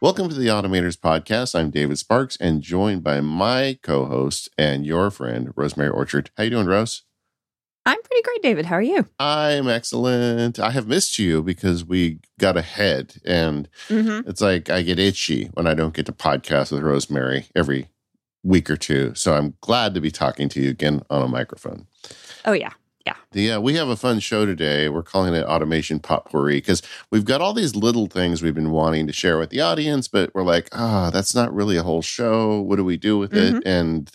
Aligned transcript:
Welcome 0.00 0.28
to 0.28 0.34
the 0.34 0.46
Automators 0.46 0.96
Podcast. 0.96 1.58
I'm 1.58 1.70
David 1.70 1.98
Sparks 1.98 2.36
and 2.40 2.62
joined 2.62 3.02
by 3.02 3.20
my 3.20 3.78
co-host 3.82 4.48
and 4.56 4.86
your 4.86 5.10
friend, 5.10 5.52
Rosemary 5.56 5.90
Orchard. 5.90 6.30
How 6.36 6.44
you 6.44 6.50
doing, 6.50 6.66
Rose? 6.66 7.02
I'm 7.84 8.00
pretty 8.02 8.22
great, 8.22 8.42
David. 8.42 8.66
How 8.66 8.76
are 8.76 8.82
you? 8.82 9.06
I'm 9.18 9.66
excellent. 9.66 10.60
I 10.60 10.70
have 10.70 10.86
missed 10.86 11.18
you 11.18 11.42
because 11.42 11.84
we 11.84 12.20
got 12.38 12.56
ahead 12.56 13.14
and 13.24 13.68
Mm-hmm. 13.88 14.28
it's 14.28 14.40
like 14.40 14.70
I 14.70 14.82
get 14.82 14.98
itchy 15.00 15.46
when 15.54 15.66
I 15.66 15.74
don't 15.74 15.94
get 15.94 16.06
to 16.06 16.12
podcast 16.12 16.70
with 16.70 16.82
Rosemary 16.82 17.46
every 17.56 17.88
week 18.44 18.70
or 18.70 18.76
two. 18.76 19.14
So 19.16 19.34
I'm 19.34 19.54
glad 19.62 19.94
to 19.94 20.00
be 20.00 20.10
talking 20.12 20.48
to 20.50 20.60
you 20.60 20.70
again 20.70 21.02
on 21.10 21.22
a 21.22 21.28
microphone. 21.28 21.86
Oh 22.44 22.52
yeah. 22.52 22.72
Yeah, 23.06 23.14
Yeah, 23.32 23.58
we 23.58 23.74
have 23.74 23.88
a 23.88 23.96
fun 23.96 24.20
show 24.20 24.44
today. 24.44 24.88
We're 24.88 25.02
calling 25.02 25.34
it 25.34 25.46
Automation 25.46 25.98
Potpourri 25.98 26.56
because 26.56 26.82
we've 27.10 27.24
got 27.24 27.40
all 27.40 27.54
these 27.54 27.74
little 27.74 28.06
things 28.06 28.42
we've 28.42 28.54
been 28.54 28.70
wanting 28.70 29.06
to 29.06 29.12
share 29.12 29.38
with 29.38 29.50
the 29.50 29.60
audience, 29.60 30.08
but 30.08 30.34
we're 30.34 30.42
like, 30.42 30.68
ah, 30.72 31.10
that's 31.10 31.34
not 31.34 31.54
really 31.54 31.76
a 31.76 31.82
whole 31.82 32.02
show. 32.02 32.60
What 32.60 32.76
do 32.76 32.84
we 32.84 32.96
do 32.96 33.16
with 33.16 33.32
it? 33.34 33.62
And 33.64 34.10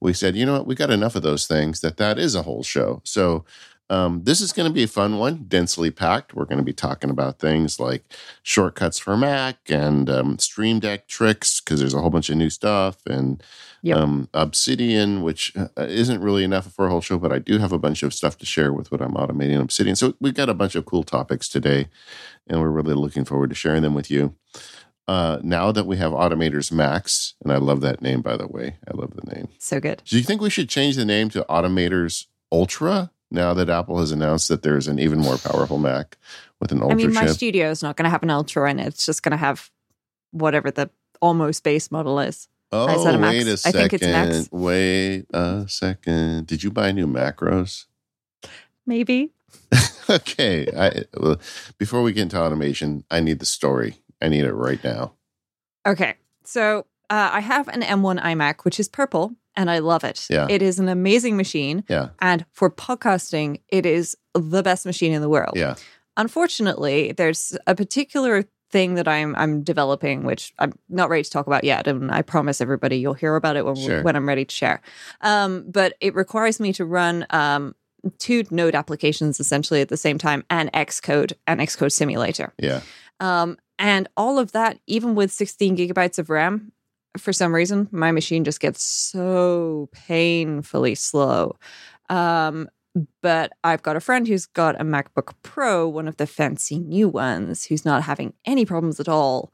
we 0.00 0.12
said, 0.12 0.34
you 0.34 0.44
know 0.44 0.54
what? 0.54 0.66
We 0.66 0.74
got 0.74 0.90
enough 0.90 1.14
of 1.14 1.22
those 1.22 1.46
things 1.46 1.80
that 1.80 1.98
that 1.98 2.18
is 2.18 2.34
a 2.34 2.42
whole 2.42 2.64
show. 2.64 3.00
So 3.04 3.44
um, 3.92 4.22
this 4.24 4.40
is 4.40 4.52
going 4.52 4.66
to 4.68 4.72
be 4.72 4.84
a 4.84 4.88
fun 4.88 5.18
one, 5.18 5.44
densely 5.48 5.90
packed. 5.90 6.34
We're 6.34 6.46
going 6.46 6.58
to 6.58 6.64
be 6.64 6.72
talking 6.72 7.10
about 7.10 7.38
things 7.38 7.78
like 7.78 8.04
shortcuts 8.42 8.98
for 8.98 9.16
Mac 9.18 9.58
and 9.68 10.08
um, 10.08 10.38
Stream 10.38 10.80
Deck 10.80 11.06
tricks 11.08 11.60
because 11.60 11.78
there's 11.78 11.92
a 11.92 12.00
whole 12.00 12.08
bunch 12.08 12.30
of 12.30 12.36
new 12.36 12.48
stuff 12.50 12.96
and 13.06 13.42
Yep. 13.84 13.96
um, 13.98 14.28
Obsidian, 14.32 15.22
which 15.22 15.52
uh, 15.56 15.66
isn't 15.76 16.20
really 16.22 16.44
enough 16.44 16.72
for 16.72 16.86
a 16.86 16.88
whole 16.88 17.00
show, 17.00 17.18
but 17.18 17.32
I 17.32 17.40
do 17.40 17.58
have 17.58 17.72
a 17.72 17.78
bunch 17.80 18.04
of 18.04 18.14
stuff 18.14 18.38
to 18.38 18.46
share 18.46 18.72
with 18.72 18.92
what 18.92 19.02
I'm 19.02 19.14
automating 19.14 19.54
in 19.54 19.60
Obsidian. 19.60 19.96
So 19.96 20.14
we've 20.20 20.34
got 20.34 20.48
a 20.48 20.54
bunch 20.54 20.76
of 20.76 20.86
cool 20.86 21.02
topics 21.02 21.48
today, 21.48 21.88
and 22.46 22.60
we're 22.60 22.70
really 22.70 22.94
looking 22.94 23.24
forward 23.24 23.50
to 23.50 23.56
sharing 23.56 23.82
them 23.82 23.94
with 23.94 24.08
you. 24.08 24.36
Uh, 25.08 25.40
now 25.42 25.72
that 25.72 25.84
we 25.84 25.96
have 25.96 26.12
Automators 26.12 26.70
Max, 26.70 27.34
and 27.42 27.52
I 27.52 27.56
love 27.56 27.80
that 27.80 28.00
name, 28.00 28.22
by 28.22 28.36
the 28.36 28.46
way, 28.46 28.76
I 28.88 28.96
love 28.96 29.14
the 29.16 29.34
name. 29.34 29.48
So 29.58 29.80
good. 29.80 30.00
Do 30.04 30.16
you 30.16 30.22
think 30.22 30.40
we 30.40 30.48
should 30.48 30.68
change 30.68 30.94
the 30.94 31.04
name 31.04 31.28
to 31.30 31.44
Automators 31.50 32.26
Ultra 32.52 33.10
now 33.32 33.54
that 33.54 33.68
Apple 33.68 33.98
has 33.98 34.12
announced 34.12 34.48
that 34.48 34.62
there's 34.62 34.88
an 34.88 34.98
even 34.98 35.18
more 35.18 35.38
powerful 35.38 35.78
Mac 35.78 36.18
with 36.60 36.72
an 36.72 36.82
Ultra 36.82 36.92
I 36.92 36.96
mean, 36.96 37.12
my 37.14 37.26
chip? 37.26 37.34
studio 37.34 37.70
is 37.70 37.82
not 37.82 37.96
going 37.96 38.04
to 38.04 38.10
have 38.10 38.22
an 38.22 38.30
Ultra 38.30 38.70
in 38.70 38.78
it. 38.78 38.88
It's 38.88 39.06
just 39.06 39.22
going 39.22 39.32
to 39.32 39.36
have 39.36 39.70
whatever 40.30 40.70
the 40.70 40.90
almost 41.20 41.64
base 41.64 41.90
model 41.90 42.18
is. 42.20 42.48
oh, 42.72 42.88
is 42.96 43.04
that 43.04 43.14
a 43.14 43.18
Max? 43.18 43.34
wait 43.34 43.46
a 43.48 43.52
I 43.52 43.54
second. 43.56 43.80
think 43.80 43.92
it's 43.94 44.02
Max. 44.04 44.48
Wait 44.52 45.26
a 45.32 45.64
second. 45.68 46.46
Did 46.46 46.62
you 46.62 46.70
buy 46.70 46.92
new 46.92 47.06
macros? 47.06 47.86
Maybe. 48.86 49.30
okay. 50.10 50.66
I, 50.76 51.04
well, 51.18 51.40
before 51.78 52.02
we 52.02 52.12
get 52.12 52.22
into 52.22 52.38
automation, 52.40 53.04
I 53.10 53.20
need 53.20 53.38
the 53.38 53.46
story. 53.46 53.96
I 54.20 54.28
need 54.28 54.44
it 54.44 54.52
right 54.52 54.82
now. 54.82 55.14
Okay. 55.86 56.14
So 56.44 56.86
uh, 57.10 57.30
I 57.32 57.40
have 57.40 57.68
an 57.68 57.82
M1 57.82 58.20
iMac, 58.22 58.64
which 58.64 58.80
is 58.80 58.88
purple, 58.88 59.34
and 59.56 59.70
I 59.70 59.78
love 59.80 60.04
it. 60.04 60.26
Yeah. 60.30 60.46
It 60.48 60.62
is 60.62 60.78
an 60.78 60.88
amazing 60.88 61.36
machine. 61.36 61.84
Yeah. 61.88 62.08
And 62.20 62.44
for 62.52 62.70
podcasting, 62.70 63.60
it 63.68 63.84
is 63.86 64.16
the 64.34 64.62
best 64.62 64.86
machine 64.86 65.12
in 65.12 65.20
the 65.20 65.28
world. 65.28 65.54
Yeah. 65.56 65.74
Unfortunately, 66.16 67.12
there's 67.12 67.56
a 67.66 67.74
particular 67.74 68.44
thing 68.70 68.94
that 68.94 69.06
I'm 69.08 69.34
I'm 69.36 69.62
developing, 69.62 70.24
which 70.24 70.54
I'm 70.58 70.72
not 70.88 71.10
ready 71.10 71.22
to 71.24 71.30
talk 71.30 71.46
about 71.46 71.64
yet, 71.64 71.86
and 71.86 72.10
I 72.10 72.22
promise 72.22 72.60
everybody 72.60 72.96
you'll 72.96 73.12
hear 73.14 73.36
about 73.36 73.56
it 73.56 73.66
when 73.66 73.76
Sure. 73.76 74.02
when 74.02 74.16
I'm 74.16 74.26
ready 74.26 74.44
to 74.46 74.54
share. 74.54 74.80
Um, 75.20 75.64
but 75.70 75.94
it 76.00 76.14
requires 76.14 76.58
me 76.60 76.72
to 76.74 76.84
run 76.86 77.26
um, 77.30 77.74
two 78.18 78.44
Node 78.50 78.74
applications 78.74 79.40
essentially 79.40 79.80
at 79.82 79.88
the 79.90 79.96
same 79.98 80.16
time, 80.16 80.44
and 80.48 80.72
Xcode 80.72 81.32
and 81.46 81.60
Xcode 81.60 81.92
Simulator. 81.92 82.54
Yeah. 82.58 82.80
Um, 83.20 83.58
and 83.78 84.08
all 84.16 84.38
of 84.38 84.52
that, 84.52 84.78
even 84.86 85.14
with 85.14 85.32
16 85.32 85.76
gigabytes 85.76 86.18
of 86.18 86.30
RAM, 86.30 86.72
for 87.16 87.32
some 87.32 87.54
reason, 87.54 87.88
my 87.92 88.12
machine 88.12 88.44
just 88.44 88.60
gets 88.60 88.82
so 88.82 89.88
painfully 89.92 90.94
slow. 90.94 91.56
Um, 92.08 92.68
but 93.22 93.52
I've 93.64 93.82
got 93.82 93.96
a 93.96 94.00
friend 94.00 94.26
who's 94.26 94.46
got 94.46 94.80
a 94.80 94.84
MacBook 94.84 95.32
Pro, 95.42 95.88
one 95.88 96.08
of 96.08 96.18
the 96.18 96.26
fancy 96.26 96.78
new 96.78 97.08
ones, 97.08 97.64
who's 97.64 97.84
not 97.84 98.02
having 98.02 98.34
any 98.44 98.66
problems 98.66 99.00
at 99.00 99.08
all. 99.08 99.52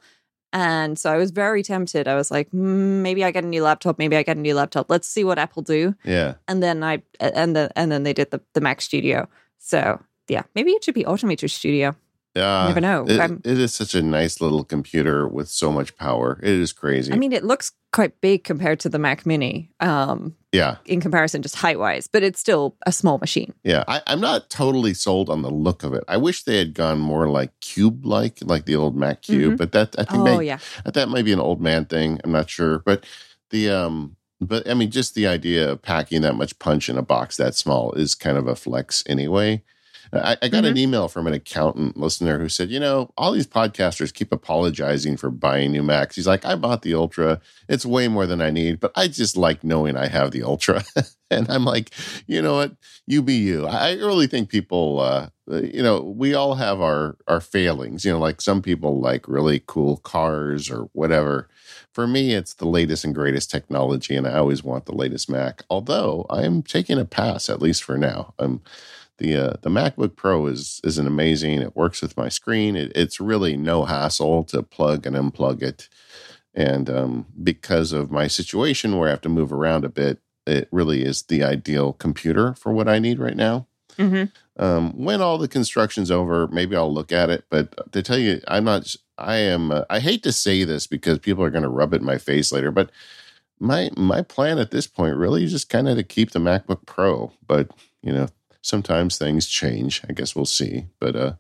And 0.52 0.98
so 0.98 1.12
I 1.12 1.18
was 1.18 1.30
very 1.30 1.62
tempted. 1.62 2.08
I 2.08 2.14
was 2.14 2.30
like, 2.30 2.50
"Mm, 2.50 3.02
maybe 3.02 3.22
I 3.22 3.30
get 3.30 3.44
a 3.44 3.46
new 3.46 3.62
laptop. 3.62 3.98
Maybe 3.98 4.16
I 4.16 4.22
get 4.22 4.38
a 4.38 4.40
new 4.40 4.54
laptop. 4.54 4.90
Let's 4.90 5.06
see 5.06 5.22
what 5.22 5.38
Apple 5.38 5.62
do. 5.62 5.94
Yeah. 6.04 6.34
And 6.48 6.62
then 6.62 6.82
I 6.82 7.02
and 7.20 7.54
then 7.54 7.70
and 7.76 7.92
then 7.92 8.02
they 8.02 8.14
did 8.14 8.30
the 8.30 8.40
the 8.54 8.60
Mac 8.60 8.80
Studio. 8.80 9.28
So 9.58 10.00
yeah, 10.26 10.44
maybe 10.54 10.70
it 10.72 10.82
should 10.84 10.94
be 10.94 11.04
Automator 11.04 11.50
Studio. 11.50 11.94
Yeah. 12.38 12.68
Never 12.68 12.80
know. 12.80 13.04
It, 13.08 13.40
it 13.44 13.58
is 13.58 13.74
such 13.74 13.94
a 13.94 14.02
nice 14.02 14.40
little 14.40 14.64
computer 14.64 15.26
with 15.26 15.48
so 15.48 15.72
much 15.72 15.96
power. 15.96 16.38
It 16.42 16.50
is 16.50 16.72
crazy. 16.72 17.12
I 17.12 17.16
mean, 17.16 17.32
it 17.32 17.44
looks 17.44 17.72
quite 17.92 18.20
big 18.20 18.44
compared 18.44 18.78
to 18.80 18.88
the 18.88 18.98
Mac 18.98 19.26
Mini, 19.26 19.70
um, 19.80 20.36
yeah. 20.52 20.76
in 20.84 21.00
comparison, 21.00 21.42
just 21.42 21.56
height 21.56 21.78
wise, 21.78 22.06
but 22.06 22.22
it's 22.22 22.38
still 22.38 22.76
a 22.86 22.92
small 22.92 23.18
machine. 23.18 23.52
Yeah. 23.64 23.82
I, 23.88 24.02
I'm 24.06 24.20
not 24.20 24.50
totally 24.50 24.94
sold 24.94 25.28
on 25.30 25.42
the 25.42 25.50
look 25.50 25.82
of 25.82 25.94
it. 25.94 26.04
I 26.06 26.16
wish 26.16 26.44
they 26.44 26.58
had 26.58 26.74
gone 26.74 27.00
more 27.00 27.28
like 27.28 27.58
cube 27.60 28.06
like, 28.06 28.38
like 28.42 28.66
the 28.66 28.76
old 28.76 28.94
Mac 28.94 29.22
Cube, 29.22 29.58
but 29.58 29.72
that, 29.72 29.96
I 29.98 30.04
think 30.04 30.20
Oh 30.20 30.38
they, 30.38 30.46
yeah, 30.46 30.58
that 30.84 31.08
might 31.08 31.24
be 31.24 31.32
an 31.32 31.40
old 31.40 31.60
man 31.60 31.86
thing. 31.86 32.20
I'm 32.22 32.32
not 32.32 32.48
sure. 32.48 32.80
But 32.80 33.04
the, 33.50 33.70
um, 33.70 34.16
but 34.40 34.68
I 34.68 34.74
mean, 34.74 34.90
just 34.90 35.14
the 35.14 35.26
idea 35.26 35.72
of 35.72 35.82
packing 35.82 36.22
that 36.22 36.36
much 36.36 36.58
punch 36.58 36.88
in 36.88 36.98
a 36.98 37.02
box 37.02 37.36
that 37.38 37.54
small 37.56 37.92
is 37.94 38.14
kind 38.14 38.38
of 38.38 38.46
a 38.46 38.54
flex 38.54 39.02
anyway. 39.06 39.62
I, 40.12 40.36
I 40.42 40.48
got 40.48 40.64
an 40.64 40.76
email 40.76 41.08
from 41.08 41.26
an 41.26 41.34
accountant 41.34 41.96
listener 41.96 42.38
who 42.38 42.48
said, 42.48 42.70
you 42.70 42.80
know, 42.80 43.12
all 43.16 43.32
these 43.32 43.46
podcasters 43.46 44.12
keep 44.12 44.32
apologizing 44.32 45.16
for 45.16 45.30
buying 45.30 45.72
new 45.72 45.82
Macs. 45.82 46.16
He's 46.16 46.26
like, 46.26 46.44
I 46.44 46.54
bought 46.54 46.82
the 46.82 46.94
Ultra. 46.94 47.40
It's 47.68 47.84
way 47.84 48.08
more 48.08 48.26
than 48.26 48.40
I 48.40 48.50
need, 48.50 48.80
but 48.80 48.92
I 48.96 49.08
just 49.08 49.36
like 49.36 49.62
knowing 49.64 49.96
I 49.96 50.08
have 50.08 50.30
the 50.30 50.42
Ultra. 50.42 50.84
and 51.30 51.48
I'm 51.50 51.64
like, 51.64 51.90
you 52.26 52.40
know 52.40 52.54
what? 52.54 52.72
You 53.06 53.22
be 53.22 53.34
you. 53.34 53.66
I 53.66 53.94
really 53.94 54.26
think 54.26 54.48
people, 54.48 55.00
uh, 55.00 55.28
you 55.46 55.82
know, 55.82 56.00
we 56.00 56.34
all 56.34 56.54
have 56.54 56.80
our 56.80 57.16
our 57.26 57.40
failings. 57.40 58.04
You 58.04 58.12
know, 58.12 58.18
like 58.18 58.40
some 58.40 58.62
people 58.62 59.00
like 59.00 59.28
really 59.28 59.62
cool 59.66 59.98
cars 59.98 60.70
or 60.70 60.88
whatever. 60.92 61.48
For 61.92 62.06
me, 62.06 62.34
it's 62.34 62.54
the 62.54 62.68
latest 62.68 63.04
and 63.04 63.14
greatest 63.14 63.50
technology, 63.50 64.14
and 64.14 64.26
I 64.26 64.38
always 64.38 64.62
want 64.62 64.86
the 64.86 64.94
latest 64.94 65.28
Mac. 65.28 65.64
Although 65.68 66.26
I'm 66.30 66.62
taking 66.62 66.98
a 66.98 67.04
pass, 67.04 67.48
at 67.48 67.62
least 67.62 67.82
for 67.82 67.98
now. 67.98 68.34
I'm 68.38 68.62
the 69.18 69.36
uh, 69.36 69.52
the 69.62 69.70
MacBook 69.70 70.16
Pro 70.16 70.46
is 70.46 70.80
is 70.84 70.98
an 70.98 71.06
amazing. 71.06 71.60
It 71.60 71.76
works 71.76 72.02
with 72.02 72.16
my 72.16 72.28
screen. 72.28 72.76
It, 72.76 72.92
it's 72.94 73.20
really 73.20 73.56
no 73.56 73.84
hassle 73.84 74.44
to 74.44 74.62
plug 74.62 75.06
and 75.06 75.16
unplug 75.16 75.62
it. 75.62 75.88
And 76.54 76.90
um, 76.90 77.26
because 77.42 77.92
of 77.92 78.10
my 78.10 78.26
situation 78.26 78.96
where 78.96 79.08
I 79.08 79.12
have 79.12 79.20
to 79.22 79.28
move 79.28 79.52
around 79.52 79.84
a 79.84 79.88
bit, 79.88 80.20
it 80.46 80.68
really 80.72 81.04
is 81.04 81.22
the 81.22 81.44
ideal 81.44 81.92
computer 81.92 82.54
for 82.54 82.72
what 82.72 82.88
I 82.88 82.98
need 82.98 83.18
right 83.18 83.36
now. 83.36 83.66
hmm 83.96 84.24
Um, 84.58 84.92
when 85.04 85.20
all 85.20 85.38
the 85.38 85.48
construction's 85.48 86.10
over, 86.10 86.48
maybe 86.48 86.74
I'll 86.74 86.92
look 86.92 87.12
at 87.12 87.30
it. 87.30 87.44
But 87.50 87.92
to 87.92 88.02
tell 88.02 88.18
you, 88.18 88.40
I'm 88.48 88.64
not. 88.64 88.94
I 89.18 89.36
am. 89.36 89.72
Uh, 89.72 89.84
I 89.90 90.00
hate 90.00 90.22
to 90.24 90.32
say 90.32 90.64
this 90.64 90.86
because 90.86 91.18
people 91.18 91.44
are 91.44 91.50
going 91.50 91.64
to 91.64 91.68
rub 91.68 91.92
it 91.92 92.00
in 92.00 92.06
my 92.06 92.18
face 92.18 92.52
later. 92.52 92.70
But 92.70 92.90
my 93.60 93.90
my 93.96 94.22
plan 94.22 94.58
at 94.58 94.70
this 94.70 94.86
point 94.86 95.16
really 95.16 95.44
is 95.44 95.52
just 95.52 95.68
kind 95.68 95.88
of 95.88 95.96
to 95.96 96.04
keep 96.04 96.30
the 96.30 96.38
MacBook 96.38 96.86
Pro. 96.86 97.32
But 97.46 97.70
you 98.02 98.12
know, 98.12 98.28
sometimes 98.62 99.18
things 99.18 99.46
change. 99.46 100.02
I 100.08 100.12
guess 100.12 100.34
we'll 100.36 100.44
see. 100.46 100.86
But 101.00 101.16
uh, 101.16 101.32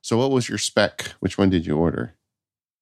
so 0.00 0.16
what 0.18 0.30
was 0.30 0.48
your 0.48 0.58
spec? 0.58 1.12
Which 1.20 1.38
one 1.38 1.50
did 1.50 1.66
you 1.66 1.76
order? 1.76 2.14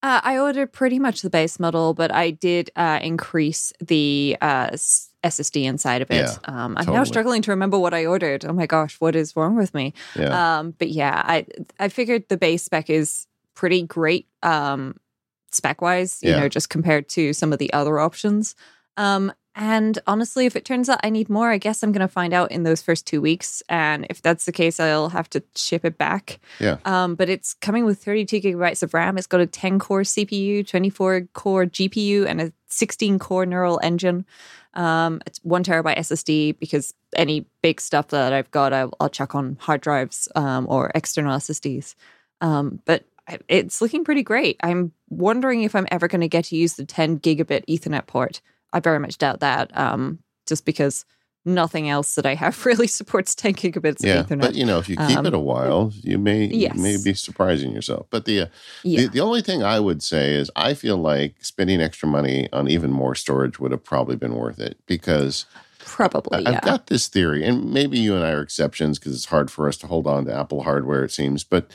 Uh, 0.04 0.20
I 0.24 0.38
ordered 0.38 0.72
pretty 0.72 0.98
much 0.98 1.22
the 1.22 1.30
base 1.30 1.60
model, 1.60 1.94
but 1.94 2.12
I 2.12 2.30
did 2.32 2.70
uh, 2.74 2.98
increase 3.00 3.72
the 3.78 4.36
uh, 4.40 4.70
SSD 4.70 5.62
inside 5.62 6.02
of 6.02 6.10
it. 6.10 6.14
Yeah, 6.16 6.36
um, 6.44 6.76
I'm 6.76 6.86
now 6.86 7.04
struggling 7.04 7.40
to 7.42 7.52
remember 7.52 7.78
what 7.78 7.94
I 7.94 8.06
ordered. 8.06 8.44
Oh 8.44 8.52
my 8.52 8.66
gosh, 8.66 8.96
what 9.00 9.14
is 9.14 9.36
wrong 9.36 9.54
with 9.56 9.72
me? 9.74 9.94
Yeah, 10.16 10.58
Um, 10.58 10.74
but 10.76 10.88
yeah, 10.88 11.22
I 11.24 11.46
I 11.78 11.88
figured 11.88 12.28
the 12.28 12.36
base 12.36 12.64
spec 12.64 12.90
is 12.90 13.28
pretty 13.54 13.84
great 13.84 14.26
um, 14.42 14.96
spec 15.52 15.80
wise, 15.80 16.18
you 16.20 16.30
Yeah. 16.30 16.36
know, 16.40 16.48
just 16.48 16.68
compared 16.68 17.08
to 17.10 17.32
some 17.32 17.52
of 17.52 17.60
the 17.60 17.72
other 17.72 18.00
options. 18.00 18.56
Um, 18.96 19.32
and 19.54 19.98
honestly, 20.06 20.46
if 20.46 20.56
it 20.56 20.64
turns 20.64 20.88
out 20.88 21.00
I 21.02 21.10
need 21.10 21.28
more, 21.28 21.50
I 21.50 21.58
guess 21.58 21.82
I'm 21.82 21.92
going 21.92 22.00
to 22.00 22.08
find 22.08 22.32
out 22.32 22.50
in 22.50 22.62
those 22.62 22.80
first 22.80 23.06
two 23.06 23.20
weeks. 23.20 23.62
And 23.68 24.06
if 24.08 24.22
that's 24.22 24.46
the 24.46 24.52
case, 24.52 24.80
I'll 24.80 25.10
have 25.10 25.28
to 25.30 25.42
ship 25.54 25.84
it 25.84 25.98
back. 25.98 26.40
Yeah. 26.58 26.78
Um, 26.86 27.16
but 27.16 27.28
it's 27.28 27.52
coming 27.54 27.84
with 27.84 28.02
32 28.02 28.40
gigabytes 28.40 28.82
of 28.82 28.94
RAM. 28.94 29.18
It's 29.18 29.26
got 29.26 29.40
a 29.40 29.46
10 29.46 29.78
core 29.78 30.02
CPU, 30.02 30.66
24 30.66 31.28
core 31.34 31.66
GPU, 31.66 32.26
and 32.26 32.40
a 32.40 32.52
16 32.68 33.18
core 33.18 33.44
neural 33.44 33.78
engine. 33.82 34.24
Um, 34.72 35.20
it's 35.26 35.38
one 35.42 35.64
terabyte 35.64 35.98
SSD 35.98 36.58
because 36.58 36.94
any 37.14 37.44
big 37.60 37.78
stuff 37.78 38.08
that 38.08 38.32
I've 38.32 38.50
got, 38.52 38.72
I'll, 38.72 38.94
I'll 39.00 39.10
chuck 39.10 39.34
on 39.34 39.58
hard 39.60 39.82
drives 39.82 40.28
um, 40.34 40.66
or 40.68 40.90
external 40.94 41.36
SSDs. 41.36 41.94
Um, 42.40 42.80
but 42.86 43.04
it's 43.48 43.82
looking 43.82 44.02
pretty 44.02 44.22
great. 44.22 44.56
I'm 44.62 44.92
wondering 45.10 45.62
if 45.62 45.76
I'm 45.76 45.86
ever 45.90 46.08
going 46.08 46.22
to 46.22 46.28
get 46.28 46.46
to 46.46 46.56
use 46.56 46.74
the 46.74 46.86
10 46.86 47.20
gigabit 47.20 47.66
Ethernet 47.66 48.06
port. 48.06 48.40
I 48.72 48.80
very 48.80 48.98
much 48.98 49.18
doubt 49.18 49.40
that, 49.40 49.76
um, 49.76 50.18
just 50.46 50.64
because 50.64 51.04
nothing 51.44 51.88
else 51.88 52.14
that 52.14 52.24
I 52.24 52.34
have 52.36 52.64
really 52.70 52.86
supports 52.86 53.34
10 53.34 53.54
gigabits 53.54 53.96
yeah, 54.04 54.20
of 54.20 54.26
Ethernet. 54.28 54.40
but 54.40 54.54
you 54.54 54.64
know, 54.64 54.78
if 54.78 54.88
you 54.88 54.96
keep 54.96 55.18
Um, 55.18 55.26
it 55.26 55.34
a 55.34 55.38
while, 55.40 55.90
you 55.94 56.16
may 56.18 56.44
yes. 56.44 56.76
you 56.76 56.80
may 56.82 56.96
be 57.02 57.14
surprising 57.14 57.72
yourself. 57.72 58.06
But 58.10 58.24
the, 58.26 58.42
uh, 58.42 58.46
yeah, 58.84 59.00
the 59.02 59.06
the 59.08 59.20
only 59.20 59.42
thing 59.42 59.62
I 59.62 59.80
would 59.80 60.02
say 60.02 60.34
is 60.34 60.50
I 60.54 60.74
feel 60.74 60.96
like 60.98 61.44
spending 61.44 61.80
extra 61.82 62.08
money 62.08 62.48
on 62.52 62.68
even 62.68 62.92
more 62.92 63.14
storage 63.16 63.58
would 63.58 63.72
have 63.72 63.82
probably 63.84 64.14
been 64.16 64.34
worth 64.36 64.60
it 64.60 64.78
because 64.86 65.44
probably. 65.80 66.38
I- 66.46 66.50
Yeah. 66.50 66.56
I've 66.58 66.62
got 66.62 66.86
this 66.86 67.08
theory, 67.08 67.44
and 67.44 67.72
maybe 67.72 67.98
you 67.98 68.14
and 68.14 68.24
I 68.24 68.30
are 68.30 68.40
exceptions 68.42 69.00
because 69.00 69.14
it's 69.16 69.24
hard 69.26 69.50
for 69.50 69.66
us 69.68 69.76
to 69.78 69.88
hold 69.88 70.06
on 70.06 70.26
to 70.26 70.32
Apple 70.34 70.62
hardware, 70.62 71.02
it 71.02 71.10
seems. 71.10 71.42
But 71.42 71.70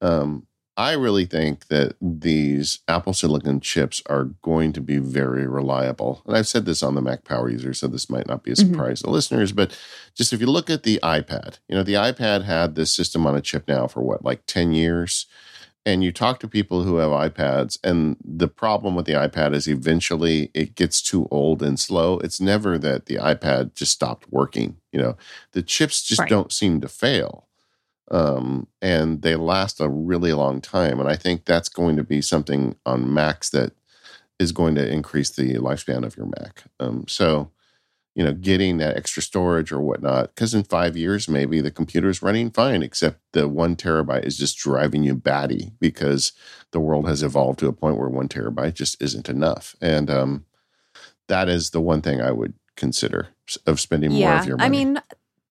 um, 0.00 0.46
I 0.76 0.92
really 0.92 1.26
think 1.26 1.66
that 1.68 1.96
these 2.00 2.80
Apple 2.88 3.12
Silicon 3.12 3.60
chips 3.60 4.02
are 4.06 4.24
going 4.42 4.72
to 4.72 4.80
be 4.80 4.96
very 4.96 5.46
reliable. 5.46 6.22
And 6.26 6.34
I've 6.34 6.48
said 6.48 6.64
this 6.64 6.82
on 6.82 6.94
the 6.94 7.02
Mac 7.02 7.24
Power 7.24 7.50
User, 7.50 7.74
so 7.74 7.86
this 7.88 8.08
might 8.08 8.26
not 8.26 8.42
be 8.42 8.52
a 8.52 8.54
Mhm. 8.54 8.70
surprise 8.70 9.02
to 9.02 9.10
listeners. 9.10 9.52
But 9.52 9.76
just 10.14 10.32
if 10.32 10.40
you 10.40 10.46
look 10.46 10.70
at 10.70 10.82
the 10.82 10.98
iPad, 11.02 11.58
you 11.68 11.74
know, 11.74 11.82
the 11.82 11.94
iPad 11.94 12.44
had 12.44 12.74
this 12.74 12.92
system 12.92 13.26
on 13.26 13.36
a 13.36 13.42
chip 13.42 13.68
now 13.68 13.86
for 13.86 14.00
what, 14.02 14.24
like 14.24 14.42
10 14.46 14.72
years? 14.72 15.26
and 15.84 16.04
you 16.04 16.12
talk 16.12 16.38
to 16.38 16.46
people 16.46 16.84
who 16.84 16.98
have 16.98 17.10
iPads, 17.10 17.76
and 17.82 18.16
the 18.24 18.46
problem 18.46 18.94
with 18.94 19.04
the 19.04 19.14
iPad 19.14 19.52
is 19.52 19.66
eventually 19.66 20.48
it 20.54 20.76
gets 20.76 21.02
too 21.02 21.26
old 21.32 21.60
and 21.60 21.76
slow. 21.80 22.18
It's 22.20 22.40
never 22.40 22.78
that 22.78 23.06
the 23.06 23.16
iPad 23.16 23.74
just 23.74 23.90
stopped 23.90 24.26
working. 24.30 24.76
You 24.92 25.00
know, 25.00 25.16
the 25.54 25.60
chips 25.62 26.00
just 26.04 26.20
Right. 26.20 26.30
don't 26.30 26.52
seem 26.52 26.80
to 26.82 26.86
fail, 26.88 27.48
um, 28.12 28.68
and 28.80 29.22
they 29.22 29.34
last 29.34 29.80
a 29.80 29.88
really 29.88 30.32
long 30.32 30.60
time. 30.60 31.00
And 31.00 31.08
I 31.08 31.16
think 31.16 31.44
that's 31.44 31.68
going 31.68 31.96
to 31.96 32.04
be 32.04 32.22
something 32.22 32.76
on 32.86 33.12
Macs 33.12 33.50
that 33.50 33.72
is 34.38 34.52
going 34.52 34.74
to 34.76 34.88
increase 34.88 35.30
the 35.30 35.54
lifespan 35.54 36.04
of 36.04 36.16
your 36.16 36.26
Mac. 36.26 36.64
Um, 36.78 37.06
so 37.08 37.50
you 38.14 38.22
know, 38.22 38.32
getting 38.32 38.76
that 38.76 38.96
extra 38.96 39.22
storage 39.22 39.72
or 39.72 39.80
whatnot. 39.80 40.34
Because 40.34 40.54
in 40.54 40.64
five 40.64 40.96
years, 40.96 41.28
maybe 41.28 41.60
the 41.60 41.70
computer 41.70 42.10
is 42.10 42.22
running 42.22 42.50
fine, 42.50 42.82
except 42.82 43.20
the 43.32 43.48
one 43.48 43.74
terabyte 43.74 44.24
is 44.24 44.36
just 44.36 44.58
driving 44.58 45.02
you 45.02 45.14
batty 45.14 45.72
because 45.80 46.32
the 46.72 46.80
world 46.80 47.08
has 47.08 47.22
evolved 47.22 47.58
to 47.60 47.68
a 47.68 47.72
point 47.72 47.96
where 47.96 48.08
one 48.08 48.28
terabyte 48.28 48.74
just 48.74 49.00
isn't 49.02 49.28
enough. 49.28 49.74
And 49.80 50.10
um, 50.10 50.44
that 51.28 51.48
is 51.48 51.70
the 51.70 51.80
one 51.80 52.02
thing 52.02 52.20
I 52.20 52.32
would 52.32 52.54
consider 52.76 53.28
of 53.66 53.80
spending 53.80 54.12
more 54.12 54.34
of 54.34 54.46
your 54.46 54.58
money. 54.58 54.66
I 54.66 54.84
mean, 54.84 55.00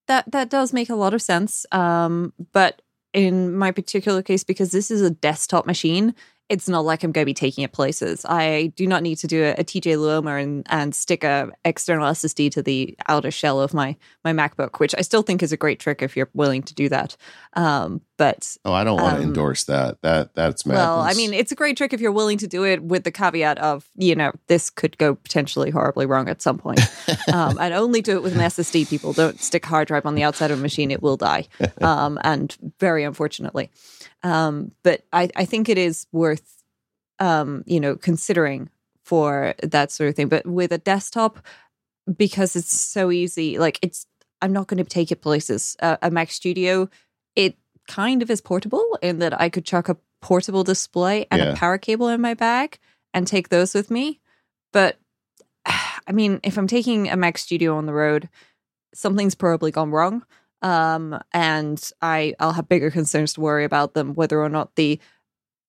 that 0.08 0.32
that 0.32 0.50
does 0.50 0.74
make 0.74 0.90
a 0.90 0.96
lot 0.96 1.14
of 1.14 1.22
sense. 1.22 1.66
Um, 1.72 2.34
but 2.52 2.82
in 3.14 3.56
my 3.56 3.72
particular 3.72 4.22
case, 4.22 4.44
because 4.44 4.72
this 4.72 4.90
is 4.90 5.02
a 5.02 5.10
desktop 5.10 5.66
machine, 5.66 6.16
it's 6.52 6.68
not 6.68 6.84
like 6.84 7.02
I'm 7.02 7.14
going 7.14 7.24
to 7.24 7.30
be 7.30 7.34
taking 7.34 7.64
it 7.64 7.72
places. 7.72 8.26
I 8.26 8.74
do 8.76 8.86
not 8.86 9.04
need 9.04 9.18
to 9.20 9.28
do 9.28 9.44
a, 9.44 9.52
a 9.52 9.64
TJ 9.64 9.96
Luoma 9.96 10.42
and, 10.44 10.68
and 10.70 10.94
stick 10.94 11.24
a 11.24 11.50
external 11.64 12.12
SSD 12.12 12.52
to 12.52 12.62
the 12.62 12.94
outer 13.08 13.32
shell 13.32 13.62
of 13.62 13.74
my 13.74 13.96
my 14.26 14.34
MacBook, 14.34 14.80
which 14.80 14.94
I 14.98 15.02
still 15.02 15.22
think 15.22 15.42
is 15.42 15.54
a 15.54 15.58
great 15.58 15.80
trick 15.80 16.02
if 16.02 16.18
you're 16.18 16.30
willing 16.34 16.62
to 16.64 16.74
do 16.74 16.90
that. 16.90 17.16
Um, 17.54 18.02
but 18.22 18.56
oh, 18.66 18.72
I 18.72 18.84
don't 18.84 19.02
want 19.02 19.16
to 19.16 19.24
um, 19.24 19.30
endorse 19.30 19.64
that. 19.64 20.00
That 20.04 20.36
that's 20.36 20.64
madness. 20.64 20.80
well, 20.80 21.00
I 21.00 21.16
mean, 21.16 21.34
it's 21.34 21.52
a 21.52 21.56
great 21.56 21.76
trick 21.76 21.92
if 21.92 22.00
you're 22.00 22.12
willing 22.12 22.38
to 22.38 22.48
do 22.48 22.64
it 22.64 22.84
with 22.84 23.04
the 23.04 23.10
caveat 23.10 23.58
of, 23.58 23.90
you 23.96 24.14
know, 24.14 24.32
this 24.46 24.70
could 24.70 24.96
go 25.00 25.16
potentially 25.16 25.72
horribly 25.72 26.06
wrong 26.06 26.30
at 26.30 26.40
some 26.40 26.60
point. 26.60 26.82
um, 27.34 27.58
and 27.60 27.74
only 27.74 28.00
do 28.00 28.12
it 28.18 28.22
with 28.22 28.36
an 28.36 28.42
SSD, 28.42 28.88
people. 28.88 29.12
Don't 29.12 29.42
stick 29.42 29.66
hard 29.66 29.88
drive 29.88 30.06
on 30.06 30.14
the 30.14 30.22
outside 30.22 30.52
of 30.52 30.60
a 30.60 30.62
machine, 30.62 30.92
it 30.92 31.02
will 31.02 31.18
die. 31.18 31.48
Um, 31.82 32.20
and 32.24 32.56
very 32.80 33.04
unfortunately. 33.04 33.72
Um, 34.22 34.72
but 34.84 35.02
I, 35.12 35.30
I 35.36 35.46
think 35.46 35.68
it 35.68 35.80
is 35.80 36.06
worth, 36.12 36.64
um, 37.18 37.64
you 37.66 37.80
know, 37.80 37.96
considering 37.96 38.70
for 39.04 39.56
that 39.64 39.92
sort 39.92 40.10
of 40.10 40.16
thing. 40.16 40.28
But 40.28 40.46
with 40.46 40.72
a 40.72 40.78
desktop, 40.78 41.40
because 42.16 42.56
it's 42.56 42.80
so 42.80 43.10
easy, 43.10 43.58
like 43.58 43.80
it's, 43.82 44.06
I'm 44.44 44.54
not 44.54 44.68
going 44.68 44.78
to 44.78 44.84
take 44.84 45.12
it 45.12 45.22
places. 45.24 45.76
Uh, 45.80 45.98
a 46.04 46.12
Mac 46.12 46.30
Studio, 46.30 46.88
kind 47.92 48.22
of 48.22 48.30
is 48.30 48.42
portable 48.42 48.98
in 49.02 49.20
that 49.20 49.40
I 49.40 49.50
could 49.50 49.66
chuck 49.66 49.90
a 49.90 49.98
portable 50.22 50.64
display 50.64 51.26
and 51.32 51.42
Yeah. 51.42 51.50
a 51.52 51.56
power 51.56 51.78
cable 51.78 52.08
in 52.08 52.22
my 52.22 52.34
bag 52.34 52.80
and 53.14 53.28
take 53.28 53.50
those 53.50 53.74
with 53.74 53.92
me. 53.92 54.20
But 54.72 54.98
I 55.66 56.12
mean, 56.14 56.40
if 56.44 56.58
I'm 56.58 56.68
taking 56.68 57.10
a 57.10 57.16
Mac 57.18 57.38
Studio 57.38 57.76
on 57.78 57.86
the 57.86 57.94
road, 57.94 58.30
something's 58.94 59.36
probably 59.36 59.72
gone 59.72 59.92
wrong. 59.92 60.24
Um, 60.62 61.20
and 61.34 61.80
I, 62.02 62.34
I'll 62.40 62.54
have 62.54 62.70
bigger 62.70 62.92
concerns 62.92 63.34
to 63.34 63.42
worry 63.42 63.64
about 63.66 63.94
them, 63.94 64.14
whether 64.14 64.40
or 64.42 64.50
not 64.50 64.76
the 64.76 65.00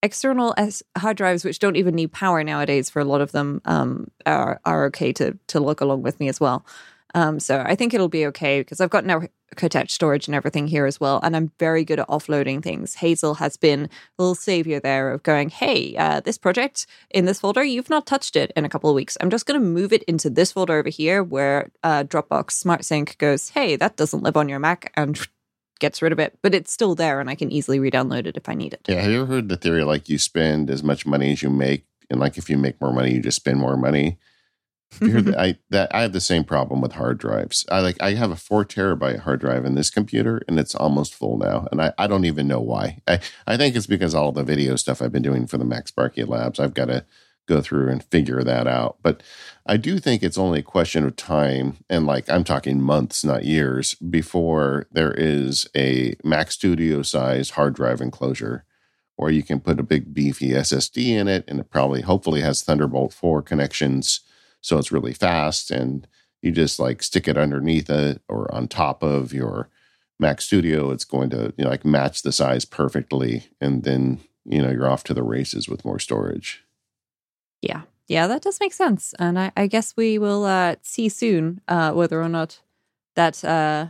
external 0.03 0.53
S- 0.57 0.83
hard 0.99 1.17
drives, 1.17 1.45
which 1.45 1.59
don't 1.59 1.77
even 1.77 1.95
need 1.95 2.13
power 2.13 2.43
nowadays 2.45 2.91
for 2.91 3.01
a 3.01 3.05
lot 3.05 3.21
of 3.21 3.33
them, 3.33 3.61
um, 3.65 4.09
are, 4.27 4.61
are 4.65 4.87
okay 4.87 5.13
to, 5.15 5.39
to 5.49 5.61
look 5.61 5.81
along 5.81 6.03
with 6.03 6.19
me 6.21 6.29
as 6.29 6.41
well. 6.41 6.67
Um, 7.15 7.41
so 7.41 7.63
I 7.65 7.75
think 7.75 7.93
it'll 7.93 8.09
be 8.09 8.27
okay 8.27 8.61
because 8.61 8.81
I've 8.81 8.91
got 8.91 9.05
network 9.05 9.31
attached 9.61 9.91
storage 9.91 10.27
and 10.27 10.35
everything 10.35 10.67
here 10.67 10.87
as 10.87 10.99
well, 10.99 11.21
and 11.23 11.37
I'm 11.37 11.53
very 11.59 11.85
good 11.85 12.01
at 12.01 12.09
offloading 12.09 12.63
things. 12.63 12.95
Hazel 12.95 13.35
has 13.35 13.57
been 13.57 13.85
a 13.85 13.89
little 14.23 14.35
savior 14.35 14.81
there 14.81 15.11
of 15.13 15.23
going, 15.23 15.51
"Hey, 15.51 15.95
uh, 15.97 16.21
this 16.21 16.39
project 16.39 16.87
in 17.11 17.27
this 17.27 17.41
folder, 17.41 17.63
you've 17.63 17.91
not 17.91 18.07
touched 18.07 18.37
it 18.37 18.51
in 18.57 18.65
a 18.65 18.69
couple 18.69 18.89
of 18.89 18.97
weeks. 18.97 19.19
I'm 19.21 19.31
just 19.31 19.47
going 19.47 19.61
to 19.61 19.67
move 19.67 19.93
it 19.93 20.03
into 20.05 20.31
this 20.31 20.53
folder 20.53 20.79
over 20.79 20.89
here 20.89 21.23
where 21.23 21.71
uh, 21.83 22.05
Dropbox 22.05 22.53
Smart 22.53 22.85
Sync 22.85 23.19
goes, 23.19 23.51
"Hey, 23.51 23.77
that 23.77 23.97
doesn't 23.97 24.23
live 24.23 24.37
on 24.37 24.49
your 24.49 24.59
Mac," 24.59 24.91
and 24.97 25.19
gets 25.81 26.01
rid 26.01 26.13
of 26.13 26.19
it, 26.19 26.39
but 26.43 26.55
it's 26.55 26.73
still 26.73 26.95
there, 26.95 27.21
and 27.21 27.29
I 27.29 27.35
can 27.35 27.51
easily 27.51 27.81
re-download 27.81 28.27
it 28.27 28.37
if 28.37 28.49
I 28.49 28.55
need 28.55 28.73
it. 28.73 28.83
yeah. 28.89 29.01
Have 29.01 29.11
you 29.11 29.23
ever 29.23 29.27
heard 29.27 29.49
the 29.49 29.57
theory 29.57 29.83
like 29.83 30.09
you 30.09 30.17
spend 30.17 30.71
as 30.71 30.83
much 30.83 31.05
money 31.05 31.33
as 31.33 31.43
you 31.43 31.51
make, 31.51 31.85
and 32.09 32.21
like 32.21 32.39
if 32.39 32.49
you 32.49 32.57
make 32.57 32.81
more 32.81 32.93
money, 32.93 33.13
you 33.15 33.21
just 33.21 33.37
spend 33.37 33.59
more 33.59 33.77
money? 33.77 34.19
I 35.01 35.57
that 35.71 35.95
I 35.95 36.03
have 36.03 36.13
the 36.13 36.21
same 36.21 36.45
problem 36.45 36.81
with 36.81 36.93
hard 36.93 37.19
drives. 37.19 37.65
I 37.71 37.81
like 37.81 38.01
I 38.01 38.15
have 38.15 38.31
a 38.31 38.37
four 38.37 38.65
terabyte 38.65 39.21
hard 39.21 39.41
drive 39.41 39.65
in 39.65 39.75
this 39.75 39.91
computer, 39.91 40.43
and 40.47 40.59
it's 40.59 40.75
almost 40.75 41.15
full 41.15 41.39
now, 41.39 41.67
and 41.71 41.81
I, 41.81 41.93
I 41.99 42.07
don't 42.07 42.25
even 42.25 42.47
know 42.49 42.61
why. 42.61 43.01
I 43.09 43.21
I 43.47 43.57
think 43.57 43.75
it's 43.75 43.87
because 43.87 44.15
all 44.15 44.33
the 44.33 44.45
video 44.45 44.77
stuff 44.77 45.01
I've 45.01 45.13
been 45.13 45.23
doing 45.23 45.47
for 45.47 45.59
the 45.59 45.65
MacSparky 45.65 46.27
Labs. 46.27 46.61
I've 46.61 46.75
got 46.75 46.87
to 46.87 47.05
go 47.47 47.61
through 47.61 47.89
and 47.89 48.05
figure 48.05 48.43
that 48.45 48.67
out. 48.67 48.99
But 49.03 49.23
I 49.67 49.77
do 49.77 49.99
think 49.99 50.23
it's 50.23 50.39
only 50.39 50.61
a 50.61 50.65
question 50.65 51.05
of 51.05 51.17
time, 51.17 51.79
and 51.89 52.07
like 52.07 52.29
I'm 52.31 52.45
talking 52.45 52.81
months, 52.81 53.25
not 53.25 53.45
years, 53.45 53.95
before 53.95 54.87
there 54.93 55.13
is 55.13 55.69
a 55.77 56.15
Mac 56.23 56.51
Studio 56.51 57.03
size 57.03 57.51
hard 57.51 57.75
drive 57.75 58.01
enclosure. 58.01 58.65
Or 59.19 59.31
you 59.31 59.43
can 59.43 59.61
put 59.61 59.79
a 59.79 59.85
big 59.85 60.15
beefy 60.15 60.49
SSD 60.49 61.09
in 61.09 61.29
it, 61.29 61.45
and 61.47 61.61
it 61.61 61.71
probably, 61.71 62.01
hopefully, 62.01 62.41
has 62.41 62.63
Thunderbolt 62.63 63.13
4 63.13 63.43
connections 63.43 64.21
so 64.63 64.79
it's 64.79 64.91
really 64.93 65.13
fast 65.13 65.71
and 65.71 66.07
you 66.41 66.51
just 66.51 66.81
like 66.81 67.03
stick 67.03 67.29
it 67.29 67.37
underneath 67.37 67.91
it 67.91 68.23
or 68.29 68.53
on 68.55 68.67
top 68.67 69.03
of 69.03 69.35
your 69.35 69.69
mac 70.19 70.41
studio 70.41 70.91
it's 70.91 71.05
going 71.05 71.29
to 71.29 71.53
you 71.59 71.65
know 71.65 71.71
like 71.71 71.85
match 71.85 72.23
the 72.23 72.33
size 72.33 72.65
perfectly 72.65 73.49
and 73.61 73.85
then 73.85 74.19
you 74.47 74.63
know 74.63 74.71
you're 74.71 74.89
off 74.89 75.05
to 75.05 75.15
the 75.15 75.23
races 75.23 75.69
with 75.69 75.85
more 75.85 75.99
storage 75.99 76.65
Yeah, 77.63 77.83
yeah, 78.09 78.27
that 78.27 78.43
does 78.43 78.59
make 78.61 78.73
sense, 78.73 79.15
and 79.19 79.39
I, 79.39 79.53
I 79.57 79.67
guess 79.69 79.95
we 79.97 80.19
will 80.19 80.45
uh, 80.45 80.77
see 80.83 81.09
soon 81.09 81.61
uh, 81.69 81.93
whether 81.93 82.21
or 82.21 82.29
not 82.29 82.61
that 83.15 83.45
uh, 83.45 83.87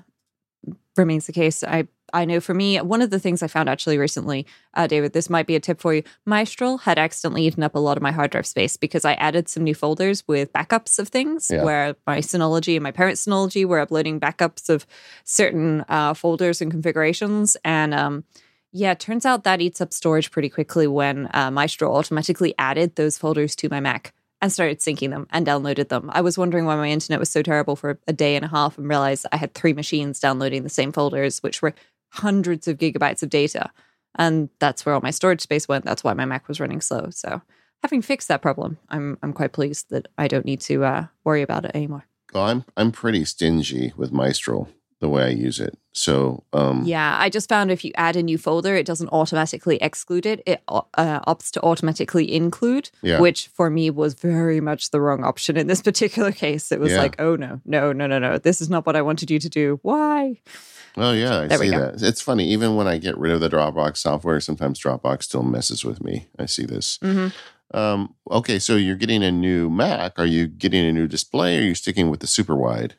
remains 0.97 1.27
the 1.27 1.33
case. 1.33 1.65
I 1.65 1.89
I 2.13 2.25
know 2.25 2.41
for 2.41 2.55
me, 2.55 2.79
one 2.81 3.01
of 3.03 3.11
the 3.11 3.19
things 3.19 3.43
I 3.43 3.47
found 3.47 3.69
actually 3.69 3.99
recently, 3.99 4.47
uh, 4.75 4.87
David, 4.87 5.13
this 5.13 5.31
might 5.31 5.47
be 5.47 5.57
a 5.57 5.61
tip 5.61 5.81
for 5.81 5.95
you. 5.95 6.03
Maestral 6.29 6.81
had 6.81 6.99
accidentally 6.99 7.47
eaten 7.47 7.63
up 7.63 7.75
a 7.75 7.79
lot 7.79 7.97
of 7.97 8.03
my 8.03 8.13
hard 8.13 8.31
drive 8.31 8.47
space 8.47 8.77
because 8.77 9.05
I 9.05 9.15
added 9.15 9.49
some 9.49 9.65
new 9.65 9.75
folders 9.75 10.23
with 10.29 10.53
backups 10.53 10.99
of 10.99 11.09
things 11.09 11.49
Yeah. 11.51 11.65
where 11.65 11.97
my 12.07 12.19
Synology 12.19 12.75
and 12.77 12.83
my 12.83 12.91
parents' 12.91 13.27
Synology 13.27 13.65
were 13.65 13.81
uploading 13.81 14.21
backups 14.21 14.69
of 14.69 14.87
certain 15.25 15.85
uh, 15.89 16.15
folders 16.15 16.61
and 16.61 16.71
configurations. 16.71 17.57
And 17.65 17.95
um, 17.95 18.25
yeah, 18.73 18.93
it 18.93 19.01
turns 19.01 19.25
out 19.27 19.45
that 19.45 19.61
eats 19.61 19.81
up 19.81 19.93
storage 19.93 20.31
pretty 20.31 20.49
quickly 20.49 20.87
when 20.87 21.29
uh, 21.33 21.51
Maestral 21.51 21.95
automatically 21.95 22.55
added 22.59 22.97
those 22.97 23.19
folders 23.19 23.55
to 23.57 23.69
my 23.69 23.81
Mac 23.81 24.13
and 24.41 24.51
started 24.53 24.81
syncing 24.81 25.11
them 25.11 25.27
and 25.31 25.47
downloaded 25.47 25.89
them. 25.89 26.11
I 26.13 26.21
was 26.21 26.37
wondering 26.37 26.65
why 26.65 26.75
my 26.75 26.89
internet 26.89 27.21
was 27.21 27.29
so 27.31 27.43
terrible 27.43 27.77
for 27.77 28.01
a 28.09 28.13
day 28.13 28.35
and 28.35 28.45
a 28.45 28.49
half 28.49 28.77
and 28.77 28.89
realized 28.89 29.25
I 29.31 29.37
had 29.37 29.55
three 29.55 29.73
machines 29.73 30.19
downloading 30.19 30.65
the 30.65 30.69
same 30.69 30.91
folders, 30.91 31.39
which 31.45 31.63
were 31.63 31.75
hundreds 32.13 32.69
of 32.69 32.79
gigabytes 32.79 33.23
of 33.23 33.31
data. 33.31 33.71
And 34.17 34.49
that's 34.59 34.85
where 34.85 34.95
all 34.95 35.01
my 35.01 35.11
storage 35.11 35.41
space 35.41 35.67
went. 35.69 35.85
That's 35.85 36.05
why 36.05 36.13
my 36.15 36.25
Mac 36.27 36.47
was 36.49 36.61
running 36.61 36.81
slow. 36.81 37.09
So, 37.11 37.41
having 37.83 38.03
fixed 38.03 38.29
that 38.29 38.43
problem, 38.43 38.79
I'm 38.91 39.19
I'm 39.23 39.33
quite 39.33 39.53
pleased 39.53 39.91
that 39.91 40.07
I 40.19 40.29
don't 40.29 40.45
need 40.45 40.61
to 40.63 40.85
uh, 40.85 41.07
worry 41.25 41.43
about 41.43 41.65
it 41.65 41.73
anymore. 41.75 42.05
well 42.35 42.45
i'm 42.45 42.65
i'm 42.77 42.93
pretty 42.93 43.25
stingy 43.25 43.93
with 43.97 44.11
Maestral 44.13 44.69
the 45.03 45.09
way 45.09 45.25
i 45.25 45.29
use 45.29 45.61
it 45.61 45.77
so 45.93 46.43
um 46.55 46.87
Yeah, 46.87 47.19
I 47.21 47.29
just 47.29 47.49
found 47.51 47.71
if 47.71 47.85
you 47.85 47.93
add 47.97 48.17
a 48.17 48.23
new 48.23 48.39
folder, 48.39 48.75
it 48.75 48.87
doesn't 48.87 49.11
automatically 49.13 49.77
exclude 49.89 50.25
it. 50.25 50.41
It 50.47 50.63
uh, 50.67 51.21
opts 51.33 51.51
to 51.51 51.61
automatically 51.63 52.33
include, 52.33 52.91
Yeah. 53.03 53.21
which 53.21 53.49
for 53.49 53.69
me 53.69 53.91
was 53.91 54.15
very 54.15 54.61
much 54.61 54.91
the 54.91 54.99
wrong 55.05 55.23
option 55.23 55.59
in 55.59 55.67
this 55.67 55.83
particular 55.91 56.33
case. 56.33 56.73
It 56.73 56.81
was 56.81 56.93
Yeah. 56.93 57.03
like, 57.05 57.21
oh 57.21 57.37
no, 57.37 57.61
no, 57.67 57.93
no, 57.93 58.07
no, 58.07 58.19
no. 58.19 58.39
This 58.39 58.63
is 58.63 58.71
not 58.71 58.87
what 58.87 58.97
I 58.97 59.03
wanted 59.03 59.31
you 59.31 59.39
to 59.39 59.51
do. 59.51 59.79
Why? 59.83 60.41
oh 60.97 61.13
yeah 61.13 61.41
i 61.41 61.47
There 61.49 61.59
see 61.59 61.71
that 61.71 62.03
it's 62.03 62.21
funny 62.21 62.47
even 62.55 62.77
when 62.77 62.87
i 62.87 62.99
get 62.99 63.17
rid 63.17 63.33
of 63.33 63.41
the 63.41 63.49
dropbox 63.49 63.97
software 63.99 64.41
sometimes 64.41 64.79
dropbox 64.79 65.23
still 65.25 65.43
messes 65.43 65.85
with 65.87 66.03
me 66.05 66.27
i 66.39 66.45
see 66.47 66.67
this 66.67 66.99
hmm 67.03 67.29
um 67.73 68.15
okay 68.31 68.59
so 68.59 68.77
you're 68.77 69.01
getting 69.05 69.23
a 69.25 69.33
new 69.33 69.71
mac 69.71 70.19
are 70.19 70.27
you 70.37 70.47
getting 70.47 70.85
a 70.85 70.93
new 70.93 71.07
display 71.09 71.57
or 71.57 71.61
are 71.61 71.65
you 71.65 71.75
sticking 71.75 72.11
with 72.11 72.21
the 72.21 72.27
super 72.27 72.55
wide 72.55 72.95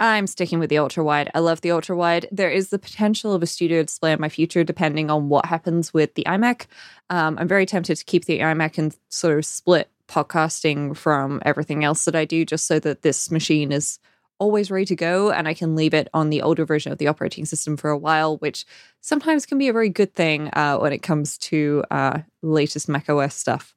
I'm 0.00 0.26
sticking 0.26 0.58
with 0.58 0.70
the 0.70 0.78
ultra 0.78 1.04
wide. 1.04 1.30
I 1.34 1.40
love 1.40 1.60
the 1.60 1.72
ultra 1.72 1.94
wide. 1.94 2.26
There 2.32 2.50
is 2.50 2.70
the 2.70 2.78
potential 2.78 3.34
of 3.34 3.42
a 3.42 3.46
studio 3.46 3.82
display 3.82 4.12
in 4.12 4.20
my 4.20 4.30
future, 4.30 4.64
depending 4.64 5.10
on 5.10 5.28
what 5.28 5.44
happens 5.44 5.92
with 5.92 6.14
the 6.14 6.24
iMac. 6.26 6.66
Um, 7.10 7.36
I'm 7.38 7.46
very 7.46 7.66
tempted 7.66 7.96
to 7.96 8.04
keep 8.04 8.24
the 8.24 8.40
iMac 8.40 8.78
and 8.78 8.96
sort 9.10 9.36
of 9.36 9.44
split 9.44 9.90
podcasting 10.08 10.96
from 10.96 11.42
everything 11.44 11.84
else 11.84 12.06
that 12.06 12.16
I 12.16 12.24
do, 12.24 12.46
just 12.46 12.66
so 12.66 12.78
that 12.80 13.02
this 13.02 13.30
machine 13.30 13.72
is 13.72 13.98
always 14.38 14.70
ready 14.70 14.86
to 14.86 14.96
go 14.96 15.30
and 15.30 15.46
I 15.46 15.52
can 15.52 15.76
leave 15.76 15.92
it 15.92 16.08
on 16.14 16.30
the 16.30 16.40
older 16.40 16.64
version 16.64 16.90
of 16.92 16.96
the 16.98 17.08
operating 17.08 17.44
system 17.44 17.76
for 17.76 17.90
a 17.90 17.98
while, 17.98 18.38
which 18.38 18.64
sometimes 19.02 19.44
can 19.44 19.58
be 19.58 19.68
a 19.68 19.72
very 19.72 19.90
good 19.90 20.14
thing 20.14 20.48
uh, 20.54 20.78
when 20.78 20.94
it 20.94 21.02
comes 21.02 21.36
to 21.38 21.84
uh, 21.90 22.20
latest 22.40 22.88
Mac 22.88 23.10
OS 23.10 23.34
stuff. 23.34 23.74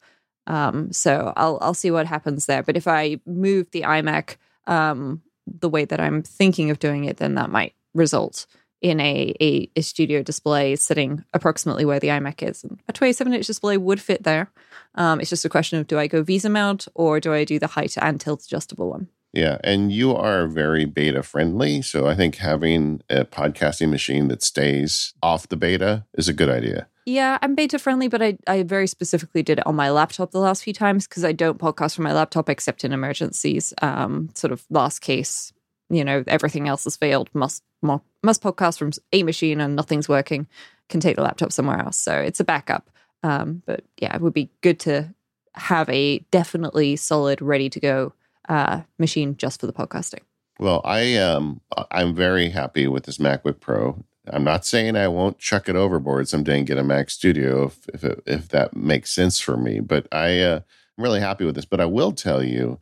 Um, 0.48 0.94
so 0.94 1.34
I'll 1.36 1.58
I'll 1.62 1.74
see 1.74 1.92
what 1.92 2.08
happens 2.08 2.46
there. 2.46 2.64
But 2.64 2.78
if 2.78 2.88
I 2.88 3.20
move 3.26 3.72
the 3.72 3.82
iMac 3.82 4.38
um, 4.68 5.22
the 5.48 5.70
way 5.70 5.86
that 5.86 6.00
I'm 6.00 6.22
thinking 6.22 6.70
of 6.70 6.80
doing 6.80 7.06
it, 7.06 7.18
then 7.18 7.36
that 7.36 7.50
might 7.50 7.74
result 7.94 8.46
in 8.82 9.00
a, 9.00 9.34
a, 9.40 9.70
a 9.78 9.82
studio 9.82 10.22
display 10.22 10.76
sitting 10.76 11.24
approximately 11.34 11.86
where 11.86 12.02
the 12.02 12.10
iMac 12.10 12.48
is. 12.48 12.66
A 12.88 12.94
27 12.94 13.34
inch 13.34 13.48
display 13.48 13.78
would 13.78 14.02
fit 14.02 14.24
there. 14.24 14.52
Um, 14.96 15.22
it's 15.22 15.30
just 15.30 15.46
a 15.46 15.50
question 15.50 15.80
of 15.80 15.88
do 15.88 15.98
I 15.98 16.08
go 16.08 16.24
VESA 16.24 16.52
mount 16.52 16.88
or 16.94 17.20
do 17.22 17.34
I 17.34 17.46
do 17.46 17.60
the 17.60 17.68
height 17.68 17.96
and 17.98 18.20
tilt 18.20 18.44
adjustable 18.44 18.90
one? 18.90 19.08
Yeah, 19.34 19.58
and 19.64 19.92
you 19.92 20.16
are 20.16 20.46
very 20.46 20.86
beta 20.86 21.24
friendly, 21.24 21.82
so 21.82 22.06
I 22.06 22.14
think 22.14 22.36
having 22.36 23.02
a 23.10 23.26
podcasting 23.26 23.90
machine 23.90 24.28
that 24.28 24.44
stays 24.44 25.16
off 25.24 25.48
the 25.48 25.58
beta 25.58 26.06
is 26.14 26.30
a 26.30 26.34
good 26.34 26.50
idea. 26.50 26.88
Yeah, 27.08 27.40
I'm 27.42 27.56
beta 27.56 27.80
friendly, 27.80 28.08
but 28.08 28.22
I, 28.22 28.38
I 28.48 28.62
very 28.62 28.86
specifically 28.86 29.42
did 29.42 29.58
it 29.58 29.68
on 29.68 29.76
my 29.76 29.90
laptop 29.90 30.32
the 30.32 30.40
last 30.40 30.64
few 30.64 30.72
times 30.72 31.08
because 31.08 31.26
I 31.26 31.32
don't 31.32 31.58
podcast 31.58 31.96
from 31.96 32.04
my 32.04 32.14
laptop 32.14 32.48
except 32.48 32.86
in 32.86 32.94
emergencies. 32.94 33.74
Um, 33.82 34.30
sort 34.36 34.54
of 34.54 34.64
last 34.70 35.00
case, 35.00 35.52
you 35.90 36.06
know, 36.06 36.24
everything 36.28 36.68
else 36.68 36.84
has 36.84 36.96
failed. 36.96 37.30
Must 37.34 37.64
must 37.82 38.42
podcast 38.42 38.78
from 38.78 38.92
a 39.12 39.24
machine 39.24 39.60
and 39.60 39.76
nothing's 39.76 40.08
working. 40.08 40.48
Can 40.90 41.02
take 41.02 41.16
the 41.16 41.24
laptop 41.24 41.52
somewhere 41.52 41.80
else, 41.80 41.98
so 41.98 42.14
it's 42.14 42.40
a 42.40 42.46
backup. 42.46 42.90
Um, 43.24 43.64
but 43.66 43.84
yeah, 43.98 44.16
it 44.16 44.22
would 44.22 44.34
be 44.34 44.52
good 44.62 44.80
to 44.82 45.14
have 45.56 45.90
a 45.90 46.20
definitely 46.30 46.96
solid, 46.96 47.42
ready 47.42 47.70
to 47.70 47.80
go 47.80 48.14
uh, 48.50 48.82
machine 48.98 49.36
just 49.38 49.60
for 49.60 49.68
the 49.68 49.74
podcasting. 49.74 50.22
Well, 50.60 50.82
I 50.84 51.16
um 51.18 51.62
I'm 51.92 52.14
very 52.14 52.50
happy 52.50 52.88
with 52.88 53.06
this 53.06 53.18
MacBook 53.18 53.60
Pro. 53.60 54.04
I'm 54.28 54.44
not 54.44 54.66
saying 54.66 54.96
I 54.96 55.08
won't 55.08 55.40
chuck 55.40 55.68
it 55.68 55.76
overboard 55.76 56.30
someday 56.30 56.60
and 56.60 56.68
get 56.68 56.78
a 56.78 56.84
Mac 56.84 57.10
Studio 57.10 57.66
if 57.66 57.90
if, 57.94 58.04
it, 58.04 58.24
if 58.26 58.50
that 58.50 58.76
makes 58.76 59.12
sense 59.12 59.40
for 59.40 59.58
me. 59.58 59.80
But 59.80 60.08
I 60.12 60.40
uh, 60.42 60.62
I'm 60.98 61.04
really 61.04 61.20
happy 61.20 61.46
with 61.46 61.56
this. 61.56 61.66
But 61.66 61.82
I 61.82 61.86
will 61.86 62.12
tell 62.12 62.44
you 62.44 62.80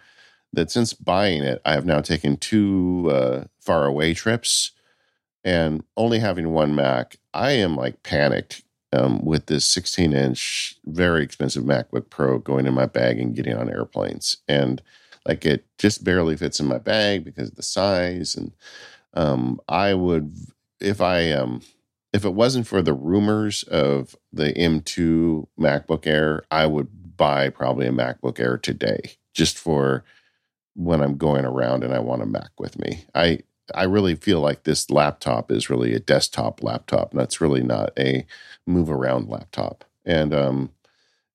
that 0.53 0.69
since 0.69 0.93
buying 0.93 1.43
it, 1.43 1.61
I 1.65 1.73
have 1.73 1.85
now 1.85 2.01
taken 2.01 2.35
two 2.35 3.09
uh, 3.09 3.45
far 3.59 3.85
away 3.85 4.13
trips, 4.13 4.71
and 5.43 5.83
only 5.95 6.19
having 6.19 6.49
one 6.49 6.75
Mac, 6.75 7.15
I 7.33 7.51
am 7.51 7.75
like 7.77 8.03
panicked 8.03 8.63
um, 8.93 9.23
with 9.23 9.45
this 9.45 9.65
16 9.65 10.11
inch, 10.13 10.75
very 10.85 11.23
expensive 11.23 11.63
MacBook 11.63 12.09
Pro 12.09 12.37
going 12.39 12.65
in 12.65 12.73
my 12.73 12.85
bag 12.85 13.19
and 13.19 13.35
getting 13.35 13.55
on 13.55 13.69
airplanes 13.69 14.37
and 14.47 14.81
like 15.25 15.45
it 15.45 15.65
just 15.77 16.03
barely 16.03 16.35
fits 16.35 16.59
in 16.59 16.67
my 16.67 16.77
bag 16.77 17.23
because 17.23 17.49
of 17.49 17.55
the 17.55 17.63
size. 17.63 18.35
And 18.35 18.53
um, 19.13 19.59
I 19.67 19.93
would, 19.93 20.35
if 20.79 21.01
I 21.01 21.31
um, 21.31 21.61
if 22.13 22.25
it 22.25 22.33
wasn't 22.33 22.67
for 22.67 22.81
the 22.81 22.93
rumors 22.93 23.63
of 23.63 24.15
the 24.33 24.53
M2 24.53 25.47
MacBook 25.59 26.05
Air, 26.05 26.43
I 26.51 26.65
would 26.65 27.17
buy 27.17 27.49
probably 27.49 27.87
a 27.87 27.91
MacBook 27.91 28.39
Air 28.39 28.57
today, 28.57 29.13
just 29.33 29.57
for 29.57 30.03
when 30.75 31.01
I'm 31.01 31.17
going 31.17 31.45
around 31.45 31.83
and 31.83 31.93
I 31.93 31.99
want 31.99 32.21
a 32.21 32.25
Mac 32.25 32.51
with 32.59 32.79
me. 32.79 33.05
I 33.13 33.39
I 33.73 33.83
really 33.83 34.15
feel 34.15 34.41
like 34.41 34.63
this 34.63 34.89
laptop 34.89 35.51
is 35.51 35.69
really 35.69 35.93
a 35.93 35.99
desktop 35.99 36.63
laptop, 36.63 37.11
and 37.11 37.19
that's 37.19 37.39
really 37.39 37.63
not 37.63 37.91
a 37.97 38.25
move 38.67 38.89
around 38.89 39.29
laptop. 39.29 39.85
And 40.05 40.33
um, 40.33 40.71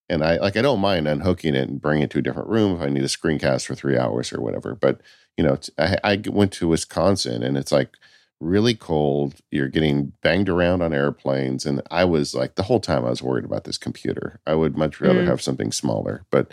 and 0.09 0.23
I 0.23 0.37
like 0.37 0.57
I 0.57 0.63
don't 0.63 0.81
mind 0.81 1.09
unhooking 1.09 1.55
it 1.55 1.69
and 1.69 1.81
bringing 1.81 2.05
it 2.05 2.11
to 2.11 2.19
a 2.19 2.23
different 2.23 2.49
room 2.49 2.77
if 2.77 2.81
I 2.81 2.89
need 2.89 3.03
a 3.03 3.09
screencast 3.09 3.67
for 3.67 3.75
three 3.75 3.99
hours 3.99 4.33
or 4.33 4.41
whatever. 4.41 4.75
But 4.75 5.01
you 5.37 5.45
know, 5.45 5.59
I, 5.79 5.97
I 6.05 6.23
went 6.27 6.53
to 6.55 6.69
Wisconsin 6.69 7.43
and 7.43 7.57
it's 7.57 7.73
like 7.73 7.97
really 8.41 8.75
cold. 8.75 9.35
You're 9.51 9.69
getting 9.69 10.13
banged 10.23 10.49
around 10.49 10.83
on 10.83 10.93
airplanes, 10.93 11.67
and 11.67 11.83
I 11.91 12.05
was 12.05 12.35
like 12.35 12.55
the 12.55 12.65
whole 12.65 12.81
time 12.81 13.05
I 13.05 13.11
was 13.11 13.23
worried 13.23 13.45
about 13.45 13.65
this 13.65 13.79
computer. 13.79 14.41
I 14.47 14.55
would 14.55 14.77
much 14.77 15.01
rather 15.01 15.23
mm. 15.23 15.27
have 15.27 15.43
something 15.43 15.73
smaller, 15.73 16.25
but 16.31 16.53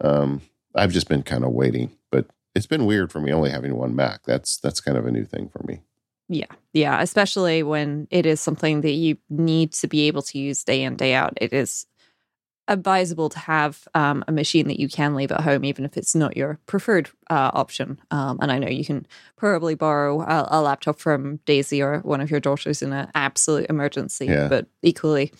um, 0.00 0.42
I've 0.74 0.92
just 0.92 1.08
been 1.08 1.22
kind 1.22 1.44
of 1.44 1.52
waiting. 1.52 1.96
But 2.10 2.26
it's 2.54 2.66
been 2.66 2.86
weird 2.86 3.12
for 3.12 3.20
me 3.20 3.32
only 3.32 3.50
having 3.50 3.76
one 3.76 3.94
Mac. 3.94 4.24
That's 4.24 4.58
that's 4.58 4.80
kind 4.80 4.96
of 4.96 5.06
a 5.06 5.12
new 5.12 5.24
thing 5.24 5.48
for 5.48 5.62
me. 5.66 5.80
Yeah. 6.28 6.46
Yeah. 6.74 7.00
Especially 7.00 7.62
when 7.62 8.06
it 8.10 8.26
is 8.26 8.40
something 8.40 8.82
that 8.82 8.92
you 8.92 9.16
need 9.30 9.72
to 9.74 9.88
be 9.88 10.08
able 10.08 10.22
to 10.22 10.38
use 10.38 10.62
day 10.62 10.82
in, 10.82 10.96
day 10.96 11.14
out. 11.14 11.32
It 11.40 11.54
is 11.54 11.86
advisable 12.68 13.28
to 13.30 13.38
have 13.38 13.88
um, 13.94 14.22
a 14.28 14.32
machine 14.32 14.68
that 14.68 14.78
you 14.78 14.88
can 14.88 15.14
leave 15.14 15.32
at 15.32 15.40
home, 15.40 15.64
even 15.64 15.84
if 15.84 15.96
it's 15.96 16.14
not 16.14 16.36
your 16.36 16.58
preferred 16.66 17.10
uh, 17.30 17.50
option. 17.54 17.98
Um, 18.10 18.38
and 18.40 18.52
I 18.52 18.58
know 18.58 18.68
you 18.68 18.84
can 18.84 19.06
probably 19.36 19.74
borrow 19.74 20.20
a, 20.20 20.46
a, 20.50 20.60
laptop 20.60 21.00
from 21.00 21.36
Daisy 21.46 21.82
or 21.82 22.00
one 22.00 22.20
of 22.20 22.30
your 22.30 22.40
daughters 22.40 22.82
in 22.82 22.92
an 22.92 23.10
absolute 23.14 23.66
emergency, 23.70 24.26
yeah. 24.26 24.48
but 24.48 24.66
equally 24.82 25.32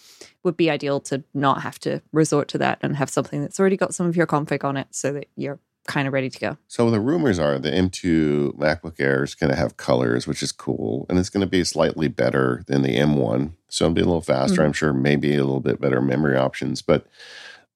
would 0.42 0.56
be 0.56 0.70
ideal 0.70 1.00
to 1.00 1.22
not 1.34 1.62
have 1.62 1.78
to 1.80 2.00
resort 2.12 2.48
to 2.48 2.58
that 2.58 2.78
and 2.80 2.96
have 2.96 3.10
something 3.10 3.42
that's 3.42 3.60
already 3.60 3.76
got 3.76 3.94
some 3.94 4.06
of 4.06 4.16
your 4.16 4.26
config 4.26 4.64
on 4.64 4.76
it 4.76 4.88
so 4.90 5.12
that 5.12 5.26
you're 5.36 5.58
kind 5.88 6.06
of 6.06 6.14
ready 6.14 6.30
to 6.30 6.38
go. 6.38 6.56
So 6.68 6.88
the 6.90 7.00
rumors 7.00 7.38
are 7.38 7.58
the 7.58 7.70
M2 7.70 8.56
MacBook 8.56 9.00
Air 9.00 9.24
is 9.24 9.34
going 9.34 9.50
to 9.50 9.56
have 9.56 9.78
colors, 9.78 10.26
which 10.26 10.42
is 10.42 10.52
cool, 10.52 11.06
and 11.08 11.18
it's 11.18 11.30
going 11.30 11.40
to 11.40 11.50
be 11.50 11.64
slightly 11.64 12.06
better 12.06 12.62
than 12.68 12.82
the 12.82 12.96
M1. 12.96 13.52
So 13.68 13.86
it'll 13.86 13.94
be 13.94 14.02
a 14.02 14.04
little 14.04 14.20
faster. 14.20 14.56
Mm-hmm. 14.56 14.66
I'm 14.66 14.72
sure 14.72 14.92
maybe 14.92 15.34
a 15.34 15.44
little 15.44 15.60
bit 15.60 15.80
better 15.80 16.00
memory 16.00 16.36
options, 16.36 16.82
but 16.82 17.06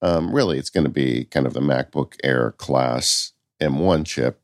um, 0.02 0.33
really 0.33 0.59
it's 0.59 0.71
going 0.71 0.85
to 0.85 0.90
be 0.90 1.25
kind 1.25 1.47
of 1.47 1.54
the 1.54 1.61
MacBook 1.61 2.14
Air 2.23 2.52
class 2.52 3.33
M1 3.61 4.07
chip. 4.07 4.40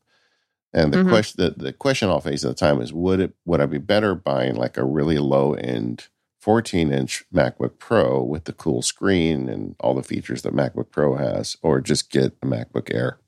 And 0.73 0.93
the 0.93 0.99
mm-hmm. 0.99 1.09
question 1.09 1.43
the, 1.43 1.63
the 1.63 1.73
question 1.73 2.09
I'll 2.09 2.21
face 2.21 2.43
at 2.43 2.49
the 2.49 2.55
time 2.55 2.81
is 2.81 2.91
would 2.91 3.19
it 3.19 3.33
would 3.45 3.61
I 3.61 3.65
be 3.65 3.79
better 3.79 4.13
buying 4.13 4.55
like 4.55 4.77
a 4.77 4.85
really 4.85 5.17
low 5.17 5.53
end 5.53 6.09
14 6.39 6.91
inch 6.91 7.23
MacBook 7.33 7.79
Pro 7.79 8.21
with 8.21 8.45
the 8.45 8.53
cool 8.53 8.81
screen 8.81 9.49
and 9.49 9.75
all 9.79 9.93
the 9.93 10.03
features 10.03 10.43
that 10.43 10.55
MacBook 10.55 10.91
Pro 10.91 11.15
has, 11.15 11.57
or 11.61 11.81
just 11.81 12.11
get 12.11 12.37
a 12.41 12.45
MacBook 12.45 12.93
Air? 12.93 13.19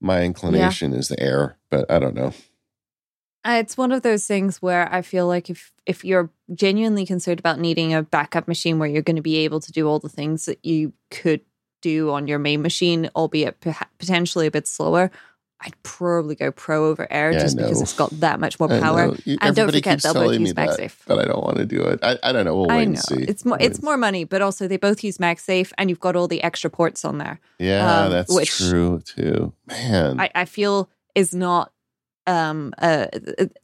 My 0.00 0.22
inclination 0.22 0.92
yeah. 0.92 0.98
is 0.98 1.08
the 1.08 1.20
air, 1.20 1.56
but 1.70 1.90
I 1.90 1.98
don't 1.98 2.14
know. 2.14 2.32
Uh, 3.42 3.56
it's 3.58 3.76
one 3.76 3.90
of 3.90 4.02
those 4.02 4.26
things 4.26 4.60
where 4.60 4.92
I 4.92 5.00
feel 5.00 5.26
like 5.26 5.48
if 5.48 5.72
if 5.86 6.04
you're 6.04 6.30
genuinely 6.54 7.06
concerned 7.06 7.40
about 7.40 7.58
needing 7.58 7.94
a 7.94 8.02
backup 8.02 8.46
machine 8.46 8.78
where 8.78 8.88
you're 8.88 9.02
going 9.02 9.16
to 9.16 9.22
be 9.22 9.38
able 9.38 9.60
to 9.60 9.72
do 9.72 9.88
all 9.88 9.98
the 9.98 10.10
things 10.10 10.44
that 10.44 10.62
you 10.64 10.92
could 11.10 11.40
do 11.80 12.10
on 12.10 12.26
your 12.26 12.38
main 12.38 12.60
machine, 12.60 13.10
albeit 13.16 13.60
potentially 13.98 14.46
a 14.46 14.50
bit 14.50 14.66
slower, 14.66 15.10
I'd 15.62 15.80
probably 15.82 16.36
go 16.36 16.50
Pro 16.50 16.86
over 16.86 17.06
Air 17.10 17.32
yeah, 17.32 17.38
just 17.40 17.56
because 17.56 17.82
it's 17.82 17.92
got 17.92 18.10
that 18.20 18.40
much 18.40 18.58
more 18.58 18.68
power. 18.68 19.14
and 19.26 19.54
don't 19.54 19.70
forget 19.70 20.02
they'll 20.02 20.14
both 20.14 20.38
use 20.38 20.54
MagSafe. 20.54 20.96
But 21.06 21.18
I 21.18 21.24
don't 21.24 21.44
want 21.44 21.58
to 21.58 21.66
do 21.66 21.82
it. 21.82 22.00
I, 22.02 22.18
I 22.22 22.32
don't 22.32 22.46
know. 22.46 22.54
We'll 22.54 22.66
wait 22.66 22.74
I 22.74 22.84
know. 22.84 22.90
and 22.90 22.98
see. 22.98 23.22
It's 23.22 23.44
more 23.44 23.58
it's 23.60 23.82
more 23.82 23.98
money, 23.98 24.24
but 24.24 24.40
also 24.40 24.66
they 24.66 24.78
both 24.78 25.04
use 25.04 25.18
MagSafe, 25.18 25.72
and 25.76 25.90
you've 25.90 26.00
got 26.00 26.16
all 26.16 26.28
the 26.28 26.42
extra 26.42 26.70
ports 26.70 27.04
on 27.04 27.18
there. 27.18 27.40
Yeah, 27.58 28.04
um, 28.04 28.10
that's 28.10 28.34
which 28.34 28.56
true 28.56 29.00
too. 29.04 29.52
Man, 29.66 30.18
I, 30.18 30.30
I 30.34 30.44
feel 30.46 30.88
is 31.14 31.34
not 31.34 31.72
um 32.26 32.72
uh 32.78 33.06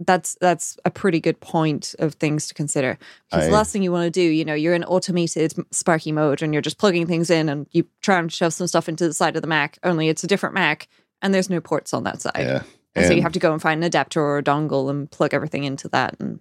that's 0.00 0.36
that's 0.40 0.78
a 0.84 0.90
pretty 0.90 1.20
good 1.20 1.38
point 1.40 1.94
of 1.98 2.14
things 2.14 2.48
to 2.48 2.54
consider 2.54 2.98
because 3.30 3.46
the 3.46 3.52
last 3.52 3.70
thing 3.70 3.82
you 3.82 3.92
want 3.92 4.06
to 4.06 4.10
do 4.10 4.22
you 4.22 4.46
know 4.46 4.54
you're 4.54 4.74
in 4.74 4.82
automated 4.84 5.52
sparky 5.70 6.10
mode 6.10 6.40
and 6.40 6.54
you're 6.54 6.62
just 6.62 6.78
plugging 6.78 7.06
things 7.06 7.28
in 7.28 7.50
and 7.50 7.66
you 7.72 7.86
try 8.00 8.18
and 8.18 8.32
shove 8.32 8.54
some 8.54 8.66
stuff 8.66 8.88
into 8.88 9.06
the 9.06 9.12
side 9.12 9.36
of 9.36 9.42
the 9.42 9.48
mac 9.48 9.78
only 9.82 10.08
it's 10.08 10.24
a 10.24 10.26
different 10.26 10.54
mac 10.54 10.88
and 11.26 11.34
there's 11.34 11.50
no 11.50 11.60
ports 11.60 11.92
on 11.92 12.04
that 12.04 12.22
side. 12.22 12.32
Yeah. 12.38 12.62
And, 12.94 13.04
and 13.04 13.06
so 13.06 13.12
you 13.12 13.22
have 13.22 13.32
to 13.32 13.38
go 13.40 13.52
and 13.52 13.60
find 13.60 13.80
an 13.80 13.86
adapter 13.86 14.22
or 14.22 14.38
a 14.38 14.42
dongle 14.42 14.88
and 14.88 15.10
plug 15.10 15.34
everything 15.34 15.64
into 15.64 15.88
that. 15.88 16.16
And 16.20 16.38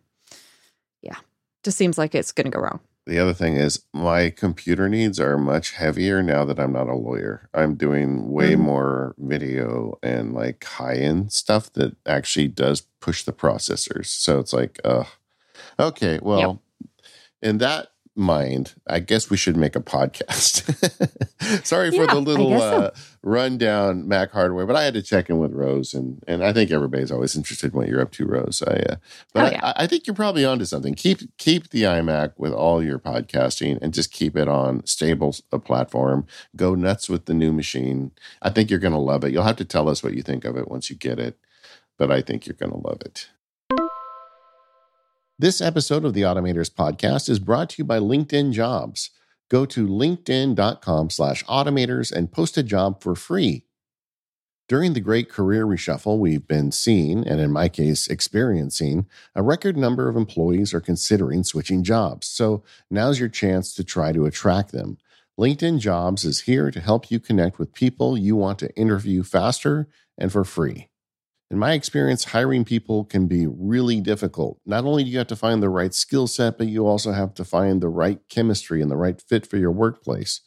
yeah, 1.02 1.18
just 1.64 1.78
seems 1.78 1.98
like 1.98 2.16
it's 2.16 2.32
going 2.32 2.46
to 2.46 2.52
go 2.52 2.62
wrong. 2.62 2.80
The 3.08 3.20
other 3.20 3.34
thing 3.34 3.56
is, 3.56 3.84
my 3.94 4.30
computer 4.30 4.88
needs 4.88 5.20
are 5.20 5.38
much 5.38 5.72
heavier 5.72 6.24
now 6.24 6.46
that 6.46 6.60
I'm 6.60 6.72
not 6.72 6.88
a 6.88 6.96
lawyer. 6.96 7.50
I'm 7.54 7.76
doing 7.76 8.32
way 8.32 8.54
mm-hmm. 8.54 8.62
more 8.62 9.16
video 9.18 9.98
and 10.02 10.34
like 10.34 10.64
high 10.64 10.96
end 10.96 11.34
stuff 11.34 11.74
that 11.74 11.96
actually 12.06 12.48
does 12.48 12.82
push 13.02 13.24
the 13.24 13.34
processors. 13.34 14.06
So 14.06 14.40
it's 14.40 14.54
like, 14.54 14.80
uh, 14.86 15.06
okay, 15.80 16.20
well, 16.22 16.62
yep. 16.82 16.90
in 17.42 17.58
that 17.58 17.90
mind, 18.16 18.76
I 18.88 19.00
guess 19.00 19.30
we 19.30 19.38
should 19.38 19.58
make 19.58 19.76
a 19.76 19.82
podcast. 19.82 20.64
Sorry 21.66 21.90
yeah, 21.90 22.06
for 22.06 22.08
the 22.08 22.20
little 22.20 22.58
so. 22.58 22.78
uh, 22.78 22.92
rundown 23.24 24.08
Mac 24.08 24.32
hardware, 24.32 24.66
but 24.66 24.76
I 24.76 24.84
had 24.84 24.94
to 24.94 25.02
check 25.02 25.30
in 25.30 25.38
with 25.38 25.52
Rose, 25.52 25.94
and 25.94 26.24
and 26.28 26.44
I 26.44 26.54
think 26.54 26.72
everybody's 26.72 27.12
always 27.12 27.36
interested 27.36 27.74
in 27.74 27.78
what 27.78 27.88
you're 27.88 28.02
up 28.02 28.12
to, 28.14 28.26
Rose. 28.26 28.64
I, 28.66 28.74
uh, 28.74 28.96
but 29.34 29.44
oh, 29.44 29.56
yeah. 29.56 29.60
I, 29.64 29.84
I, 29.84 29.88
think 29.88 30.08
you're 30.08 30.16
probably 30.16 30.46
onto 30.46 30.66
something. 30.66 30.96
Keep 30.96 31.38
keep 31.38 31.70
the 31.70 31.84
iMac 31.84 32.34
with 32.38 32.54
all 32.54 32.84
your 32.84 33.00
podcasting, 33.00 33.80
and 33.82 33.94
just 33.94 34.12
keep 34.12 34.36
it 34.36 34.48
on 34.48 34.86
stable 34.86 35.36
a 35.52 35.60
platform. 35.60 36.26
Go 36.56 36.76
nuts 36.76 37.10
with 37.10 37.26
the 37.26 37.34
new 37.34 37.52
machine. 37.52 38.12
I 38.42 38.50
think 38.50 38.70
you're 38.70 38.80
going 38.80 38.94
to 38.94 39.00
love 39.00 39.24
it. 39.24 39.32
You'll 39.32 39.44
have 39.44 39.58
to 39.58 39.66
tell 39.66 39.90
us 39.90 40.04
what 40.04 40.14
you 40.14 40.22
think 40.22 40.46
of 40.46 40.58
it 40.58 40.70
once 40.70 40.90
you 40.90 40.96
get 40.96 41.20
it. 41.20 41.38
but 41.98 42.12
I 42.12 42.22
think 42.22 42.46
you're 42.46 42.56
going 42.56 42.72
to 42.72 42.88
love 42.88 43.02
it. 43.06 43.30
This 45.38 45.60
episode 45.60 46.06
of 46.06 46.14
the 46.14 46.22
Automators 46.22 46.72
podcast 46.72 47.28
is 47.28 47.40
brought 47.40 47.72
to 47.72 47.80
you 47.80 47.84
by 47.84 48.00
LinkedIn 48.00 48.54
Jobs. 48.54 49.10
Go 49.50 49.66
to 49.66 49.86
linkedin.com 49.86 51.10
slash 51.10 51.44
automators 51.44 52.10
and 52.10 52.32
post 52.32 52.58
a 52.58 52.64
job 52.64 53.04
for 53.04 53.16
free. 53.16 53.66
During 54.70 54.94
the 54.94 55.02
great 55.02 55.30
career 55.30 55.66
reshuffle, 55.66 56.20
we've 56.20 56.48
been 56.48 56.72
seeing, 56.72 57.28
and 57.28 57.42
in 57.42 57.52
my 57.52 57.68
case, 57.68 58.08
experiencing, 58.08 59.08
a 59.36 59.44
record 59.44 59.76
number 59.76 60.08
of 60.08 60.16
employees 60.16 60.74
are 60.74 60.80
considering 60.80 61.44
switching 61.44 61.84
jobs. 61.84 62.28
So 62.28 62.64
now's 62.90 63.20
your 63.20 63.28
chance 63.28 63.76
to 63.76 63.84
try 63.84 64.14
to 64.14 64.26
attract 64.26 64.72
them. 64.72 64.98
LinkedIn 65.38 65.80
Jobs 65.80 66.24
is 66.24 66.44
here 66.44 66.72
to 66.72 66.80
help 66.80 67.12
you 67.12 67.20
connect 67.20 67.60
with 67.60 67.74
people 67.74 68.18
you 68.18 68.38
want 68.38 68.58
to 68.60 68.74
interview 68.78 69.22
faster 69.22 69.90
and 70.18 70.32
for 70.32 70.46
free. 70.46 70.88
In 71.56 71.60
my 71.60 71.72
experience, 71.72 72.26
hiring 72.26 72.66
people 72.66 73.06
can 73.06 73.28
be 73.28 73.48
really 73.48 74.02
difficult. 74.02 74.60
Not 74.66 74.84
only 74.84 75.06
do 75.06 75.10
you 75.10 75.20
have 75.20 75.28
to 75.28 75.38
find 75.38 75.64
the 75.64 75.70
right 75.70 75.94
skill 75.94 76.28
set, 76.28 76.58
but 76.58 76.68
you 76.68 76.86
also 76.86 77.14
have 77.14 77.34
to 77.36 77.46
find 77.46 77.80
the 77.80 77.88
right 77.88 78.20
chemistry 78.28 78.82
and 78.82 78.92
the 78.92 78.98
right 78.98 79.22
fit 79.22 79.48
for 79.48 79.56
your 79.56 79.72
workplace. 79.72 80.42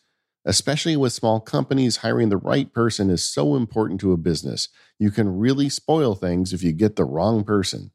Especially 0.45 0.99
with 0.99 1.15
small 1.15 1.41
companies, 1.41 1.97
hiring 1.97 2.29
the 2.29 2.37
right 2.37 2.75
person 2.75 3.09
is 3.09 3.25
so 3.25 3.57
important 3.57 4.01
to 4.01 4.13
a 4.13 4.19
business. 4.19 4.69
You 4.99 5.11
can 5.11 5.39
really 5.39 5.71
spoil 5.71 6.15
things 6.15 6.53
if 6.53 6.63
you 6.63 6.73
get 6.73 6.97
the 6.97 7.07
wrong 7.07 7.43
person. 7.43 7.91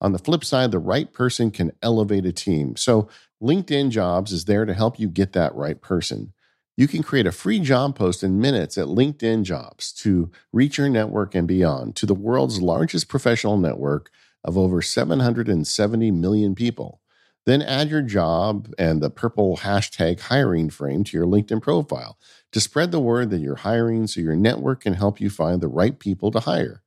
On 0.00 0.10
the 0.10 0.18
flip 0.18 0.44
side, 0.44 0.72
the 0.72 0.80
right 0.80 1.12
person 1.12 1.52
can 1.52 1.70
elevate 1.80 2.26
a 2.26 2.32
team. 2.32 2.74
So, 2.74 3.08
LinkedIn 3.40 3.90
Jobs 3.90 4.32
is 4.32 4.46
there 4.46 4.64
to 4.64 4.74
help 4.74 4.98
you 4.98 5.08
get 5.08 5.34
that 5.34 5.54
right 5.54 5.80
person. 5.80 6.32
You 6.80 6.88
can 6.88 7.02
create 7.02 7.26
a 7.26 7.30
free 7.30 7.60
job 7.60 7.94
post 7.94 8.22
in 8.22 8.40
minutes 8.40 8.78
at 8.78 8.86
LinkedIn 8.86 9.42
Jobs 9.42 9.92
to 10.00 10.30
reach 10.50 10.78
your 10.78 10.88
network 10.88 11.34
and 11.34 11.46
beyond 11.46 11.94
to 11.96 12.06
the 12.06 12.14
world's 12.14 12.62
largest 12.62 13.06
professional 13.06 13.58
network 13.58 14.10
of 14.42 14.56
over 14.56 14.80
770 14.80 16.10
million 16.10 16.54
people. 16.54 17.02
Then 17.44 17.60
add 17.60 17.90
your 17.90 18.00
job 18.00 18.72
and 18.78 19.02
the 19.02 19.10
purple 19.10 19.58
hashtag 19.58 20.20
hiring 20.20 20.70
frame 20.70 21.04
to 21.04 21.18
your 21.18 21.26
LinkedIn 21.26 21.60
profile 21.60 22.16
to 22.52 22.60
spread 22.60 22.92
the 22.92 22.98
word 22.98 23.28
that 23.28 23.42
you're 23.42 23.56
hiring 23.56 24.06
so 24.06 24.22
your 24.22 24.34
network 24.34 24.80
can 24.80 24.94
help 24.94 25.20
you 25.20 25.28
find 25.28 25.60
the 25.60 25.68
right 25.68 25.98
people 25.98 26.30
to 26.30 26.40
hire. 26.40 26.82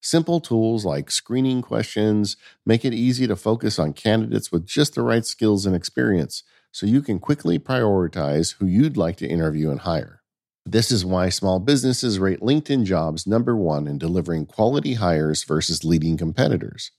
Simple 0.00 0.40
tools 0.40 0.86
like 0.86 1.10
screening 1.10 1.60
questions 1.60 2.38
make 2.64 2.86
it 2.86 2.94
easy 2.94 3.26
to 3.26 3.36
focus 3.36 3.78
on 3.78 3.92
candidates 3.92 4.50
with 4.50 4.64
just 4.64 4.94
the 4.94 5.02
right 5.02 5.26
skills 5.26 5.66
and 5.66 5.76
experience 5.76 6.42
so 6.76 6.84
you 6.84 7.00
can 7.00 7.18
quickly 7.18 7.58
prioritize 7.58 8.56
who 8.58 8.66
you'd 8.66 8.98
like 8.98 9.16
to 9.16 9.26
interview 9.26 9.70
and 9.70 9.80
hire. 9.80 10.20
This 10.66 10.92
is 10.92 11.06
why 11.06 11.30
small 11.30 11.58
businesses 11.58 12.18
rate 12.18 12.40
LinkedIn 12.40 12.84
jobs 12.84 13.26
number 13.26 13.56
one 13.56 13.86
in 13.86 13.96
delivering 13.96 14.44
quality 14.44 14.92
hires 14.92 15.42
versus 15.42 15.84
leading 15.84 16.18
competitors. 16.18 16.90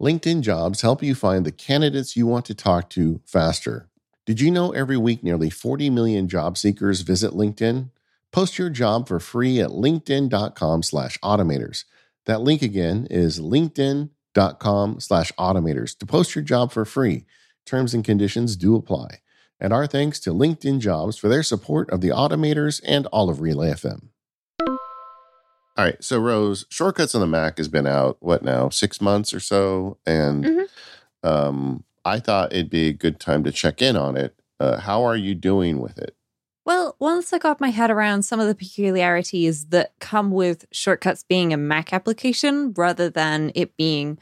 LinkedIn 0.00 0.40
jobs 0.40 0.80
help 0.80 1.02
you 1.02 1.14
find 1.14 1.44
the 1.44 1.52
candidates 1.52 2.16
you 2.16 2.26
want 2.26 2.46
to 2.46 2.54
talk 2.54 2.88
to 2.88 3.20
faster. 3.26 3.90
Did 4.24 4.40
you 4.40 4.50
know 4.50 4.72
every 4.72 4.96
week 4.96 5.22
nearly 5.22 5.50
40 5.50 5.90
million 5.90 6.26
job 6.26 6.56
seekers 6.56 7.02
visit 7.02 7.32
LinkedIn? 7.32 7.90
Post 8.32 8.56
your 8.56 8.70
job 8.70 9.06
for 9.06 9.20
free 9.20 9.60
at 9.60 9.68
linkedin.com 9.68 10.82
slash 10.82 11.18
automators. 11.18 11.84
That 12.24 12.40
link 12.40 12.62
again 12.62 13.06
is 13.10 13.38
linkedin.com 13.38 15.00
slash 15.00 15.32
automators 15.32 15.98
to 15.98 16.06
post 16.06 16.34
your 16.34 16.44
job 16.44 16.72
for 16.72 16.86
free. 16.86 17.26
Terms 17.68 17.92
and 17.92 18.02
conditions 18.02 18.56
do 18.56 18.76
apply. 18.76 19.20
And 19.60 19.74
our 19.74 19.86
thanks 19.86 20.18
to 20.20 20.30
LinkedIn 20.30 20.80
Jobs 20.80 21.18
for 21.18 21.28
their 21.28 21.42
support 21.42 21.90
of 21.90 22.00
the 22.00 22.08
Automators 22.08 22.80
and 22.82 23.04
all 23.08 23.28
of 23.28 23.42
Relay 23.42 23.72
FM. 23.72 24.04
All 24.66 25.84
right, 25.84 26.02
so 26.02 26.18
Rose, 26.18 26.64
Shortcuts 26.70 27.14
on 27.14 27.20
the 27.20 27.26
Mac 27.26 27.58
has 27.58 27.68
been 27.68 27.86
out 27.86 28.16
what 28.20 28.42
now, 28.42 28.70
six 28.70 29.02
months 29.02 29.34
or 29.34 29.40
so, 29.40 29.98
and 30.06 30.44
mm-hmm. 30.46 31.28
um, 31.28 31.84
I 32.06 32.20
thought 32.20 32.54
it'd 32.54 32.70
be 32.70 32.88
a 32.88 32.94
good 32.94 33.20
time 33.20 33.44
to 33.44 33.52
check 33.52 33.82
in 33.82 33.98
on 33.98 34.16
it. 34.16 34.34
Uh, 34.58 34.80
how 34.80 35.04
are 35.04 35.14
you 35.14 35.34
doing 35.34 35.78
with 35.78 35.98
it? 35.98 36.16
Well, 36.64 36.96
once 36.98 37.34
I 37.34 37.38
got 37.38 37.60
my 37.60 37.68
head 37.68 37.90
around 37.90 38.22
some 38.22 38.40
of 38.40 38.46
the 38.46 38.54
peculiarities 38.54 39.66
that 39.66 39.92
come 40.00 40.30
with 40.30 40.64
Shortcuts 40.72 41.22
being 41.22 41.52
a 41.52 41.58
Mac 41.58 41.92
application 41.92 42.72
rather 42.74 43.10
than 43.10 43.52
it 43.54 43.76
being 43.76 44.18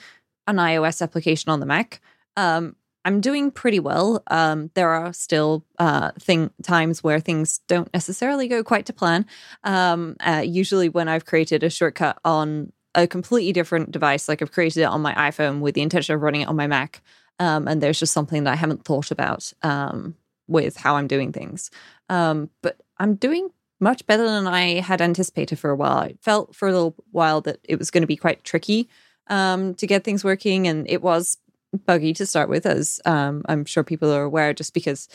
an 0.49 0.57
iOS 0.57 1.01
application 1.01 1.53
on 1.53 1.61
the 1.61 1.67
Mac, 1.67 2.01
um, 2.37 2.75
I'm 3.07 3.21
doing 3.21 3.53
pretty 3.53 3.79
well. 3.79 4.21
Um, 4.27 4.73
there 4.75 4.91
are 4.91 5.13
still 5.13 5.65
uh, 5.79 6.11
thing 6.19 6.51
times 6.65 7.05
where 7.05 7.21
things 7.21 7.61
don't 7.69 7.89
necessarily 7.95 8.49
go 8.49 8.65
quite 8.65 8.85
to 8.87 8.93
plan. 8.93 9.27
Um, 9.63 10.17
uh, 10.19 10.43
usually, 10.45 10.89
when 10.89 11.07
I've 11.07 11.25
created 11.25 11.63
a 11.63 11.71
shortcut 11.71 12.19
on 12.25 12.73
a 12.97 13.07
completely 13.07 13.53
different 13.53 13.93
device, 13.93 14.29
like 14.29 14.43
I've 14.43 14.51
created 14.51 14.81
it 14.81 14.87
on 14.87 15.03
my 15.03 15.15
iPhone 15.15 15.61
with 15.61 15.77
the 15.77 15.83
intention 15.83 16.17
of 16.17 16.21
running 16.21 16.41
it 16.41 16.49
on 16.49 16.57
my 16.57 16.67
Mac, 16.67 17.01
um, 17.39 17.69
and 17.69 17.81
there's 17.81 18.01
just 18.01 18.13
something 18.13 18.43
that 18.43 18.53
I 18.53 18.57
haven't 18.57 18.85
thought 18.85 19.13
about 19.13 19.53
um, 19.63 20.17
with 20.49 20.77
how 20.77 20.97
I'm 20.97 21.07
doing 21.07 21.33
things. 21.33 21.71
Um, 22.09 22.51
but 22.61 22.81
I'm 22.99 23.15
doing 23.15 23.51
much 23.79 24.05
better 24.09 24.25
than 24.25 24.49
I 24.49 24.81
had 24.81 25.01
anticipated 25.01 25.61
for 25.61 25.71
a 25.71 25.77
while. 25.77 25.99
I 25.99 26.17
felt 26.23 26.57
for 26.57 26.67
a 26.67 26.73
little 26.73 26.97
while 27.13 27.41
that 27.43 27.61
it 27.63 27.79
was 27.79 27.93
going 27.93 28.03
to 28.03 28.09
be 28.09 28.17
quite 28.17 28.43
tricky 28.43 28.89
um, 29.29 29.75
to 29.75 29.87
get 29.87 30.03
things 30.03 30.25
working, 30.25 30.67
and 30.67 30.91
it 30.91 31.03
was 31.03 31.39
buggy 31.77 32.13
to 32.15 32.27
start 32.27 32.49
with, 32.49 32.67
as 32.67 33.01
um, 33.05 33.43
I'm 33.49 33.65
sure 33.65 33.85
people 33.85 34.13
are 34.13 34.23
aware, 34.23 34.53
just 34.53 34.75
because 34.75 35.09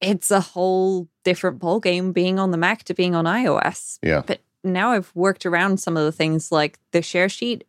it's 0.00 0.30
a 0.30 0.40
whole 0.40 1.08
different 1.24 1.58
ball 1.58 1.80
game 1.80 2.12
being 2.12 2.38
on 2.38 2.50
the 2.50 2.56
Mac 2.56 2.84
to 2.84 2.94
being 2.94 3.14
on 3.14 3.26
iOS. 3.26 3.98
Yeah. 4.02 4.22
But 4.26 4.40
now 4.64 4.92
I've 4.92 5.12
worked 5.14 5.46
around 5.46 5.78
some 5.78 5.96
of 5.96 6.04
the 6.04 6.12
things 6.12 6.50
like 6.50 6.78
the 6.92 7.02
share 7.02 7.28
sheet. 7.28 7.64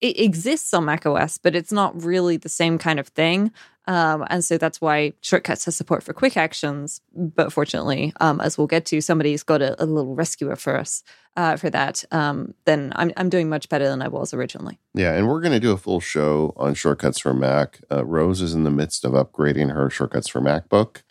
It 0.00 0.18
exists 0.20 0.72
on 0.72 0.84
Mac 0.84 1.06
OS, 1.06 1.38
but 1.38 1.56
it's 1.56 1.72
not 1.72 2.02
really 2.02 2.36
the 2.36 2.48
same 2.48 2.78
kind 2.78 3.00
of 3.00 3.08
thing. 3.08 3.52
Um, 3.88 4.26
and 4.28 4.44
so 4.44 4.58
that's 4.58 4.82
why 4.82 5.14
Shortcuts 5.22 5.64
has 5.64 5.74
support 5.74 6.02
for 6.02 6.12
quick 6.12 6.36
actions. 6.36 7.00
But 7.16 7.52
fortunately, 7.52 8.12
um, 8.20 8.38
as 8.38 8.58
we'll 8.58 8.66
get 8.66 8.84
to, 8.86 9.00
somebody's 9.00 9.42
got 9.42 9.62
a, 9.62 9.82
a 9.82 9.86
little 9.86 10.14
rescuer 10.14 10.56
for 10.56 10.76
us 10.76 11.02
uh, 11.38 11.56
for 11.56 11.70
that. 11.70 12.04
Um, 12.12 12.52
then 12.66 12.92
I'm, 12.96 13.12
I'm 13.16 13.30
doing 13.30 13.48
much 13.48 13.70
better 13.70 13.88
than 13.88 14.02
I 14.02 14.08
was 14.08 14.34
originally. 14.34 14.78
Yeah. 14.92 15.14
And 15.14 15.26
we're 15.26 15.40
going 15.40 15.54
to 15.54 15.60
do 15.60 15.72
a 15.72 15.78
full 15.78 16.00
show 16.00 16.52
on 16.58 16.74
Shortcuts 16.74 17.18
for 17.18 17.32
Mac. 17.32 17.80
Uh, 17.90 18.04
Rose 18.04 18.42
is 18.42 18.52
in 18.52 18.64
the 18.64 18.70
midst 18.70 19.06
of 19.06 19.12
upgrading 19.12 19.72
her 19.72 19.88
Shortcuts 19.88 20.28
for 20.28 20.42
MacBook. 20.42 21.02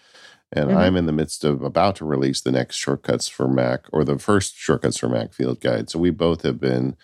And 0.51 0.69
mm-hmm. 0.69 0.77
I'm 0.77 0.95
in 0.95 1.07
the 1.07 1.11
midst 1.11 1.43
of 1.43 1.63
about 1.63 1.95
to 1.97 2.05
release 2.05 2.41
the 2.41 2.51
next 2.51 2.75
Shortcuts 2.75 3.27
for 3.27 3.47
Mac 3.47 3.85
or 3.91 4.03
the 4.03 4.19
first 4.19 4.55
Shortcuts 4.55 4.99
for 4.99 5.09
Mac 5.09 5.33
field 5.33 5.61
guide. 5.61 5.89
So 5.89 5.97
we 5.97 6.11
both 6.11 6.43
have 6.43 6.59
been 6.59 6.95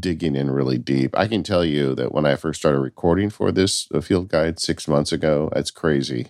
digging 0.00 0.36
in 0.36 0.50
really 0.50 0.78
deep. 0.78 1.16
I 1.16 1.26
can 1.26 1.42
tell 1.42 1.64
you 1.64 1.94
that 1.94 2.12
when 2.12 2.26
I 2.26 2.36
first 2.36 2.60
started 2.60 2.80
recording 2.80 3.30
for 3.30 3.52
this 3.52 3.88
uh, 3.92 4.00
field 4.00 4.28
guide 4.28 4.58
six 4.58 4.88
months 4.88 5.12
ago, 5.12 5.50
it's 5.54 5.70
crazy 5.70 6.28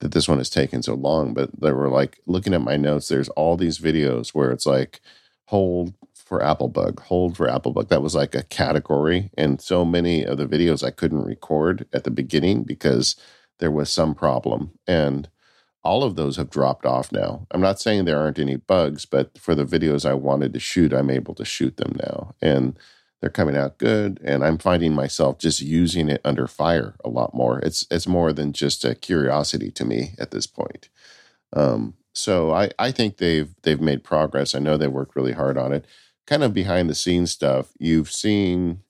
that 0.00 0.12
this 0.12 0.28
one 0.28 0.38
has 0.38 0.50
taken 0.50 0.82
so 0.82 0.94
long. 0.94 1.34
But 1.34 1.60
they 1.60 1.72
were 1.72 1.88
like 1.88 2.20
looking 2.26 2.54
at 2.54 2.62
my 2.62 2.76
notes, 2.76 3.08
there's 3.08 3.28
all 3.30 3.56
these 3.56 3.78
videos 3.78 4.30
where 4.30 4.50
it's 4.50 4.66
like 4.66 5.00
hold 5.46 5.94
for 6.14 6.42
apple 6.42 6.68
bug, 6.68 7.00
hold 7.00 7.36
for 7.36 7.48
apple 7.48 7.72
bug. 7.72 7.88
That 7.88 8.02
was 8.02 8.14
like 8.14 8.34
a 8.34 8.44
category. 8.44 9.30
And 9.36 9.60
so 9.60 9.84
many 9.84 10.24
of 10.24 10.38
the 10.38 10.46
videos 10.46 10.84
I 10.84 10.90
couldn't 10.90 11.24
record 11.24 11.86
at 11.92 12.04
the 12.04 12.10
beginning 12.10 12.62
because 12.62 13.16
there 13.58 13.70
was 13.70 13.90
some 13.90 14.14
problem. 14.14 14.72
And 14.86 15.28
all 15.82 16.02
of 16.04 16.16
those 16.16 16.36
have 16.36 16.50
dropped 16.50 16.84
off 16.84 17.10
now. 17.10 17.46
I'm 17.50 17.60
not 17.60 17.80
saying 17.80 18.04
there 18.04 18.18
aren't 18.18 18.38
any 18.38 18.56
bugs, 18.56 19.06
but 19.06 19.38
for 19.38 19.54
the 19.54 19.64
videos 19.64 20.08
I 20.08 20.14
wanted 20.14 20.52
to 20.52 20.60
shoot, 20.60 20.92
I'm 20.92 21.10
able 21.10 21.34
to 21.34 21.44
shoot 21.44 21.76
them 21.76 21.96
now. 22.02 22.34
And 22.42 22.78
they're 23.20 23.30
coming 23.30 23.56
out 23.56 23.78
good. 23.78 24.20
And 24.24 24.44
I'm 24.44 24.58
finding 24.58 24.94
myself 24.94 25.38
just 25.38 25.60
using 25.60 26.08
it 26.08 26.20
under 26.24 26.46
fire 26.46 26.96
a 27.04 27.08
lot 27.08 27.34
more. 27.34 27.58
It's 27.60 27.86
it's 27.90 28.06
more 28.06 28.32
than 28.32 28.52
just 28.52 28.84
a 28.84 28.94
curiosity 28.94 29.70
to 29.72 29.84
me 29.84 30.14
at 30.18 30.30
this 30.30 30.46
point. 30.46 30.88
Um, 31.52 31.94
so 32.14 32.52
I, 32.52 32.70
I 32.78 32.90
think 32.92 33.18
they've 33.18 33.54
they've 33.62 33.80
made 33.80 34.04
progress. 34.04 34.54
I 34.54 34.58
know 34.58 34.76
they 34.76 34.88
worked 34.88 35.16
really 35.16 35.32
hard 35.32 35.58
on 35.58 35.72
it. 35.72 35.86
Kind 36.26 36.42
of 36.44 36.54
behind 36.54 36.88
the 36.88 36.94
scenes 36.94 37.30
stuff. 37.32 37.72
You've 37.78 38.10
seen 38.10 38.82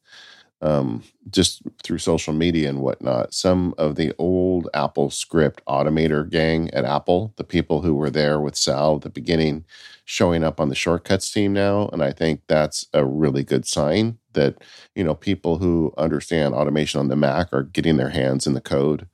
um, 0.63 1.03
just 1.31 1.63
through 1.83 1.99
social 1.99 2.33
media 2.33 2.69
and 2.69 2.81
whatnot, 2.81 3.33
some 3.33 3.75
of 3.79 3.95
the 3.95 4.13
old 4.19 4.69
AppleScript 4.75 5.59
automator 5.67 6.29
gang 6.29 6.71
at 6.71 6.85
Apple, 6.85 7.33
the 7.37 7.45
people 7.45 7.83
who 7.83 7.95
were 7.95 8.11
there 8.11 8.39
with 8.41 8.57
Sal 8.57 8.97
at 8.97 9.03
the 9.03 9.11
beginning, 9.11 9.65
showing 10.05 10.45
up 10.45 10.61
on 10.61 10.69
the 10.69 10.75
shortcuts 10.75 11.31
team 11.31 11.53
now. 11.53 11.89
And 11.93 12.03
I 12.03 12.13
think 12.13 12.43
that's 12.47 12.87
a 12.93 13.05
really 13.05 13.43
good 13.43 13.67
sign 13.67 14.19
that, 14.35 14.63
you 14.95 15.03
know, 15.03 15.15
people 15.15 15.59
who 15.59 15.95
understand 15.97 16.55
automation 16.55 17.01
on 17.01 17.09
the 17.09 17.17
Mac 17.17 17.53
are 17.53 17.63
getting 17.63 17.97
their 17.97 18.11
hands 18.11 18.47
in 18.47 18.55
the 18.55 18.61
code. 18.61 19.07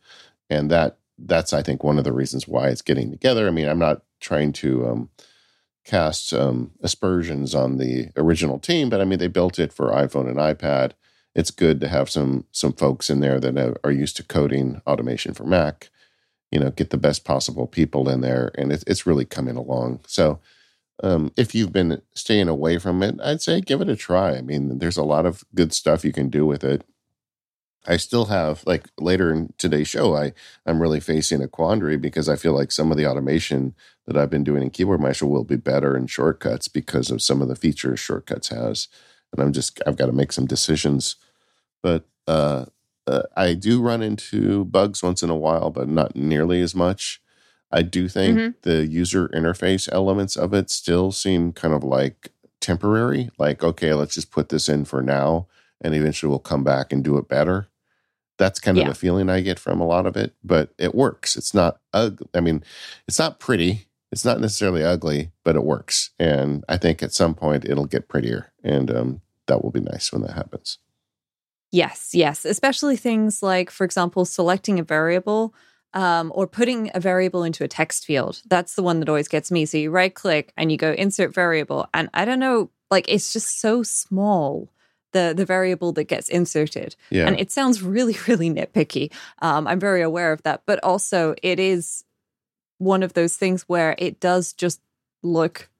And 0.50 0.70
that 0.70 0.98
that's 1.18 1.52
I 1.52 1.62
think 1.62 1.82
one 1.82 1.98
of 1.98 2.04
the 2.04 2.12
reasons 2.12 2.46
why 2.46 2.68
it's 2.68 2.82
getting 2.82 3.10
together. 3.10 3.46
I 3.46 3.50
mean, 3.50 3.68
I'm 3.68 3.78
not 3.78 4.02
trying 4.20 4.52
to 4.54 4.86
um, 4.86 5.10
cast 5.84 6.34
um, 6.34 6.72
aspersions 6.82 7.54
on 7.54 7.78
the 7.78 8.08
original 8.16 8.58
team, 8.58 8.90
but 8.90 9.00
I 9.00 9.04
mean, 9.04 9.18
they 9.18 9.28
built 9.28 9.58
it 9.58 9.72
for 9.72 9.90
iPhone 9.90 10.28
and 10.28 10.36
iPad 10.36 10.92
it's 11.36 11.50
good 11.52 11.80
to 11.82 11.88
have 11.88 12.10
some 12.10 12.46
some 12.50 12.72
folks 12.72 13.10
in 13.10 13.20
there 13.20 13.38
that 13.38 13.78
are 13.84 13.92
used 13.92 14.16
to 14.16 14.24
coding 14.24 14.80
automation 14.86 15.34
for 15.34 15.44
Mac. 15.44 15.90
You 16.50 16.60
know, 16.60 16.70
get 16.70 16.90
the 16.90 16.96
best 16.96 17.24
possible 17.24 17.66
people 17.66 18.08
in 18.08 18.22
there, 18.22 18.52
and 18.56 18.72
it's 18.72 18.84
it's 18.86 19.06
really 19.06 19.26
coming 19.26 19.56
along. 19.56 20.00
So, 20.06 20.40
um, 21.02 21.32
if 21.36 21.54
you've 21.54 21.72
been 21.72 22.02
staying 22.14 22.48
away 22.48 22.78
from 22.78 23.02
it, 23.02 23.16
I'd 23.22 23.42
say 23.42 23.60
give 23.60 23.80
it 23.82 23.88
a 23.90 23.96
try. 23.96 24.36
I 24.36 24.42
mean, 24.42 24.78
there's 24.78 24.96
a 24.96 25.04
lot 25.04 25.26
of 25.26 25.44
good 25.54 25.72
stuff 25.74 26.04
you 26.04 26.12
can 26.12 26.30
do 26.30 26.46
with 26.46 26.64
it. 26.64 26.84
I 27.86 27.96
still 27.98 28.26
have 28.26 28.64
like 28.66 28.88
later 28.98 29.32
in 29.32 29.52
today's 29.58 29.88
show, 29.88 30.16
I 30.16 30.32
I'm 30.66 30.80
really 30.82 31.00
facing 31.00 31.42
a 31.42 31.48
quandary 31.48 31.96
because 31.96 32.28
I 32.28 32.36
feel 32.36 32.52
like 32.54 32.72
some 32.72 32.90
of 32.90 32.96
the 32.96 33.06
automation 33.06 33.74
that 34.06 34.16
I've 34.16 34.30
been 34.30 34.44
doing 34.44 34.62
in 34.62 34.70
Keyboard 34.70 35.00
Maestro 35.00 35.28
will 35.28 35.44
be 35.44 35.56
better 35.56 35.96
in 35.96 36.06
shortcuts 36.06 36.68
because 36.68 37.10
of 37.10 37.22
some 37.22 37.42
of 37.42 37.48
the 37.48 37.56
features 37.56 38.00
shortcuts 38.00 38.48
has, 38.48 38.88
and 39.32 39.42
I'm 39.42 39.52
just 39.52 39.80
I've 39.86 39.96
got 39.96 40.06
to 40.06 40.12
make 40.12 40.32
some 40.32 40.46
decisions. 40.46 41.16
But 41.86 42.04
uh, 42.26 42.64
uh, 43.06 43.22
I 43.36 43.54
do 43.54 43.80
run 43.80 44.02
into 44.02 44.64
bugs 44.64 45.04
once 45.04 45.22
in 45.22 45.30
a 45.30 45.36
while, 45.36 45.70
but 45.70 45.88
not 45.88 46.16
nearly 46.16 46.60
as 46.60 46.74
much. 46.74 47.22
I 47.70 47.82
do 47.82 48.08
think 48.08 48.36
Mhm. 48.38 48.54
the 48.62 48.86
user 48.86 49.28
interface 49.28 49.88
elements 49.92 50.34
of 50.36 50.52
it 50.52 50.68
still 50.68 51.12
seem 51.12 51.52
kind 51.52 51.72
of 51.72 51.84
like 51.84 52.32
temporary. 52.60 53.30
Like, 53.38 53.62
okay, 53.62 53.94
let's 53.94 54.14
just 54.14 54.32
put 54.32 54.48
this 54.48 54.68
in 54.68 54.84
for 54.84 55.00
now, 55.00 55.46
and 55.80 55.94
eventually 55.94 56.28
we'll 56.28 56.40
come 56.40 56.64
back 56.64 56.92
and 56.92 57.04
do 57.04 57.18
it 57.18 57.28
better. 57.28 57.68
That's 58.36 58.58
kind 58.58 58.76
of 58.78 58.82
Yeah. 58.82 58.88
the 58.88 58.94
feeling 58.96 59.30
I 59.30 59.40
get 59.40 59.60
from 59.60 59.80
a 59.80 59.86
lot 59.86 60.06
of 60.06 60.16
it, 60.16 60.34
but 60.42 60.70
it 60.76 60.92
works. 60.92 61.36
It's 61.36 61.54
not 61.54 61.78
ugly. 61.94 62.26
I 62.34 62.40
mean, 62.40 62.64
it's 63.06 63.20
not 63.20 63.38
pretty. 63.38 63.86
It's 64.10 64.24
not 64.24 64.40
necessarily 64.40 64.82
ugly, 64.82 65.30
but 65.44 65.54
it 65.54 65.62
works. 65.64 66.10
And 66.18 66.64
I 66.68 66.78
think 66.78 67.00
at 67.04 67.14
some 67.14 67.34
point 67.36 67.64
it'll 67.64 67.86
get 67.86 68.08
prettier, 68.08 68.50
and 68.64 68.90
um, 68.90 69.20
that 69.46 69.62
will 69.62 69.70
be 69.70 69.80
nice 69.92 70.10
when 70.12 70.22
that 70.22 70.32
happens. 70.34 70.78
Yes, 71.72 72.14
yes. 72.14 72.44
Especially 72.44 72.96
things 72.96 73.42
like, 73.42 73.70
for 73.70 73.84
example, 73.84 74.24
selecting 74.24 74.78
a 74.78 74.82
variable 74.84 75.54
um, 75.94 76.30
or 76.34 76.46
putting 76.46 76.90
a 76.94 77.00
variable 77.00 77.42
into 77.42 77.64
a 77.64 77.68
text 77.68 78.04
field. 78.04 78.42
That's 78.46 78.74
the 78.74 78.82
one 78.82 79.00
that 79.00 79.08
always 79.08 79.28
gets 79.28 79.50
me. 79.50 79.64
So 79.66 79.78
you 79.78 79.90
right 79.90 80.14
click 80.14 80.52
and 80.56 80.70
you 80.70 80.78
go 80.78 80.92
insert 80.92 81.34
variable. 81.34 81.88
And 81.94 82.08
I 82.14 82.24
don't 82.24 82.38
know, 82.38 82.70
like 82.90 83.06
it's 83.08 83.32
just 83.32 83.60
so 83.60 83.82
small. 83.82 84.70
The, 85.12 85.32
the 85.34 85.46
variable 85.46 85.92
that 85.92 86.04
gets 86.04 86.28
inserted 86.28 86.94
Yeah, 87.08 87.26
and 87.26 87.40
it 87.40 87.50
sounds 87.50 87.82
really 87.82 88.18
really 88.28 88.50
nitpicky 88.50 89.10
um, 89.40 89.66
i'm 89.66 89.80
very 89.80 90.02
aware 90.02 90.30
of 90.30 90.42
that 90.42 90.62
but 90.66 90.82
also 90.84 91.34
it 91.42 91.58
is 91.58 92.04
one 92.78 93.02
of 93.02 93.14
those 93.14 93.34
things 93.34 93.62
where 93.62 93.94
it 93.96 94.20
does 94.20 94.52
just 94.52 94.82
look 95.22 95.70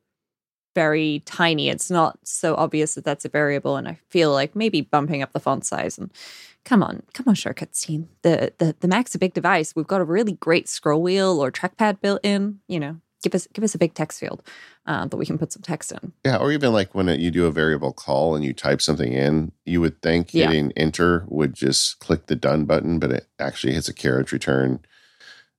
very 0.76 1.22
tiny. 1.24 1.70
It's 1.70 1.90
not 1.90 2.18
so 2.22 2.54
obvious 2.54 2.94
that 2.94 3.04
that's 3.04 3.24
a 3.24 3.30
variable 3.30 3.76
and 3.76 3.88
i 3.88 3.98
feel 4.10 4.30
like 4.30 4.54
maybe 4.54 4.80
bumping 4.82 5.22
up 5.22 5.32
the 5.32 5.40
font 5.40 5.64
size 5.66 5.96
and 5.98 6.10
come 6.64 6.82
on 6.82 7.02
come 7.14 7.26
on 7.28 7.34
shortcuts 7.34 7.80
team 7.86 8.08
the, 8.22 8.52
the 8.58 8.76
the 8.80 8.88
mac's 8.88 9.14
a 9.14 9.18
big 9.18 9.32
device. 9.34 9.74
We've 9.74 9.86
got 9.94 10.00
a 10.02 10.04
really 10.16 10.34
great 10.34 10.68
scroll 10.68 11.02
wheel 11.02 11.42
or 11.42 11.50
trackpad 11.50 12.00
built 12.00 12.20
in. 12.22 12.60
You 12.68 12.80
know 12.80 12.96
give 13.22 13.34
us 13.34 13.48
give 13.54 13.64
us 13.64 13.74
a 13.74 13.78
big 13.78 13.94
text 13.94 14.20
field 14.20 14.42
uh, 14.86 15.06
that 15.06 15.16
we 15.16 15.26
can 15.26 15.38
put 15.38 15.50
some 15.52 15.62
text 15.62 15.90
in. 15.92 16.12
Yeah, 16.24 16.36
or 16.36 16.52
even 16.52 16.72
like 16.72 16.94
when 16.94 17.08
you 17.24 17.30
do 17.30 17.46
a 17.46 17.50
variable 17.50 17.92
call 17.92 18.36
and 18.36 18.44
you 18.44 18.52
type 18.52 18.80
something 18.82 19.12
in, 19.12 19.52
you 19.64 19.80
would 19.80 20.00
think 20.02 20.32
Yeah. 20.34 20.46
hitting 20.46 20.72
enter 20.76 21.24
would 21.28 21.54
just 21.54 21.98
click 21.98 22.26
the 22.26 22.36
done 22.36 22.66
button, 22.66 22.98
but 22.98 23.10
it 23.10 23.26
actually 23.38 23.72
hits 23.72 23.88
a 23.88 23.94
carriage 23.94 24.30
return. 24.30 24.80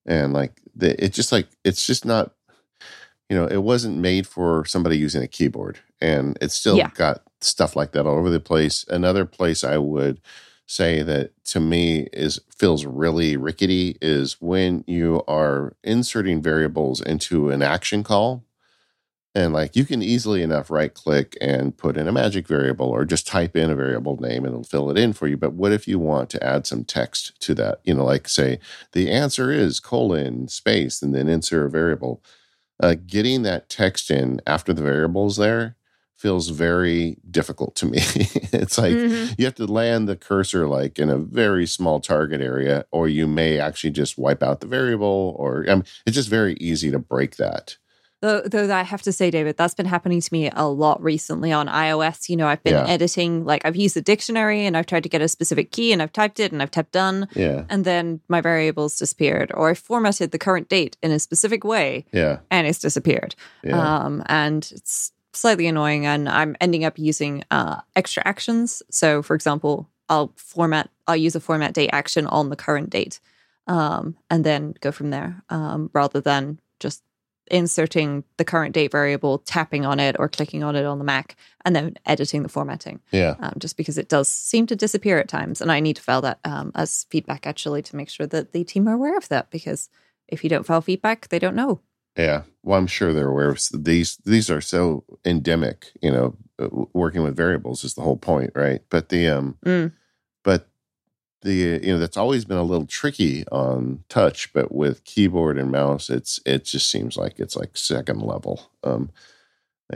And 0.06 0.32
like 0.32 0.62
the, 0.76 1.04
it 1.04 1.12
just 1.14 1.32
like 1.32 1.48
it's 1.66 1.86
just 1.86 2.06
not, 2.06 2.32
you 3.30 3.36
know, 3.36 3.46
it 3.46 3.64
wasn't 3.64 3.98
made 3.98 4.26
for 4.28 4.66
somebody 4.66 4.98
using 4.98 5.22
a 5.22 5.28
keyboard, 5.28 5.80
and 6.00 6.38
it's 6.42 6.56
still 6.56 6.78
Yeah. 6.78 6.90
got 6.96 7.22
stuff 7.42 7.76
like 7.76 7.92
that 7.92 8.06
all 8.06 8.18
over 8.18 8.30
the 8.30 8.40
place. 8.40 8.86
Another 8.90 9.26
place 9.26 9.64
I 9.64 9.78
would 9.78 10.20
say 10.66 11.02
that 11.04 11.32
to 11.46 11.60
me 11.60 12.08
is 12.12 12.42
feels 12.54 12.86
really 12.86 13.38
rickety 13.38 13.98
is 14.02 14.38
when 14.42 14.84
you 14.88 15.24
are 15.28 15.76
inserting 15.84 16.42
variables 16.42 17.00
into 17.00 17.50
an 17.50 17.62
action 17.62 18.04
call 18.04 18.44
and 19.34 19.54
like 19.54 19.76
you 19.78 19.86
can 19.86 20.02
easily 20.02 20.42
enough 20.42 20.70
right 20.70 20.94
click 20.94 21.38
and 21.40 21.78
put 21.78 21.96
in 21.96 22.08
a 22.08 22.12
magic 22.12 22.48
variable 22.48 22.88
or 22.88 23.06
just 23.06 23.28
type 23.28 23.56
in 23.56 23.70
a 23.70 23.76
variable 23.76 24.18
name 24.20 24.44
and 24.44 24.48
it'll 24.48 24.64
fill 24.64 24.90
it 24.90 24.98
in 24.98 25.14
for 25.14 25.28
you. 25.28 25.38
But 25.38 25.54
what 25.54 25.72
if 25.72 25.88
you 25.88 26.00
want 26.00 26.30
to 26.32 26.44
add 26.44 26.66
some 26.68 26.84
text 26.84 27.40
to 27.42 27.54
that? 27.54 27.80
You 27.84 27.94
know, 27.94 28.04
like 28.04 28.28
say 28.28 28.60
the 28.94 29.10
answer 29.12 29.52
is 29.52 29.80
colon 29.80 30.48
space 30.48 31.02
and 31.02 31.14
then 31.16 31.30
insert 31.30 31.66
a 31.68 31.70
variable. 31.70 32.22
Uh, 32.80 32.96
getting 33.08 33.42
that 33.44 33.70
text 33.70 34.12
in 34.12 34.40
after 34.46 34.72
the 34.74 34.84
variable's 34.84 35.38
there 35.38 35.76
feels 36.16 36.50
very 36.50 37.18
difficult 37.30 37.76
to 37.76 37.86
me. 37.86 37.98
it's 38.54 38.78
like 38.78 38.94
Mhm. 38.94 39.36
you 39.38 39.46
have 39.46 39.56
to 39.56 39.66
land 39.66 40.08
the 40.08 40.16
cursor 40.16 40.68
like 40.68 40.98
in 41.00 41.10
a 41.10 41.18
very 41.18 41.66
small 41.68 42.00
target 42.00 42.42
area, 42.42 42.86
or 42.92 43.08
you 43.08 43.28
may 43.28 43.60
actually 43.60 43.92
just 43.92 44.18
wipe 44.18 44.42
out 44.44 44.60
the 44.62 44.68
variable, 44.68 45.36
or 45.40 45.66
I 45.70 45.76
mean, 45.76 45.84
it's 46.06 46.16
just 46.16 46.30
very 46.30 46.54
easy 46.60 46.90
to 46.92 47.00
break 47.00 47.38
that. 47.38 47.78
Though, 48.22 48.42
though 48.42 48.74
I 48.74 48.82
have 48.82 49.04
to 49.04 49.12
say, 49.12 49.30
David, 49.30 49.58
that's 49.58 49.76
been 49.76 49.86
happening 49.86 50.22
to 50.22 50.30
me 50.34 50.50
a 50.56 50.68
lot 50.68 51.02
recently 51.04 51.52
on 51.52 51.68
iOS. 51.68 52.30
You 52.30 52.36
know, 52.36 52.48
I've 52.48 52.64
been 52.64 52.74
Yeah. 52.74 52.88
editing, 52.88 53.46
like 53.46 53.64
I've 53.64 53.76
used 53.76 53.96
the 53.96 54.02
dictionary 54.02 54.66
and 54.66 54.76
I've 54.76 54.88
tried 54.88 55.04
to 55.04 55.10
get 55.10 55.22
a 55.22 55.28
specific 55.28 55.72
key 55.72 55.94
and 55.94 56.02
I've 56.02 56.12
typed 56.14 56.40
it 56.40 56.52
and 56.52 56.60
I've 56.62 56.72
tapped 56.72 56.94
done, 56.94 57.28
Yeah. 57.36 57.66
and 57.70 57.86
then 57.86 58.22
my 58.28 58.42
variables 58.42 58.98
disappeared, 58.98 59.52
or 59.54 59.70
I 59.70 59.76
formatted 59.76 60.32
the 60.32 60.40
current 60.40 60.68
date 60.68 60.98
in 61.04 61.12
a 61.12 61.20
specific 61.20 61.64
way 61.64 62.06
Yeah. 62.12 62.40
and 62.50 62.66
it's 62.66 62.80
disappeared. 62.80 63.36
Yeah. 63.64 63.78
Um, 64.06 64.24
and 64.26 64.68
it's 64.76 65.12
slightly 65.34 65.68
annoying, 65.68 66.08
and 66.08 66.28
I'm 66.28 66.56
ending 66.60 66.86
up 66.86 66.98
using 66.98 67.44
uh, 67.52 67.82
extra 67.96 68.24
actions. 68.26 68.82
So, 68.90 69.22
for 69.22 69.36
example, 69.36 69.88
I'll 70.10 70.34
format, 70.38 70.90
I'll 71.08 71.16
use 71.16 71.36
a 71.36 71.40
format 71.40 71.74
date 71.74 71.92
action 71.94 72.26
on 72.26 72.50
the 72.50 72.56
current 72.56 72.90
date, 72.90 73.20
um, 73.68 74.16
and 74.32 74.44
then 74.44 74.74
go 74.82 74.92
from 74.92 75.12
there, 75.12 75.44
um, 75.50 75.92
rather 75.94 76.20
than 76.20 76.60
inserting 77.52 78.24
the 78.38 78.46
current 78.46 78.74
date 78.74 78.92
variable, 78.92 79.40
tapping 79.40 79.86
on 79.86 80.00
it, 80.00 80.16
or 80.20 80.28
clicking 80.30 80.64
on 80.64 80.76
it 80.76 80.86
on 80.86 80.98
the 81.00 81.04
Mac, 81.06 81.36
and 81.66 81.76
then 81.76 81.96
editing 82.06 82.44
the 82.44 82.50
formatting. 82.50 83.00
yeah. 83.12 83.36
Um, 83.40 83.54
just 83.58 83.78
because 83.78 83.98
it 83.98 84.10
does 84.10 84.28
seem 84.28 84.66
to 84.68 84.76
disappear 84.76 85.18
at 85.20 85.28
times, 85.28 85.62
and 85.62 85.72
I 85.72 85.80
need 85.80 85.96
to 85.98 86.02
file 86.02 86.22
that 86.22 86.40
um, 86.46 86.72
as 86.76 87.06
feedback 87.10 87.48
actually 87.48 87.82
to 87.84 87.96
make 87.96 88.10
sure 88.10 88.28
that 88.28 88.52
the 88.52 88.64
team 88.64 88.88
are 88.88 88.94
aware 88.94 89.18
of 89.18 89.28
that. 89.30 89.50
Because 89.50 89.90
if 90.28 90.44
you 90.44 90.50
don't 90.50 90.66
file 90.66 90.82
feedback, 90.82 91.30
they 91.30 91.40
don't 91.40 91.56
know. 91.56 91.82
Yeah. 92.18 92.44
Well, 92.64 92.80
I'm 92.80 92.88
sure 92.88 93.14
they're 93.14 93.30
aware 93.30 93.50
of 93.50 93.62
these. 93.74 94.18
These 94.26 94.50
are 94.50 94.62
so 94.62 95.04
endemic. 95.24 95.92
You 96.02 96.12
know, 96.12 96.36
uh, 96.60 96.68
working 96.94 97.24
with 97.24 97.36
variables 97.36 97.84
is 97.84 97.94
the 97.94 98.02
whole 98.02 98.18
point, 98.18 98.52
right? 98.56 98.82
But 98.90 99.10
the 99.10 99.28
um, 99.30 99.58
Mm. 99.64 99.92
but 100.44 100.68
the 101.42 101.80
you 101.84 101.94
know 101.94 102.00
that's 102.00 102.18
always 102.18 102.46
been 102.46 102.58
a 102.58 102.64
little 102.64 102.88
tricky 102.88 103.48
on 103.50 104.04
touch, 104.10 104.52
but 104.54 104.72
with 104.74 105.04
keyboard 105.04 105.58
and 105.58 105.72
mouse, 105.72 106.10
it's 106.10 106.40
it 106.46 106.66
just 106.66 106.90
seems 106.90 107.18
like 107.18 107.40
it's 107.40 107.56
like 107.56 107.78
second 107.78 108.22
level. 108.22 108.72
Um, 108.84 109.12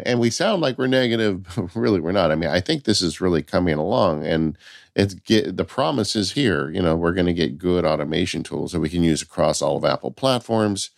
and 0.05 0.19
we 0.19 0.29
sound 0.29 0.61
like 0.61 0.77
we're 0.77 0.87
negative, 0.87 1.45
really 1.75 1.99
we're 1.99 2.13
not. 2.13 2.31
I 2.31 2.35
mean, 2.35 2.49
I 2.49 2.61
think 2.61 2.83
this 2.83 3.01
is 3.01 3.19
really 3.21 3.43
coming 3.43 3.75
along, 3.75 4.25
and 4.25 4.57
it's 4.95 5.13
get 5.13 5.57
the 5.57 5.65
promise 5.65 6.15
is 6.15 6.31
here. 6.31 6.69
You 6.69 6.81
know, 6.81 6.95
we're 6.95 7.13
going 7.13 7.25
to 7.27 7.33
get 7.33 7.57
good 7.57 7.85
automation 7.85 8.43
tools 8.43 8.71
that 8.71 8.79
we 8.79 8.89
can 8.89 9.03
use 9.03 9.21
across 9.21 9.61
all 9.61 9.77
of 9.77 9.85
Apple 9.85 10.11
platforms. 10.11 10.91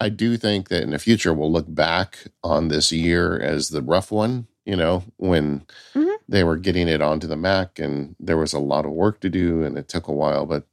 I 0.00 0.10
do 0.10 0.36
think 0.36 0.68
that 0.68 0.82
in 0.82 0.90
the 0.90 0.98
future 0.98 1.34
we'll 1.34 1.50
look 1.50 1.72
back 1.74 2.26
on 2.44 2.68
this 2.68 2.92
year 2.92 3.38
as 3.38 3.70
the 3.70 3.82
rough 3.82 4.12
one. 4.12 4.46
You 4.68 4.76
know, 4.76 5.02
when 5.16 5.62
Mhm. 5.94 6.16
they 6.28 6.44
were 6.44 6.58
getting 6.58 6.88
it 6.88 7.00
onto 7.00 7.26
the 7.26 7.38
Mac, 7.38 7.78
and 7.78 8.14
there 8.20 8.36
was 8.36 8.52
a 8.52 8.58
lot 8.58 8.84
of 8.84 8.92
work 8.92 9.18
to 9.20 9.30
do, 9.30 9.62
and 9.64 9.78
it 9.78 9.88
took 9.88 10.06
a 10.08 10.12
while. 10.12 10.44
But 10.44 10.64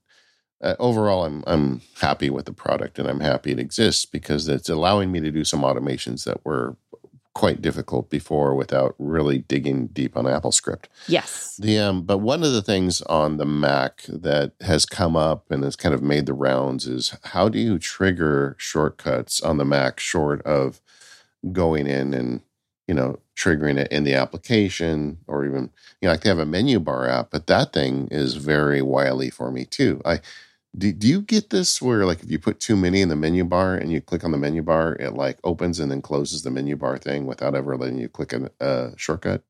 uh, 0.62 0.75
overall, 0.79 1.23
I'm 1.23 1.43
I'm 1.47 1.81
happy 2.01 2.29
with 2.29 2.45
the 2.45 2.51
product, 2.53 2.99
and 2.99 3.08
I'm 3.08 3.21
happy 3.21 3.51
it 3.53 3.60
exists 3.60 4.05
because 4.05 4.49
it's 4.49 4.67
allowing 4.67 5.13
me 5.13 5.21
to 5.21 5.31
do 5.31 5.45
some 5.45 5.62
automations 5.62 6.25
that 6.25 6.43
were 6.43 6.75
quite 7.34 7.62
difficult 7.62 8.10
before 8.10 8.53
without 8.53 8.95
really 8.99 9.38
digging 9.39 9.88
deep 9.88 10.15
on 10.17 10.25
AppleScript. 10.25 10.86
Yes. 11.08 11.55
The 11.58 11.77
um, 11.79 12.01
but 12.03 12.17
one 12.17 12.43
of 12.43 12.51
the 12.51 12.62
things 12.62 13.01
on 13.03 13.38
the 13.38 13.45
Mac 13.45 14.03
that 14.10 14.51
has 14.60 14.86
come 14.86 15.15
up 15.15 15.49
and 15.49 15.63
has 15.63 15.77
kind 15.77 15.95
of 15.95 16.01
made 16.01 16.25
the 16.25 16.34
rounds 16.34 16.86
is 16.86 17.15
how 17.23 17.47
do 17.47 17.60
you 17.60 17.79
trigger 17.79 18.55
shortcuts 18.58 19.41
on 19.41 19.55
the 19.58 19.65
Mac 19.65 20.01
short 20.01 20.41
of 20.41 20.81
going 21.53 21.88
in 21.88 22.13
and 22.13 22.41
you 22.89 22.93
know 22.93 23.19
triggering 23.36 23.78
it 23.78 23.91
in 23.91 24.04
the 24.04 24.13
application 24.13 25.17
or 25.28 25.45
even 25.45 25.69
you 26.02 26.08
know 26.08 26.12
like 26.12 26.21
they 26.21 26.30
have 26.30 26.39
a 26.39 26.45
menu 26.45 26.80
bar 26.80 27.08
app, 27.08 27.32
but 27.32 27.48
that 27.48 27.74
thing 27.74 28.08
is 28.12 28.36
very 28.36 28.82
wily 28.82 29.30
for 29.30 29.52
me 29.52 29.65
too. 29.65 30.02
I 30.06 30.21
do, 30.78 30.91
do 30.91 31.08
you 31.08 31.21
get 31.21 31.50
this 31.50 31.82
where 31.82 32.06
like 32.06 32.24
if 32.24 32.30
you 32.30 32.39
put 32.39 32.60
too 32.60 32.76
many 32.76 33.02
in 33.02 33.10
the 33.10 33.15
menu 33.15 33.45
bar 33.45 33.76
and 33.76 33.91
you 33.91 34.02
click 34.02 34.24
on 34.24 34.32
the 34.32 34.38
menu 34.38 34.62
bar, 34.62 34.95
it 35.00 35.13
like 35.13 35.38
opens 35.43 35.80
and 35.80 35.91
then 35.91 36.02
closes 36.02 36.43
the 36.43 36.52
menu 36.52 36.76
bar 36.76 36.98
thing 36.98 37.26
without 37.26 37.56
ever 37.56 37.78
letting 37.78 37.98
you 37.98 38.10
click 38.10 38.34
a 38.34 38.52
uh, 38.60 38.91
shortcut? 38.98 39.43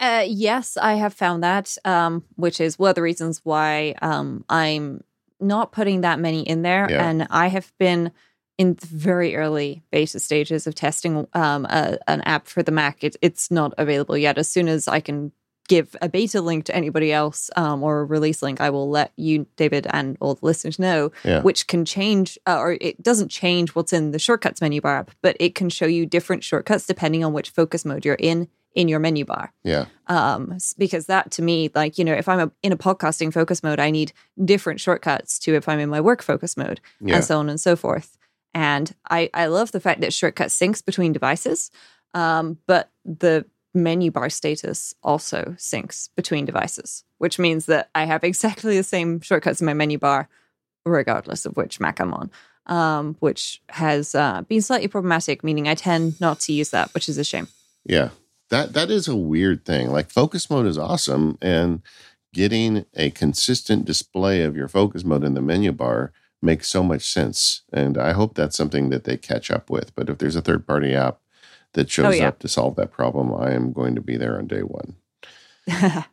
Uh, 0.00 0.24
yes, 0.26 0.76
I 0.76 0.94
have 0.94 1.14
found 1.14 1.44
that, 1.44 1.76
um, 1.84 2.24
which 2.34 2.60
is 2.60 2.78
one 2.78 2.90
of 2.90 2.94
the 2.96 3.02
reasons 3.02 3.40
why 3.44 3.94
um, 4.02 4.44
I'm 4.48 5.04
not 5.38 5.72
putting 5.72 6.00
that 6.00 6.18
many 6.18 6.42
in 6.42 6.62
there. 6.62 6.88
Yeah. 6.90 7.08
And 7.08 7.26
I 7.30 7.48
have 7.48 7.72
been 7.78 8.10
in 8.58 8.74
the 8.74 8.86
very 8.86 9.34
early 9.36 9.82
beta 9.90 10.20
stages 10.20 10.66
of 10.66 10.74
testing 10.74 11.26
um, 11.34 11.64
a, 11.66 11.98
an 12.06 12.20
app 12.22 12.46
for 12.46 12.62
the 12.62 12.72
Mac. 12.72 13.02
It, 13.02 13.16
it's 13.20 13.50
not 13.50 13.74
available 13.78 14.16
yet. 14.16 14.38
As 14.38 14.48
soon 14.48 14.68
as 14.68 14.86
I 14.88 15.00
can 15.00 15.32
give 15.66 15.96
a 16.02 16.08
beta 16.10 16.40
link 16.42 16.66
to 16.66 16.76
anybody 16.76 17.10
else 17.10 17.50
um, 17.56 17.82
or 17.82 18.00
a 18.00 18.04
release 18.04 18.42
link, 18.42 18.60
I 18.60 18.68
will 18.70 18.90
let 18.90 19.12
you, 19.16 19.46
David, 19.56 19.86
and 19.90 20.16
all 20.20 20.34
the 20.34 20.44
listeners 20.44 20.78
know, 20.78 21.10
Yeah. 21.24 21.40
which 21.40 21.66
can 21.66 21.84
change, 21.86 22.38
uh, 22.46 22.58
or 22.58 22.76
it 22.80 23.02
doesn't 23.02 23.28
change 23.30 23.70
what's 23.70 23.92
in 23.92 24.10
the 24.10 24.18
shortcuts 24.18 24.60
menu 24.60 24.80
bar 24.82 24.98
app, 24.98 25.10
but 25.22 25.36
it 25.40 25.54
can 25.54 25.70
show 25.70 25.86
you 25.86 26.04
different 26.06 26.44
shortcuts 26.44 26.86
depending 26.86 27.24
on 27.24 27.32
which 27.32 27.48
focus 27.50 27.84
mode 27.84 28.04
you're 28.04 28.14
in 28.16 28.46
in 28.74 28.88
your 28.88 28.98
menu 28.98 29.24
bar. 29.24 29.52
Yeah. 29.62 29.86
Um, 30.08 30.58
because 30.76 31.06
that 31.06 31.30
to 31.32 31.42
me, 31.42 31.70
like 31.74 31.96
you 31.96 32.04
know, 32.04 32.12
if 32.12 32.28
I'm 32.28 32.40
a, 32.40 32.50
in 32.62 32.72
a 32.72 32.76
podcasting 32.76 33.32
focus 33.32 33.62
mode, 33.62 33.80
I 33.80 33.90
need 33.90 34.12
different 34.44 34.80
shortcuts 34.80 35.38
to 35.40 35.54
if 35.54 35.68
I'm 35.68 35.78
in 35.78 35.88
my 35.88 36.00
work 36.00 36.22
focus 36.22 36.56
mode, 36.56 36.80
Yeah. 37.00 37.16
and 37.16 37.24
so 37.24 37.38
on 37.38 37.48
and 37.48 37.60
so 37.60 37.74
forth. 37.74 38.18
And 38.54 38.94
I 39.10 39.30
I 39.34 39.46
love 39.46 39.72
the 39.72 39.80
fact 39.80 40.00
that 40.00 40.12
shortcut 40.12 40.48
syncs 40.48 40.84
between 40.84 41.12
devices, 41.12 41.70
um, 42.14 42.58
but 42.66 42.90
the 43.04 43.44
menu 43.74 44.10
bar 44.10 44.30
status 44.30 44.94
also 45.02 45.54
syncs 45.58 46.08
between 46.14 46.44
devices, 46.44 47.04
which 47.18 47.38
means 47.38 47.66
that 47.66 47.90
I 47.94 48.04
have 48.04 48.22
exactly 48.22 48.76
the 48.76 48.84
same 48.84 49.20
shortcuts 49.20 49.60
in 49.60 49.66
my 49.66 49.74
menu 49.74 49.98
bar, 49.98 50.28
regardless 50.86 51.44
of 51.44 51.56
which 51.56 51.80
Mac 51.80 52.00
I'm 52.00 52.14
on. 52.14 52.30
Um, 52.66 53.16
which 53.20 53.60
has 53.68 54.14
uh, 54.14 54.40
been 54.48 54.62
slightly 54.62 54.88
problematic, 54.88 55.44
meaning 55.44 55.68
I 55.68 55.74
tend 55.74 56.18
not 56.18 56.40
to 56.40 56.52
use 56.54 56.70
that, 56.70 56.94
which 56.94 57.10
is 57.10 57.18
a 57.18 57.24
shame. 57.24 57.48
Yeah. 57.84 58.08
That 58.48 58.72
that 58.72 58.90
is 58.90 59.06
a 59.06 59.16
weird 59.16 59.64
thing. 59.64 59.90
Like 59.90 60.10
focus 60.10 60.48
mode 60.48 60.66
is 60.66 60.78
awesome 60.78 61.36
and 61.42 61.82
getting 62.32 62.84
a 62.94 63.10
consistent 63.10 63.84
display 63.84 64.42
of 64.42 64.56
your 64.56 64.68
focus 64.68 65.04
mode 65.04 65.24
in 65.24 65.34
the 65.34 65.42
menu 65.42 65.72
bar 65.72 66.12
makes 66.44 66.68
so 66.68 66.82
much 66.82 67.02
sense. 67.02 67.62
And 67.72 67.96
I 67.98 68.12
hope 68.12 68.34
that's 68.34 68.56
something 68.56 68.90
that 68.90 69.04
they 69.04 69.16
catch 69.16 69.50
up 69.50 69.70
with. 69.70 69.94
But 69.94 70.08
if 70.08 70.18
there's 70.18 70.36
a 70.36 70.42
third 70.42 70.66
party 70.66 70.94
app 70.94 71.18
that 71.72 71.90
shows 71.90 72.06
Oh, 72.06 72.10
yeah. 72.10 72.28
up 72.28 72.38
to 72.40 72.48
solve 72.48 72.76
that 72.76 72.92
problem, 72.92 73.34
I 73.34 73.52
am 73.52 73.72
going 73.72 73.94
to 73.94 74.00
be 74.00 74.16
there 74.16 74.38
on 74.38 74.46
day 74.46 74.62
one. 74.62 74.94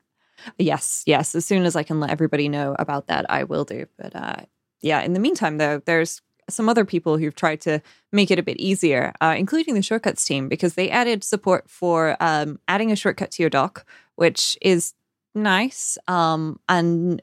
yes, 0.58 1.04
yes. 1.06 1.36
As 1.36 1.46
soon 1.46 1.65
as 1.65 1.76
I 1.76 1.84
can 1.84 2.00
let 2.00 2.10
everybody 2.10 2.50
know 2.50 2.76
about 2.80 3.08
that, 3.08 3.26
I 3.30 3.44
will 3.44 3.65
do. 3.65 3.86
But 3.98 4.15
uh, 4.15 4.36
yeah, 4.82 5.02
in 5.02 5.13
the 5.13 5.20
meantime, 5.20 5.58
though, 5.58 5.82
there's 5.86 6.22
some 6.50 6.67
other 6.67 6.86
people 6.86 7.17
who've 7.17 7.36
tried 7.36 7.62
to 7.62 7.82
make 8.12 8.32
it 8.32 8.39
a 8.39 8.44
bit 8.44 8.58
easier, 8.58 9.13
uh, 9.22 9.36
including 9.38 9.76
the 9.76 9.82
shortcuts 9.82 10.26
team, 10.26 10.50
because 10.50 10.74
they 10.74 10.89
added 10.89 11.24
support 11.24 11.70
for 11.70 12.17
um, 12.20 12.60
adding 12.67 12.91
a 12.91 12.96
shortcut 12.96 13.32
to 13.32 13.44
your 13.44 13.50
dock, 13.50 13.86
which 14.15 14.58
is 14.62 14.94
nice. 15.36 15.98
Um, 16.08 16.60
and 16.67 17.22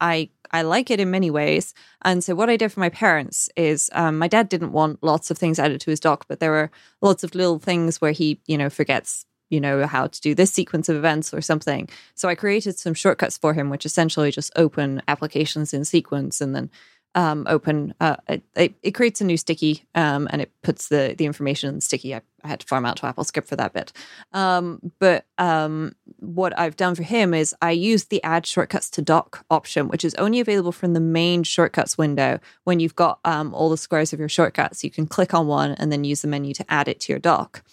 I 0.00 0.30
I 0.50 0.62
like 0.62 0.90
it 0.90 1.00
in 1.00 1.10
many 1.10 1.30
ways. 1.30 1.74
And 2.02 2.22
so 2.22 2.34
what 2.34 2.50
I 2.50 2.56
did 2.56 2.72
for 2.72 2.80
my 2.80 2.88
parents 2.88 3.48
is 3.56 3.90
um, 3.92 4.18
my 4.18 4.28
dad 4.28 4.48
didn't 4.48 4.72
want 4.72 5.02
lots 5.02 5.30
of 5.30 5.38
things 5.38 5.58
added 5.58 5.80
to 5.82 5.90
his 5.90 6.00
dock, 6.00 6.26
but 6.28 6.40
there 6.40 6.50
were 6.50 6.70
lots 7.02 7.24
of 7.24 7.34
little 7.34 7.58
things 7.58 8.00
where 8.00 8.12
he, 8.12 8.40
you 8.46 8.58
know, 8.58 8.70
forgets, 8.70 9.24
you 9.50 9.60
know, 9.60 9.86
how 9.86 10.06
to 10.06 10.20
do 10.20 10.34
this 10.34 10.52
sequence 10.52 10.88
of 10.88 10.96
events 10.96 11.32
or 11.32 11.40
something. 11.40 11.88
So 12.14 12.28
I 12.28 12.34
created 12.34 12.78
some 12.78 12.94
shortcuts 12.94 13.38
for 13.38 13.54
him, 13.54 13.70
which 13.70 13.86
essentially 13.86 14.30
just 14.30 14.52
open 14.56 15.02
applications 15.08 15.72
in 15.72 15.84
sequence 15.84 16.40
and 16.40 16.54
then 16.54 16.70
um, 17.14 17.46
open. 17.48 17.94
Uh, 18.00 18.16
it, 18.28 18.74
it 18.82 18.90
creates 18.92 19.20
a 19.20 19.24
new 19.24 19.36
sticky 19.36 19.84
um, 19.94 20.28
and 20.30 20.42
it 20.42 20.52
puts 20.62 20.88
the 20.88 21.14
the 21.16 21.26
information 21.26 21.68
in 21.68 21.74
the 21.76 21.80
sticky. 21.80 22.14
I, 22.14 22.22
I 22.44 22.48
had 22.48 22.60
to 22.60 22.66
farm 22.66 22.84
out 22.86 22.98
to 22.98 23.02
AppleScript 23.02 23.48
for 23.48 23.56
that 23.56 23.72
bit. 23.72 23.92
Um, 24.32 24.92
but 24.98 25.26
um, 25.38 25.94
what 26.18 26.56
I've 26.58 26.76
done 26.76 26.94
for 26.94 27.02
him 27.02 27.34
is 27.34 27.54
I 27.60 27.72
used 27.72 28.10
the 28.10 28.22
add 28.22 28.46
shortcuts 28.46 28.90
to 28.90 29.02
dock 29.02 29.44
option, 29.50 29.88
which 29.88 30.04
is 30.04 30.14
only 30.14 30.38
available 30.38 30.72
from 30.72 30.92
the 30.92 31.00
main 31.00 31.42
shortcuts 31.42 31.98
window 31.98 32.38
when 32.64 32.78
you've 32.78 32.96
got 32.96 33.18
um, 33.24 33.52
all 33.54 33.68
the 33.68 33.76
squares 33.76 34.12
of 34.12 34.20
your 34.20 34.28
shortcuts. 34.28 34.84
You 34.84 34.90
can 34.90 35.06
click 35.06 35.34
on 35.34 35.46
one 35.46 35.72
and 35.72 35.90
then 35.90 36.04
use 36.04 36.22
the 36.22 36.28
menu 36.28 36.54
to 36.54 36.64
add 36.68 36.88
it 36.88 37.00
to 37.00 37.12
your 37.12 37.20
dock. 37.20 37.64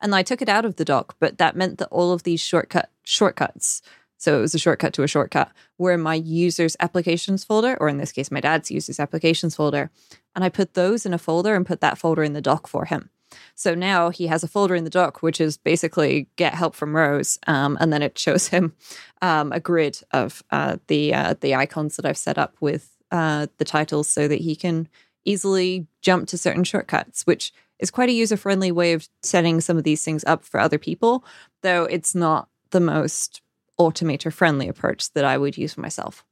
And 0.00 0.14
I 0.14 0.22
took 0.22 0.42
it 0.42 0.48
out 0.48 0.64
of 0.64 0.76
the 0.76 0.84
dock, 0.84 1.16
but 1.18 1.38
that 1.38 1.56
meant 1.56 1.78
that 1.78 1.88
all 1.88 2.12
of 2.12 2.24
these 2.24 2.40
shortcut 2.40 2.90
shortcuts, 3.04 3.82
so 4.16 4.38
it 4.38 4.40
was 4.40 4.54
a 4.54 4.58
shortcut 4.58 4.92
to 4.94 5.02
a 5.02 5.08
shortcut, 5.08 5.52
were 5.78 5.92
in 5.92 6.00
my 6.00 6.14
users 6.14 6.76
applications 6.80 7.44
folder, 7.44 7.76
or 7.80 7.88
in 7.88 7.98
this 7.98 8.12
case, 8.12 8.30
my 8.30 8.40
dad's 8.40 8.70
users 8.70 9.00
applications 9.00 9.56
folder. 9.56 9.90
And 10.34 10.44
I 10.44 10.48
put 10.48 10.74
those 10.74 11.04
in 11.04 11.14
a 11.14 11.18
folder 11.18 11.54
and 11.54 11.66
put 11.66 11.80
that 11.80 11.98
folder 11.98 12.22
in 12.22 12.32
the 12.32 12.40
dock 12.40 12.66
for 12.66 12.84
him. 12.86 13.10
So 13.54 13.74
now 13.74 14.10
he 14.10 14.26
has 14.28 14.44
a 14.44 14.48
folder 14.48 14.74
in 14.74 14.84
the 14.84 14.90
dock, 14.90 15.22
which 15.22 15.40
is 15.40 15.56
basically 15.56 16.28
get 16.36 16.54
help 16.54 16.74
from 16.74 16.94
Rose, 16.94 17.38
um, 17.46 17.76
and 17.80 17.92
then 17.92 18.02
it 18.02 18.18
shows 18.18 18.48
him 18.48 18.74
um, 19.22 19.52
a 19.52 19.60
grid 19.60 20.00
of 20.12 20.42
uh, 20.50 20.76
the 20.86 21.14
uh, 21.14 21.34
the 21.40 21.54
icons 21.54 21.96
that 21.96 22.06
I've 22.06 22.18
set 22.18 22.38
up 22.38 22.56
with 22.60 22.96
uh, 23.10 23.46
the 23.58 23.64
titles, 23.64 24.08
so 24.08 24.28
that 24.28 24.40
he 24.40 24.56
can 24.56 24.88
easily 25.24 25.86
jump 26.00 26.28
to 26.28 26.38
certain 26.38 26.64
shortcuts, 26.64 27.26
which 27.26 27.52
is 27.78 27.90
quite 27.90 28.08
a 28.08 28.12
user 28.12 28.36
friendly 28.36 28.70
way 28.70 28.92
of 28.92 29.08
setting 29.22 29.60
some 29.60 29.76
of 29.76 29.84
these 29.84 30.04
things 30.04 30.24
up 30.24 30.44
for 30.44 30.60
other 30.60 30.78
people. 30.78 31.24
Though 31.62 31.84
it's 31.84 32.14
not 32.14 32.48
the 32.70 32.80
most 32.80 33.40
automator 33.78 34.32
friendly 34.32 34.68
approach 34.68 35.12
that 35.12 35.24
I 35.24 35.38
would 35.38 35.56
use 35.56 35.74
for 35.74 35.80
myself. 35.80 36.24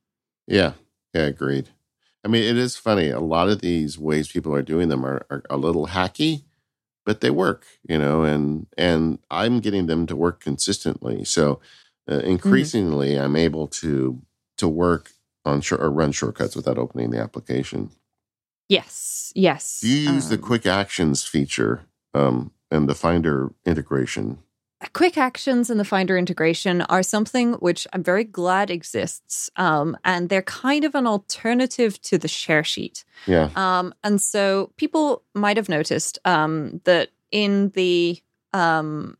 Yeah. 0.47 0.73
Yeah, 1.15 1.23
agreed. 1.23 1.69
I 2.25 2.29
mean, 2.29 2.43
it 2.43 2.57
is 2.57 2.77
funny. 2.77 3.11
A 3.11 3.21
lot 3.21 3.49
of 3.49 3.61
these 3.61 3.99
ways 3.99 4.33
people 4.33 4.55
are 4.55 4.63
doing 4.63 4.89
them 4.89 5.05
are, 5.05 5.27
are 5.29 5.43
a 5.51 5.57
little 5.57 5.89
hacky, 5.89 6.45
but 7.05 7.21
they 7.21 7.31
work, 7.31 7.67
you 7.87 7.99
know, 7.99 8.23
and 8.23 8.67
and 8.79 9.19
I'm 9.31 9.61
getting 9.61 9.87
them 9.87 10.07
to 10.07 10.17
work 10.17 10.41
consistently. 10.41 11.25
So 11.25 11.61
uh, 12.11 12.21
increasingly, 12.21 13.17
I'm 13.19 13.37
able 13.37 13.67
to 13.69 14.23
to 14.59 14.69
work 14.69 15.11
on 15.45 15.61
short 15.61 15.83
or 15.83 15.91
run 15.91 16.13
shortcuts 16.13 16.55
without 16.55 16.79
opening 16.79 17.11
the 17.11 17.19
application. 17.19 17.91
Yes, 18.69 19.33
yes. 19.35 19.81
Do 19.81 19.89
you 19.89 20.13
use 20.13 20.29
the 20.29 20.37
Um, 20.37 20.43
quick 20.43 20.65
actions 20.65 21.25
feature 21.25 21.83
um, 22.15 22.53
and 22.71 22.89
the 22.89 22.95
Finder 22.95 23.53
integration? 23.67 24.39
Quick 24.93 25.17
actions 25.17 25.71
and 25.71 25.79
the 25.79 25.85
Finder 25.85 26.17
integration 26.17 26.83
are 26.83 27.03
something 27.03 27.55
which 27.55 27.87
I'm 27.93 28.03
very 28.03 28.25
glad 28.25 28.71
exists, 28.71 29.51
um, 29.57 29.97
and 30.05 30.29
they're 30.29 30.43
kind 30.43 30.85
of 30.85 30.95
an 30.95 31.07
alternative 31.07 32.01
to 32.03 32.19
the 32.19 32.29
share 32.29 32.65
sheet. 32.65 33.05
Yeah, 33.27 33.51
Um, 33.57 33.95
and 34.03 34.21
so 34.21 34.73
people 34.77 35.23
might 35.35 35.57
have 35.57 35.69
noticed 35.69 36.19
um, 36.25 36.81
that 36.85 37.11
in 37.31 37.71
the 37.71 38.21
um, 38.53 39.17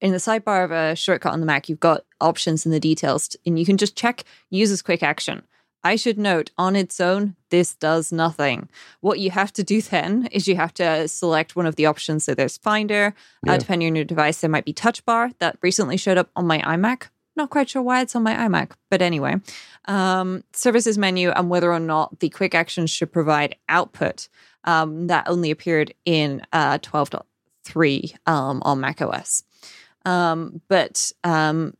in 0.00 0.12
the 0.12 0.18
sidebar 0.18 0.64
of 0.64 0.70
a 0.70 0.96
shortcut 0.96 1.32
on 1.32 1.40
the 1.40 1.46
Mac, 1.46 1.68
you've 1.68 1.80
got 1.80 2.04
options 2.20 2.64
in 2.64 2.72
the 2.72 2.80
details, 2.80 3.36
and 3.44 3.58
you 3.58 3.66
can 3.66 3.76
just 3.76 3.96
check 3.96 4.24
use 4.48 4.70
as 4.70 4.82
quick 4.82 5.02
action. 5.02 5.42
I 5.82 5.96
should 5.96 6.18
note 6.18 6.50
on 6.58 6.76
its 6.76 7.00
own, 7.00 7.36
this 7.50 7.74
does 7.74 8.12
nothing. 8.12 8.68
What 9.00 9.18
you 9.18 9.30
have 9.30 9.52
to 9.54 9.62
do 9.64 9.80
then 9.94 10.26
is 10.32 10.46
you 10.46 10.56
have 10.56 10.74
to 10.74 11.08
select 11.08 11.56
one 11.56 11.66
of 11.66 11.76
the 11.76 11.86
options. 11.86 12.24
So 12.24 12.34
there's 12.34 12.58
Finder, 12.58 13.14
Yeah. 13.46 13.54
uh, 13.54 13.56
depending 13.58 13.88
on 13.88 13.96
your 13.96 14.04
device, 14.04 14.40
there 14.40 14.50
might 14.50 14.64
be 14.64 14.72
Touch 14.72 15.04
Bar 15.04 15.30
that 15.38 15.56
recently 15.62 15.96
showed 15.96 16.18
up 16.18 16.30
on 16.36 16.46
my 16.46 16.58
iMac. 16.60 17.04
Not 17.36 17.48
quite 17.50 17.70
sure 17.70 17.80
why 17.80 18.02
it's 18.02 18.14
on 18.16 18.22
my 18.22 18.34
iMac, 18.34 18.72
but 18.90 19.00
anyway, 19.00 19.36
um, 19.86 20.44
services 20.52 20.98
menu 20.98 21.30
and 21.30 21.48
whether 21.48 21.72
or 21.72 21.78
not 21.80 22.18
the 22.20 22.28
quick 22.28 22.54
actions 22.54 22.90
should 22.90 23.12
provide 23.12 23.56
output. 23.68 24.28
Um, 24.64 25.06
that 25.06 25.26
only 25.28 25.50
appeared 25.50 25.94
in 26.04 26.42
uh, 26.52 26.78
12.3 26.78 28.14
um, 28.26 28.60
on 28.64 28.80
macOS. 28.80 29.42
Um, 30.04 30.60
but 30.68 31.12
um, 31.24 31.74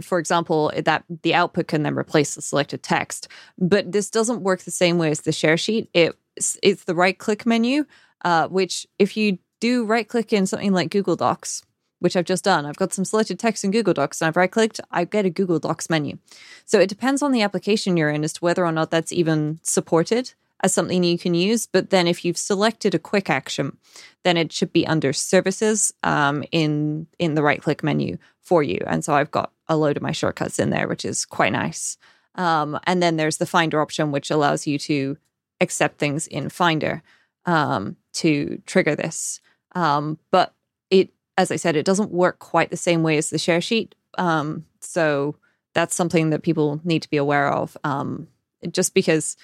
for 0.00 0.18
example, 0.18 0.72
that 0.76 1.04
the 1.22 1.34
output 1.34 1.68
can 1.68 1.82
then 1.82 1.94
replace 1.94 2.34
the 2.34 2.42
selected 2.42 2.82
text. 2.82 3.28
But 3.58 3.92
this 3.92 4.10
doesn't 4.10 4.42
work 4.42 4.60
the 4.60 4.70
same 4.70 4.98
way 4.98 5.10
as 5.10 5.22
the 5.22 5.32
share 5.32 5.56
sheet. 5.56 5.88
It's 5.94 6.58
it's 6.62 6.84
the 6.84 6.94
right 6.94 7.18
click 7.18 7.46
menu, 7.46 7.84
uh, 8.24 8.48
which 8.48 8.86
if 8.98 9.16
you 9.16 9.38
do 9.60 9.84
right 9.84 10.08
click 10.08 10.32
in 10.32 10.46
something 10.46 10.72
like 10.72 10.90
Google 10.90 11.16
Docs, 11.16 11.62
which 11.98 12.16
I've 12.16 12.24
just 12.24 12.44
done, 12.44 12.66
I've 12.66 12.76
got 12.76 12.92
some 12.92 13.04
selected 13.04 13.38
text 13.38 13.64
in 13.64 13.70
Google 13.70 13.94
Docs, 13.94 14.20
and 14.20 14.28
I've 14.28 14.36
right 14.36 14.50
clicked, 14.50 14.80
I 14.90 15.04
get 15.04 15.26
a 15.26 15.30
Google 15.30 15.58
Docs 15.58 15.90
menu. 15.90 16.18
So 16.64 16.80
it 16.80 16.88
depends 16.88 17.22
on 17.22 17.32
the 17.32 17.42
application 17.42 17.96
you're 17.96 18.10
in 18.10 18.24
as 18.24 18.32
to 18.34 18.40
whether 18.40 18.64
or 18.64 18.72
not 18.72 18.90
that's 18.90 19.12
even 19.12 19.60
supported 19.62 20.32
as 20.62 20.72
something 20.72 21.02
you 21.04 21.18
can 21.18 21.34
use. 21.34 21.66
But 21.66 21.90
then 21.90 22.06
if 22.06 22.24
you've 22.24 22.36
selected 22.36 22.94
a 22.94 22.98
quick 22.98 23.30
action, 23.30 23.76
then 24.24 24.36
it 24.36 24.52
should 24.52 24.72
be 24.72 24.86
under 24.86 25.12
services 25.12 25.92
um, 26.02 26.44
in 26.52 27.06
in 27.18 27.34
the 27.34 27.42
right 27.42 27.62
click 27.62 27.82
menu 27.82 28.18
for 28.40 28.62
you. 28.62 28.80
And 28.86 29.04
so 29.04 29.14
I've 29.14 29.30
got 29.30 29.52
a 29.70 29.76
load 29.76 29.96
of 29.96 30.02
my 30.02 30.12
shortcuts 30.12 30.58
in 30.58 30.68
there, 30.68 30.88
which 30.88 31.06
is 31.06 31.24
quite 31.24 31.52
nice. 31.52 31.96
Um, 32.34 32.78
and 32.84 33.02
then 33.02 33.16
there's 33.16 33.38
the 33.38 33.46
Finder 33.46 33.80
option, 33.80 34.10
which 34.10 34.30
allows 34.30 34.66
you 34.66 34.78
to 34.80 35.16
accept 35.60 35.98
things 35.98 36.26
in 36.26 36.50
Finder 36.50 37.02
um, 37.46 37.96
to 38.14 38.60
trigger 38.66 38.94
this. 38.94 39.40
Um, 39.74 40.18
but 40.30 40.52
it, 40.90 41.10
as 41.38 41.50
I 41.50 41.56
said, 41.56 41.76
it 41.76 41.86
doesn't 41.86 42.10
work 42.10 42.40
quite 42.40 42.70
the 42.70 42.76
same 42.76 43.02
way 43.02 43.16
as 43.16 43.30
the 43.30 43.38
share 43.38 43.60
sheet. 43.60 43.94
Um, 44.18 44.66
so 44.80 45.36
that's 45.72 45.94
something 45.94 46.30
that 46.30 46.42
people 46.42 46.80
need 46.82 47.02
to 47.02 47.10
be 47.10 47.16
aware 47.16 47.48
of. 47.48 47.76
Um, 47.84 48.26
just 48.70 48.92
because 48.92 49.36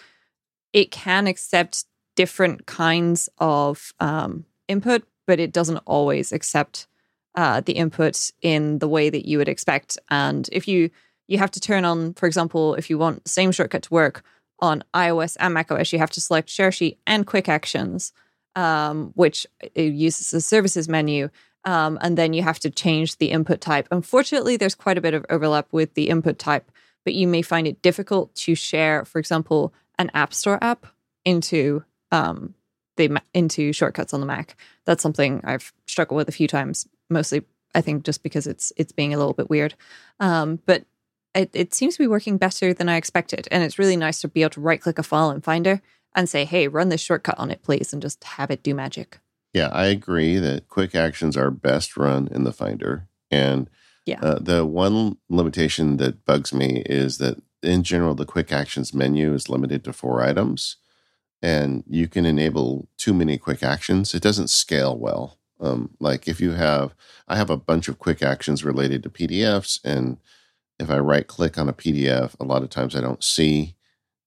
it 0.72 0.90
can 0.90 1.26
accept 1.26 1.84
different 2.16 2.66
kinds 2.66 3.28
of 3.38 3.92
um, 4.00 4.44
input, 4.66 5.04
but 5.26 5.38
it 5.38 5.52
doesn't 5.52 5.78
always 5.86 6.32
accept 6.32 6.88
uh, 7.36 7.60
the 7.60 7.72
input 7.72 8.32
in 8.42 8.78
the 8.78 8.88
way 8.88 9.10
that 9.10 9.26
you 9.26 9.38
would 9.38 9.48
expect. 9.48 9.98
And 10.10 10.48
if 10.52 10.66
you 10.66 10.90
you 11.28 11.38
have 11.38 11.50
to 11.52 11.60
turn 11.60 11.84
on, 11.84 12.14
for 12.14 12.26
example, 12.26 12.74
if 12.74 12.88
you 12.88 12.98
want 12.98 13.28
same 13.28 13.52
shortcut 13.52 13.82
to 13.82 13.94
work 13.94 14.22
on 14.60 14.84
iOS 14.94 15.36
and 15.40 15.52
macOS, 15.54 15.92
you 15.92 15.98
have 15.98 16.10
to 16.10 16.20
select 16.20 16.48
Share 16.48 16.70
Sheet 16.72 16.98
and 17.06 17.26
Quick 17.26 17.48
Actions, 17.48 18.12
um, 18.54 19.10
which 19.14 19.46
uses 19.74 20.30
the 20.30 20.40
services 20.40 20.88
menu. 20.88 21.28
Um, 21.64 21.98
and 22.00 22.16
then 22.16 22.32
you 22.32 22.42
have 22.42 22.60
to 22.60 22.70
change 22.70 23.16
the 23.16 23.32
input 23.32 23.60
type. 23.60 23.88
Unfortunately, 23.90 24.56
there's 24.56 24.76
quite 24.76 24.98
a 24.98 25.00
bit 25.00 25.14
of 25.14 25.26
overlap 25.28 25.66
with 25.72 25.94
the 25.94 26.08
input 26.08 26.38
type, 26.38 26.70
but 27.04 27.14
you 27.14 27.26
may 27.26 27.42
find 27.42 27.66
it 27.66 27.82
difficult 27.82 28.32
to 28.36 28.54
share, 28.54 29.04
for 29.04 29.18
example, 29.18 29.74
an 29.98 30.10
App 30.14 30.32
Store 30.32 30.62
app 30.62 30.86
into 31.24 31.82
um, 32.12 32.54
the 32.96 33.20
into 33.34 33.72
shortcuts 33.72 34.14
on 34.14 34.20
the 34.20 34.26
Mac. 34.26 34.56
That's 34.84 35.02
something 35.02 35.40
I've 35.42 35.72
struggled 35.86 36.16
with 36.16 36.28
a 36.28 36.32
few 36.32 36.46
times, 36.46 36.86
mostly 37.08 37.44
I 37.74 37.80
think 37.80 38.04
just 38.04 38.22
because 38.22 38.46
it's 38.46 38.72
it's 38.76 38.92
being 38.92 39.12
a 39.12 39.18
little 39.18 39.34
bit 39.34 39.50
weird. 39.50 39.74
Um, 40.18 40.60
but 40.66 40.84
it, 41.34 41.50
it 41.52 41.74
seems 41.74 41.94
to 41.96 42.02
be 42.02 42.06
working 42.06 42.38
better 42.38 42.72
than 42.72 42.88
I 42.88 42.96
expected, 42.96 43.46
and 43.50 43.62
it's 43.62 43.78
really 43.78 43.96
nice 43.96 44.20
to 44.22 44.28
be 44.28 44.42
able 44.42 44.50
to 44.50 44.60
right 44.60 44.80
click 44.80 44.98
a 44.98 45.02
file 45.02 45.30
in 45.30 45.42
Finder 45.42 45.82
and 46.14 46.28
say, 46.28 46.44
"Hey, 46.44 46.68
run 46.68 46.88
this 46.88 47.02
shortcut 47.02 47.38
on 47.38 47.50
it, 47.50 47.62
please," 47.62 47.92
and 47.92 48.00
just 48.00 48.24
have 48.24 48.50
it 48.50 48.62
do 48.62 48.74
magic. 48.74 49.18
Yeah, 49.52 49.68
I 49.68 49.86
agree 49.86 50.38
that 50.38 50.68
quick 50.68 50.94
actions 50.94 51.36
are 51.36 51.50
best 51.50 51.96
run 51.96 52.28
in 52.30 52.44
the 52.44 52.52
Finder, 52.52 53.08
and 53.30 53.68
yeah, 54.06 54.20
uh, 54.22 54.38
the 54.40 54.64
one 54.64 55.18
limitation 55.28 55.98
that 55.98 56.24
bugs 56.24 56.54
me 56.54 56.82
is 56.86 57.18
that 57.18 57.42
in 57.62 57.82
general 57.82 58.14
the 58.14 58.24
quick 58.24 58.52
actions 58.52 58.94
menu 58.94 59.34
is 59.34 59.48
limited 59.48 59.84
to 59.84 59.92
four 59.92 60.22
items 60.22 60.76
and 61.42 61.84
you 61.86 62.08
can 62.08 62.24
enable 62.24 62.88
too 62.96 63.12
many 63.12 63.38
quick 63.38 63.62
actions. 63.62 64.14
It 64.14 64.22
doesn't 64.22 64.48
scale 64.48 64.96
well. 64.96 65.38
Um, 65.60 65.90
like 66.00 66.28
if 66.28 66.40
you 66.40 66.52
have, 66.52 66.94
I 67.28 67.36
have 67.36 67.50
a 67.50 67.56
bunch 67.56 67.88
of 67.88 67.98
quick 67.98 68.22
actions 68.22 68.64
related 68.64 69.02
to 69.02 69.10
PDFs, 69.10 69.80
and 69.84 70.18
if 70.78 70.90
I 70.90 70.98
right 70.98 71.26
click 71.26 71.56
on 71.58 71.68
a 71.68 71.72
PDF, 71.72 72.34
a 72.38 72.44
lot 72.44 72.62
of 72.62 72.70
times 72.70 72.94
I 72.94 73.00
don't 73.00 73.24
see 73.24 73.76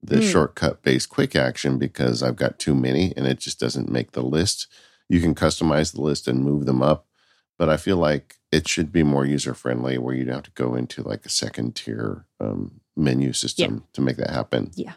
the 0.02 0.18
mm. 0.18 0.32
shortcut 0.32 0.82
based 0.82 1.10
quick 1.10 1.36
action 1.36 1.78
because 1.78 2.24
I've 2.24 2.36
got 2.36 2.60
too 2.60 2.74
many 2.74 3.14
and 3.18 3.28
it 3.28 3.40
just 3.40 3.60
doesn't 3.60 3.92
make 3.92 4.12
the 4.12 4.24
list. 4.24 4.68
You 5.10 5.22
can 5.22 5.36
customize 5.36 5.94
the 5.94 6.02
list 6.02 6.28
and 6.28 6.44
move 6.44 6.66
them 6.66 6.82
up, 6.82 7.06
but 7.58 7.70
I 7.70 7.78
feel 7.78 7.98
like 7.98 8.36
it 8.52 8.68
should 8.68 8.92
be 8.92 9.04
more 9.04 9.26
user 9.26 9.54
friendly 9.54 9.98
where 9.98 10.16
you'd 10.16 10.30
have 10.30 10.44
to 10.44 10.52
go 10.52 10.76
into 10.76 11.04
like 11.04 11.26
a 11.26 11.30
second 11.30 11.76
tier 11.76 12.26
um, 12.40 12.80
menu 12.96 13.34
system 13.34 13.76
yeah. 13.76 13.82
to 13.94 14.02
make 14.02 14.18
that 14.18 14.32
happen. 14.32 14.72
Yeah. 14.76 14.94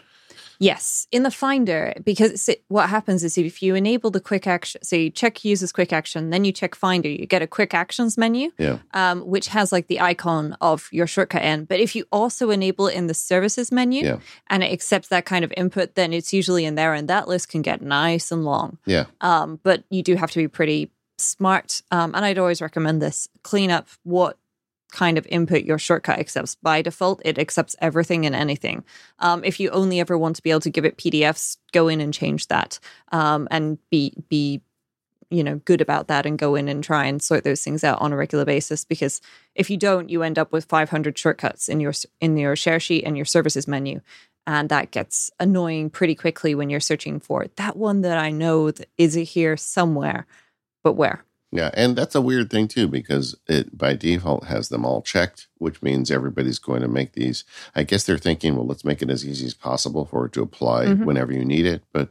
Yes, 0.62 1.08
in 1.10 1.24
the 1.24 1.30
Finder, 1.32 1.92
because 2.04 2.48
what 2.68 2.88
happens 2.88 3.24
is 3.24 3.36
if 3.36 3.64
you 3.64 3.74
enable 3.74 4.12
the 4.12 4.20
quick 4.20 4.46
action, 4.46 4.80
so 4.84 4.94
you 4.94 5.10
check 5.10 5.44
users 5.44 5.72
quick 5.72 5.92
action, 5.92 6.30
then 6.30 6.44
you 6.44 6.52
check 6.52 6.76
Finder, 6.76 7.08
you 7.08 7.26
get 7.26 7.42
a 7.42 7.48
quick 7.48 7.74
actions 7.74 8.16
menu, 8.16 8.52
yeah. 8.58 8.78
um, 8.94 9.22
which 9.22 9.48
has 9.48 9.72
like 9.72 9.88
the 9.88 10.00
icon 10.00 10.56
of 10.60 10.88
your 10.92 11.08
shortcut 11.08 11.42
end. 11.42 11.66
But 11.66 11.80
if 11.80 11.96
you 11.96 12.04
also 12.12 12.50
enable 12.50 12.86
it 12.86 12.94
in 12.94 13.08
the 13.08 13.14
services 13.14 13.72
menu 13.72 14.04
yeah. 14.04 14.18
and 14.50 14.62
it 14.62 14.72
accepts 14.72 15.08
that 15.08 15.24
kind 15.24 15.44
of 15.44 15.52
input, 15.56 15.96
then 15.96 16.12
it's 16.12 16.32
usually 16.32 16.64
in 16.64 16.76
there, 16.76 16.94
and 16.94 17.08
that 17.08 17.26
list 17.26 17.48
can 17.48 17.62
get 17.62 17.82
nice 17.82 18.30
and 18.30 18.44
long. 18.44 18.78
Yeah. 18.86 19.06
Um, 19.20 19.58
but 19.64 19.82
you 19.90 20.04
do 20.04 20.14
have 20.14 20.30
to 20.30 20.38
be 20.38 20.46
pretty 20.46 20.92
smart. 21.18 21.82
Um, 21.90 22.14
and 22.14 22.24
I'd 22.24 22.38
always 22.38 22.62
recommend 22.62 23.02
this: 23.02 23.28
clean 23.42 23.72
up 23.72 23.88
what 24.04 24.38
kind 24.92 25.18
of 25.18 25.26
input 25.28 25.64
your 25.64 25.78
shortcut 25.78 26.18
accepts. 26.18 26.54
By 26.54 26.82
default, 26.82 27.20
it 27.24 27.38
accepts 27.38 27.74
everything 27.80 28.24
and 28.24 28.34
anything. 28.34 28.84
Um, 29.18 29.42
if 29.42 29.58
you 29.58 29.70
only 29.70 29.98
ever 29.98 30.16
want 30.16 30.36
to 30.36 30.42
be 30.42 30.50
able 30.50 30.60
to 30.60 30.70
give 30.70 30.84
it 30.84 30.98
PDFs, 30.98 31.56
go 31.72 31.88
in 31.88 32.00
and 32.00 32.14
change 32.14 32.46
that 32.48 32.78
um, 33.10 33.48
and 33.50 33.78
be 33.90 34.14
be 34.28 34.60
you 35.30 35.42
know 35.42 35.56
good 35.64 35.80
about 35.80 36.08
that 36.08 36.26
and 36.26 36.38
go 36.38 36.54
in 36.54 36.68
and 36.68 36.84
try 36.84 37.06
and 37.06 37.22
sort 37.22 37.42
those 37.42 37.64
things 37.64 37.82
out 37.82 38.00
on 38.00 38.12
a 38.12 38.16
regular 38.16 38.44
basis 38.44 38.84
because 38.84 39.20
if 39.54 39.70
you 39.70 39.78
don't 39.78 40.10
you 40.10 40.22
end 40.22 40.38
up 40.38 40.52
with 40.52 40.66
500 40.66 41.16
shortcuts 41.16 41.68
in 41.70 41.80
your 41.80 41.94
in 42.20 42.36
your 42.36 42.54
share 42.54 42.78
sheet 42.78 43.04
and 43.04 43.16
your 43.16 43.24
services 43.24 43.66
menu 43.66 44.02
and 44.46 44.68
that 44.68 44.90
gets 44.90 45.30
annoying 45.40 45.88
pretty 45.88 46.14
quickly 46.14 46.54
when 46.54 46.68
you're 46.68 46.80
searching 46.80 47.18
for 47.18 47.46
that 47.56 47.76
one 47.76 48.02
that 48.02 48.18
I 48.18 48.30
know 48.30 48.70
that 48.70 48.90
is 48.98 49.14
here 49.14 49.56
somewhere 49.56 50.26
but 50.84 50.92
where 50.92 51.24
yeah, 51.54 51.70
and 51.74 51.94
that's 51.94 52.14
a 52.14 52.22
weird 52.22 52.48
thing 52.48 52.66
too 52.66 52.88
because 52.88 53.36
it 53.46 53.76
by 53.76 53.94
default 53.94 54.46
has 54.46 54.70
them 54.70 54.86
all 54.86 55.02
checked, 55.02 55.48
which 55.58 55.82
means 55.82 56.10
everybody's 56.10 56.58
going 56.58 56.80
to 56.80 56.88
make 56.88 57.12
these. 57.12 57.44
I 57.76 57.82
guess 57.82 58.04
they're 58.04 58.16
thinking, 58.16 58.56
well, 58.56 58.66
let's 58.66 58.86
make 58.86 59.02
it 59.02 59.10
as 59.10 59.26
easy 59.26 59.44
as 59.44 59.52
possible 59.52 60.06
for 60.06 60.24
it 60.24 60.32
to 60.32 60.42
apply 60.42 60.86
mm-hmm. 60.86 61.04
whenever 61.04 61.30
you 61.30 61.44
need 61.44 61.66
it. 61.66 61.82
But 61.92 62.08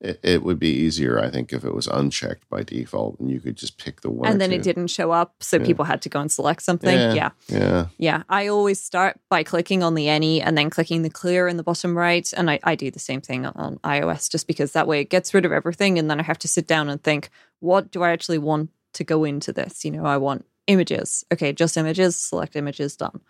it, 0.00 0.20
it, 0.22 0.42
would 0.42 0.58
be 0.58 0.70
easier, 0.70 1.22
I 1.22 1.30
think, 1.30 1.52
if 1.52 1.64
it 1.64 1.74
was 1.74 1.86
unchecked 1.86 2.48
by 2.48 2.62
default 2.62 3.18
and 3.20 3.30
you 3.30 3.38
could 3.40 3.56
just 3.56 3.78
pick 3.78 4.00
the 4.00 4.10
one. 4.10 4.30
And 4.30 4.40
then 4.40 4.50
two. 4.50 4.56
it 4.56 4.62
didn't 4.62 4.86
show 4.86 5.10
up, 5.10 5.34
so 5.40 5.58
yeah. 5.58 5.66
people 5.66 5.84
had 5.84 6.02
to 6.02 6.08
go 6.08 6.20
and 6.20 6.32
select 6.32 6.62
something. 6.62 6.96
Yeah, 6.96 7.14
yeah, 7.14 7.30
yeah, 7.48 7.86
yeah. 7.98 8.22
I 8.28 8.46
always 8.46 8.80
start 8.80 9.20
by 9.28 9.42
clicking 9.42 9.82
on 9.82 9.94
the 9.94 10.08
any 10.08 10.40
and 10.40 10.56
then 10.56 10.70
clicking 10.70 11.02
the 11.02 11.10
clear 11.10 11.48
in 11.48 11.56
the 11.56 11.62
bottom 11.62 11.96
right, 11.96 12.32
and 12.36 12.50
I, 12.50 12.60
I 12.64 12.74
do 12.74 12.90
the 12.90 12.98
same 12.98 13.20
thing 13.20 13.46
on 13.46 13.78
iOS, 13.84 14.30
just 14.30 14.46
because 14.46 14.72
that 14.72 14.86
way 14.86 15.00
it 15.00 15.10
gets 15.10 15.34
rid 15.34 15.44
of 15.44 15.52
everything, 15.52 15.98
and 15.98 16.10
then 16.10 16.18
I 16.18 16.22
have 16.22 16.38
to 16.38 16.48
sit 16.48 16.66
down 16.66 16.88
and 16.88 17.02
think, 17.02 17.28
what 17.60 17.90
do 17.90 18.02
I 18.02 18.10
actually 18.10 18.38
want 18.38 18.70
to 18.94 19.04
go 19.04 19.24
into 19.24 19.52
this. 19.52 19.84
You 19.84 19.90
know, 19.90 20.04
I 20.04 20.16
want 20.16 20.46
images. 20.66 21.24
Okay, 21.32 21.52
just 21.52 21.76
images, 21.76 22.16
select 22.16 22.56
images, 22.56 22.96
done. 22.96 23.20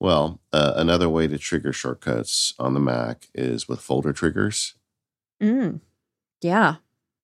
Well, 0.00 0.40
uh, 0.52 0.72
another 0.76 1.08
way 1.08 1.28
to 1.28 1.38
trigger 1.38 1.72
shortcuts 1.72 2.54
on 2.58 2.74
the 2.74 2.80
Mac 2.80 3.28
is 3.34 3.68
with 3.68 3.80
folder 3.80 4.12
triggers. 4.12 4.74
Mm. 5.40 5.80
Yeah. 6.42 6.76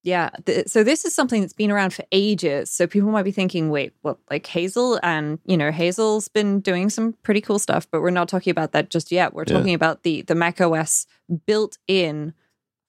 Yeah. 0.04 0.30
so 0.66 0.84
this 0.84 1.04
is 1.04 1.14
something 1.14 1.42
that's 1.42 1.52
been 1.52 1.70
around 1.70 1.92
for 1.92 2.04
ages. 2.12 2.70
So 2.70 2.86
people 2.86 3.10
might 3.10 3.24
be 3.24 3.32
thinking, 3.32 3.68
wait, 3.68 3.92
what, 4.02 4.18
like 4.30 4.46
Hazel? 4.46 4.98
And, 5.02 5.38
you 5.44 5.56
know, 5.56 5.70
Hazel's 5.70 6.28
been 6.28 6.60
doing 6.60 6.88
some 6.88 7.14
pretty 7.24 7.40
cool 7.40 7.58
stuff, 7.58 7.86
but 7.90 8.00
we're 8.00 8.10
not 8.10 8.28
talking 8.28 8.50
about 8.50 8.72
that 8.72 8.90
just 8.90 9.12
yet. 9.12 9.34
We're 9.34 9.44
talking 9.44 9.68
yeah. 9.68 9.74
about 9.74 10.04
the, 10.04 10.22
the 10.22 10.34
Mac 10.34 10.60
OS 10.60 11.06
built 11.46 11.78
in 11.86 12.32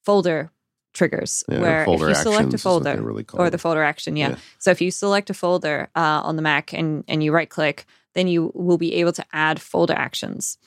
folder 0.05 0.51
triggers 0.93 1.43
yeah, 1.47 1.59
where 1.59 1.85
if 1.87 1.99
you 1.99 2.15
select 2.15 2.53
a 2.53 2.57
folder 2.57 2.99
really 3.01 3.25
or 3.33 3.49
the 3.49 3.59
folder 3.59 3.83
action 3.83 4.17
yeah. 4.17 4.29
yeah. 4.29 4.35
so 4.57 4.71
if 4.71 4.81
you 4.81 4.89
select 4.89 5.29
a 5.29 5.35
folder 5.35 5.87
uh, 5.95 6.21
on 6.23 6.35
the 6.35 6.41
mac 6.41 6.73
and 6.73 7.03
and 7.07 7.23
you 7.23 7.31
right 7.31 7.49
click 7.51 7.85
then 8.15 8.27
you 8.27 8.51
will 8.55 8.79
be 8.79 8.95
able 8.95 9.11
to 9.11 9.23
add 9.31 9.61
folder 9.61 9.93
actions 9.93 10.57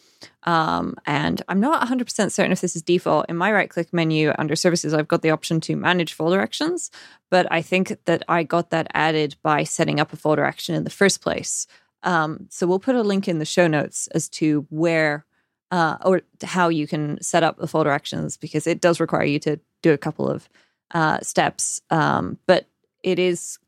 um, 0.44 0.96
and 1.06 1.42
i'm 1.48 1.60
not 1.60 1.86
100% 1.86 2.30
certain 2.30 2.52
if 2.52 2.60
this 2.60 2.76
is 2.76 2.82
default. 2.82 3.26
In 3.28 3.36
my 3.36 3.52
right 3.52 3.70
click 3.70 3.92
menu 3.92 4.32
under 4.38 4.56
services 4.56 4.94
i've 4.94 5.08
got 5.08 5.22
the 5.22 5.30
option 5.30 5.60
to 5.62 5.76
manage 5.76 6.12
folder 6.12 6.40
actions 6.40 6.90
but 7.30 7.46
i 7.50 7.62
think 7.62 7.96
that 8.04 8.22
i 8.28 8.42
got 8.42 8.70
that 8.70 8.88
added 8.94 9.36
by 9.42 9.64
setting 9.64 10.00
up 10.00 10.12
a 10.12 10.16
folder 10.16 10.44
action 10.44 10.74
in 10.74 10.84
the 10.84 10.90
first 10.90 11.20
place. 11.20 11.66
Um, 12.02 12.46
so 12.50 12.66
we'll 12.66 12.80
put 12.80 12.96
a 12.96 13.02
link 13.02 13.28
in 13.28 13.38
the 13.38 13.44
show 13.44 13.66
notes 13.66 14.08
as 14.08 14.28
to 14.30 14.66
where 14.70 15.24
uh, 15.70 15.96
or 16.04 16.20
how 16.42 16.68
you 16.68 16.86
can 16.86 17.20
set 17.22 17.42
up 17.42 17.56
the 17.56 17.66
folder 17.66 17.90
actions 17.90 18.36
because 18.36 18.66
it 18.66 18.80
does 18.80 19.00
require 19.00 19.24
you 19.24 19.38
to 19.38 19.58
do 19.80 19.92
a 19.92 19.98
couple 19.98 20.28
of 20.28 20.48
uh, 20.92 21.18
steps. 21.20 21.80
Um, 21.90 22.38
but 22.46 22.66
it 23.02 23.18
is 23.18 23.58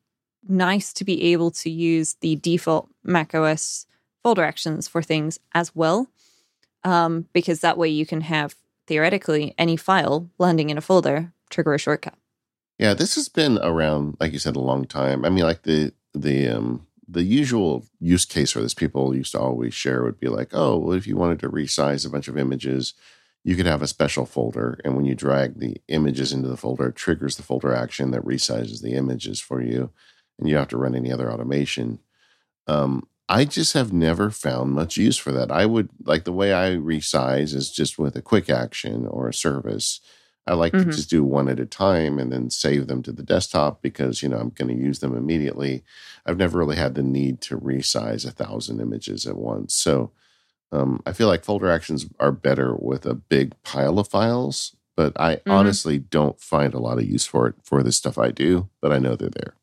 nice 0.46 0.92
to 0.92 1.04
be 1.04 1.32
able 1.32 1.50
to 1.50 1.70
use 1.70 2.16
the 2.20 2.36
default 2.36 2.90
macOS 3.02 3.86
folder 4.22 4.44
actions 4.44 4.86
for 4.86 5.02
things 5.02 5.40
as 5.54 5.74
well, 5.74 6.08
um, 6.84 7.26
because 7.32 7.60
that 7.60 7.78
way 7.78 7.88
you 7.88 8.06
can 8.06 8.20
have 8.22 8.54
theoretically 8.86 9.54
any 9.58 9.76
file 9.76 10.30
landing 10.38 10.70
in 10.70 10.78
a 10.78 10.82
folder 10.82 11.32
trigger 11.50 11.74
a 11.74 11.78
shortcut. 11.78 12.14
Yeah, 12.78 12.94
this 12.94 13.14
has 13.14 13.28
been 13.28 13.58
around, 13.58 14.16
like 14.20 14.32
you 14.32 14.38
said, 14.38 14.56
a 14.56 14.60
long 14.60 14.84
time. 14.84 15.24
I 15.24 15.30
mean, 15.30 15.44
like 15.44 15.62
the 15.62 15.92
the 16.12 16.48
um, 16.48 16.86
the 17.06 17.22
usual 17.22 17.86
use 18.00 18.24
case 18.24 18.50
for 18.50 18.60
this 18.60 18.74
people 18.74 19.14
used 19.14 19.32
to 19.32 19.40
always 19.40 19.74
share 19.74 20.02
would 20.02 20.18
be 20.18 20.28
like, 20.28 20.50
oh, 20.52 20.78
well, 20.78 20.96
if 20.96 21.06
you 21.06 21.16
wanted 21.16 21.38
to 21.40 21.50
resize 21.50 22.06
a 22.06 22.10
bunch 22.10 22.28
of 22.28 22.36
images, 22.36 22.94
you 23.44 23.56
could 23.56 23.66
have 23.66 23.82
a 23.82 23.86
special 23.86 24.26
folder. 24.26 24.80
And 24.84 24.96
when 24.96 25.04
you 25.04 25.14
drag 25.14 25.60
the 25.60 25.76
images 25.88 26.32
into 26.32 26.48
the 26.48 26.56
folder, 26.56 26.88
it 26.88 26.96
triggers 26.96 27.36
the 27.36 27.42
folder 27.42 27.74
action 27.74 28.10
that 28.10 28.24
resizes 28.24 28.82
the 28.82 28.94
images 28.94 29.40
for 29.40 29.62
you. 29.62 29.90
And 30.38 30.48
you 30.48 30.56
have 30.56 30.68
to 30.68 30.78
run 30.78 30.94
any 30.94 31.12
other 31.12 31.30
automation. 31.30 32.00
Um, 32.66 33.06
I 33.28 33.44
just 33.44 33.72
have 33.72 33.92
never 33.92 34.30
found 34.30 34.72
much 34.72 34.96
use 34.96 35.16
for 35.16 35.32
that. 35.32 35.50
I 35.50 35.66
would 35.66 35.88
like 36.04 36.24
the 36.24 36.32
way 36.32 36.52
I 36.52 36.76
resize 36.76 37.54
is 37.54 37.70
just 37.70 37.98
with 37.98 38.16
a 38.16 38.22
quick 38.22 38.50
action 38.50 39.06
or 39.06 39.28
a 39.28 39.34
service 39.34 40.00
I 40.46 40.54
like 40.54 40.72
mm-hmm. 40.72 40.90
to 40.90 40.96
just 40.96 41.10
do 41.10 41.24
one 41.24 41.48
at 41.48 41.60
a 41.60 41.66
time 41.66 42.18
and 42.18 42.30
then 42.30 42.50
save 42.50 42.86
them 42.86 43.02
to 43.04 43.12
the 43.12 43.22
desktop 43.22 43.80
because 43.80 44.22
you 44.22 44.28
know 44.28 44.36
I'm 44.36 44.50
going 44.50 44.76
to 44.76 44.82
use 44.82 44.98
them 44.98 45.16
immediately. 45.16 45.82
I've 46.26 46.36
never 46.36 46.58
really 46.58 46.76
had 46.76 46.94
the 46.94 47.02
need 47.02 47.40
to 47.42 47.58
resize 47.58 48.26
a 48.26 48.30
thousand 48.30 48.80
images 48.80 49.26
at 49.26 49.36
once, 49.36 49.74
so 49.74 50.12
um, 50.72 51.02
I 51.06 51.12
feel 51.12 51.28
like 51.28 51.44
folder 51.44 51.70
actions 51.70 52.06
are 52.18 52.32
better 52.32 52.74
with 52.74 53.06
a 53.06 53.14
big 53.14 53.54
pile 53.62 53.98
of 53.98 54.08
files. 54.08 54.76
But 54.96 55.18
I 55.18 55.36
mm-hmm. 55.36 55.50
honestly 55.50 55.98
don't 55.98 56.40
find 56.40 56.72
a 56.72 56.78
lot 56.78 56.98
of 56.98 57.04
use 57.04 57.24
for 57.24 57.48
it 57.48 57.54
for 57.64 57.82
the 57.82 57.90
stuff 57.90 58.16
I 58.16 58.30
do. 58.30 58.68
But 58.80 58.92
I 58.92 58.98
know 58.98 59.16
they're 59.16 59.28
there. 59.30 59.54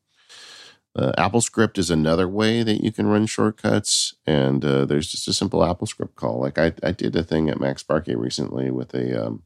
Uh, 0.94 1.12
AppleScript 1.16 1.78
is 1.78 1.90
another 1.90 2.28
way 2.28 2.62
that 2.62 2.84
you 2.84 2.92
can 2.92 3.06
run 3.06 3.24
shortcuts, 3.26 4.14
and 4.26 4.62
uh, 4.64 4.84
there's 4.84 5.10
just 5.10 5.26
a 5.26 5.32
simple 5.32 5.60
AppleScript 5.60 6.16
call. 6.16 6.40
Like 6.40 6.58
I, 6.58 6.74
I 6.82 6.92
did 6.92 7.16
a 7.16 7.22
thing 7.22 7.48
at 7.48 7.58
MacSparky 7.58 8.14
recently 8.16 8.70
with 8.70 8.92
a 8.94 9.26
um, 9.28 9.42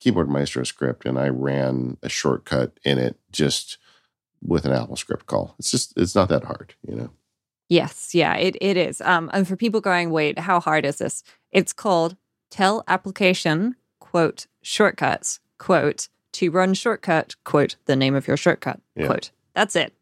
Keyboard 0.00 0.28
Maestro 0.28 0.64
script 0.64 1.04
and 1.04 1.18
I 1.18 1.28
ran 1.28 1.96
a 2.02 2.08
shortcut 2.08 2.78
in 2.84 2.98
it 2.98 3.18
just 3.32 3.78
with 4.42 4.64
an 4.64 4.72
AppleScript 4.72 5.26
call. 5.26 5.54
It's 5.58 5.70
just 5.70 5.94
it's 5.96 6.14
not 6.14 6.28
that 6.28 6.44
hard, 6.44 6.74
you 6.86 6.94
know. 6.94 7.10
Yes, 7.68 8.14
yeah, 8.14 8.34
it 8.36 8.56
it 8.60 8.76
is. 8.76 9.00
Um, 9.00 9.30
and 9.32 9.46
for 9.46 9.56
people 9.56 9.80
going, 9.80 10.10
wait, 10.10 10.38
how 10.38 10.60
hard 10.60 10.86
is 10.86 10.98
this? 10.98 11.22
It's 11.50 11.72
called 11.72 12.16
tell 12.50 12.84
application 12.86 13.76
quote 14.00 14.46
shortcuts 14.62 15.40
quote 15.58 16.08
to 16.32 16.50
run 16.50 16.74
shortcut 16.74 17.34
quote 17.44 17.76
the 17.86 17.96
name 17.96 18.14
of 18.14 18.28
your 18.28 18.36
shortcut 18.36 18.80
yeah. 18.94 19.06
quote. 19.06 19.30
That's 19.54 19.74
it. 19.74 19.92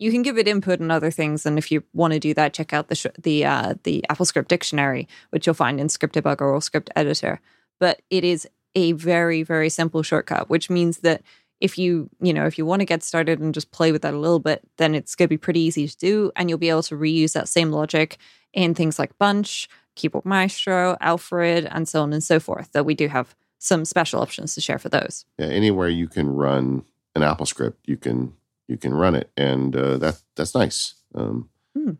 You 0.00 0.10
can 0.10 0.22
give 0.22 0.38
it 0.38 0.48
input 0.48 0.80
and 0.80 0.90
other 0.90 1.10
things. 1.10 1.44
And 1.44 1.58
if 1.58 1.70
you 1.70 1.84
want 1.92 2.14
to 2.14 2.18
do 2.18 2.32
that, 2.34 2.54
check 2.54 2.72
out 2.72 2.88
the 2.88 2.94
sh- 2.94 3.06
the 3.22 3.44
uh, 3.44 3.74
the 3.84 4.04
AppleScript 4.10 4.48
dictionary, 4.48 5.06
which 5.28 5.46
you'll 5.46 5.54
find 5.54 5.78
in 5.78 5.88
Script 5.88 6.14
Debugger 6.14 6.40
or 6.40 6.62
Script 6.62 6.90
Editor. 6.96 7.40
But 7.78 8.00
it 8.10 8.24
is 8.24 8.48
a 8.74 8.92
very 8.92 9.42
very 9.42 9.68
simple 9.68 10.02
shortcut, 10.02 10.48
which 10.48 10.70
means 10.70 10.98
that 10.98 11.22
if 11.60 11.76
you 11.76 12.08
you 12.20 12.32
know 12.32 12.46
if 12.46 12.56
you 12.56 12.64
want 12.64 12.80
to 12.80 12.86
get 12.86 13.02
started 13.02 13.40
and 13.40 13.52
just 13.52 13.70
play 13.72 13.92
with 13.92 14.02
that 14.02 14.14
a 14.14 14.18
little 14.18 14.38
bit, 14.38 14.62
then 14.78 14.94
it's 14.94 15.14
going 15.14 15.26
to 15.26 15.28
be 15.28 15.38
pretty 15.38 15.60
easy 15.60 15.86
to 15.86 15.96
do, 15.98 16.32
and 16.34 16.48
you'll 16.48 16.58
be 16.58 16.70
able 16.70 16.82
to 16.84 16.96
reuse 16.96 17.34
that 17.34 17.48
same 17.48 17.70
logic 17.70 18.16
in 18.52 18.74
things 18.74 18.98
like 18.98 19.16
Bunch, 19.18 19.68
Keyboard 19.96 20.24
Maestro, 20.24 20.96
Alfred, 21.00 21.68
and 21.70 21.86
so 21.86 22.02
on 22.02 22.12
and 22.12 22.24
so 22.24 22.40
forth. 22.40 22.72
That 22.72 22.86
we 22.86 22.94
do 22.94 23.08
have 23.08 23.36
some 23.58 23.84
special 23.84 24.22
options 24.22 24.54
to 24.54 24.62
share 24.62 24.78
for 24.78 24.88
those. 24.88 25.26
Yeah, 25.38 25.46
anywhere 25.46 25.90
you 25.90 26.08
can 26.08 26.30
run 26.30 26.84
an 27.14 27.22
AppleScript, 27.22 27.74
you 27.84 27.98
can 27.98 28.32
you 28.70 28.76
can 28.76 28.94
run 28.94 29.16
it, 29.16 29.30
and 29.36 29.74
uh, 29.74 29.98
that 29.98 30.22
that's 30.36 30.54
nice. 30.54 30.94
Um, 31.14 31.50
mm, 31.76 31.96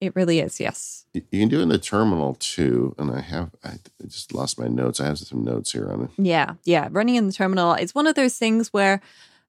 it 0.00 0.14
really 0.14 0.38
is. 0.38 0.60
Yes, 0.60 1.04
you, 1.12 1.22
you, 1.32 1.40
can 1.40 1.48
do 1.48 1.58
it 1.58 1.62
in 1.62 1.68
the 1.68 1.78
terminal 1.78 2.34
too. 2.34 2.94
And 2.96 3.10
I 3.10 3.20
have 3.20 3.50
I 3.64 3.78
just 4.06 4.32
lost 4.32 4.58
my 4.58 4.68
notes. 4.68 5.00
I 5.00 5.06
have 5.06 5.18
some 5.18 5.44
notes 5.44 5.72
here 5.72 5.90
on 5.90 6.04
it. 6.04 6.10
Yeah, 6.16 6.54
yeah. 6.64 6.88
Running 6.92 7.16
in 7.16 7.26
the 7.26 7.32
terminal 7.32 7.74
is 7.74 7.94
one 7.94 8.06
of 8.06 8.14
those 8.14 8.38
things 8.38 8.72
where 8.72 9.00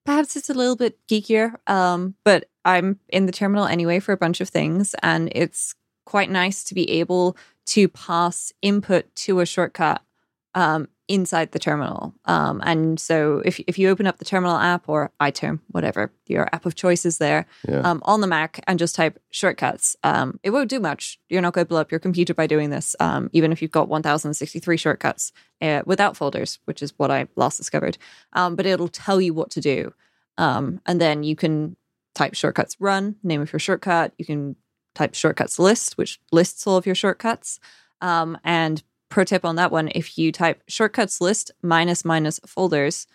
perhaps 0.04 0.36
it's 0.36 0.50
a 0.50 0.54
little 0.56 0.76
bit 0.76 0.98
geekier, 1.08 1.56
um, 1.70 2.16
but 2.26 2.50
I'm 2.66 3.00
in 3.10 3.28
the 3.28 3.32
terminal 3.32 3.66
anyway 3.66 4.00
for 4.00 4.12
a 4.12 4.18
bunch 4.18 4.42
of 4.42 4.50
things, 4.50 4.96
and 5.04 5.32
it's 5.34 5.76
quite 6.06 6.32
nice 6.32 6.64
to 6.66 6.74
be 6.74 6.90
able 6.90 7.38
to 7.66 7.88
pass 7.88 8.52
input 8.62 9.14
to 9.16 9.40
a 9.40 9.46
shortcut 9.46 10.02
um, 10.56 10.88
inside 11.08 11.52
the 11.52 11.60
terminal. 11.60 12.14
Um, 12.26 12.62
and 12.64 13.00
so 13.00 13.42
if, 13.44 13.60
if 13.68 13.78
you 13.78 13.90
open 13.90 14.08
up 14.08 14.20
the 14.20 14.26
terminal 14.26 14.58
app 14.58 14.88
or 14.88 15.12
iTerm, 15.20 15.60
whatever 15.68 16.12
your 16.28 16.48
app 16.54 16.66
of 16.66 16.76
choice 16.76 17.06
is 17.06 17.18
there 17.18 17.46
yeah. 17.68 17.80
um, 17.80 18.02
on 18.06 18.22
the 18.22 18.28
Mac 18.28 18.64
and 18.68 18.80
just 18.80 18.96
type 18.96 19.20
shortcuts, 19.30 19.98
um, 20.04 20.40
it 20.44 20.52
won't 20.52 20.70
do 20.70 20.80
much. 20.80 21.20
You're 21.30 21.42
not 21.42 21.54
going 21.54 21.66
to 21.66 21.70
blow 21.70 21.82
up 21.82 21.92
your 21.92 22.00
computer 22.00 22.34
by 22.34 22.48
doing 22.48 22.70
this, 22.70 22.96
um, 23.00 23.30
even 23.34 23.52
if 23.52 23.62
you've 23.62 23.72
got 23.72 23.90
1063 23.90 24.78
shortcuts 24.78 25.34
uh, 25.62 25.82
without 25.86 26.16
folders, 26.16 26.60
which 26.66 26.82
is 26.82 26.94
what 26.98 27.12
I 27.12 27.28
last 27.36 27.58
discovered. 27.58 27.98
Um, 28.32 28.56
but 28.56 28.66
it'll 28.66 28.88
tell 28.88 29.20
you 29.20 29.34
what 29.34 29.52
to 29.52 29.62
do. 29.62 29.94
Um, 30.38 30.80
and 30.86 31.02
then 31.02 31.24
you 31.24 31.36
can 31.36 31.76
type 32.16 32.34
shortcuts 32.34 32.78
run, 32.80 33.18
name 33.24 33.42
of 33.42 33.52
your 33.52 33.60
shortcut. 33.60 34.14
You 34.18 34.26
can 34.26 34.56
type 34.96 35.16
shortcuts 35.16 35.60
list, 35.60 35.98
which 35.98 36.20
lists 36.32 36.66
all 36.66 36.78
of 36.78 36.86
your 36.86 36.96
shortcuts. 36.96 37.60
and 38.44 38.84
pro 39.14 39.24
tip 39.24 39.46
on 39.46 39.58
that 39.58 39.72
one 39.72 39.92
if 39.94 40.18
you 40.18 40.32
type 40.32 40.64
shortcuts 40.68 41.22
list 41.22 41.52
minus 41.62 42.04
minus 42.04 42.40
folders, 42.48 43.06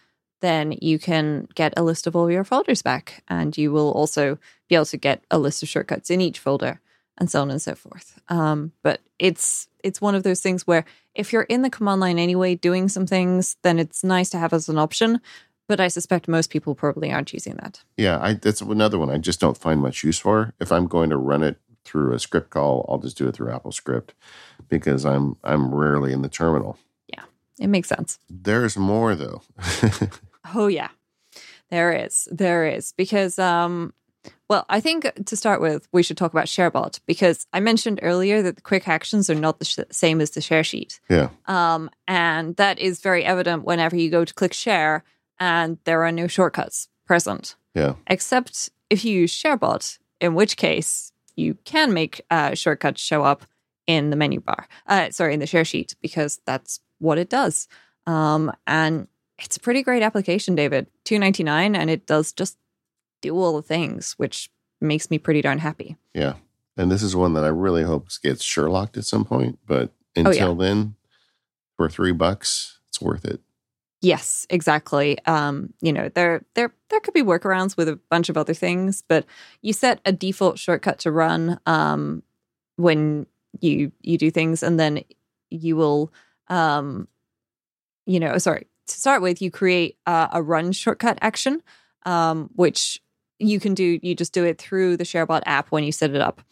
then 0.41 0.73
you 0.81 0.97
can 0.97 1.49
get 1.57 1.75
a 1.77 1.83
list 1.83 2.07
of 2.07 2.15
all 2.15 2.31
your 2.31 2.45
folders 2.45 2.83
back. 2.83 3.25
And 3.27 3.59
you 3.59 3.73
will 3.73 3.91
also 3.91 4.39
be 4.69 4.77
able 4.77 4.87
to 4.87 4.97
get 4.97 5.25
a 5.29 5.39
list 5.39 5.61
of 5.65 5.69
shortcuts 5.69 6.09
in 6.09 6.21
each 6.21 6.39
folder 6.39 6.81
and 7.19 7.29
so 7.29 7.43
on 7.43 7.51
and 7.51 7.61
so 7.61 7.75
forth. 7.75 8.21
Um, 8.29 8.71
but 8.85 9.01
it's 9.19 9.67
it's 9.83 10.01
one 10.01 10.15
of 10.15 10.23
those 10.23 10.41
things 10.41 10.69
where 10.69 10.85
if 11.17 11.33
you're 11.33 11.43
in 11.43 11.63
the 11.63 11.71
command 11.71 12.01
line 12.01 12.21
anyway 12.21 12.55
doing 12.55 12.89
some 12.89 13.07
things, 13.07 13.57
then 13.65 13.81
it's 13.81 14.05
nice 14.05 14.31
to 14.31 14.39
have 14.39 14.53
as 14.53 14.69
an 14.69 14.79
option. 14.79 15.21
But 15.67 15.81
I 15.81 15.89
suspect 15.89 16.29
most 16.29 16.51
people 16.51 16.77
probably 16.77 17.13
aren't 17.13 17.33
using 17.33 17.57
that. 17.57 17.83
Yeah, 17.97 18.21
I, 18.23 18.35
that's 18.35 18.61
another 18.61 19.01
one 19.01 19.11
I 19.11 19.19
just 19.19 19.41
don't 19.41 19.59
find 19.59 19.81
much 19.81 20.05
use 20.05 20.19
for. 20.19 20.55
If 20.61 20.71
I'm 20.71 20.87
going 20.87 21.11
to 21.11 21.17
run 21.17 21.43
it 21.43 21.59
through 21.89 22.13
a 22.13 22.19
script 22.19 22.51
call, 22.51 22.87
I'll 22.89 22.99
just 22.99 23.17
do 23.17 23.29
it 23.29 23.35
through 23.35 23.51
AppleScript 23.51 24.11
because 24.69 25.05
I'm 25.05 25.37
I'm 25.43 25.75
rarely 25.75 26.13
in 26.13 26.23
the 26.23 26.29
terminal. 26.29 26.79
Yeah, 27.09 27.25
it 27.59 27.69
makes 27.69 27.89
sense. 27.89 28.19
There's 28.29 28.77
more 28.77 29.15
though. 29.15 29.43
oh 30.55 30.67
yeah, 30.67 30.91
there 31.71 31.93
is. 31.93 32.29
There 32.31 32.67
is 32.67 32.93
because 32.93 33.39
um, 33.39 33.93
well, 34.49 34.65
I 34.69 34.81
think 34.81 35.11
to 35.27 35.37
start 35.37 35.61
with, 35.61 35.89
we 35.93 36.03
should 36.03 36.17
talk 36.17 36.33
about 36.33 36.47
ShareBot 36.47 37.01
because 37.07 37.47
I 37.53 37.61
mentioned 37.61 38.01
earlier 38.03 38.43
that 38.43 38.57
the 38.57 38.63
quick 38.63 38.89
actions 38.89 39.29
are 39.29 39.35
not 39.35 39.59
the 39.59 39.65
sh- 39.65 39.79
same 39.91 40.21
as 40.21 40.31
the 40.31 40.41
share 40.41 40.65
sheet. 40.65 41.01
Yeah. 41.11 41.29
Um, 41.47 41.91
and 42.07 42.57
that 42.57 42.79
is 42.79 43.01
very 43.01 43.25
evident 43.25 43.65
whenever 43.65 43.97
you 43.97 44.11
go 44.11 44.25
to 44.25 44.35
click 44.35 44.55
share 44.55 45.05
and 45.39 45.79
there 45.85 46.03
are 46.03 46.13
no 46.13 46.27
shortcuts 46.27 46.89
present. 47.07 47.57
Yeah. 47.75 47.95
Except 48.07 48.71
if 48.89 49.05
you 49.05 49.21
use 49.21 49.33
ShareBot, 49.33 49.99
in 50.21 50.35
which 50.35 50.57
case 50.57 51.13
you 51.39 51.57
can 51.65 51.95
make 51.95 52.21
uh, 52.31 52.55
shortcuts 52.55 53.01
show 53.01 53.23
up 53.23 53.45
in 53.87 54.11
the 54.11 54.17
menu 54.17 54.41
bar. 54.41 54.69
Uh, 54.87 55.11
sorry, 55.11 55.35
in 55.35 55.41
the 55.41 55.47
share 55.47 55.65
sheet 55.65 55.95
because 56.03 56.41
that's 56.45 56.81
what 56.99 57.19
it 57.19 57.31
does. 57.31 57.69
Um, 58.07 58.53
and 58.67 59.09
it's 59.39 59.57
a 59.57 59.61
pretty 59.61 59.83
great 59.83 60.03
application, 60.03 60.55
David. 60.55 60.89
Two 61.05 61.19
ninety 61.19 61.43
nine, 61.43 61.77
and 61.77 61.89
it 61.89 62.07
does 62.07 62.33
just 62.33 62.59
do 63.23 63.37
all 63.37 63.57
the 63.57 63.63
things, 63.63 64.13
which 64.13 64.51
makes 64.81 65.11
me 65.11 65.19
pretty 65.19 65.43
darn 65.43 65.59
happy. 65.59 65.97
Yeah, 66.15 66.35
and 66.77 66.91
this 66.91 67.03
is 67.03 67.17
one 67.17 67.35
that 67.35 67.45
I 67.45 67.49
really 67.49 67.85
hope 67.85 68.09
gets 68.23 68.43
Sherlocked 68.43 68.97
at 68.97 69.05
some 69.05 69.25
point. 69.25 69.59
But 69.67 69.93
until 70.17 70.51
oh, 70.51 70.61
yeah. 70.61 70.69
then, 70.69 70.95
for 71.77 71.89
three 71.89 72.13
bucks, 72.13 72.81
it's 72.89 73.01
worth 73.01 73.25
it. 73.25 73.41
Yes, 74.01 74.47
exactly. 74.49 75.19
Um, 75.27 75.73
you 75.81 75.93
know, 75.93 76.09
there 76.15 76.45
there 76.55 76.73
there 76.89 77.01
could 77.01 77.15
be 77.15 77.23
workarounds 77.23 77.77
with 77.77 77.89
a 77.89 77.99
bunch 78.11 78.29
of 78.29 78.37
other 78.37 78.55
things, 78.55 79.03
but 79.09 79.25
you 79.61 79.73
set 79.73 80.01
a 80.05 80.13
default 80.13 80.59
shortcut 80.59 81.01
to 81.01 81.11
run 81.11 81.59
um, 81.67 82.23
when 82.77 83.27
you 83.61 83.91
you 84.03 84.19
do 84.19 84.31
things 84.31 84.63
and 84.63 84.79
then 84.79 85.03
you 85.51 85.77
will 85.77 86.13
um 86.49 87.09
you 88.07 88.21
know 88.21 88.39
sorry 88.39 88.67
to 88.87 88.95
start 88.95 89.23
with 89.23 89.41
you 89.43 89.51
create 89.51 89.97
a, 90.07 90.29
a 90.35 90.43
run 90.43 90.73
shortcut 90.73 91.19
action 91.23 91.63
um 92.05 92.51
which 92.55 93.01
you 93.39 93.59
can 93.61 93.75
do 93.75 93.99
you 94.03 94.15
just 94.15 94.33
do 94.33 94.45
it 94.45 94.59
through 94.59 94.97
the 94.97 95.05
sharebot 95.05 95.43
app 95.47 95.69
when 95.71 95.85
you 95.85 95.93
set 95.93 96.11
it 96.11 96.21
up 96.21 96.43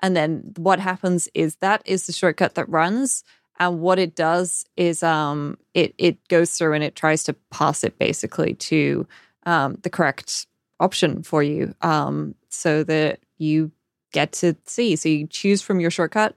and 0.00 0.16
then 0.16 0.52
what 0.56 0.80
happens 0.80 1.28
is 1.34 1.56
that 1.56 1.82
is 1.84 2.06
the 2.06 2.12
shortcut 2.12 2.54
that 2.54 2.68
runs 2.68 3.22
and 3.58 3.80
what 3.80 3.98
it 3.98 4.14
does 4.14 4.64
is 4.76 5.02
um 5.02 5.58
it 5.74 5.94
it 5.98 6.16
goes 6.28 6.56
through 6.56 6.72
and 6.74 6.84
it 6.84 6.94
tries 6.94 7.24
to 7.24 7.32
pass 7.50 7.84
it 7.84 7.98
basically 7.98 8.54
to 8.54 9.06
um 9.44 9.78
the 9.82 9.90
correct 9.90 10.46
option 10.80 11.22
for 11.22 11.42
you 11.42 11.74
um 11.82 12.34
so 12.48 12.82
that 12.84 13.20
you 13.38 13.70
get 14.12 14.32
to 14.32 14.56
see 14.64 14.96
so 14.96 15.08
you 15.08 15.26
choose 15.26 15.62
from 15.62 15.80
your 15.80 15.90
shortcut 15.90 16.34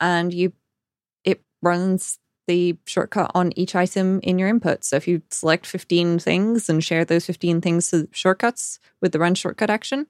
and 0.00 0.32
you 0.32 0.52
it 1.24 1.42
runs 1.62 2.18
the 2.46 2.76
shortcut 2.84 3.30
on 3.34 3.52
each 3.56 3.74
item 3.74 4.20
in 4.22 4.38
your 4.38 4.48
input. 4.48 4.84
So 4.84 4.96
if 4.96 5.08
you 5.08 5.22
select 5.30 5.66
15 5.66 6.18
things 6.18 6.68
and 6.68 6.82
share 6.82 7.04
those 7.04 7.26
15 7.26 7.60
things 7.60 7.90
to 7.90 8.08
shortcuts 8.12 8.78
with 9.00 9.12
the 9.12 9.18
run 9.18 9.34
shortcut 9.34 9.70
action 9.70 10.06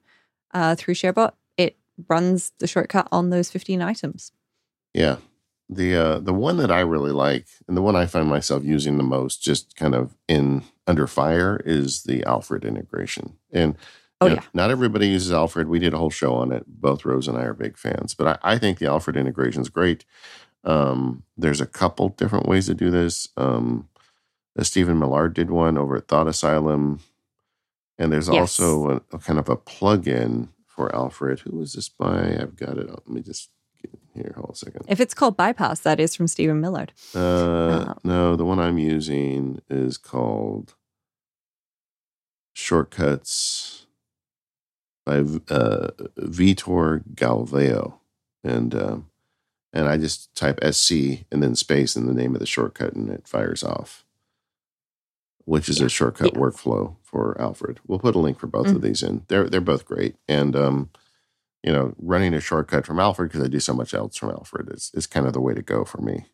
uh, 0.53 0.75
through 0.75 0.95
ShareBot, 0.95 1.31
it 1.57 1.77
runs 2.09 2.51
the 2.59 2.67
shortcut 2.67 3.07
on 3.11 3.29
those 3.29 3.49
15 3.49 3.81
items. 3.81 4.31
Yeah. 4.93 5.17
The 5.67 5.95
uh, 5.95 6.19
the 6.19 6.33
one 6.33 6.57
that 6.57 6.71
I 6.71 6.81
really 6.81 7.11
like 7.11 7.47
and 7.67 7.75
the 7.75 7.81
one 7.81 7.95
I 7.95 8.05
find 8.05 8.27
myself 8.27 8.63
using 8.63 8.97
the 8.97 9.03
most 9.03 9.41
just 9.41 9.75
kind 9.75 9.95
of 9.95 10.15
in 10.27 10.63
under 10.85 11.07
fire 11.07 11.59
is 11.65 12.03
the 12.03 12.23
Alfred 12.23 12.63
integration. 12.63 13.37
And 13.51 13.75
Oh, 14.21 14.27
yeah. 14.27 14.41
Not 14.53 14.71
everybody 14.71 15.07
uses 15.07 15.33
Alfred. 15.33 15.67
We 15.67 15.79
did 15.79 15.93
a 15.93 15.97
whole 15.97 16.09
show 16.09 16.35
on 16.35 16.51
it. 16.51 16.63
Both 16.67 17.03
Rose 17.03 17.27
and 17.27 17.37
I 17.37 17.43
are 17.43 17.53
big 17.53 17.77
fans, 17.77 18.13
but 18.13 18.39
I, 18.43 18.53
I 18.53 18.57
think 18.57 18.79
the 18.79 18.87
Alfred 18.87 19.17
integration 19.17 19.61
is 19.61 19.69
great. 19.69 20.05
Um, 20.63 21.23
there's 21.37 21.61
a 21.61 21.65
couple 21.65 22.09
different 22.09 22.47
ways 22.47 22.67
to 22.67 22.73
do 22.73 22.89
this. 22.89 23.27
Um, 23.35 23.89
Stephen 24.61 24.99
Millard 24.99 25.33
did 25.33 25.51
one 25.51 25.77
over 25.77 25.97
at 25.97 26.07
Thought 26.07 26.27
Asylum. 26.27 27.01
And 27.97 28.11
there's 28.11 28.27
yes. 28.27 28.37
also 28.37 28.89
a, 28.89 29.15
a, 29.15 29.19
kind 29.19 29.39
of 29.39 29.49
a 29.49 29.55
plug-in 29.55 30.49
for 30.65 30.93
Alfred. 30.95 31.41
Who 31.41 31.61
is 31.61 31.73
this 31.73 31.89
by? 31.89 32.37
I've 32.39 32.55
got 32.55 32.77
it. 32.77 32.89
Let 32.89 33.07
me 33.07 33.21
just 33.21 33.49
here. 34.13 34.33
Hold 34.35 34.51
a 34.53 34.55
second. 34.55 34.85
If 34.87 34.99
it's 34.99 35.13
called 35.13 35.37
Bypass, 35.37 35.81
that 35.81 35.99
is 35.99 36.15
from 36.15 36.27
Stephen 36.27 36.61
Millard. 36.61 36.93
Uh, 37.13 37.19
oh. 37.19 37.95
No, 38.03 38.35
the 38.35 38.45
one 38.45 38.59
I'm 38.59 38.77
using 38.77 39.61
is 39.69 39.97
called 39.97 40.75
Shortcuts 42.53 43.85
by 45.05 45.17
uh, 45.17 45.91
Vitor 46.19 47.03
Galvão. 47.13 47.93
and 48.43 48.75
uh, 48.75 48.97
and 49.75 49.89
I 49.89 49.97
just 49.97 50.33
type 50.35 50.59
SC 50.63 51.25
and 51.31 51.43
then 51.43 51.53
space 51.55 51.95
and 51.95 52.07
the 52.07 52.13
name 52.13 52.33
of 52.33 52.39
the 52.39 52.45
shortcut, 52.45 52.93
and 52.93 53.09
it 53.09 53.27
fires 53.27 53.61
off, 53.61 54.05
which 55.43 55.67
is 55.67 55.81
yeah. 55.81 55.87
a 55.87 55.89
shortcut 55.89 56.33
yeah. 56.33 56.39
workflow 56.39 56.95
for 57.03 57.39
Alfred. 57.39 57.81
We'll 57.85 57.99
put 57.99 58.15
a 58.15 58.19
link 58.19 58.39
for 58.39 58.47
both 58.47 58.67
mm-hmm. 58.67 58.77
of 58.77 58.81
these 58.81 59.03
in. 59.03 59.25
They're 59.27 59.49
they're 59.49 59.61
both 59.61 59.85
great, 59.85 60.15
and 60.27 60.55
um, 60.55 60.89
you 61.65 61.71
know, 61.71 61.95
running 61.97 62.35
a 62.35 62.39
shortcut 62.39 62.85
from 62.85 62.99
Alfred 62.99 63.29
because 63.29 63.43
I 63.43 63.47
do 63.47 63.59
so 63.59 63.73
much 63.73 63.95
else 63.95 64.15
from 64.17 64.29
Alfred 64.29 64.69
is 64.71 64.91
is 64.93 65.07
kind 65.07 65.25
of 65.25 65.33
the 65.33 65.41
way 65.41 65.55
to 65.55 65.63
go 65.63 65.83
for 65.83 65.99
me. 65.99 66.27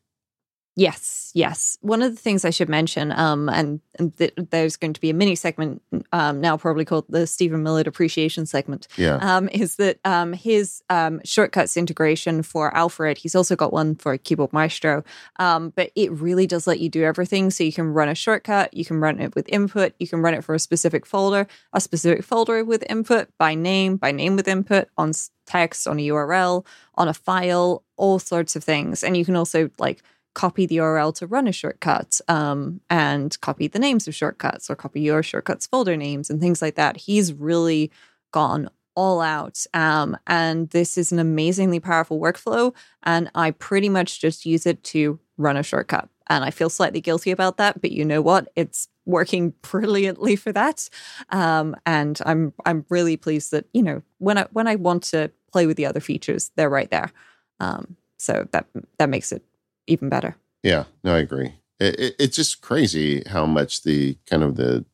Yes, 0.75 1.31
yes. 1.35 1.77
One 1.81 2.01
of 2.01 2.15
the 2.15 2.21
things 2.21 2.45
I 2.45 2.49
should 2.49 2.69
mention, 2.69 3.11
um, 3.11 3.49
and, 3.49 3.81
and 3.99 4.15
th- 4.17 4.33
there's 4.37 4.77
going 4.77 4.93
to 4.93 5.01
be 5.01 5.09
a 5.09 5.13
mini 5.13 5.35
segment 5.35 5.81
um, 6.13 6.39
now, 6.39 6.55
probably 6.55 6.85
called 6.85 7.05
the 7.09 7.27
Stephen 7.27 7.61
Millard 7.61 7.87
Appreciation 7.87 8.45
segment. 8.45 8.87
Yeah. 8.95 9.15
Um, 9.15 9.49
is 9.49 9.75
that 9.75 9.99
um, 10.05 10.31
his 10.31 10.81
um, 10.89 11.19
shortcuts 11.25 11.75
integration 11.75 12.41
for 12.41 12.73
Alfred? 12.75 13.17
He's 13.17 13.35
also 13.35 13.57
got 13.57 13.73
one 13.73 13.95
for 13.95 14.17
Keyboard 14.17 14.53
Maestro, 14.53 15.03
um, 15.39 15.73
but 15.75 15.91
it 15.95 16.09
really 16.13 16.47
does 16.47 16.67
let 16.67 16.79
you 16.79 16.87
do 16.87 17.03
everything. 17.03 17.49
So 17.49 17.65
you 17.65 17.73
can 17.73 17.87
run 17.87 18.07
a 18.07 18.15
shortcut, 18.15 18.73
you 18.73 18.85
can 18.85 19.01
run 19.01 19.19
it 19.19 19.35
with 19.35 19.49
input, 19.49 19.93
you 19.99 20.07
can 20.07 20.21
run 20.21 20.35
it 20.35 20.43
for 20.43 20.55
a 20.55 20.59
specific 20.59 21.05
folder, 21.05 21.47
a 21.73 21.81
specific 21.81 22.23
folder 22.23 22.63
with 22.63 22.89
input 22.89 23.27
by 23.37 23.55
name, 23.55 23.97
by 23.97 24.13
name 24.13 24.37
with 24.37 24.47
input 24.47 24.87
on 24.97 25.11
text, 25.45 25.85
on 25.85 25.99
a 25.99 26.07
URL, 26.07 26.65
on 26.95 27.09
a 27.09 27.13
file, 27.13 27.83
all 27.97 28.19
sorts 28.19 28.55
of 28.55 28.63
things, 28.63 29.03
and 29.03 29.17
you 29.17 29.25
can 29.25 29.35
also 29.35 29.69
like 29.77 30.01
copy 30.33 30.65
the 30.65 30.77
URL 30.77 31.13
to 31.15 31.27
run 31.27 31.47
a 31.47 31.51
shortcut 31.51 32.21
um, 32.27 32.81
and 32.89 33.39
copy 33.41 33.67
the 33.67 33.79
names 33.79 34.07
of 34.07 34.15
shortcuts 34.15 34.69
or 34.69 34.75
copy 34.75 35.01
your 35.01 35.23
shortcuts 35.23 35.67
folder 35.67 35.97
names 35.97 36.29
and 36.29 36.39
things 36.39 36.61
like 36.61 36.75
that. 36.75 36.97
He's 36.97 37.33
really 37.33 37.91
gone 38.31 38.69
all 38.95 39.21
out. 39.21 39.65
Um, 39.73 40.17
and 40.27 40.69
this 40.69 40.97
is 40.97 41.11
an 41.11 41.19
amazingly 41.19 41.79
powerful 41.79 42.19
workflow. 42.19 42.73
And 43.03 43.29
I 43.35 43.51
pretty 43.51 43.89
much 43.89 44.19
just 44.19 44.45
use 44.45 44.65
it 44.65 44.83
to 44.85 45.19
run 45.37 45.57
a 45.57 45.63
shortcut. 45.63 46.09
And 46.27 46.43
I 46.45 46.51
feel 46.51 46.69
slightly 46.69 47.01
guilty 47.01 47.31
about 47.31 47.57
that, 47.57 47.81
but 47.81 47.91
you 47.91 48.05
know 48.05 48.21
what? 48.21 48.49
It's 48.55 48.87
working 49.05 49.53
brilliantly 49.61 50.35
for 50.35 50.51
that. 50.53 50.89
Um, 51.29 51.75
and 51.85 52.19
I'm 52.25 52.53
I'm 52.65 52.85
really 52.89 53.17
pleased 53.17 53.51
that 53.51 53.65
you 53.73 53.83
know 53.83 54.01
when 54.19 54.37
I 54.37 54.45
when 54.51 54.67
I 54.67 54.75
want 54.75 55.03
to 55.05 55.31
play 55.51 55.67
with 55.67 55.77
the 55.77 55.85
other 55.85 55.99
features, 55.99 56.51
they're 56.55 56.69
right 56.69 56.89
there. 56.89 57.11
Um, 57.59 57.97
so 58.17 58.47
that 58.51 58.67
that 58.97 59.09
makes 59.09 59.31
it 59.31 59.43
even 59.87 60.09
better. 60.09 60.35
Yeah, 60.63 60.85
no, 61.03 61.15
I 61.15 61.19
agree. 61.19 61.55
It, 61.79 61.99
it, 61.99 62.15
it's 62.19 62.35
just 62.35 62.61
crazy 62.61 63.23
how 63.27 63.45
much 63.45 63.83
the 63.83 64.17
kind 64.27 64.43
of 64.43 64.55
the 64.55 64.85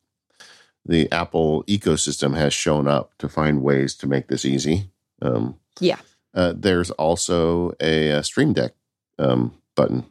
the 0.86 1.12
Apple 1.12 1.64
ecosystem 1.66 2.36
has 2.38 2.54
shown 2.54 2.88
up 2.88 3.12
to 3.18 3.28
find 3.28 3.62
ways 3.62 3.94
to 3.96 4.08
make 4.08 4.28
this 4.28 4.46
easy. 4.46 4.90
Um, 5.22 5.60
yeah. 5.82 5.98
Uh, 6.34 6.54
there's 6.56 6.92
also 6.92 7.74
a, 7.82 8.10
a 8.12 8.24
Stream 8.24 8.54
Deck 8.54 8.72
um, 9.20 9.54
button. 9.76 10.06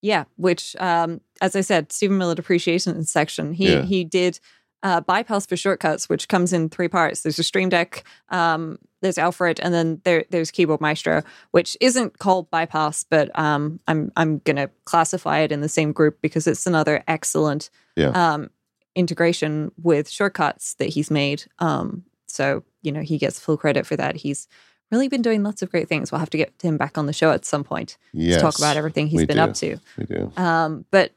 Yeah, 0.00 0.24
which, 0.36 0.74
um, 0.80 1.20
as 1.40 1.54
I 1.54 1.60
said, 1.60 1.92
Stephen 1.92 2.18
Millard 2.18 2.40
appreciation 2.40 3.04
section. 3.04 3.52
He 3.52 3.72
yeah. 3.72 3.82
he 3.82 4.02
did 4.02 4.40
uh, 4.82 5.00
bypass 5.00 5.46
for 5.46 5.56
shortcuts, 5.56 6.08
which 6.08 6.28
comes 6.28 6.52
in 6.52 6.68
three 6.68 6.88
parts. 6.88 7.22
There's 7.22 7.38
a 7.38 7.44
Stream 7.44 7.68
Deck, 7.68 8.04
um, 8.30 8.78
there's 9.00 9.18
Alfred, 9.18 9.60
and 9.60 9.74
then 9.74 10.00
there, 10.04 10.24
there's 10.30 10.50
Keyboard 10.50 10.80
Maestro, 10.80 11.22
which 11.50 11.76
isn't 11.80 12.18
called 12.18 12.50
bypass, 12.50 13.04
but 13.04 13.36
um, 13.38 13.80
I'm 13.86 14.12
I'm 14.16 14.38
gonna 14.38 14.70
classify 14.84 15.40
it 15.40 15.52
in 15.52 15.60
the 15.60 15.68
same 15.68 15.92
group 15.92 16.20
because 16.22 16.46
it's 16.46 16.66
another 16.66 17.02
excellent 17.08 17.68
yeah. 17.96 18.10
um, 18.10 18.50
integration 18.94 19.72
with 19.82 20.08
shortcuts 20.08 20.74
that 20.74 20.90
he's 20.90 21.10
made. 21.10 21.44
Um, 21.58 22.04
so 22.28 22.62
you 22.82 22.92
know 22.92 23.00
he 23.02 23.18
gets 23.18 23.40
full 23.40 23.56
credit 23.56 23.86
for 23.86 23.96
that. 23.96 24.16
He's 24.16 24.48
really 24.92 25.08
been 25.08 25.22
doing 25.22 25.42
lots 25.42 25.62
of 25.62 25.70
great 25.70 25.88
things. 25.88 26.12
We'll 26.12 26.20
have 26.20 26.30
to 26.30 26.36
get 26.36 26.52
him 26.62 26.76
back 26.76 26.96
on 26.96 27.06
the 27.06 27.12
show 27.12 27.32
at 27.32 27.44
some 27.44 27.64
point 27.64 27.96
yes, 28.12 28.36
to 28.36 28.42
talk 28.42 28.58
about 28.58 28.76
everything 28.76 29.08
he's 29.08 29.26
been 29.26 29.38
do. 29.38 29.42
up 29.42 29.54
to. 29.54 29.78
We 29.96 30.04
do. 30.04 30.32
Um, 30.36 30.84
but 30.90 31.12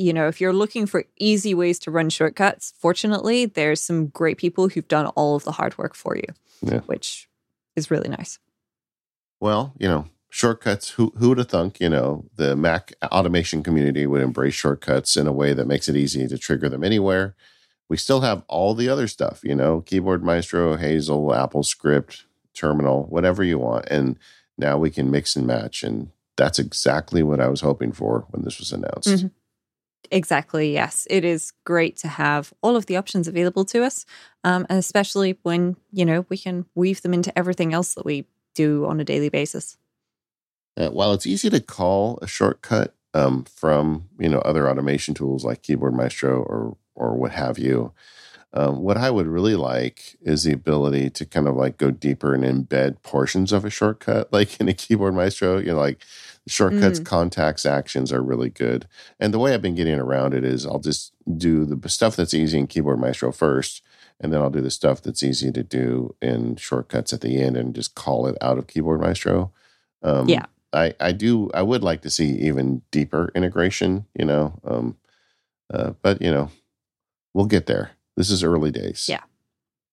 you 0.00 0.12
know, 0.12 0.28
if 0.28 0.40
you're 0.40 0.52
looking 0.52 0.86
for 0.86 1.04
easy 1.18 1.54
ways 1.54 1.78
to 1.80 1.90
run 1.90 2.08
shortcuts, 2.08 2.72
fortunately, 2.78 3.44
there's 3.44 3.82
some 3.82 4.06
great 4.06 4.38
people 4.38 4.68
who've 4.68 4.88
done 4.88 5.06
all 5.08 5.36
of 5.36 5.44
the 5.44 5.52
hard 5.52 5.76
work 5.76 5.94
for 5.94 6.16
you, 6.16 6.26
yeah. 6.62 6.80
which 6.80 7.28
is 7.76 7.90
really 7.90 8.08
nice. 8.08 8.38
Well, 9.40 9.74
you 9.78 9.88
know, 9.88 10.06
shortcuts, 10.30 10.90
who, 10.90 11.12
who 11.18 11.28
would 11.28 11.38
have 11.38 11.48
thunk, 11.48 11.80
you 11.80 11.90
know, 11.90 12.24
the 12.36 12.56
Mac 12.56 12.94
automation 13.04 13.62
community 13.62 14.06
would 14.06 14.22
embrace 14.22 14.54
shortcuts 14.54 15.16
in 15.16 15.26
a 15.26 15.32
way 15.32 15.52
that 15.52 15.66
makes 15.66 15.88
it 15.88 15.96
easy 15.96 16.26
to 16.28 16.38
trigger 16.38 16.68
them 16.68 16.82
anywhere. 16.82 17.34
We 17.88 17.96
still 17.96 18.22
have 18.22 18.42
all 18.48 18.74
the 18.74 18.88
other 18.88 19.06
stuff, 19.06 19.40
you 19.42 19.54
know, 19.54 19.82
Keyboard 19.82 20.24
Maestro, 20.24 20.76
Hazel, 20.76 21.26
AppleScript, 21.26 22.22
Terminal, 22.54 23.04
whatever 23.04 23.42
you 23.42 23.58
want. 23.58 23.86
And 23.90 24.18
now 24.56 24.78
we 24.78 24.90
can 24.90 25.10
mix 25.10 25.36
and 25.36 25.46
match. 25.46 25.82
And 25.82 26.10
that's 26.36 26.58
exactly 26.58 27.22
what 27.22 27.40
I 27.40 27.48
was 27.48 27.60
hoping 27.60 27.92
for 27.92 28.26
when 28.30 28.44
this 28.44 28.58
was 28.58 28.72
announced. 28.72 29.08
Mm-hmm. 29.08 29.26
Exactly. 30.10 30.72
Yes, 30.72 31.06
it 31.10 31.24
is 31.24 31.52
great 31.64 31.96
to 31.98 32.08
have 32.08 32.52
all 32.62 32.76
of 32.76 32.86
the 32.86 32.96
options 32.96 33.28
available 33.28 33.64
to 33.66 33.84
us, 33.84 34.06
um, 34.44 34.66
and 34.68 34.78
especially 34.78 35.38
when 35.42 35.76
you 35.92 36.04
know 36.04 36.26
we 36.28 36.36
can 36.36 36.66
weave 36.74 37.02
them 37.02 37.14
into 37.14 37.36
everything 37.38 37.72
else 37.72 37.94
that 37.94 38.04
we 38.04 38.26
do 38.54 38.86
on 38.86 39.00
a 39.00 39.04
daily 39.04 39.28
basis. 39.28 39.76
Uh, 40.76 40.88
while 40.88 41.12
it's 41.12 41.26
easy 41.26 41.50
to 41.50 41.60
call 41.60 42.18
a 42.22 42.26
shortcut 42.26 42.94
um, 43.14 43.44
from 43.44 44.08
you 44.18 44.28
know 44.28 44.40
other 44.40 44.68
automation 44.68 45.14
tools 45.14 45.44
like 45.44 45.62
Keyboard 45.62 45.94
Maestro 45.94 46.42
or 46.42 46.76
or 46.94 47.14
what 47.14 47.32
have 47.32 47.58
you, 47.58 47.92
um, 48.52 48.82
what 48.82 48.96
I 48.96 49.10
would 49.10 49.26
really 49.26 49.54
like 49.54 50.16
is 50.22 50.42
the 50.42 50.52
ability 50.52 51.10
to 51.10 51.24
kind 51.24 51.46
of 51.46 51.56
like 51.56 51.78
go 51.78 51.90
deeper 51.90 52.34
and 52.34 52.42
embed 52.42 53.02
portions 53.02 53.52
of 53.52 53.64
a 53.64 53.70
shortcut, 53.70 54.32
like 54.32 54.60
in 54.60 54.68
a 54.68 54.74
Keyboard 54.74 55.14
Maestro. 55.14 55.58
You 55.58 55.72
know, 55.72 55.78
like 55.78 56.02
shortcuts, 56.48 57.00
mm. 57.00 57.06
contacts, 57.06 57.66
actions 57.66 58.12
are 58.12 58.22
really 58.22 58.50
good. 58.50 58.86
And 59.18 59.32
the 59.32 59.38
way 59.38 59.54
I've 59.54 59.62
been 59.62 59.74
getting 59.74 59.98
around 59.98 60.34
it 60.34 60.44
is 60.44 60.66
I'll 60.66 60.80
just 60.80 61.12
do 61.36 61.64
the 61.64 61.88
stuff 61.88 62.16
that's 62.16 62.34
easy 62.34 62.58
in 62.58 62.66
Keyboard 62.66 62.98
Maestro 62.98 63.32
first, 63.32 63.82
and 64.20 64.32
then 64.32 64.40
I'll 64.40 64.50
do 64.50 64.60
the 64.60 64.70
stuff 64.70 65.02
that's 65.02 65.22
easy 65.22 65.52
to 65.52 65.62
do 65.62 66.14
in 66.20 66.56
shortcuts 66.56 67.12
at 67.12 67.20
the 67.20 67.40
end 67.40 67.56
and 67.56 67.74
just 67.74 67.94
call 67.94 68.26
it 68.26 68.36
out 68.40 68.58
of 68.58 68.66
Keyboard 68.66 69.00
Maestro. 69.00 69.52
Um, 70.02 70.28
yeah. 70.28 70.46
I, 70.72 70.94
I 71.00 71.12
do 71.12 71.50
I 71.52 71.62
would 71.62 71.82
like 71.82 72.02
to 72.02 72.10
see 72.10 72.30
even 72.40 72.82
deeper 72.90 73.32
integration, 73.34 74.06
you 74.14 74.24
know. 74.24 74.60
Um, 74.64 74.96
uh, 75.72 75.92
but 76.02 76.22
you 76.22 76.30
know, 76.30 76.50
we'll 77.34 77.46
get 77.46 77.66
there. 77.66 77.92
This 78.16 78.30
is 78.30 78.44
early 78.44 78.70
days. 78.70 79.06
Yeah. 79.08 79.22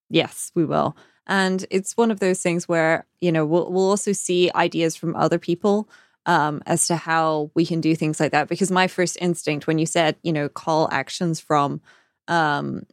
Yes, 0.09 0.51
we 0.55 0.65
will. 0.65 0.95
And 1.25 1.65
it's 1.69 1.97
one 1.97 2.11
of 2.11 2.19
those 2.19 2.41
things 2.41 2.67
where, 2.67 3.05
you 3.19 3.31
know, 3.31 3.45
we'll 3.45 3.71
we'll 3.71 3.89
also 3.89 4.11
see 4.13 4.51
ideas 4.55 4.95
from 4.95 5.15
other 5.15 5.39
people 5.39 5.89
um, 6.28 6.61
as 6.65 6.88
to 6.88 6.95
how 6.95 7.49
we 7.55 7.65
can 7.65 7.82
do 7.82 7.95
things 7.95 8.19
like 8.19 8.34
that. 8.34 8.49
Because 8.49 8.69
my 8.69 8.88
first 8.88 9.17
instinct 9.19 9.65
when 9.65 9.80
you 9.80 9.86
said, 9.86 10.17
you 10.21 10.34
know, 10.34 10.49
call 10.49 10.89
actions 10.91 11.39
from 11.39 11.82
um, 12.28 12.86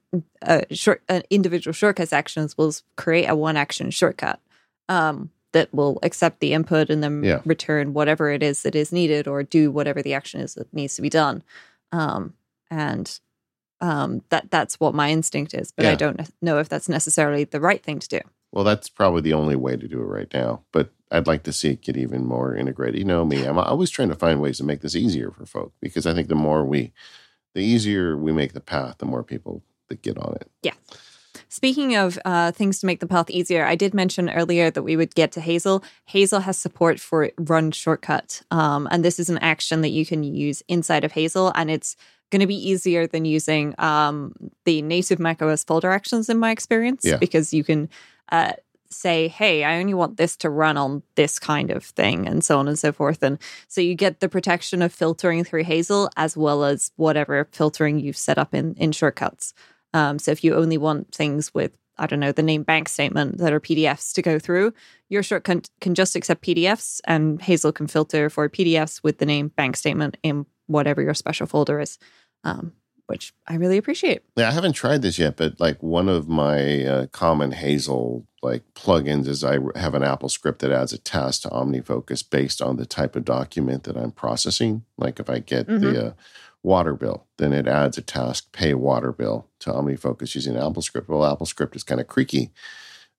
short, 0.70 1.03
uh, 1.09 1.20
individual 1.28 1.72
shortcuts 1.72 2.12
actions 2.12 2.57
was 2.57 2.85
create 2.97 3.26
a 3.26 3.35
one 3.35 3.57
action 3.57 3.91
shortcut 3.91 4.41
um, 4.89 5.30
that 5.53 5.74
will 5.74 5.99
accept 6.05 6.39
the 6.39 6.53
input 6.53 6.89
and 6.89 7.03
then 7.03 7.24
yeah. 7.24 7.41
return 7.45 7.93
whatever 7.93 8.30
it 8.30 8.43
is 8.43 8.62
that 8.62 8.76
is 8.76 8.93
needed 8.93 9.26
or 9.26 9.43
do 9.43 9.70
whatever 9.70 10.01
the 10.01 10.14
action 10.14 10.41
is 10.41 10.55
that 10.55 10.72
needs 10.72 10.95
to 10.97 11.03
be 11.03 11.11
done. 11.11 11.43
Um, 11.91 12.35
and 12.70 13.18
um, 13.80 14.22
that 14.30 14.51
that's 14.51 14.78
what 14.78 14.95
my 14.95 15.11
instinct 15.11 15.53
is, 15.53 15.72
but 15.72 15.85
Yeah. 15.85 15.93
I 15.93 15.95
don't 15.97 16.20
know 16.41 16.59
if 16.59 16.68
that's 16.68 16.89
necessarily 16.89 17.45
the 17.45 17.61
right 17.61 17.82
thing 17.82 17.99
to 17.99 18.09
do. 18.09 18.20
Well, 18.53 18.64
that's 18.64 18.89
probably 18.89 19.22
the 19.22 19.32
only 19.32 19.57
way 19.57 19.76
to 19.76 19.89
do 19.89 20.01
it 20.01 20.05
right 20.05 20.32
now. 20.32 20.62
But 20.70 20.91
I'd 21.15 21.27
like 21.27 21.45
to 21.45 21.53
see 21.53 21.71
it 21.71 21.81
get 21.83 21.97
even 21.97 22.27
more 22.27 22.57
integrated. 22.57 22.99
You 22.99 23.05
know 23.05 23.25
me, 23.25 23.45
I'm 23.45 23.59
always 23.59 23.91
trying 23.91 24.09
to 24.09 24.15
find 24.17 24.41
ways 24.41 24.59
to 24.59 24.65
make 24.65 24.81
this 24.81 24.97
easier 24.97 25.31
for 25.31 25.47
folk 25.47 25.73
because 25.81 26.07
I 26.07 26.15
think 26.15 26.29
the 26.29 26.35
more 26.35 26.65
we, 26.65 26.93
the 27.55 27.62
easier 27.62 28.17
we 28.17 28.33
make 28.33 28.53
the 28.53 28.61
path, 28.61 28.97
the 28.99 29.07
more 29.07 29.23
people 29.23 29.62
that 29.89 30.03
get 30.03 30.19
on 30.19 30.35
it. 30.41 30.51
Yeah. 30.62 30.75
Speaking 31.49 31.95
of 31.95 32.19
uh, 32.25 32.51
things 32.51 32.81
to 32.81 32.87
make 32.87 32.99
the 33.01 33.07
path 33.07 33.31
easier, 33.31 33.65
I 33.65 33.77
did 33.77 33.95
mention 33.95 34.29
earlier 34.29 34.71
that 34.71 34.83
we 34.83 34.97
would 34.97 35.15
get 35.15 35.31
to 35.33 35.41
Hazel. 35.41 35.85
Hazel 36.07 36.41
has 36.41 36.59
support 36.59 36.99
for 36.99 37.31
run 37.39 37.71
shortcut. 37.71 38.43
Um, 38.51 38.89
and 38.91 39.05
this 39.05 39.21
is 39.21 39.31
an 39.31 39.39
action 39.39 39.81
that 39.83 39.91
you 39.91 40.05
can 40.05 40.25
use 40.25 40.62
inside 40.69 41.05
of 41.05 41.12
Hazel. 41.12 41.53
And 41.55 41.71
it's 41.71 41.97
going 42.31 42.41
to 42.41 42.47
be 42.49 42.57
easier 42.71 43.07
than 43.07 43.25
using 43.25 43.75
um, 43.79 44.35
the 44.65 44.83
native 44.83 45.21
macOS 45.21 45.62
folder 45.62 45.91
actions, 45.93 46.29
in 46.29 46.39
my 46.39 46.51
experience, 46.51 47.03
Yeah. 47.05 47.19
because 47.19 47.55
you 47.55 47.62
can 47.62 47.89
uh, 48.33 48.55
say, 48.95 49.28
hey, 49.28 49.64
I 49.64 49.78
only 49.78 49.95
want 49.95 50.16
this 50.16 50.36
to 50.38 50.51
run 50.51 50.76
on 50.76 51.03
this 51.16 51.38
kind 51.38 51.70
of 51.70 51.84
thing, 51.84 52.26
and 52.26 52.45
so 52.45 52.59
on 52.59 52.68
and 52.68 52.78
so 52.78 52.92
forth. 52.92 53.22
And 53.22 53.38
so 53.68 53.80
you 53.80 53.95
get 53.95 54.20
the 54.20 54.28
protection 54.28 54.82
of 54.82 54.92
filtering 54.92 55.45
through 55.45 55.64
Hazel 55.64 56.11
as 56.16 56.36
well 56.36 56.64
as 56.64 56.92
whatever 56.97 57.49
filtering 57.53 57.99
you've 57.99 58.16
set 58.16 58.38
up 58.38 58.55
in, 58.55 58.74
in 58.74 58.92
shortcuts. 58.92 59.55
Um, 59.92 60.18
so 60.18 60.30
if 60.32 60.42
you 60.42 60.55
only 60.55 60.78
want 60.78 61.14
things 61.14 61.55
with, 61.55 61.72
I 61.97 62.07
don't 62.07 62.20
know, 62.20 62.32
the 62.32 62.42
name 62.42 62.64
bank 62.64 62.88
statement 62.88 63.38
that 63.38 63.53
are 63.53 63.61
PDFs 63.61 64.12
to 64.14 64.22
go 64.22 64.38
through, 64.38 64.74
your 65.09 65.22
shortcut 65.22 65.70
can 65.80 65.95
just 65.95 66.16
accept 66.16 66.45
PDFs, 66.45 67.01
and 67.07 67.40
Hazel 67.40 67.72
can 67.72 67.86
filter 67.86 68.28
for 68.28 68.49
PDFs 68.49 69.03
with 69.03 69.18
the 69.18 69.26
name 69.26 69.49
bank 69.49 69.76
statement 69.76 70.16
in 70.22 70.47
whatever 70.66 71.03
your 71.03 71.14
special 71.14 71.47
folder 71.47 71.80
is, 71.80 71.99
um, 72.42 72.72
which 73.07 73.32
I 73.46 73.57
really 73.57 73.76
appreciate. 73.76 74.22
Yeah, 74.36 74.48
I 74.48 74.52
haven't 74.52 74.72
tried 74.72 75.02
this 75.02 75.18
yet, 75.18 75.36
but 75.36 75.61
like 75.61 75.82
one 75.82 76.09
of 76.09 76.28
my 76.28 76.84
uh, 76.84 77.07
common 77.09 77.52
Hazel 77.52 78.26
like 78.42 78.62
plugins 78.74 79.26
is 79.26 79.42
I 79.42 79.59
have 79.74 79.94
an 79.94 80.02
AppleScript 80.02 80.59
that 80.59 80.70
adds 80.70 80.92
a 80.92 80.98
task 80.98 81.42
to 81.42 81.48
OmniFocus 81.48 82.28
based 82.28 82.61
on 82.61 82.76
the 82.76 82.86
type 82.86 83.16
of 83.16 83.24
document 83.24 83.84
that 83.84 83.96
I'm 83.96 84.12
processing. 84.12 84.84
Like 84.98 85.18
if 85.18 85.30
I 85.30 85.38
get 85.38 85.66
the 85.66 86.07
uh, 86.07 86.12
water 86.62 86.94
bill, 86.94 87.26
then 87.38 87.52
it 87.52 87.66
adds 87.66 87.98
a 87.98 88.02
task 88.02 88.52
pay 88.52 88.74
water 88.74 89.12
bill 89.12 89.48
to 89.61 89.70
OmniFocus 89.70 90.34
using 90.34 90.55
AppleScript. 90.55 91.09
Well, 91.09 91.36
AppleScript 91.36 91.76
is 91.76 91.82
kind 91.82 92.00
of 92.00 92.07
creaky. 92.07 92.50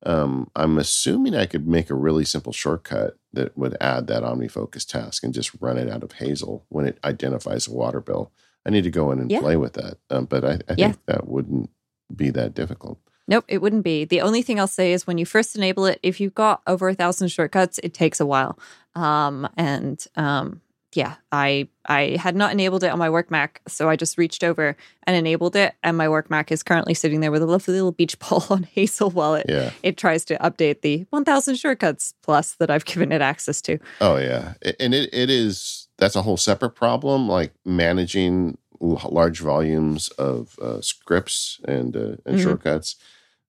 Um, 0.05 0.51
I'm 0.55 0.77
assuming 0.77 1.35
I 1.35 1.45
could 1.45 1.67
make 1.67 1.89
a 1.89 1.95
really 1.95 2.25
simple 2.25 2.53
shortcut 2.53 3.17
that 3.33 3.57
would 3.57 3.75
add 3.81 4.07
that 4.07 4.23
OmniFocus 4.23 4.85
task 4.85 5.23
and 5.23 5.33
just 5.33 5.51
run 5.59 5.77
it 5.77 5.89
out 5.89 6.03
of 6.03 6.13
Hazel 6.13 6.65
when 6.69 6.85
it 6.85 6.99
identifies 7.03 7.67
a 7.67 7.73
water 7.73 8.01
bill. 8.01 8.31
I 8.65 8.69
need 8.71 8.83
to 8.83 8.91
go 8.91 9.11
in 9.11 9.19
and 9.19 9.31
Yeah. 9.31 9.39
play 9.41 9.55
with 9.57 9.73
that, 9.73 9.97
um, 10.09 10.25
but 10.25 10.43
I, 10.43 10.53
I 10.67 10.75
Yeah. 10.77 10.87
think 10.87 11.05
that 11.05 11.27
wouldn't 11.27 11.69
be 12.15 12.29
that 12.31 12.53
difficult. 12.53 12.99
Nope, 13.27 13.45
it 13.47 13.59
wouldn't 13.59 13.83
be. 13.83 14.05
The 14.05 14.21
only 14.21 14.41
thing 14.43 14.59
I'll 14.59 14.67
say 14.67 14.93
is 14.93 15.07
when 15.07 15.17
you 15.17 15.25
first 15.25 15.55
enable 15.55 15.85
it, 15.87 15.99
if 16.03 16.19
you've 16.19 16.35
got 16.35 16.61
over 16.67 16.89
a 16.89 16.93
thousand 16.93 17.29
shortcuts, 17.29 17.79
it 17.81 17.93
takes 17.93 18.19
a 18.19 18.25
while. 18.25 18.59
Um, 18.93 19.49
and 19.57 20.05
um, 20.15 20.61
yeah, 20.93 21.15
I 21.31 21.67
I 21.87 22.17
had 22.19 22.35
not 22.35 22.51
enabled 22.53 22.83
it 22.83 22.91
on 22.91 22.99
my 22.99 23.09
work 23.09 23.29
Mac, 23.31 23.61
so 23.67 23.89
I 23.89 23.95
just 23.95 24.17
reached 24.17 24.43
over 24.43 24.77
and 25.03 25.15
enabled 25.17 25.55
it, 25.55 25.73
and 25.83 25.97
my 25.97 26.07
work 26.07 26.29
Mac 26.29 26.51
is 26.51 26.61
currently 26.63 26.93
sitting 26.93 27.19
there 27.19 27.31
with 27.31 27.41
a 27.41 27.47
lovely 27.47 27.73
little 27.73 27.91
beach 27.91 28.17
ball 28.29 28.45
on 28.51 28.63
Hazel 28.63 29.09
while 29.09 29.33
it 29.35 29.47
Yeah. 29.49 29.71
it 29.83 29.97
tries 29.97 30.23
to 30.25 30.37
update 30.37 30.81
the 30.81 31.05
1000 31.09 31.55
shortcuts 31.55 32.13
plus 32.21 32.53
that 32.59 32.69
I've 32.69 32.85
given 32.85 33.11
it 33.11 33.21
access 33.21 33.59
to. 33.63 33.79
Oh 34.01 34.17
yeah, 34.17 34.53
and 34.79 34.93
it, 34.93 35.09
it 35.13 35.29
is 35.31 35.84
that's 35.97 36.15
a 36.15 36.21
whole 36.23 36.37
separate 36.37 36.71
problem, 36.75 37.27
like 37.27 37.53
managing 37.65 38.57
large 38.81 39.39
volumes 39.39 40.09
of 40.09 40.57
uh, 40.61 40.81
scripts 40.81 41.59
and 41.65 41.95
uh, 41.95 42.15
and 42.25 42.37
Mhm. 42.37 42.43
shortcuts. 42.43 42.95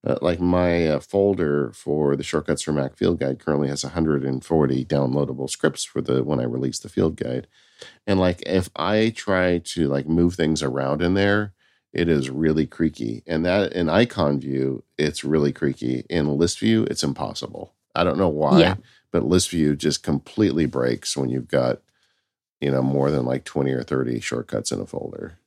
Uh, 0.07 0.17
like 0.23 0.39
my 0.41 0.87
uh, 0.87 1.01
folder 1.01 1.73
for 1.75 2.15
the 2.15 2.23
shortcuts 2.23 2.63
for 2.63 2.73
Mac 2.73 2.97
Field 2.97 3.19
Guide 3.19 3.41
currently 3.41 3.67
has 3.69 3.83
140 3.83 4.85
downloadable 4.85 5.51
scripts 5.51 5.83
for 5.83 6.01
the 6.01 6.23
when 6.23 6.39
I 6.39 6.45
release 6.45 6.79
the 6.79 6.89
Field 6.89 7.17
Guide, 7.17 7.49
and 8.07 8.21
like 8.21 8.41
if 8.47 8.71
I 8.77 9.13
try 9.17 9.59
to 9.59 9.89
like 9.89 10.09
move 10.09 10.35
things 10.37 10.63
around 10.63 11.03
in 11.03 11.15
there, 11.15 11.53
it 11.93 12.09
is 12.09 12.31
really 12.31 12.67
creaky. 12.67 13.25
And 13.27 13.45
that 13.45 13.73
in 13.73 13.89
icon 13.89 14.39
view, 14.39 14.85
it's 14.97 15.25
really 15.25 15.53
creaky. 15.53 16.05
In 16.09 16.39
list 16.39 16.61
view, 16.61 16.85
it's 16.85 17.03
impossible. 17.03 17.73
I 17.97 18.05
don't 18.05 18.19
know 18.19 18.29
why 18.29 18.61
Yeah. 18.61 18.75
but 19.11 19.25
list 19.25 19.51
view 19.51 19.75
just 19.75 20.05
completely 20.05 20.67
breaks 20.67 21.17
when 21.17 21.31
you've 21.31 21.49
got 21.49 21.81
you 22.61 22.71
know 22.71 22.83
more 22.83 23.11
than 23.11 23.25
like 23.25 23.45
20 23.45 23.71
or 23.73 23.83
30 23.83 24.21
shortcuts 24.21 24.73
in 24.73 24.81
a 24.81 24.87
folder 24.87 25.39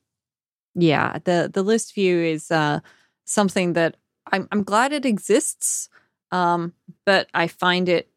Yeah, 0.74 1.18
the 1.24 1.50
the 1.52 1.62
list 1.62 1.94
view 1.94 2.20
is 2.20 2.50
uh, 2.50 2.80
something 3.24 3.72
that 3.74 3.96
I'm 4.32 4.48
I'm 4.52 4.62
glad 4.62 4.92
it 4.92 5.04
exists, 5.04 5.88
um, 6.30 6.74
but 7.04 7.28
I 7.34 7.48
find 7.48 7.88
it 7.88 8.08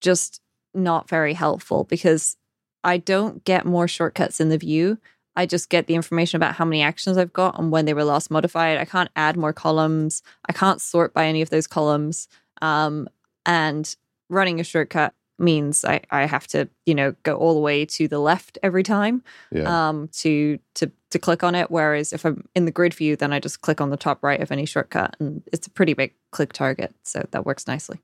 just 0.00 0.40
not 0.72 1.08
very 1.08 1.34
helpful 1.34 1.84
because 1.84 2.36
I 2.84 2.98
don't 2.98 3.44
get 3.44 3.66
more 3.66 3.88
shortcuts 3.88 4.40
in 4.40 4.48
the 4.48 4.58
view. 4.58 4.98
I 5.36 5.46
just 5.46 5.68
get 5.68 5.86
the 5.86 5.94
information 5.94 6.36
about 6.36 6.54
how 6.54 6.64
many 6.64 6.82
actions 6.82 7.16
I've 7.16 7.32
got 7.32 7.58
and 7.58 7.70
when 7.70 7.84
they 7.84 7.94
were 7.94 8.04
last 8.04 8.30
modified. 8.30 8.78
I 8.78 8.84
can't 8.84 9.10
add 9.16 9.36
more 9.36 9.52
columns. 9.52 10.22
I 10.48 10.52
can't 10.52 10.80
sort 10.80 11.12
by 11.12 11.26
any 11.26 11.42
of 11.42 11.50
those 11.50 11.66
columns. 11.66 12.28
Um, 12.62 13.08
and 13.46 13.94
running 14.28 14.60
a 14.60 14.64
shortcut 14.64 15.14
means 15.40 15.84
I, 15.84 16.02
I 16.10 16.26
have 16.26 16.46
to, 16.48 16.68
you 16.86 16.94
know, 16.94 17.14
go 17.22 17.36
all 17.36 17.54
the 17.54 17.60
way 17.60 17.84
to 17.86 18.08
the 18.08 18.18
left 18.18 18.58
every 18.62 18.82
time 18.82 19.22
yeah 19.50 19.88
um, 19.88 20.08
to 20.08 20.58
to 20.74 20.90
to 21.10 21.18
click 21.18 21.42
on 21.42 21.54
it. 21.54 21.70
Whereas 21.70 22.12
if 22.12 22.24
I'm 22.24 22.46
in 22.54 22.64
the 22.66 22.70
grid 22.70 22.94
view, 22.94 23.16
then 23.16 23.32
I 23.32 23.40
just 23.40 23.60
click 23.60 23.80
on 23.80 23.90
the 23.90 23.96
top 23.96 24.22
right 24.22 24.40
of 24.40 24.52
any 24.52 24.66
shortcut, 24.66 25.16
and 25.18 25.42
it's 25.52 25.66
a 25.66 25.70
pretty 25.70 25.94
big 25.94 26.14
click 26.30 26.52
target, 26.52 26.94
so 27.02 27.26
that 27.30 27.46
works 27.46 27.66
nicely. 27.66 28.00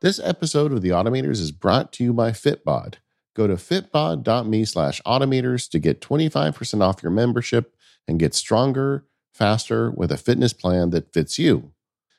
this 0.00 0.20
episode 0.22 0.72
of 0.72 0.82
the 0.82 0.90
automators 0.90 1.40
is 1.40 1.52
brought 1.52 1.92
to 1.92 2.04
you 2.04 2.12
by 2.12 2.30
fitbod 2.30 2.96
go 3.38 3.46
to 3.46 3.54
fitbod.me 3.54 4.64
slash 4.64 5.00
automators 5.06 5.70
to 5.70 5.78
get 5.78 6.00
25% 6.00 6.82
off 6.82 7.02
your 7.04 7.12
membership 7.12 7.76
and 8.08 8.18
get 8.18 8.34
stronger 8.34 9.04
faster 9.32 9.92
with 9.92 10.10
a 10.10 10.16
fitness 10.16 10.52
plan 10.52 10.90
that 10.90 11.12
fits 11.12 11.38
you 11.38 11.72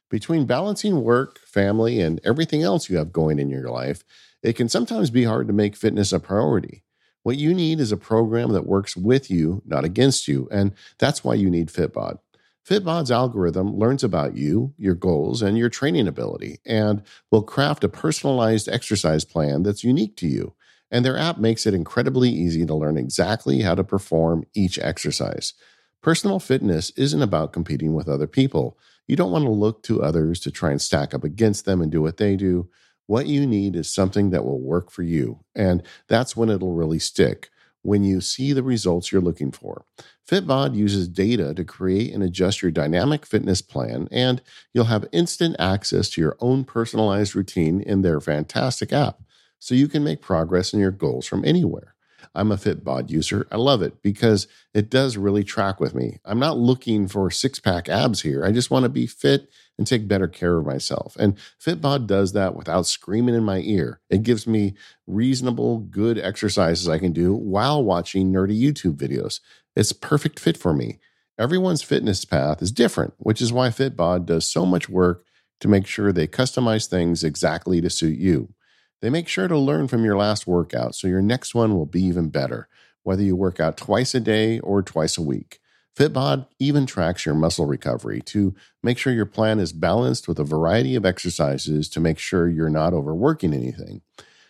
between 0.10 0.46
balancing 0.46 1.02
work 1.04 1.40
family 1.40 2.00
and 2.02 2.20
everything 2.24 2.64
else 2.64 2.90
you 2.90 2.98
have 2.98 3.12
going 3.12 3.40
in 3.40 3.50
your 3.50 3.70
life 3.70 4.04
it 4.44 4.54
can 4.54 4.70
sometimes 4.70 5.10
be 5.10 5.26
hard 5.26 5.48
to 5.48 5.54
make 5.54 5.76
fitness 5.76 6.12
a 6.14 6.20
priority 6.20 6.84
What 7.24 7.38
you 7.38 7.54
need 7.54 7.80
is 7.80 7.92
a 7.92 7.98
program 7.98 8.52
that 8.54 8.66
works 8.66 8.96
with 8.96 9.30
you, 9.30 9.62
not 9.66 9.84
against 9.84 10.28
you. 10.28 10.48
And 10.52 10.74
that's 10.98 11.24
why 11.24 11.36
you 11.36 11.50
need 11.50 11.68
Fitbod. 11.70 12.20
Fitbod's 12.68 13.12
algorithm 13.12 13.76
learns 13.76 14.04
about 14.04 14.36
you, 14.38 14.74
your 14.78 14.96
goals, 14.96 15.42
and 15.42 15.58
your 15.58 15.70
training 15.70 16.08
ability, 16.08 16.60
and 16.66 17.02
will 17.32 17.42
craft 17.42 17.84
a 17.84 17.90
personalized 17.90 18.70
exercise 18.70 19.26
plan 19.26 19.64
that's 19.64 19.84
unique 19.84 20.16
to 20.18 20.28
you. 20.28 20.54
And 20.92 21.04
their 21.04 21.18
app 21.18 21.38
makes 21.38 21.66
it 21.66 21.74
incredibly 21.74 22.30
easy 22.30 22.66
to 22.66 22.74
learn 22.76 22.98
exactly 22.98 23.62
how 23.62 23.76
to 23.76 23.84
perform 23.84 24.46
each 24.54 24.80
exercise. 24.80 25.54
Personal 26.02 26.40
fitness 26.40 26.92
isn't 26.92 27.22
about 27.22 27.54
competing 27.54 27.94
with 27.94 28.08
other 28.08 28.28
people. 28.28 28.78
You 29.10 29.16
don't 29.16 29.32
want 29.32 29.46
to 29.46 29.52
look 29.52 29.82
to 29.84 30.04
others 30.04 30.40
to 30.42 30.52
try 30.52 30.70
and 30.70 30.80
stack 30.80 31.16
up 31.16 31.24
against 31.24 31.66
them 31.66 31.82
and 31.82 31.92
do 31.92 32.00
what 32.00 32.18
they 32.18 32.36
do. 32.36 32.70
What 33.08 33.26
you 33.26 33.48
need 33.48 33.76
is 33.76 33.92
something 33.92 34.30
that 34.30 34.46
will 34.46 34.62
work 34.62 34.92
for 34.92 35.02
you. 35.02 35.40
And 35.56 35.82
that's 36.08 36.38
when 36.38 36.50
it'll 36.50 36.76
really 36.76 37.00
stick, 37.00 37.50
when 37.82 38.04
you 38.04 38.22
see 38.22 38.54
the 38.54 38.62
results 38.62 39.12
you're 39.12 39.20
looking 39.20 39.52
for. 39.52 39.84
Fitbod 40.30 40.76
uses 40.76 41.08
data 41.08 41.56
to 41.56 41.66
create 41.66 42.14
and 42.14 42.22
adjust 42.22 42.62
your 42.62 42.70
dynamic 42.70 43.26
fitness 43.26 43.64
plan, 43.64 44.08
and 44.12 44.44
you'll 44.76 44.86
have 44.86 45.08
instant 45.12 45.56
access 45.58 46.08
to 46.12 46.22
your 46.22 46.38
own 46.40 46.64
personalized 46.64 47.36
routine 47.36 47.82
in 47.82 48.04
their 48.04 48.22
fantastic 48.22 48.94
app, 48.94 49.24
so 49.58 49.74
you 49.74 49.88
can 49.88 50.04
make 50.04 50.22
progress 50.22 50.72
in 50.72 50.80
your 50.80 50.92
goals 50.92 51.26
from 51.26 51.44
anywhere. 51.44 51.96
I'm 52.36 52.52
a 52.52 52.58
Fitbod 52.58 53.10
user. 53.10 53.48
I 53.52 53.58
love 53.58 53.82
it 53.82 54.02
because 54.02 54.48
it 54.74 54.90
does 54.90 55.18
really 55.18 55.44
track 55.44 55.80
with 55.80 55.96
me. 55.96 56.20
I'm 56.26 56.40
not 56.40 56.58
looking 56.58 57.08
for 57.08 57.32
six 57.32 57.60
pack 57.60 57.90
abs 57.90 58.22
here. 58.22 58.46
I 58.46 58.52
just 58.52 58.72
want 58.72 58.84
to 58.84 58.90
be 58.90 59.08
fit 59.08 59.50
and 59.78 59.88
take 59.88 60.08
better 60.08 60.28
care 60.28 60.58
of 60.58 60.66
myself. 60.66 61.16
And 61.18 61.38
Fitbod 61.64 62.06
does 62.06 62.34
that 62.34 62.56
without 62.56 62.86
screaming 62.86 63.36
in 63.36 63.44
my 63.44 63.60
ear. 63.60 64.02
It 64.10 64.24
gives 64.24 64.46
me 64.46 64.76
reasonable, 65.08 65.80
good 65.80 66.18
exercises 66.20 66.88
I 66.88 67.00
can 67.00 67.14
do 67.14 67.34
while 67.34 67.84
watching 67.84 68.32
nerdy 68.32 68.60
YouTube 68.60 68.98
videos. 68.98 69.40
It's 69.76 69.94
perfect 69.94 70.40
fit 70.40 70.58
for 70.58 70.74
me. 70.74 71.00
Everyone's 71.40 71.82
fitness 71.82 72.26
path 72.26 72.62
is 72.62 72.72
different, 72.72 73.14
which 73.18 73.42
is 73.42 73.54
why 73.54 73.70
Fitbod 73.70 74.26
does 74.26 74.46
so 74.46 74.66
much 74.66 74.90
work 74.90 75.24
to 75.62 75.70
make 75.70 75.88
sure 75.88 76.12
they 76.12 76.28
customize 76.28 76.86
things 76.86 77.24
exactly 77.24 77.80
to 77.80 77.90
suit 77.90 78.18
you. 78.18 78.54
They 79.02 79.10
make 79.10 79.28
sure 79.28 79.48
to 79.48 79.58
learn 79.58 79.88
from 79.88 80.04
your 80.04 80.18
last 80.18 80.46
workout 80.46 80.96
so 80.96 81.08
your 81.08 81.22
next 81.22 81.56
one 81.56 81.76
will 81.76 81.86
be 81.86 82.04
even 82.04 82.30
better, 82.30 82.68
whether 83.04 83.24
you 83.24 83.36
work 83.36 83.60
out 83.60 83.78
twice 83.78 84.14
a 84.14 84.20
day 84.20 84.60
or 84.60 84.82
twice 84.82 85.18
a 85.18 85.22
week. 85.22 85.60
Fitbod 85.98 86.48
even 86.60 86.86
tracks 86.86 87.26
your 87.26 87.36
muscle 87.36 87.66
recovery 87.66 88.22
to 88.22 88.56
make 88.82 88.98
sure 88.98 89.12
your 89.12 89.26
plan 89.26 89.60
is 89.60 89.74
balanced 89.74 90.28
with 90.28 90.40
a 90.40 90.44
variety 90.44 90.96
of 90.96 91.06
exercises 91.06 91.90
to 91.90 92.00
make 92.00 92.20
sure 92.20 92.48
you're 92.48 92.70
not 92.70 92.94
overworking 92.94 93.54
anything. 93.54 94.02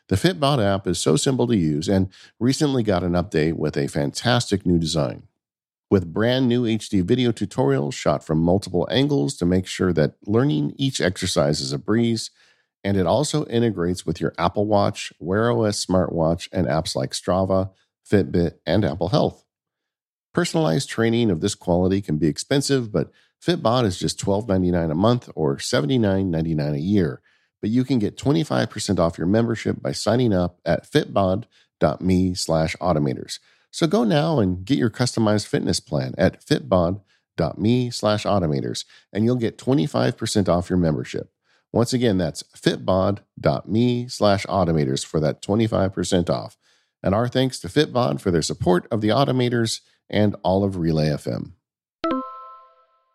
The 0.10 0.16
Fitbod 0.16 0.64
app 0.64 0.88
is 0.88 1.00
so 1.00 1.16
simple 1.16 1.48
to 1.48 1.56
use 1.56 1.88
and 1.88 2.10
recently 2.40 2.84
got 2.84 3.04
an 3.04 3.14
update 3.14 3.54
with 3.54 3.78
a 3.78 3.88
fantastic 3.88 4.66
new 4.66 4.80
design. 4.80 5.24
With 5.92 6.14
brand 6.14 6.48
new 6.48 6.66
HD 6.66 7.04
video 7.04 7.32
tutorials 7.32 7.94
shot 7.94 8.24
from 8.24 8.40
multiple 8.40 8.88
angles 8.92 9.36
to 9.38 9.46
make 9.46 9.66
sure 9.66 9.92
that 9.94 10.16
learning 10.26 10.74
each 10.78 11.02
exercise 11.02 11.62
is 11.62 11.74
a 11.74 11.80
breeze, 11.80 12.30
and 12.84 12.98
it 12.98 13.06
also 13.06 13.46
integrates 13.46 14.06
with 14.06 14.22
your 14.22 14.34
Apple 14.38 14.66
Watch, 14.66 15.12
Wear 15.20 15.52
OS 15.52 15.86
smartwatch, 15.86 16.48
and 16.52 16.68
apps 16.68 16.96
like 16.96 17.12
Strava, 17.12 17.72
Fitbit, 18.10 18.54
and 18.66 18.86
Apple 18.86 19.10
Health. 19.10 19.44
Personalized 20.34 20.90
training 20.90 21.32
of 21.32 21.42
this 21.42 21.56
quality 21.56 22.02
can 22.02 22.18
be 22.18 22.28
expensive, 22.28 22.92
but 22.92 23.12
Fitbod 23.44 23.86
is 23.86 23.98
just 23.98 24.20
$12.99 24.20 24.92
a 24.92 24.96
month 24.96 25.30
or 25.36 25.58
$79.99 25.58 26.76
a 26.76 26.80
year. 26.80 27.22
But 27.62 27.70
you 27.70 27.84
can 27.84 28.00
get 28.00 28.18
25% 28.18 29.00
off 29.00 29.18
your 29.18 29.28
membership 29.28 29.82
by 29.82 29.92
signing 29.92 30.34
up 30.34 30.60
at 30.66 30.90
fitbod.me 30.90 32.34
slash 32.36 32.76
automators. 32.78 33.40
So 33.72 33.88
go 33.88 34.04
now 34.04 34.40
and 34.40 34.66
get 34.66 34.78
your 34.78 34.90
customized 34.90 35.48
fitness 35.48 35.80
plan 35.80 36.14
at 36.18 36.44
fitbod.me 36.46 37.92
slash 37.92 38.24
automators, 38.24 38.86
and 39.14 39.26
you'll 39.26 39.36
get 39.36 39.58
25% 39.58 40.50
off 40.50 40.70
your 40.70 40.80
membership. 40.80 41.32
Once 41.72 41.94
again, 41.94 42.18
that's 42.18 42.44
fitbod.me 42.56 44.08
slash 44.08 44.46
automators 44.48 45.06
for 45.06 45.20
that 45.20 45.42
25% 45.42 46.30
off. 46.30 46.58
And 47.04 47.16
our 47.16 47.28
thanks 47.28 47.60
to 47.60 47.68
Fitbod 47.68 48.20
for 48.20 48.32
their 48.32 48.42
support 48.42 48.88
of 48.92 49.02
the 49.02 49.10
automators 49.10 49.82
and 50.10 50.36
all 50.44 50.64
of 50.64 50.78
Relay 50.78 51.10
FM. 51.10 51.54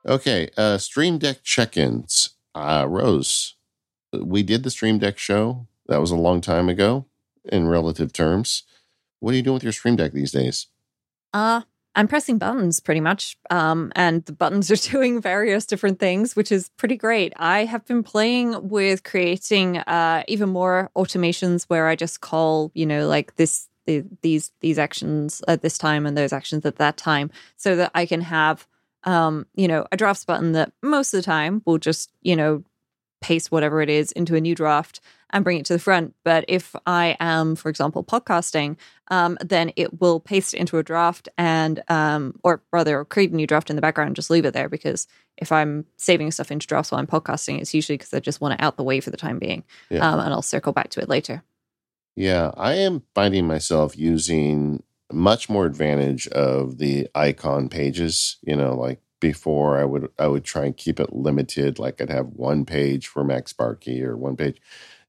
Okay, 0.07 0.51
uh, 0.57 0.79
Stream 0.79 1.19
Deck 1.19 1.43
check 1.43 1.77
ins. 1.77 2.31
Uh, 2.55 2.87
Rose, 2.89 3.55
we 4.13 4.43
did 4.43 4.63
the 4.63 4.71
Stream 4.71 4.99
Deck 4.99 5.19
show. 5.19 5.67
That 5.89 6.01
was 6.01 6.11
a 6.11 6.17
long 6.17 6.41
time 6.41 6.69
ago 6.69 7.07
in 7.45 7.69
relative 7.69 8.13
terms. 8.13 8.63
What 9.21 9.33
are 9.33 9.37
you 9.37 9.43
doing 9.43 9.55
with 9.55 9.65
your 9.65 9.73
Stream 9.73 9.97
Deck 9.97 10.13
these 10.13 10.33
days? 10.33 10.69
Uh, 11.33 11.63
I'm 11.97 12.09
pressing 12.09 12.39
buttons 12.39 12.81
pretty 12.81 13.01
much. 13.01 13.37
Um, 13.51 13.93
and 13.95 14.25
the 14.25 14.33
buttons 14.33 14.71
are 14.71 14.77
doing 14.91 15.21
various 15.21 15.67
different 15.67 15.99
things, 15.99 16.35
which 16.35 16.51
is 16.51 16.69
pretty 16.71 16.97
great. 16.97 17.33
I 17.37 17.65
have 17.65 17.85
been 17.87 18.03
playing 18.03 18.69
with 18.69 19.05
creating 19.05 19.79
uh, 19.79 20.25
even 20.29 20.49
more 20.49 20.91
automations 20.97 21.65
where 21.65 21.87
I 21.87 21.97
just 21.97 22.21
call, 22.21 22.71
you 22.75 22.87
know, 22.87 23.07
like 23.07 23.37
this, 23.37 23.69
the, 23.87 24.05
these, 24.23 24.51
these 24.61 24.79
actions 24.79 25.43
at 25.47 25.63
this 25.63 25.79
time 25.79 26.07
and 26.07 26.17
those 26.17 26.33
actions 26.33 26.65
at 26.67 26.77
that 26.77 26.97
time 26.97 27.31
so 27.57 27.77
that 27.77 27.91
I 27.95 28.07
can 28.07 28.23
have, 28.23 28.67
um, 29.05 29.47
you 29.55 29.69
know, 29.69 29.87
a 29.93 29.97
drafts 29.97 30.25
button 30.25 30.53
that 30.53 30.73
most 30.83 31.15
of 31.15 31.19
the 31.19 31.25
time 31.25 31.63
will 31.65 31.79
just, 31.79 32.11
you 32.23 32.35
know, 32.35 32.65
paste 33.25 33.51
whatever 33.51 33.81
it 33.81 33.89
is 33.89 34.13
into 34.13 34.37
a 34.37 34.41
new 34.41 34.55
draft 34.55 35.01
and 35.31 35.43
bring 35.43 35.59
it 35.59 35.65
to 35.65 35.73
the 35.73 35.79
front. 35.79 36.15
But 36.25 36.45
if 36.47 36.77
I 36.87 37.17
am, 37.21 37.57
for 37.57 37.71
example, 37.71 38.05
podcasting, 38.05 38.77
um, 39.09 39.39
then 39.41 39.73
it 39.77 39.99
will 39.99 40.21
paste 40.21 40.53
it 40.53 40.59
into 40.59 40.77
a 40.77 40.83
draft 40.83 41.31
and, 41.39 41.83
um, 41.89 42.39
or 42.45 42.63
rather, 42.71 43.03
create 43.07 43.33
a 43.33 43.35
new 43.35 43.47
draft 43.47 43.71
in 43.71 43.77
the 43.77 43.83
background 43.83 44.09
and 44.09 44.17
just 44.17 44.29
leave 44.29 44.45
it 44.45 44.53
there. 44.53 44.69
Because 44.69 45.09
if 45.39 45.51
I'm 45.51 45.87
saving 45.97 46.33
stuff 46.33 46.53
into 46.53 46.67
drafts 46.67 46.93
while 46.93 47.01
I'm 47.01 47.07
podcasting, 47.07 47.61
it's 47.63 47.73
usually 47.73 47.97
because 47.97 48.13
I 48.13 48.21
just 48.21 48.43
want 48.43 48.55
it 48.55 48.63
out 48.63 48.77
the 48.77 48.85
way 48.85 49.01
for 49.01 49.11
the 49.11 49.17
time 49.17 49.39
being, 49.39 49.65
yeah. 49.89 50.07
um, 50.07 50.21
and 50.21 50.33
I'll 50.35 50.43
circle 50.43 50.75
back 50.75 50.91
to 50.91 51.01
it 51.01 51.09
later. 51.09 51.43
Yeah, 52.15 52.53
I 52.59 52.75
am 52.75 53.03
finding 53.15 53.47
myself 53.47 53.97
using 53.97 54.83
much 55.11 55.49
more 55.49 55.65
advantage 55.65 56.29
of 56.29 56.77
the 56.77 57.09
icon 57.15 57.71
pages. 57.71 58.37
You 58.43 58.57
know, 58.57 58.75
like 58.75 59.01
before 59.25 59.79
I 59.79 59.87
would 59.87 60.11
I 60.19 60.27
would 60.27 60.45
try 60.45 60.67
and 60.67 60.77
keep 60.77 61.01
it 61.01 61.15
limited. 61.15 61.79
Like 61.79 61.99
I'd 61.99 62.11
have 62.11 62.27
one 62.37 62.67
page 62.67 63.07
for 63.07 63.25
MacSparky 63.25 64.03
or 64.03 64.19
one 64.19 64.37
page. 64.37 64.61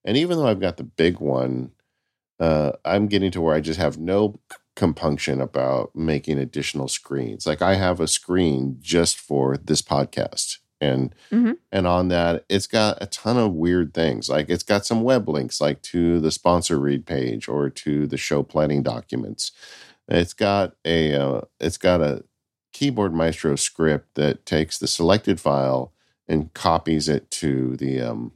And 0.06 0.16
even 0.16 0.38
though 0.38 0.48
I've 0.48 0.62
got 0.62 0.78
the 0.78 0.86
big 0.86 1.20
one, 1.20 1.72
uh, 2.40 2.72
I'm 2.86 3.08
getting 3.08 3.30
to 3.32 3.42
where 3.42 3.54
I 3.54 3.60
just 3.60 3.78
have 3.78 3.98
no 3.98 4.40
compunction 4.78 5.42
about 5.42 5.94
making 5.98 6.40
additional 6.40 6.88
screens. 6.88 7.46
Like 7.46 7.62
I 7.62 7.76
have 7.76 8.00
a 8.00 8.08
screen 8.08 8.78
just 8.80 9.20
for 9.20 9.58
this 9.58 9.82
podcast. 9.82 10.60
And 10.80 11.14
mm-hmm. 11.30 11.54
and 11.74 11.86
on 11.86 12.08
that, 12.08 12.46
it's 12.48 12.68
got 12.68 12.98
a 13.02 13.08
ton 13.08 13.36
of 13.36 13.52
weird 13.52 13.94
things. 13.94 14.30
Like 14.30 14.50
it's 14.50 14.64
got 14.64 14.86
some 14.86 15.04
web 15.04 15.28
links, 15.28 15.60
like 15.60 15.82
to 15.92 16.22
the 16.22 16.32
sponsor 16.32 16.80
read 16.80 17.06
page 17.06 17.50
or 17.50 17.70
to 17.70 18.08
the 18.08 18.18
show 18.18 18.44
planning 18.44 18.82
documents. 18.82 19.52
It's 20.08 20.34
got 20.34 20.78
a 20.86 21.14
uh, 21.16 21.42
it's 21.60 21.78
got 21.78 22.00
a 22.00 22.24
keyboard 22.76 23.14
maestro 23.14 23.56
script 23.56 24.16
that 24.16 24.46
takes 24.46 24.78
the 24.78 24.86
selected 24.86 25.40
file 25.40 25.94
and 26.28 26.54
copies 26.54 27.08
it 27.08 27.32
to 27.32 27.78
the 27.78 28.02
um, 28.02 28.34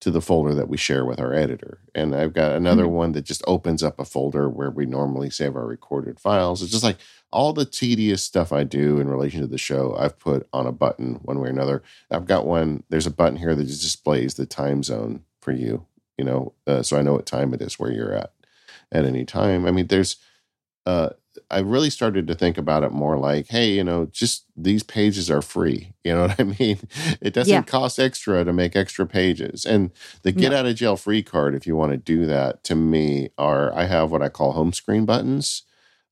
to 0.00 0.12
the 0.12 0.20
folder 0.20 0.54
that 0.54 0.68
we 0.68 0.76
share 0.76 1.04
with 1.04 1.18
our 1.18 1.34
editor. 1.34 1.80
And 1.92 2.14
I've 2.14 2.34
got 2.34 2.52
another 2.52 2.84
mm-hmm. 2.84 2.92
one 2.92 3.12
that 3.12 3.24
just 3.24 3.42
opens 3.48 3.82
up 3.82 3.98
a 3.98 4.04
folder 4.04 4.48
where 4.48 4.70
we 4.70 4.86
normally 4.86 5.28
save 5.28 5.56
our 5.56 5.66
recorded 5.66 6.20
files. 6.20 6.62
It's 6.62 6.70
just 6.70 6.84
like 6.84 6.98
all 7.32 7.52
the 7.52 7.64
tedious 7.64 8.22
stuff 8.22 8.52
I 8.52 8.62
do 8.62 9.00
in 9.00 9.08
relation 9.08 9.40
to 9.40 9.48
the 9.48 9.58
show, 9.58 9.96
I've 9.98 10.20
put 10.20 10.46
on 10.52 10.68
a 10.68 10.72
button 10.72 11.14
one 11.22 11.40
way 11.40 11.48
or 11.48 11.52
another. 11.52 11.82
I've 12.12 12.26
got 12.26 12.46
one, 12.46 12.84
there's 12.90 13.08
a 13.08 13.10
button 13.10 13.38
here 13.38 13.56
that 13.56 13.64
just 13.64 13.82
displays 13.82 14.34
the 14.34 14.46
time 14.46 14.84
zone 14.84 15.24
for 15.40 15.50
you, 15.50 15.84
you 16.16 16.24
know, 16.24 16.52
uh, 16.64 16.82
so 16.82 16.96
I 16.96 17.02
know 17.02 17.14
what 17.14 17.26
time 17.26 17.52
it 17.52 17.60
is 17.60 17.78
where 17.78 17.90
you're 17.90 18.14
at 18.14 18.32
at 18.92 19.04
any 19.04 19.24
time. 19.24 19.66
I 19.66 19.72
mean, 19.72 19.88
there's, 19.88 20.16
uh, 20.86 21.10
I 21.54 21.60
really 21.60 21.90
started 21.90 22.26
to 22.26 22.34
think 22.34 22.58
about 22.58 22.82
it 22.82 22.90
more 22.90 23.16
like, 23.16 23.46
hey, 23.46 23.70
you 23.70 23.84
know, 23.84 24.06
just 24.06 24.44
these 24.56 24.82
pages 24.82 25.30
are 25.30 25.42
free. 25.42 25.92
You 26.04 26.14
know 26.14 26.26
what 26.26 26.38
I 26.38 26.44
mean? 26.44 26.80
It 27.22 27.32
doesn't 27.32 27.50
yeah. 27.50 27.62
cost 27.62 27.98
extra 27.98 28.44
to 28.44 28.52
make 28.52 28.76
extra 28.76 29.06
pages. 29.06 29.64
And 29.64 29.90
the 30.20 30.32
get 30.32 30.50
no. 30.50 30.58
out 30.58 30.66
of 30.66 30.76
jail 30.76 30.96
free 30.96 31.22
card, 31.22 31.54
if 31.54 31.66
you 31.66 31.76
want 31.76 31.92
to 31.92 31.96
do 31.96 32.26
that, 32.26 32.62
to 32.64 32.74
me, 32.74 33.30
are 33.38 33.74
I 33.74 33.84
have 33.84 34.10
what 34.10 34.20
I 34.20 34.28
call 34.28 34.52
home 34.52 34.74
screen 34.74 35.06
buttons. 35.06 35.62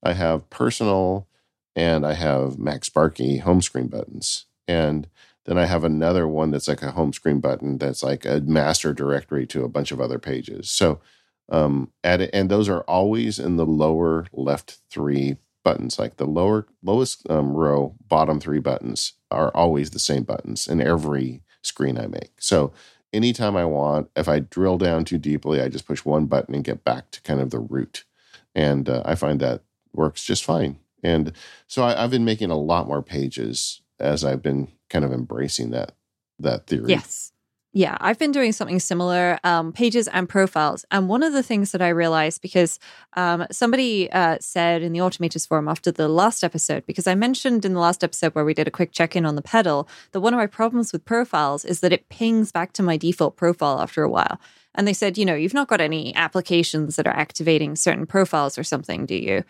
I 0.01 0.13
have 0.13 0.49
personal 0.49 1.27
and 1.75 2.07
I 2.07 2.13
have 2.13 2.55
MacSparky 2.55 3.41
home 3.41 3.61
screen 3.61 3.87
buttons. 3.87 4.45
And 4.67 5.07
then 5.45 5.59
I 5.59 5.65
have 5.65 5.83
another 5.83 6.27
one 6.27 6.49
that's 6.49 6.67
like 6.67 6.81
a 6.81 6.91
home 6.91 7.13
screen 7.13 7.39
button 7.39 7.77
that's 7.77 8.01
like 8.01 8.25
a 8.25 8.41
master 8.41 8.93
directory 8.93 9.45
to 9.47 9.63
a 9.63 9.69
bunch 9.69 9.91
of 9.91 10.01
other 10.01 10.17
pages. 10.17 10.71
So 10.71 11.01
um, 11.49 11.91
at 12.03 12.21
it, 12.21 12.29
and 12.33 12.49
those 12.49 12.69
are 12.69 12.81
always 12.81 13.39
in 13.39 13.57
the 13.57 13.65
lower 13.65 14.27
left 14.33 14.79
three 14.89 15.37
buttons. 15.63 15.99
Like 15.99 16.17
the 16.17 16.25
lower 16.25 16.67
lowest 16.81 17.29
um, 17.29 17.53
row, 17.53 17.95
bottom 18.07 18.39
three 18.39 18.59
buttons 18.59 19.13
are 19.31 19.51
always 19.55 19.91
the 19.91 19.99
same 19.99 20.23
buttons 20.23 20.67
in 20.67 20.81
every 20.81 21.41
screen 21.61 21.97
I 21.97 22.07
make. 22.07 22.31
So 22.39 22.73
anytime 23.11 23.55
I 23.55 23.65
want, 23.65 24.09
if 24.15 24.27
I 24.27 24.39
drill 24.39 24.77
down 24.77 25.05
too 25.05 25.17
deeply, 25.17 25.61
I 25.61 25.69
just 25.69 25.87
push 25.87 26.05
one 26.05 26.25
button 26.25 26.55
and 26.55 26.63
get 26.63 26.83
back 26.83 27.11
to 27.11 27.21
kind 27.21 27.39
of 27.39 27.49
the 27.49 27.59
root, 27.59 28.05
and 28.55 28.87
uh, 28.89 29.03
I 29.05 29.15
find 29.15 29.39
that 29.39 29.61
works 29.93 30.23
just 30.23 30.43
fine. 30.43 30.79
And 31.03 31.33
so 31.67 31.83
I, 31.83 32.01
I've 32.01 32.11
been 32.11 32.25
making 32.25 32.49
a 32.49 32.57
lot 32.57 32.87
more 32.87 33.03
pages 33.03 33.81
as 33.99 34.23
I've 34.23 34.41
been 34.41 34.69
kind 34.89 35.03
of 35.03 35.11
embracing 35.11 35.71
that 35.71 35.93
that 36.39 36.67
theory. 36.67 36.89
Yes. 36.89 37.32
Yeah, 37.75 37.97
I've 37.99 38.19
been 38.19 38.31
doing 38.31 38.51
something 38.51 38.79
similar, 38.79 39.39
um, 39.43 39.73
pages 39.73 40.07
and 40.07 40.29
profiles. 40.29 40.85
And 40.91 41.09
one 41.09 41.23
of 41.23 41.33
the 41.33 41.41
things 41.41 41.71
that 41.71 41.81
I 41.81 41.89
realized 41.89 42.43
because 42.43 42.77
um, 43.13 43.47
somebody 43.51 44.11
uh, 44.11 44.37
said 44.39 44.83
in 44.83 44.93
the 44.93 44.99
Automators 44.99 45.47
forum 45.47 45.67
after 45.67 45.91
the 45.91 46.07
last 46.07 46.43
episode, 46.43 46.85
because 46.85 47.07
I 47.07 47.15
mentioned 47.15 47.65
in 47.65 47.73
the 47.73 47.79
last 47.79 48.03
episode 48.03 48.35
where 48.35 48.45
we 48.45 48.53
did 48.53 48.67
a 48.67 48.71
quick 48.71 48.91
check 48.91 49.15
in 49.15 49.25
on 49.25 49.33
the 49.33 49.41
pedal, 49.41 49.89
that 50.11 50.21
one 50.21 50.35
of 50.35 50.37
my 50.37 50.45
problems 50.45 50.93
with 50.93 51.03
profiles 51.03 51.65
is 51.65 51.79
that 51.79 51.91
it 51.91 52.09
pings 52.09 52.51
back 52.51 52.73
to 52.73 52.83
my 52.83 52.95
default 52.95 53.37
profile 53.37 53.81
after 53.81 54.03
a 54.03 54.09
while. 54.09 54.39
And 54.75 54.87
they 54.87 54.93
said, 54.93 55.17
you 55.17 55.25
know, 55.25 55.33
you've 55.33 55.55
not 55.55 55.67
got 55.67 55.81
any 55.81 56.15
applications 56.15 56.95
that 56.97 57.07
are 57.07 57.17
activating 57.17 57.75
certain 57.75 58.05
profiles 58.05 58.55
or 58.55 58.63
something, 58.63 59.07
do 59.07 59.15
you? 59.15 59.43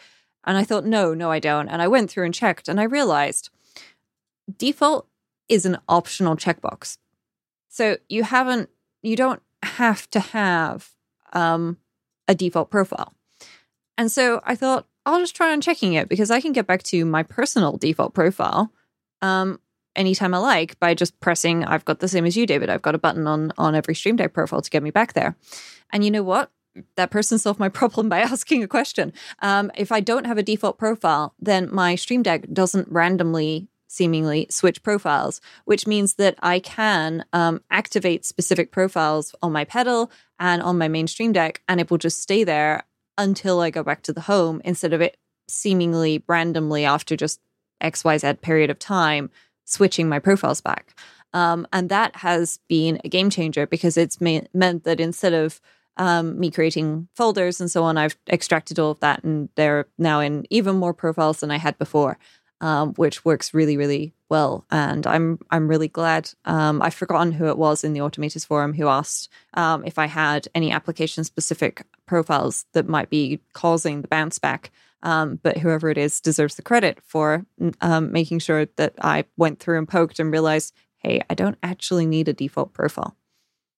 And 0.45 0.55
I 0.55 0.63
thought, 0.63 0.85
no, 0.85 1.13
no, 1.13 1.29
I 1.29 1.39
don't. 1.39 1.67
And 1.67 1.81
I 1.81 1.89
went 1.89 2.09
through 2.09 2.23
and 2.23 2.33
checked 2.33 2.69
and 2.69 2.79
I 2.79 2.83
realized 2.83 3.49
default 4.57 5.09
is 5.49 5.65
an 5.65 5.77
optional 5.89 6.37
checkbox 6.37 6.97
so 7.73 7.97
you 8.07 8.21
haven't, 8.21 8.69
you 9.01 9.15
don't 9.15 9.41
have 9.63 10.07
to 10.11 10.19
have 10.19 10.91
um, 11.33 11.77
a 12.27 12.35
default 12.35 12.69
profile. 12.69 13.15
And 13.97 14.11
so 14.11 14.41
I 14.43 14.55
thought, 14.55 14.85
I'll 15.07 15.19
just 15.19 15.35
try 15.35 15.51
on 15.51 15.59
checking 15.59 15.93
it 15.93 16.07
because 16.07 16.29
I 16.29 16.39
can 16.39 16.53
get 16.53 16.67
back 16.67 16.83
to 16.83 17.03
my 17.03 17.23
personal 17.23 17.77
default 17.77 18.13
profile 18.13 18.71
um, 19.23 19.59
anytime 19.95 20.35
I 20.35 20.37
like 20.37 20.79
by 20.79 20.93
just 20.93 21.19
pressing. 21.19 21.65
I've 21.65 21.83
got 21.83 21.99
the 21.99 22.07
same 22.07 22.27
as 22.27 22.37
you, 22.37 22.45
David. 22.45 22.69
I've 22.69 22.83
got 22.83 22.93
a 22.93 22.99
button 22.99 23.25
on 23.25 23.51
on 23.57 23.73
every 23.73 23.95
Stream 23.95 24.17
Deck 24.17 24.33
profile 24.33 24.61
to 24.61 24.69
get 24.69 24.83
me 24.83 24.91
back 24.91 25.13
there. 25.13 25.35
And 25.91 26.05
you 26.05 26.11
know 26.11 26.23
what? 26.23 26.51
That 26.95 27.09
person 27.09 27.39
solved 27.39 27.59
my 27.59 27.69
problem 27.79 28.07
by 28.07 28.19
asking 28.19 28.61
a 28.61 28.67
question. 28.67 29.13
Um, 29.39 29.71
if 29.75 29.91
I 29.91 29.99
don't 29.99 30.27
have 30.27 30.37
a 30.37 30.43
default 30.43 30.77
profile, 30.77 31.33
then 31.39 31.69
my 31.73 31.95
Stream 31.95 32.21
Deck 32.21 32.45
doesn't 32.53 32.87
randomly 32.89 33.67
seemingly 33.93 34.47
switch 34.49 34.81
profiles, 34.81 35.39
which 35.65 35.85
means 35.85 36.15
that 36.15 36.35
I 36.41 36.59
can 36.59 37.25
um, 37.31 37.61
activate 37.69 38.25
specific 38.25 38.71
profiles 38.71 39.35
on 39.41 39.51
my 39.51 39.65
pedal 39.65 40.11
and 40.39 40.61
on 40.61 40.77
my 40.77 40.87
main 40.87 41.07
Stream 41.07 41.31
Deck, 41.31 41.61
and 41.67 41.79
it 41.79 41.91
will 41.91 41.99
just 41.99 42.21
stay 42.21 42.43
there 42.43 42.83
until 43.17 43.61
I 43.61 43.69
go 43.69 43.83
back 43.83 44.01
to 44.03 44.13
the 44.13 44.21
home 44.21 44.61
instead 44.65 44.93
of 44.93 45.01
it 45.01 45.17
seemingly 45.47 46.23
randomly 46.27 46.85
after 46.85 47.15
just 47.15 47.39
XYZ 47.81 48.41
period 48.41 48.69
of 48.69 48.79
time 48.79 49.29
switching 49.65 50.09
my 50.09 50.19
profiles 50.19 50.61
back. 50.61 50.97
Um, 51.33 51.67
and 51.71 51.89
that 51.89 52.17
has 52.17 52.59
been 52.67 52.99
a 53.03 53.09
game 53.09 53.29
changer 53.29 53.67
because 53.67 53.97
it's 53.97 54.19
ma- 54.19 54.41
meant 54.53 54.83
that 54.83 54.99
instead 54.99 55.33
of 55.33 55.61
um, 55.97 56.39
me 56.39 56.49
creating 56.49 57.07
folders 57.15 57.61
and 57.61 57.69
so 57.69 57.83
on, 57.83 57.97
I've 57.97 58.17
extracted 58.27 58.79
all 58.79 58.91
of 58.91 58.99
that 59.01 59.23
and 59.23 59.49
they're 59.55 59.85
now 59.97 60.19
in 60.19 60.45
even 60.49 60.75
more 60.75 60.93
profiles 60.93 61.39
than 61.39 61.51
I 61.51 61.57
had 61.57 61.77
before 61.77 62.17
um, 62.63 62.93
which 62.93 63.25
works 63.25 63.53
really, 63.53 63.75
really 63.75 64.13
well. 64.29 64.65
And 64.71 65.05
I'm 65.05 65.37
I'm 65.51 65.67
really 65.67 65.89
glad. 65.89 66.31
Um, 66.45 66.81
I've 66.81 66.93
forgotten 66.93 67.33
who 67.33 67.47
it 67.49 67.57
was 67.57 67.83
in 67.83 67.91
the 67.91 67.99
Automators 67.99 68.47
forum 68.47 68.73
who 68.73 68.87
asked 68.87 69.29
um, 69.53 69.83
if 69.85 69.99
I 69.99 70.05
had 70.05 70.47
any 70.55 70.71
application 70.71 71.25
specific 71.25 71.85
profiles 72.05 72.65
that 72.71 72.87
might 72.87 73.09
be 73.09 73.41
causing 73.51 74.01
the 74.01 74.07
bounce 74.07 74.39
back. 74.39 74.71
Um, 75.01 75.41
but 75.43 75.57
whoever 75.57 75.89
it 75.89 75.97
is 75.97 76.21
deserves 76.21 76.55
the 76.55 76.61
credit 76.61 76.99
for 77.03 77.45
um, 77.81 78.13
making 78.13 78.39
sure 78.39 78.67
that 78.77 78.93
I 79.01 79.25
went 79.35 79.59
through 79.59 79.79
and 79.79 79.87
poked 79.87 80.17
and 80.17 80.31
realized, 80.31 80.73
hey, 80.99 81.21
I 81.29 81.33
don't 81.33 81.57
actually 81.61 82.05
need 82.05 82.29
a 82.29 82.33
default 82.33 82.71
profile. 82.71 83.17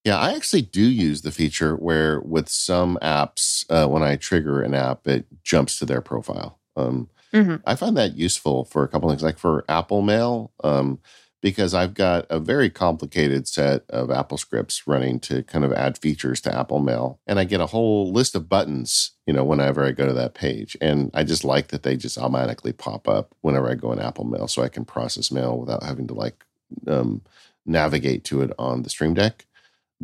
Yeah, 0.04 0.20
I 0.20 0.36
actually 0.36 0.62
do 0.62 0.84
use 0.84 1.24
the 1.24 1.32
feature 1.32 1.76
where 1.76 2.20
with 2.20 2.48
some 2.50 3.00
apps, 3.02 3.66
uh, 3.72 3.88
when 3.88 4.04
I 4.04 4.18
trigger 4.18 4.62
an 4.62 4.76
app, 4.76 5.08
it 5.08 5.26
jumps 5.44 5.80
to 5.80 5.86
their 5.88 6.02
profile. 6.02 6.60
Um, 6.76 7.10
Mm-hmm. 7.36 7.56
I 7.66 7.76
find 7.76 7.98
that 7.98 8.16
useful 8.16 8.64
for 8.64 8.84
a 8.84 8.88
couple 8.88 9.10
things, 9.10 9.22
like 9.22 9.38
for 9.38 9.66
Apple 9.68 10.02
Mail, 10.02 10.54
um, 10.64 11.00
because 11.42 11.74
I've 11.74 11.94
got 11.94 12.26
a 12.30 12.40
very 12.40 12.70
complicated 12.70 13.46
set 13.48 13.84
of 13.90 14.08
AppleScripts 14.08 14.84
running 14.88 15.20
to 15.20 15.44
kind 15.44 15.66
of 15.66 15.74
add 15.74 15.98
features 15.98 16.40
to 16.42 16.58
Apple 16.58 16.80
Mail, 16.80 17.20
and 17.28 17.38
I 17.38 17.44
get 17.44 17.60
a 17.60 17.68
whole 17.68 18.12
list 18.12 18.36
of 18.36 18.48
buttons, 18.48 19.12
you 19.28 19.34
know, 19.34 19.44
whenever 19.44 19.86
I 19.86 19.92
go 19.92 20.06
to 20.06 20.14
that 20.14 20.34
page, 20.34 20.78
and 20.80 21.12
I 21.14 21.24
just 21.26 21.44
like 21.44 21.68
that 21.68 21.84
they 21.84 21.98
just 21.98 22.18
automatically 22.18 22.72
pop 22.72 23.08
up 23.08 23.36
whenever 23.42 23.70
I 23.70 23.76
go 23.76 23.92
in 23.92 24.00
Apple 24.00 24.26
Mail, 24.26 24.48
so 24.48 24.64
I 24.64 24.70
can 24.70 24.86
process 24.86 25.30
mail 25.30 25.60
without 25.60 25.84
having 25.84 26.08
to 26.08 26.14
like 26.14 26.46
um, 26.88 27.22
navigate 27.66 28.24
to 28.26 28.42
it 28.42 28.52
on 28.58 28.84
the 28.84 28.90
Stream 28.90 29.14
Deck. 29.14 29.46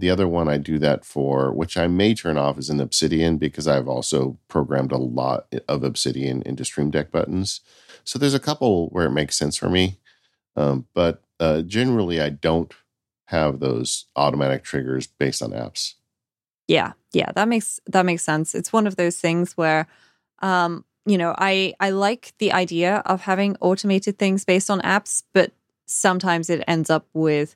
The 0.01 0.09
other 0.09 0.27
one 0.27 0.49
I 0.49 0.57
do 0.57 0.79
that 0.79 1.05
for, 1.05 1.53
which 1.53 1.77
I 1.77 1.85
may 1.85 2.15
turn 2.15 2.35
off, 2.35 2.57
is 2.57 2.71
an 2.71 2.81
Obsidian 2.81 3.37
because 3.37 3.67
I've 3.67 3.87
also 3.87 4.39
programmed 4.47 4.91
a 4.91 4.97
lot 4.97 5.45
of 5.67 5.83
Obsidian 5.83 6.41
into 6.41 6.65
Stream 6.65 6.89
Deck 6.89 7.11
buttons. 7.11 7.61
So 8.03 8.17
there's 8.17 8.33
a 8.33 8.39
couple 8.39 8.89
where 8.89 9.05
it 9.05 9.11
makes 9.11 9.37
sense 9.37 9.55
for 9.55 9.69
me, 9.69 9.99
um, 10.55 10.87
but 10.95 11.21
uh, 11.39 11.61
generally 11.61 12.19
I 12.19 12.29
don't 12.29 12.73
have 13.25 13.59
those 13.59 14.05
automatic 14.15 14.63
triggers 14.63 15.05
based 15.05 15.43
on 15.43 15.51
apps. 15.51 15.93
Yeah, 16.67 16.93
yeah, 17.13 17.31
that 17.35 17.47
makes 17.47 17.79
that 17.85 18.03
makes 18.03 18.23
sense. 18.23 18.55
It's 18.55 18.73
one 18.73 18.87
of 18.87 18.95
those 18.95 19.19
things 19.19 19.55
where, 19.55 19.85
um, 20.39 20.83
you 21.05 21.19
know, 21.19 21.35
I 21.37 21.75
I 21.79 21.91
like 21.91 22.33
the 22.39 22.53
idea 22.53 23.03
of 23.05 23.21
having 23.21 23.55
automated 23.61 24.17
things 24.17 24.45
based 24.45 24.71
on 24.71 24.81
apps, 24.81 25.21
but 25.31 25.51
sometimes 25.85 26.49
it 26.49 26.63
ends 26.67 26.89
up 26.89 27.05
with 27.13 27.55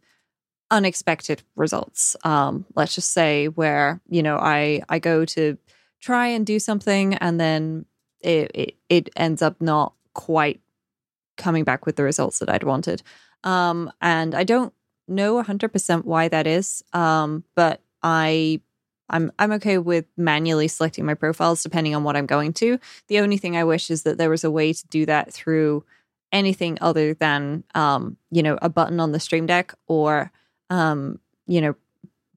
unexpected 0.71 1.43
results. 1.55 2.15
Um, 2.23 2.65
let's 2.75 2.95
just 2.95 3.11
say 3.11 3.47
where 3.47 4.01
you 4.09 4.23
know 4.23 4.37
I 4.37 4.81
I 4.89 4.99
go 4.99 5.25
to 5.25 5.57
try 6.01 6.27
and 6.27 6.45
do 6.45 6.59
something 6.59 7.15
and 7.15 7.39
then 7.39 7.85
it 8.21 8.51
it, 8.53 8.75
it 8.89 9.09
ends 9.15 9.41
up 9.41 9.61
not 9.61 9.93
quite 10.13 10.61
coming 11.37 11.63
back 11.63 11.85
with 11.85 11.95
the 11.95 12.03
results 12.03 12.39
that 12.39 12.49
I'd 12.49 12.63
wanted. 12.63 13.03
Um, 13.43 13.91
and 14.01 14.33
I 14.33 14.43
don't 14.43 14.73
know 15.07 15.41
100% 15.41 16.05
why 16.05 16.27
that 16.29 16.47
is. 16.47 16.83
Um, 16.93 17.43
but 17.55 17.81
I 18.01 18.61
I'm 19.09 19.31
I'm 19.37 19.51
okay 19.53 19.77
with 19.77 20.05
manually 20.17 20.67
selecting 20.67 21.05
my 21.05 21.13
profiles 21.13 21.61
depending 21.61 21.93
on 21.95 22.03
what 22.03 22.15
I'm 22.15 22.25
going 22.25 22.53
to. 22.53 22.79
The 23.07 23.19
only 23.19 23.37
thing 23.37 23.55
I 23.55 23.63
wish 23.63 23.91
is 23.91 24.03
that 24.03 24.17
there 24.17 24.29
was 24.29 24.43
a 24.43 24.51
way 24.51 24.73
to 24.73 24.87
do 24.87 25.05
that 25.05 25.31
through 25.31 25.85
anything 26.31 26.77
other 26.81 27.13
than 27.13 27.63
um, 27.75 28.17
you 28.31 28.41
know, 28.41 28.57
a 28.61 28.69
button 28.69 28.99
on 28.99 29.11
the 29.11 29.19
Stream 29.19 29.45
Deck 29.45 29.73
or 29.87 30.31
um, 30.69 31.19
you 31.47 31.61
know, 31.61 31.75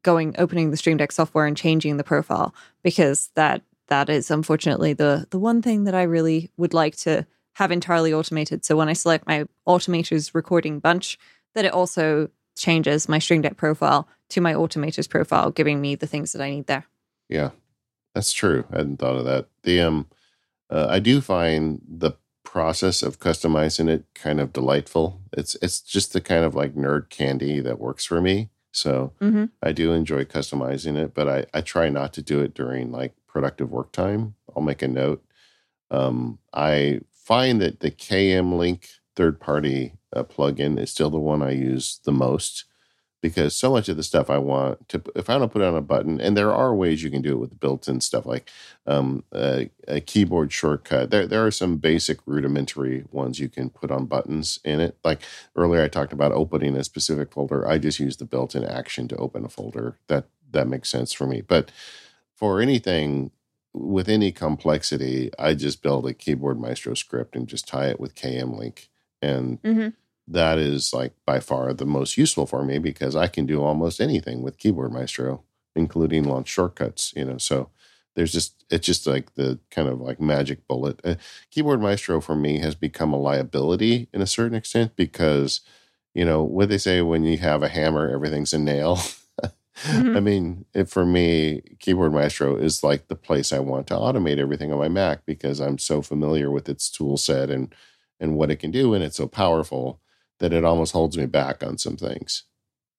going 0.03 0.35
opening 0.39 0.71
the 0.71 0.77
Stream 0.77 0.97
Deck 0.97 1.13
software 1.13 1.47
and 1.47 1.57
changing 1.57 1.97
the 1.97 2.05
profile 2.05 2.55
because 2.83 3.31
that 3.35 3.63
that 3.89 4.09
is 4.09 4.31
unfortunately 4.31 4.93
the 4.93 5.27
the 5.31 5.39
one 5.39 5.63
thing 5.63 5.85
that 5.85 5.95
I 5.95 6.03
really 6.03 6.51
would 6.57 6.75
like 6.75 6.97
to 6.99 7.27
have 7.55 7.73
entirely 7.73 8.13
automated. 8.13 8.65
So 8.65 8.77
when 8.77 8.89
I 8.89 8.93
select 8.93 9.27
my 9.27 9.45
automators 9.67 10.35
recording 10.35 10.79
bunch, 10.79 11.19
that 11.55 11.65
it 11.65 11.73
also 11.73 12.31
changes 12.57 13.09
my 13.09 13.19
Stream 13.19 13.43
Deck 13.43 13.57
profile 13.57 14.09
to 14.31 14.41
my 14.41 14.55
automators 14.55 15.09
profile, 15.09 15.51
giving 15.51 15.81
me 15.81 15.95
the 15.95 16.07
things 16.07 16.33
that 16.33 16.43
I 16.43 16.51
need 16.51 16.67
there. 16.67 16.87
Yeah, 17.29 17.51
that's 18.15 18.33
true. 18.33 18.65
I 18.73 18.79
hadn't 18.79 18.99
thought 18.99 19.17
of 19.17 19.25
that. 19.25 19.49
The 19.63 19.81
um, 19.81 20.07
uh, 20.71 20.87
I 20.89 20.99
do 20.99 21.21
find 21.21 21.81
the 21.89 22.13
process 22.49 23.03
of 23.03 23.21
customizing 23.21 23.91
it 23.91 24.07
kind 24.15 24.41
of 24.41 24.55
delightful. 24.55 25.21
It's 25.35 25.55
it's 25.57 25.83
just 25.83 26.15
the 26.15 26.21
kind 26.23 26.45
of 26.45 26.55
like 26.55 26.75
nerd 26.75 27.11
candy 27.11 27.61
that 27.61 27.79
works 27.79 28.07
for 28.07 28.23
me. 28.23 28.49
So 28.73 29.13
mm-hmm. 29.21 29.45
I 29.63 29.73
do 29.73 29.93
enjoy 29.93 30.25
customizing 30.25 30.97
it, 30.97 31.13
but 31.13 31.29
I 31.29 31.45
I 31.53 31.61
try 31.61 31.91
not 31.91 32.15
to 32.15 32.23
do 32.23 32.41
it 32.41 32.55
during 32.55 32.91
like 32.91 33.13
productive 33.27 33.71
work 33.71 33.93
time. 33.93 34.35
I'll 34.57 34.63
make 34.63 34.81
a 34.81 34.89
note. 34.89 35.23
Um, 35.91 36.39
I 36.55 37.01
find 37.13 37.61
that 37.61 37.81
the 37.81 37.91
KM 37.91 38.57
Link 38.57 38.89
third 39.15 39.41
party 39.41 39.93
uh, 40.17 40.25
plugin 40.25 40.81
is 40.81 40.91
still 40.91 41.11
the 41.11 41.19
one 41.19 41.43
I 41.43 41.51
use 41.51 42.01
the 42.05 42.13
most 42.13 42.65
because 43.21 43.55
so 43.55 43.73
much 43.73 43.89
of 43.89 43.97
the 43.97 44.03
stuff 44.03 44.31
I 44.31 44.39
want 44.39 44.89
to, 44.91 45.03
if 45.17 45.29
I 45.29 45.39
don't 45.39 45.53
put 45.53 45.63
it 45.63 45.67
on 45.67 45.75
a 45.75 45.81
button, 45.81 46.21
and 46.21 46.37
there 46.37 46.53
are 46.53 46.75
ways 46.75 47.03
you 47.03 47.11
can 47.11 47.23
do 47.23 47.33
it 47.33 47.41
with 47.41 47.59
built-in 47.59 48.01
stuff 48.01 48.27
like 48.27 48.49
um, 48.87 49.25
a, 49.33 49.71
a, 49.89 50.01
keyboard 50.01 50.53
shortcut. 50.53 51.11
There, 51.11 51.27
there 51.27 51.45
are 51.45 51.51
some 51.51 51.79
basic 51.79 52.19
rudimentary 52.27 53.05
ones 53.11 53.41
you 53.41 53.49
can 53.49 53.71
put 53.71 53.91
on 53.91 54.07
buttons 54.07 54.61
in 54.65 54.81
it. 54.81 54.99
Like 55.05 55.23
earlier, 55.57 55.83
I 55.83 55.89
talked 55.89 56.13
about 56.13 56.33
opening 56.33 56.77
a 56.77 56.85
specific 56.85 57.33
folder. 57.33 57.67
I 57.67 57.79
just 57.79 57.99
use 57.99 58.17
the 58.17 58.25
built-in 58.25 58.65
action 58.65 59.09
to 59.09 59.17
open 59.17 59.45
a 59.45 59.49
folder. 59.49 59.99
That 60.07 60.27
that 60.51 60.69
makes 60.69 60.89
sense 60.89 61.13
for 61.13 61.27
me. 61.27 61.41
But 61.41 61.71
for 62.35 62.61
anything 62.61 63.33
with 63.75 64.09
any 64.09 64.33
complexity, 64.33 65.31
I 65.39 65.55
just 65.55 65.83
build 65.83 66.07
a 66.07 66.15
keyboard 66.15 66.59
maestro 66.61 66.95
script 66.95 67.37
and 67.37 67.49
just 67.49 67.69
tie 67.69 67.89
it 67.89 68.01
with 68.01 68.15
KM 68.15 68.57
Link 68.57 68.91
and. 69.21 69.61
Mm-hmm 69.63 69.89
that 70.31 70.59
is 70.59 70.93
like 70.93 71.13
by 71.25 71.41
far 71.41 71.73
the 71.73 71.87
most 71.87 72.17
useful 72.17 72.47
for 72.47 72.65
me 72.65 72.79
because 72.79 73.17
I 73.17 73.29
can 73.29 73.47
do 73.47 73.63
almost 73.63 74.01
anything 74.01 74.43
with 74.43 74.59
Keyboard 74.59 74.93
Maestro, 74.93 75.43
including 75.75 76.25
launch 76.25 76.49
shortcuts. 76.49 77.13
You 77.17 77.25
know, 77.25 77.39
so 77.39 77.71
there's 78.15 78.33
just 78.33 78.65
it's 78.71 78.87
just 78.87 79.07
like 79.07 79.35
the 79.35 79.59
kind 79.71 79.89
of 79.89 80.01
like 80.01 80.21
magic 80.21 80.67
bullet. 80.69 81.01
Uh, 81.03 81.15
Keyboard 81.51 81.81
Maestro 81.81 82.21
for 82.21 82.35
me 82.35 82.59
has 82.59 82.75
become 82.75 83.13
a 83.13 83.19
liability 83.19 84.09
in 84.13 84.21
a 84.21 84.27
certain 84.27 84.57
extent 84.57 84.97
because 84.97 85.63
you 86.15 86.25
know 86.25 86.43
what 86.43 86.69
they 86.69 86.79
say 86.79 87.01
when 87.01 87.25
you 87.25 87.39
have 87.39 87.63
a 87.63 87.69
hammer, 87.69 88.11
everything's 88.11 88.53
a 88.53 88.59
nail. 88.59 88.97
mm-hmm. 89.83 90.17
I 90.17 90.21
mean, 90.21 90.67
it, 90.75 90.91
for 90.91 91.07
me, 91.07 91.63
Keyboard 91.79 92.13
Maestro 92.13 92.57
is 92.57 92.83
like 92.83 93.09
the 93.09 93.17
place 93.17 93.53
I 93.53 93.61
want 93.61 93.87
to 93.87 93.95
automate 93.95 94.39
everything 94.39 94.73
on 94.73 94.79
my 94.79 94.89
Mac 94.89 95.25
because 95.25 95.61
I'm 95.61 95.79
so 95.79 96.03
familiar 96.03 96.51
with 96.51 96.69
its 96.69 96.91
tool 96.91 97.17
set 97.17 97.51
and 97.51 97.75
and 98.21 98.37
what 98.37 98.51
it 98.51 98.57
can 98.57 98.73
do, 98.73 98.93
and 98.93 99.03
it's 99.03 99.17
so 99.17 99.29
powerful 99.29 100.01
that 100.39 100.53
it 100.53 100.65
almost 100.65 100.93
holds 100.93 101.17
me 101.17 101.27
back 101.27 101.63
on 101.63 101.79
some 101.79 101.97
things. 101.97 102.45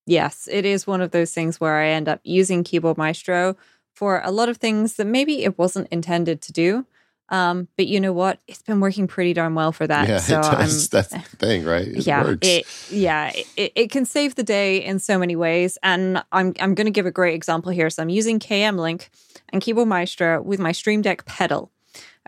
Yes, 0.05 0.47
it 0.51 0.65
is 0.65 0.87
one 0.87 1.01
of 1.01 1.11
those 1.11 1.33
things 1.33 1.59
where 1.59 1.75
I 1.79 1.89
end 1.89 2.09
up 2.09 2.19
using 2.23 2.63
Keyboard 2.63 2.97
Maestro 2.97 3.55
for 3.93 4.21
a 4.23 4.31
lot 4.31 4.49
of 4.49 4.57
things 4.57 4.95
that 4.95 5.05
maybe 5.05 5.43
it 5.43 5.57
wasn't 5.57 5.87
intended 5.91 6.41
to 6.43 6.53
do. 6.53 6.85
Um, 7.29 7.67
but 7.77 7.85
you 7.87 7.99
know 7.99 8.11
what? 8.11 8.39
It's 8.47 8.63
been 8.63 8.79
working 8.79 9.07
pretty 9.07 9.33
darn 9.33 9.53
well 9.53 9.71
for 9.71 9.85
that. 9.85 10.07
Yeah, 10.07 10.17
so 10.17 10.41
That's 10.41 10.87
the 10.87 11.03
thing, 11.37 11.63
right? 11.63 11.87
It 11.87 12.07
yeah, 12.07 12.23
works. 12.23 12.47
it 12.47 12.65
yeah, 12.89 13.31
it, 13.55 13.71
it 13.75 13.91
can 13.91 14.05
save 14.05 14.35
the 14.35 14.43
day 14.43 14.83
in 14.83 14.99
so 14.99 15.19
many 15.19 15.35
ways. 15.35 15.77
And 15.83 16.23
I'm 16.31 16.53
I'm 16.59 16.73
going 16.73 16.85
to 16.85 16.91
give 16.91 17.05
a 17.05 17.11
great 17.11 17.35
example 17.35 17.71
here. 17.71 17.89
So 17.89 18.01
I'm 18.01 18.09
using 18.09 18.39
KM 18.39 18.79
Link 18.79 19.09
and 19.49 19.61
Keyboard 19.61 19.87
Maestro 19.87 20.41
with 20.41 20.59
my 20.59 20.71
Stream 20.71 21.01
Deck 21.01 21.25
pedal. 21.25 21.71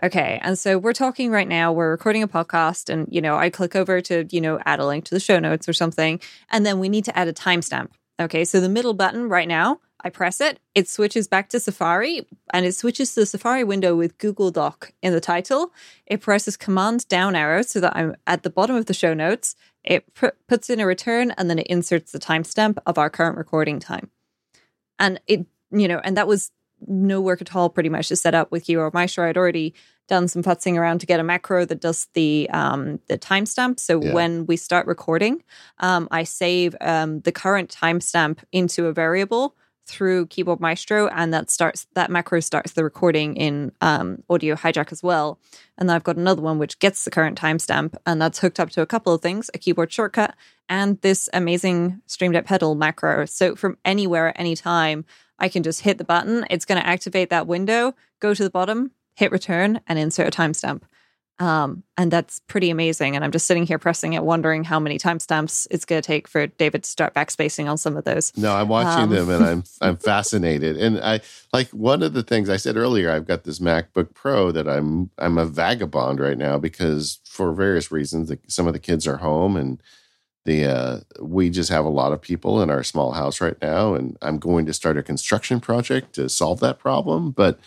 Okay. 0.02 0.40
And 0.42 0.58
so 0.58 0.78
we're 0.78 0.92
talking 0.92 1.30
right 1.30 1.46
now, 1.46 1.72
we're 1.72 1.90
recording 1.90 2.22
a 2.22 2.28
podcast, 2.28 2.88
and, 2.88 3.06
you 3.10 3.20
know, 3.20 3.36
I 3.36 3.50
click 3.50 3.76
over 3.76 4.00
to, 4.02 4.26
you 4.30 4.40
know, 4.40 4.58
add 4.66 4.80
a 4.80 4.86
link 4.86 5.04
to 5.06 5.14
the 5.14 5.20
show 5.20 5.38
notes 5.38 5.68
or 5.68 5.72
something. 5.72 6.20
And 6.50 6.66
then 6.66 6.78
we 6.78 6.88
need 6.88 7.04
to 7.04 7.16
add 7.16 7.28
a 7.28 7.32
timestamp. 7.32 7.90
Okay. 8.20 8.44
So 8.44 8.60
the 8.60 8.68
middle 8.68 8.94
button 8.94 9.28
right 9.28 9.48
now, 9.48 9.80
I 10.04 10.10
press 10.10 10.40
it, 10.40 10.58
it 10.74 10.88
switches 10.88 11.28
back 11.28 11.48
to 11.50 11.60
Safari 11.60 12.26
and 12.52 12.66
it 12.66 12.74
switches 12.74 13.14
to 13.14 13.20
the 13.20 13.26
Safari 13.26 13.64
window 13.64 13.94
with 13.94 14.18
Google 14.18 14.50
Doc 14.50 14.92
in 15.00 15.12
the 15.12 15.20
title. 15.20 15.72
It 16.06 16.20
presses 16.20 16.56
Command 16.56 17.06
down 17.08 17.36
arrow 17.36 17.62
so 17.62 17.80
that 17.80 17.96
I'm 17.96 18.16
at 18.26 18.42
the 18.42 18.50
bottom 18.50 18.74
of 18.76 18.86
the 18.86 18.94
show 18.94 19.14
notes. 19.14 19.54
It 19.84 20.12
pr- 20.14 20.28
puts 20.48 20.70
in 20.70 20.80
a 20.80 20.86
return 20.86 21.30
and 21.32 21.48
then 21.48 21.60
it 21.60 21.68
inserts 21.68 22.12
the 22.12 22.18
timestamp 22.18 22.78
of 22.84 22.98
our 22.98 23.10
current 23.10 23.36
recording 23.36 23.78
time. 23.78 24.10
And 24.98 25.20
it, 25.26 25.46
you 25.70 25.86
know, 25.88 26.00
and 26.02 26.16
that 26.16 26.28
was 26.28 26.50
no 26.86 27.20
work 27.20 27.40
at 27.40 27.54
all 27.54 27.70
pretty 27.70 27.88
much 27.88 28.08
to 28.08 28.16
set 28.16 28.34
up 28.34 28.50
with 28.50 28.64
Keyboard 28.64 28.94
Maestro. 28.94 29.28
I'd 29.28 29.36
already 29.36 29.74
done 30.08 30.28
some 30.28 30.42
futzing 30.42 30.76
around 30.76 30.98
to 31.00 31.06
get 31.06 31.20
a 31.20 31.22
macro 31.22 31.64
that 31.64 31.80
does 31.80 32.08
the 32.14 32.48
um, 32.52 33.00
the 33.08 33.18
timestamp. 33.18 33.78
So 33.80 34.02
yeah. 34.02 34.12
when 34.12 34.46
we 34.46 34.56
start 34.56 34.86
recording, 34.86 35.42
um, 35.78 36.08
I 36.10 36.24
save 36.24 36.76
um, 36.80 37.20
the 37.20 37.32
current 37.32 37.70
timestamp 37.70 38.38
into 38.52 38.86
a 38.86 38.92
variable 38.92 39.56
through 39.86 40.26
Keyboard 40.26 40.60
Maestro, 40.60 41.08
and 41.08 41.34
that 41.34 41.50
starts 41.50 41.86
that 41.94 42.10
macro 42.10 42.40
starts 42.40 42.72
the 42.72 42.84
recording 42.84 43.36
in 43.36 43.72
um, 43.80 44.22
Audio 44.30 44.54
Hijack 44.54 44.92
as 44.92 45.02
well. 45.02 45.38
And 45.78 45.88
then 45.88 45.96
I've 45.96 46.04
got 46.04 46.16
another 46.16 46.42
one 46.42 46.58
which 46.58 46.78
gets 46.78 47.04
the 47.04 47.10
current 47.10 47.38
timestamp, 47.38 47.94
and 48.06 48.20
that's 48.20 48.38
hooked 48.38 48.60
up 48.60 48.70
to 48.70 48.82
a 48.82 48.86
couple 48.86 49.12
of 49.12 49.22
things: 49.22 49.50
a 49.54 49.58
keyboard 49.58 49.92
shortcut 49.92 50.34
and 50.68 51.00
this 51.00 51.28
amazing 51.32 52.00
Stream 52.06 52.32
Deck 52.32 52.46
pedal 52.46 52.74
macro. 52.74 53.26
So 53.26 53.56
from 53.56 53.76
anywhere 53.84 54.28
at 54.28 54.38
any 54.38 54.56
time, 54.56 55.04
I 55.42 55.48
can 55.48 55.64
just 55.64 55.80
hit 55.80 55.98
the 55.98 56.04
button. 56.04 56.46
It's 56.48 56.64
going 56.64 56.80
to 56.80 56.86
activate 56.86 57.28
that 57.30 57.48
window, 57.48 57.94
go 58.20 58.32
to 58.32 58.42
the 58.42 58.48
bottom, 58.48 58.92
hit 59.16 59.32
return, 59.32 59.80
and 59.88 59.98
insert 59.98 60.28
a 60.28 60.30
timestamp. 60.30 60.82
Um, 61.38 61.82
and 61.96 62.12
that's 62.12 62.40
pretty 62.46 62.70
amazing. 62.70 63.16
And 63.16 63.24
I'm 63.24 63.32
just 63.32 63.46
sitting 63.46 63.66
here 63.66 63.78
pressing 63.78 64.12
it, 64.12 64.22
wondering 64.22 64.62
how 64.62 64.78
many 64.78 64.98
timestamps 64.98 65.66
it's 65.72 65.84
going 65.84 66.00
to 66.00 66.06
take 66.06 66.28
for 66.28 66.46
David 66.46 66.84
to 66.84 66.90
start 66.90 67.14
backspacing 67.14 67.68
on 67.68 67.76
some 67.76 67.96
of 67.96 68.04
those. 68.04 68.36
No, 68.36 68.54
I'm 68.54 68.68
watching 68.68 69.04
um, 69.04 69.10
them 69.10 69.30
and 69.30 69.44
I'm 69.44 69.64
I'm 69.80 69.96
fascinated. 69.96 70.76
And 70.76 71.00
I 71.00 71.20
like 71.52 71.70
one 71.70 72.04
of 72.04 72.12
the 72.12 72.22
things 72.22 72.48
I 72.48 72.58
said 72.58 72.76
earlier. 72.76 73.10
I've 73.10 73.26
got 73.26 73.42
this 73.42 73.58
MacBook 73.58 74.14
Pro 74.14 74.52
that 74.52 74.68
I'm 74.68 75.10
I'm 75.18 75.36
a 75.36 75.46
vagabond 75.46 76.20
right 76.20 76.38
now 76.38 76.58
because 76.58 77.18
for 77.24 77.52
various 77.52 77.90
reasons, 77.90 78.28
the, 78.28 78.38
some 78.46 78.68
of 78.68 78.72
the 78.72 78.78
kids 78.78 79.08
are 79.08 79.16
home 79.16 79.56
and 79.56 79.82
the 80.44 80.64
uh, 80.64 81.00
we 81.20 81.50
just 81.50 81.70
have 81.70 81.84
a 81.84 81.90
lot 81.90 82.12
of 82.12 82.20
people 82.20 82.62
in 82.62 82.70
our 82.70 82.82
small 82.82 83.12
house 83.12 83.40
right 83.40 83.56
now, 83.62 83.94
and 83.94 84.16
I'm 84.22 84.38
going 84.38 84.66
to 84.66 84.72
start 84.72 84.98
a 84.98 85.02
construction 85.02 85.60
project 85.60 86.14
to 86.14 86.28
solve 86.28 86.60
that 86.60 86.78
problem. 86.78 87.30
But 87.30 87.60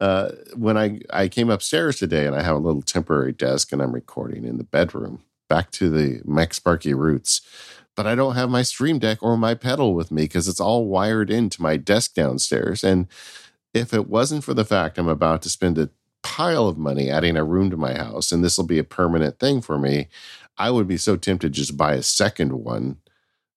uh, 0.00 0.30
when 0.54 0.76
I 0.76 1.00
I 1.10 1.28
came 1.28 1.50
upstairs 1.50 1.98
today, 1.98 2.26
and 2.26 2.36
I 2.36 2.42
have 2.42 2.56
a 2.56 2.60
little 2.60 2.82
temporary 2.82 3.32
desk, 3.32 3.72
and 3.72 3.82
I'm 3.82 3.92
recording 3.92 4.44
in 4.44 4.58
the 4.58 4.64
bedroom. 4.64 5.22
Back 5.48 5.70
to 5.72 5.90
the 5.90 6.20
MacSparky 6.22 6.96
roots, 6.96 7.42
but 7.96 8.06
I 8.06 8.14
don't 8.14 8.34
have 8.34 8.48
my 8.48 8.62
Stream 8.62 8.98
Deck 8.98 9.22
or 9.22 9.36
my 9.36 9.54
pedal 9.54 9.94
with 9.94 10.10
me 10.10 10.22
because 10.22 10.48
it's 10.48 10.60
all 10.60 10.86
wired 10.86 11.30
into 11.30 11.60
my 11.60 11.76
desk 11.76 12.14
downstairs. 12.14 12.82
And 12.82 13.06
if 13.74 13.92
it 13.92 14.08
wasn't 14.08 14.42
for 14.42 14.54
the 14.54 14.64
fact 14.64 14.98
I'm 14.98 15.08
about 15.08 15.42
to 15.42 15.50
spend 15.50 15.78
a 15.78 15.90
pile 16.22 16.66
of 16.66 16.78
money 16.78 17.10
adding 17.10 17.36
a 17.36 17.44
room 17.44 17.70
to 17.70 17.76
my 17.76 17.94
house, 17.94 18.32
and 18.32 18.42
this 18.42 18.56
will 18.56 18.66
be 18.66 18.78
a 18.78 18.84
permanent 18.84 19.38
thing 19.38 19.60
for 19.60 19.78
me, 19.78 20.08
I 20.56 20.70
would 20.70 20.86
be 20.86 20.96
so 20.96 21.16
tempted 21.16 21.52
to 21.52 21.60
just 21.60 21.76
buy 21.76 21.94
a 21.94 22.02
second 22.02 22.52
one 22.52 22.98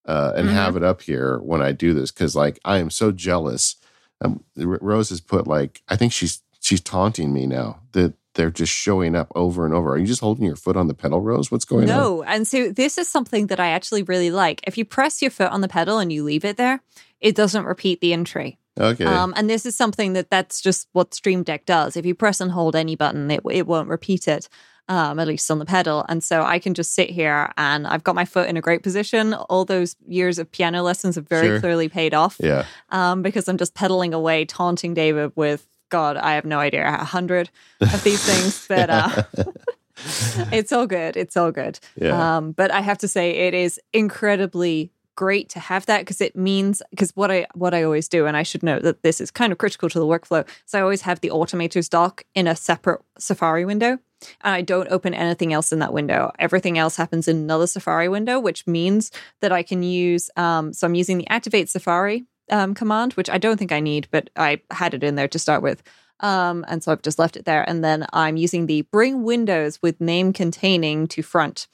uh, 0.05 0.33
and 0.35 0.47
mm-hmm. 0.47 0.55
have 0.55 0.75
it 0.75 0.83
up 0.83 1.01
here 1.01 1.39
when 1.39 1.61
I 1.61 1.71
do 1.71 1.93
this 1.93 2.11
because, 2.11 2.35
like, 2.35 2.59
I 2.65 2.77
am 2.77 2.89
so 2.89 3.11
jealous. 3.11 3.75
Um, 4.21 4.43
Rose 4.55 5.09
has 5.09 5.21
put 5.21 5.45
like 5.45 5.83
I 5.87 5.95
think 5.95 6.11
she's 6.11 6.41
she's 6.59 6.81
taunting 6.81 7.33
me 7.33 7.45
now 7.45 7.81
that 7.91 8.13
they're 8.33 8.51
just 8.51 8.71
showing 8.71 9.15
up 9.15 9.31
over 9.35 9.65
and 9.65 9.73
over. 9.73 9.91
Are 9.91 9.97
you 9.97 10.05
just 10.05 10.21
holding 10.21 10.45
your 10.45 10.55
foot 10.55 10.77
on 10.77 10.87
the 10.87 10.93
pedal, 10.93 11.21
Rose? 11.21 11.51
What's 11.51 11.65
going 11.65 11.87
no. 11.87 11.93
on? 11.93 11.99
No, 11.99 12.23
and 12.23 12.47
so 12.47 12.71
this 12.71 12.97
is 12.97 13.07
something 13.07 13.47
that 13.47 13.59
I 13.59 13.69
actually 13.69 14.03
really 14.03 14.31
like. 14.31 14.61
If 14.65 14.77
you 14.77 14.85
press 14.85 15.21
your 15.21 15.31
foot 15.31 15.51
on 15.51 15.61
the 15.61 15.67
pedal 15.67 15.99
and 15.99 16.13
you 16.13 16.23
leave 16.23 16.45
it 16.45 16.57
there, 16.57 16.81
it 17.19 17.35
doesn't 17.35 17.65
repeat 17.65 17.99
the 17.99 18.13
entry. 18.13 18.57
Okay. 18.79 19.05
Um, 19.05 19.33
and 19.35 19.49
this 19.49 19.65
is 19.65 19.75
something 19.75 20.13
that 20.13 20.29
that's 20.29 20.61
just 20.61 20.87
what 20.93 21.13
Stream 21.13 21.43
Deck 21.43 21.65
does. 21.65 21.97
If 21.97 22.05
you 22.05 22.13
press 22.13 22.39
and 22.39 22.51
hold 22.51 22.75
any 22.75 22.95
button, 22.95 23.29
it 23.31 23.41
it 23.51 23.67
won't 23.67 23.89
repeat 23.89 24.27
it. 24.27 24.47
Um, 24.89 25.19
at 25.19 25.27
least 25.27 25.49
on 25.51 25.59
the 25.59 25.65
pedal. 25.65 26.05
And 26.09 26.23
so 26.23 26.43
I 26.43 26.59
can 26.59 26.73
just 26.73 26.93
sit 26.93 27.09
here 27.09 27.51
and 27.57 27.85
I've 27.87 28.03
got 28.03 28.15
my 28.15 28.25
foot 28.25 28.47
in 28.49 28.57
a 28.57 28.61
great 28.61 28.83
position. 28.83 29.33
All 29.33 29.65
those 29.65 29.95
years 30.07 30.39
of 30.39 30.51
piano 30.51 30.81
lessons 30.83 31.15
have 31.15 31.27
very 31.27 31.47
Sure. 31.47 31.59
clearly 31.59 31.89
paid 31.89 32.13
off 32.13 32.37
Yeah. 32.39 32.65
um, 32.89 33.21
because 33.21 33.47
I'm 33.47 33.57
just 33.57 33.73
pedaling 33.73 34.13
away, 34.13 34.45
taunting 34.45 34.93
David 34.93 35.31
with, 35.35 35.67
God, 35.89 36.17
I 36.17 36.33
have 36.33 36.45
no 36.45 36.59
idea, 36.59 36.85
a 36.87 37.03
hundred 37.03 37.49
of 37.81 38.03
these 38.03 38.23
things. 38.23 38.65
But 38.67 38.89
uh, 38.89 39.23
it's 40.51 40.71
all 40.71 40.85
good. 40.87 41.17
It's 41.17 41.35
all 41.37 41.51
good. 41.51 41.79
Yeah. 41.95 42.37
Um, 42.37 42.51
but 42.51 42.71
I 42.71 42.81
have 42.81 42.97
to 42.99 43.07
say, 43.07 43.31
it 43.47 43.53
is 43.53 43.79
incredibly 43.93 44.91
great 45.17 45.49
to 45.49 45.59
have 45.59 45.85
that 45.87 45.99
because 45.99 46.21
it 46.21 46.37
means 46.37 46.81
because 46.91 47.11
what 47.15 47.29
I 47.29 47.47
what 47.53 47.73
I 47.73 47.83
always 47.83 48.07
do, 48.07 48.25
and 48.25 48.37
I 48.37 48.43
should 48.43 48.63
note 48.63 48.83
that 48.83 49.03
this 49.03 49.19
is 49.19 49.29
kind 49.29 49.51
of 49.51 49.57
critical 49.57 49.89
to 49.89 49.99
the 49.99 50.05
workflow. 50.05 50.47
So 50.65 50.79
I 50.79 50.81
always 50.81 51.01
have 51.01 51.19
the 51.19 51.29
automators 51.31 51.89
doc 51.89 52.23
in 52.33 52.47
a 52.47 52.55
separate 52.55 53.01
Safari 53.17 53.65
window, 53.65 53.99
and 54.41 54.53
I 54.55 54.61
don't 54.61 54.89
open 54.89 55.13
anything 55.13 55.51
else 55.51 55.73
in 55.73 55.79
that 55.79 55.91
window. 55.91 56.31
Everything 56.39 56.77
else 56.77 56.95
happens 56.95 57.27
in 57.27 57.35
another 57.35 57.67
Safari 57.67 58.07
window, 58.07 58.39
which 58.39 58.65
means 58.65 59.11
that 59.41 59.51
I 59.51 59.63
can 59.63 59.83
use. 59.83 60.29
Um, 60.37 60.71
so 60.71 60.87
I'm 60.87 60.95
using 60.95 61.17
the 61.17 61.27
activate 61.27 61.67
Safari 61.67 62.25
um, 62.49 62.73
command, 62.73 63.13
which 63.13 63.29
I 63.29 63.37
don't 63.37 63.57
think 63.57 63.73
I 63.73 63.81
need, 63.81 64.07
but 64.11 64.29
I 64.37 64.61
had 64.71 64.93
it 64.93 65.03
in 65.03 65.15
there 65.15 65.27
to 65.27 65.39
start 65.39 65.61
with. 65.61 65.83
Um, 66.19 66.65
and 66.67 66.83
so 66.83 66.91
I've 66.91 67.01
just 67.01 67.19
left 67.19 67.37
it 67.37 67.45
there. 67.45 67.67
And 67.69 67.83
then 67.83 68.05
I'm 68.13 68.37
using 68.37 68.65
the 68.65 68.81
bring 68.83 69.23
windows 69.23 69.81
with 69.81 70.01
name 70.01 70.33
containing 70.33 71.07
to 71.09 71.21
front. 71.21 71.67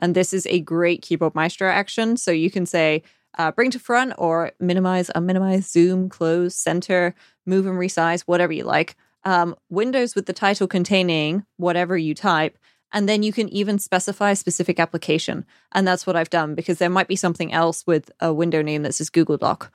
And 0.00 0.14
this 0.14 0.32
is 0.32 0.46
a 0.46 0.60
great 0.60 1.02
keyboard 1.02 1.34
maestro 1.34 1.70
action. 1.70 2.16
So 2.16 2.30
you 2.30 2.50
can 2.50 2.66
say 2.66 3.02
uh, 3.38 3.52
bring 3.52 3.70
to 3.70 3.78
front 3.78 4.14
or 4.18 4.52
minimize, 4.58 5.10
unminimize, 5.14 5.70
zoom, 5.70 6.08
close, 6.08 6.54
center, 6.54 7.14
move 7.46 7.66
and 7.66 7.78
resize, 7.78 8.22
whatever 8.22 8.52
you 8.52 8.64
like. 8.64 8.96
Um, 9.24 9.54
windows 9.68 10.14
with 10.14 10.26
the 10.26 10.32
title 10.32 10.66
containing 10.66 11.44
whatever 11.56 11.96
you 11.96 12.14
type. 12.14 12.58
And 12.92 13.08
then 13.08 13.22
you 13.22 13.32
can 13.32 13.48
even 13.50 13.78
specify 13.78 14.32
a 14.32 14.36
specific 14.36 14.80
application. 14.80 15.46
And 15.72 15.86
that's 15.86 16.06
what 16.06 16.16
I've 16.16 16.30
done 16.30 16.54
because 16.54 16.78
there 16.78 16.90
might 16.90 17.06
be 17.06 17.16
something 17.16 17.52
else 17.52 17.86
with 17.86 18.10
a 18.18 18.32
window 18.32 18.62
name 18.62 18.82
that 18.82 18.94
says 18.94 19.10
Google 19.10 19.36
Doc 19.36 19.70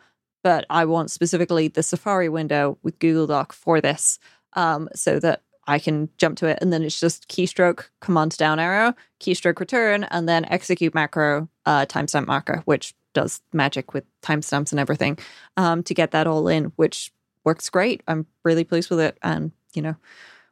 but 0.46 0.64
I 0.70 0.86
want 0.86 1.10
specifically 1.10 1.70
the 1.70 1.82
Safari 1.82 2.30
window 2.30 2.78
with 2.84 3.00
Google 3.00 3.26
Doc 3.26 3.52
for 3.52 3.82
this 3.82 4.20
um, 4.54 4.88
so 4.94 5.20
that 5.20 5.42
I 5.68 5.80
can 5.80 6.10
jump 6.18 6.38
to 6.40 6.48
it. 6.48 6.60
And 6.62 6.72
then 6.72 6.84
it's 6.84 7.00
just 7.00 7.28
keystroke, 7.28 7.86
command 8.00 8.38
down 8.38 8.60
arrow, 8.60 8.94
keystroke 9.20 9.60
return, 9.60 10.04
and 10.06 10.30
then 10.30 10.46
execute 10.46 10.94
macro, 10.94 11.50
uh, 11.66 11.86
timestamp 11.86 12.28
marker, 12.28 12.62
which 12.66 12.94
does 13.14 13.42
magic 13.54 13.94
with 13.94 14.04
timestamps 14.22 14.72
and 14.72 14.80
everything 14.80 15.18
um, 15.58 15.82
to 15.84 15.94
get 15.94 16.12
that 16.12 16.28
all 16.28 16.48
in, 16.48 16.66
which 16.76 17.12
works 17.44 17.70
great. 17.70 18.02
I'm 18.08 18.26
really 18.44 18.64
pleased 18.64 18.90
with 18.90 19.00
it. 19.00 19.18
And, 19.24 19.52
you 19.74 19.82
know, 19.82 19.96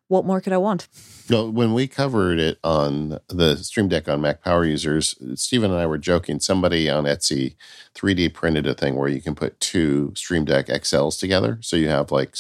what 0.08 0.26
more 0.26 0.42
could 0.42 0.54
I 0.54 0.58
want? 0.58 0.88
No, 1.30 1.50
when 1.50 1.74
we 1.74 1.88
covered 1.88 2.40
it 2.40 2.60
on 2.64 3.20
the 3.30 3.58
Stream 3.58 3.88
Deck 3.88 4.08
on 4.08 4.22
Mac 4.22 4.44
Power 4.44 4.66
Users, 4.66 5.16
Stephen 5.36 5.72
and 5.72 5.80
I 5.80 5.86
were 5.86 5.98
joking. 5.98 6.40
Somebody 6.40 6.90
on 6.90 7.06
Etsy 7.06 7.56
3D 7.96 8.34
printed 8.34 8.68
a 8.68 8.74
thing 8.74 8.96
where 8.96 9.10
you 9.10 9.22
can 9.22 9.34
put 9.34 9.60
two 9.60 10.14
Stream 10.16 10.46
Deck 10.46 10.68
XLs 10.68 11.20
together. 11.20 11.58
So 11.62 11.76
you 11.76 11.90
have 11.90 12.12
like 12.12 12.36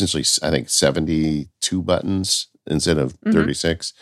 essentially, 0.00 0.24
I 0.46 0.50
think, 0.50 0.68
72 0.70 1.82
buttons 1.82 2.48
instead 2.66 2.98
of 2.98 3.18
Mhm. 3.22 3.32
36. 3.32 3.92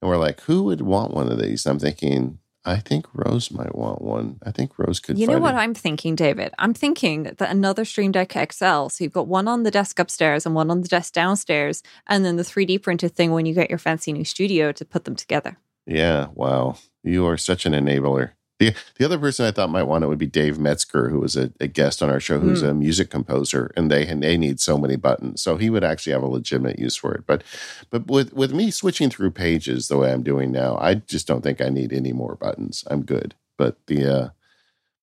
And 0.00 0.08
we're 0.08 0.16
like, 0.16 0.40
who 0.42 0.62
would 0.64 0.80
want 0.80 1.12
one 1.14 1.30
of 1.30 1.40
these? 1.40 1.66
I'm 1.66 1.78
thinking, 1.78 2.38
I 2.64 2.76
think 2.76 3.06
Rose 3.14 3.50
might 3.50 3.74
want 3.74 4.02
one. 4.02 4.38
I 4.44 4.50
think 4.50 4.78
Rose 4.78 5.00
could 5.00 5.18
You 5.18 5.26
know 5.26 5.38
what 5.38 5.54
it. 5.54 5.58
I'm 5.58 5.74
thinking, 5.74 6.14
David? 6.14 6.52
I'm 6.58 6.74
thinking 6.74 7.22
that 7.24 7.50
another 7.50 7.84
Stream 7.84 8.12
Deck 8.12 8.32
XL. 8.32 8.88
So 8.88 9.04
you've 9.04 9.12
got 9.12 9.26
one 9.26 9.48
on 9.48 9.62
the 9.62 9.70
desk 9.70 9.98
upstairs 9.98 10.44
and 10.44 10.54
one 10.54 10.70
on 10.70 10.82
the 10.82 10.88
desk 10.88 11.14
downstairs, 11.14 11.82
and 12.06 12.24
then 12.24 12.36
the 12.36 12.42
3D 12.44 12.78
printed 12.78 13.14
thing 13.16 13.32
when 13.32 13.46
you 13.46 13.54
get 13.54 13.70
your 13.70 13.78
fancy 13.78 14.12
new 14.12 14.24
studio 14.24 14.70
to 14.72 14.84
put 14.84 15.04
them 15.04 15.16
together. 15.16 15.58
Yeah, 15.86 16.28
wow. 16.34 16.76
You 17.02 17.26
are 17.26 17.38
such 17.38 17.64
an 17.64 17.72
enabler. 17.72 18.32
The, 18.58 18.74
the 18.96 19.04
other 19.04 19.18
person 19.18 19.46
I 19.46 19.52
thought 19.52 19.70
might 19.70 19.84
want 19.84 20.02
it 20.02 20.08
would 20.08 20.18
be 20.18 20.26
Dave 20.26 20.58
Metzger, 20.58 21.10
who 21.10 21.20
was 21.20 21.36
a, 21.36 21.52
a 21.60 21.68
guest 21.68 22.02
on 22.02 22.10
our 22.10 22.18
show, 22.18 22.40
who's 22.40 22.62
a 22.62 22.74
music 22.74 23.08
composer, 23.08 23.70
and 23.76 23.88
they 23.88 24.04
and 24.06 24.22
they 24.22 24.36
need 24.36 24.58
so 24.58 24.76
many 24.76 24.96
buttons. 24.96 25.42
So 25.42 25.56
he 25.58 25.70
would 25.70 25.84
actually 25.84 26.12
have 26.12 26.24
a 26.24 26.28
legitimate 26.28 26.78
use 26.78 26.96
for 26.96 27.14
it. 27.14 27.24
But 27.24 27.44
but 27.90 28.08
with 28.08 28.32
with 28.32 28.52
me 28.52 28.72
switching 28.72 29.10
through 29.10 29.30
pages 29.30 29.86
the 29.86 29.96
way 29.96 30.12
I'm 30.12 30.24
doing 30.24 30.50
now, 30.50 30.76
I 30.78 30.94
just 30.94 31.28
don't 31.28 31.42
think 31.42 31.60
I 31.60 31.68
need 31.68 31.92
any 31.92 32.12
more 32.12 32.34
buttons. 32.34 32.82
I'm 32.88 33.02
good. 33.02 33.36
But 33.56 33.76
the 33.86 34.06
uh 34.06 34.28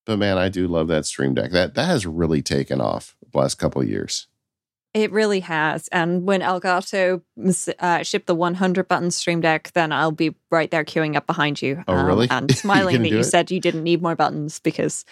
but 0.04 0.18
man, 0.18 0.36
I 0.36 0.50
do 0.50 0.68
love 0.68 0.88
that 0.88 1.06
Stream 1.06 1.32
Deck. 1.32 1.50
That 1.50 1.74
that 1.74 1.86
has 1.86 2.06
really 2.06 2.42
taken 2.42 2.80
off 2.82 3.16
the 3.32 3.38
last 3.38 3.54
couple 3.54 3.80
of 3.80 3.88
years. 3.88 4.26
It 4.96 5.12
really 5.12 5.40
has. 5.40 5.88
And 5.88 6.26
when 6.26 6.40
Elgato 6.40 7.20
uh, 7.80 8.02
shipped 8.02 8.26
the 8.26 8.34
100 8.34 8.88
button 8.88 9.10
Stream 9.10 9.42
Deck, 9.42 9.70
then 9.74 9.92
I'll 9.92 10.10
be 10.10 10.34
right 10.50 10.70
there 10.70 10.86
queuing 10.86 11.16
up 11.16 11.26
behind 11.26 11.60
you. 11.60 11.84
Oh, 11.86 12.02
really? 12.02 12.28
And 12.30 12.50
smiling 12.56 13.02
that 13.02 13.10
you 13.10 13.18
it? 13.18 13.24
said 13.24 13.50
you 13.50 13.60
didn't 13.60 13.82
need 13.82 14.00
more 14.00 14.16
buttons 14.16 14.58
because 14.58 15.04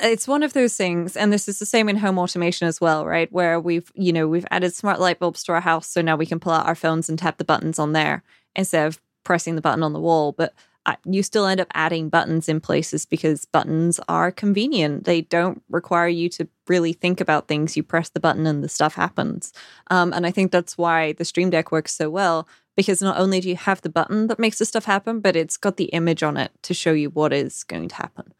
it's 0.00 0.26
one 0.26 0.42
of 0.42 0.54
those 0.54 0.76
things 0.76 1.16
and 1.16 1.32
this 1.32 1.48
is 1.48 1.60
the 1.60 1.66
same 1.66 1.88
in 1.88 1.96
home 1.96 2.18
automation 2.18 2.66
as 2.66 2.82
well 2.82 3.06
right 3.06 3.32
where 3.32 3.58
we've 3.58 3.90
you 3.94 4.12
know 4.12 4.28
we've 4.28 4.44
added 4.50 4.74
smart 4.74 5.00
light 5.00 5.18
bulbs 5.18 5.42
to 5.42 5.52
our 5.52 5.60
house 5.62 5.86
so 5.86 6.02
now 6.02 6.16
we 6.16 6.26
can 6.26 6.38
pull 6.38 6.52
out 6.52 6.66
our 6.66 6.74
phones 6.74 7.08
and 7.08 7.18
tap 7.18 7.38
the 7.38 7.44
buttons 7.44 7.78
on 7.78 7.92
there 7.92 8.22
instead 8.54 8.86
of 8.86 9.00
pressing 9.24 9.54
the 9.54 9.62
button 9.62 9.82
on 9.82 9.94
the 9.94 10.00
wall 10.00 10.32
but 10.32 10.52
you 11.04 11.22
still 11.22 11.46
end 11.46 11.60
up 11.60 11.68
adding 11.74 12.08
buttons 12.08 12.48
in 12.48 12.60
places 12.60 13.06
because 13.06 13.44
buttons 13.44 14.00
are 14.08 14.30
convenient. 14.30 15.04
They 15.04 15.22
don't 15.22 15.62
require 15.68 16.08
you 16.08 16.28
to 16.30 16.48
really 16.68 16.92
think 16.92 17.20
about 17.20 17.48
things. 17.48 17.76
You 17.76 17.82
press 17.82 18.08
the 18.08 18.20
button 18.20 18.46
and 18.46 18.62
the 18.62 18.68
stuff 18.68 18.94
happens. 18.94 19.52
Um, 19.90 20.12
and 20.12 20.26
i 20.26 20.30
think 20.30 20.50
that's 20.50 20.76
why 20.78 21.12
the 21.12 21.24
stream 21.24 21.50
deck 21.50 21.72
works 21.72 21.94
so 21.94 22.10
well 22.10 22.48
because 22.76 23.00
not 23.00 23.18
only 23.18 23.40
do 23.40 23.48
you 23.48 23.56
have 23.56 23.80
the 23.82 23.88
button 23.88 24.26
that 24.26 24.38
makes 24.38 24.58
the 24.58 24.64
stuff 24.64 24.84
happen 24.84 25.20
but 25.20 25.36
it's 25.36 25.56
got 25.56 25.76
the 25.76 25.86
image 25.86 26.22
on 26.22 26.36
it 26.36 26.50
to 26.62 26.74
show 26.74 26.92
you 26.92 27.10
what 27.10 27.32
is 27.32 27.64
going 27.64 27.88
to 27.88 27.96
happen. 27.96 28.32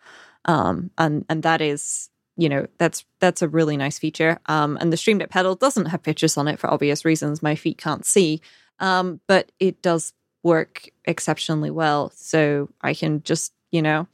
Um, 0.44 0.90
and 0.96 1.24
and 1.28 1.42
that 1.42 1.60
is 1.60 2.10
you 2.36 2.48
know 2.48 2.66
that's 2.78 3.04
that's 3.20 3.42
a 3.42 3.48
really 3.48 3.76
nice 3.76 3.98
feature. 3.98 4.38
Um, 4.46 4.76
and 4.80 4.92
the 4.92 4.96
stream 4.96 5.18
deck 5.18 5.30
pedal 5.30 5.54
doesn't 5.54 5.86
have 5.86 6.02
pictures 6.02 6.36
on 6.36 6.48
it 6.48 6.58
for 6.58 6.70
obvious 6.70 7.04
reasons. 7.04 7.42
My 7.42 7.54
feet 7.54 7.78
can't 7.78 8.04
see. 8.04 8.40
Um, 8.78 9.20
but 9.26 9.52
it 9.58 9.80
does 9.82 10.12
work 10.46 10.88
exceptionally 11.04 11.70
well 11.70 12.10
so 12.14 12.68
i 12.82 12.92
can 12.94 13.22
just 13.22 13.52
you 13.72 13.82
know 13.82 14.06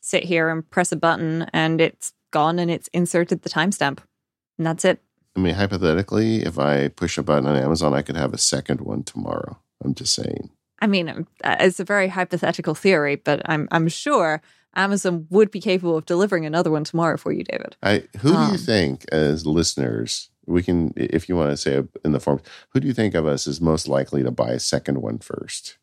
sit 0.00 0.22
here 0.24 0.48
and 0.50 0.68
press 0.70 0.92
a 0.92 0.96
button 0.96 1.46
and 1.52 1.80
it's 1.80 2.12
gone 2.30 2.58
and 2.58 2.70
it's 2.70 2.88
inserted 2.92 3.42
the 3.42 3.48
timestamp 3.58 3.98
and 4.58 4.66
that's 4.66 4.84
it 4.84 5.00
I 5.36 5.40
mean, 5.40 5.54
hypothetically, 5.54 6.42
if 6.42 6.58
I 6.58 6.88
push 6.88 7.16
a 7.16 7.22
button 7.22 7.46
on 7.46 7.54
Amazon, 7.56 7.94
I 7.94 8.02
could 8.02 8.16
have 8.16 8.34
a 8.34 8.38
second 8.38 8.80
one 8.80 9.04
tomorrow. 9.04 9.56
I'm 9.84 9.94
just 9.94 10.12
saying. 10.12 10.50
I 10.80 10.88
mean, 10.88 11.08
um, 11.08 11.28
uh, 11.44 11.54
it's 11.60 11.78
a 11.78 11.84
very 11.84 12.08
hypothetical 12.08 12.74
theory, 12.74 13.14
but 13.16 13.42
I'm 13.44 13.68
I'm 13.70 13.86
sure 13.86 14.42
Amazon 14.74 15.28
would 15.30 15.52
be 15.52 15.60
capable 15.60 15.96
of 15.96 16.06
delivering 16.06 16.44
another 16.44 16.72
one 16.72 16.82
tomorrow 16.82 17.16
for 17.16 17.30
you, 17.30 17.44
David. 17.44 17.76
I 17.84 18.02
who 18.18 18.30
do 18.32 18.36
Um, 18.36 18.52
you 18.52 18.58
think 18.58 19.04
as 19.12 19.46
listeners 19.46 20.28
we 20.48 20.62
can 20.62 20.92
if 20.96 21.28
you 21.28 21.36
want 21.36 21.50
to 21.50 21.56
say 21.56 21.82
in 22.04 22.12
the 22.12 22.20
form 22.20 22.40
who 22.70 22.80
do 22.80 22.86
you 22.88 22.94
think 22.94 23.14
of 23.14 23.26
us 23.26 23.46
is 23.46 23.60
most 23.60 23.86
likely 23.88 24.22
to 24.22 24.30
buy 24.30 24.50
a 24.50 24.58
second 24.58 25.02
one 25.02 25.18
first? 25.18 25.78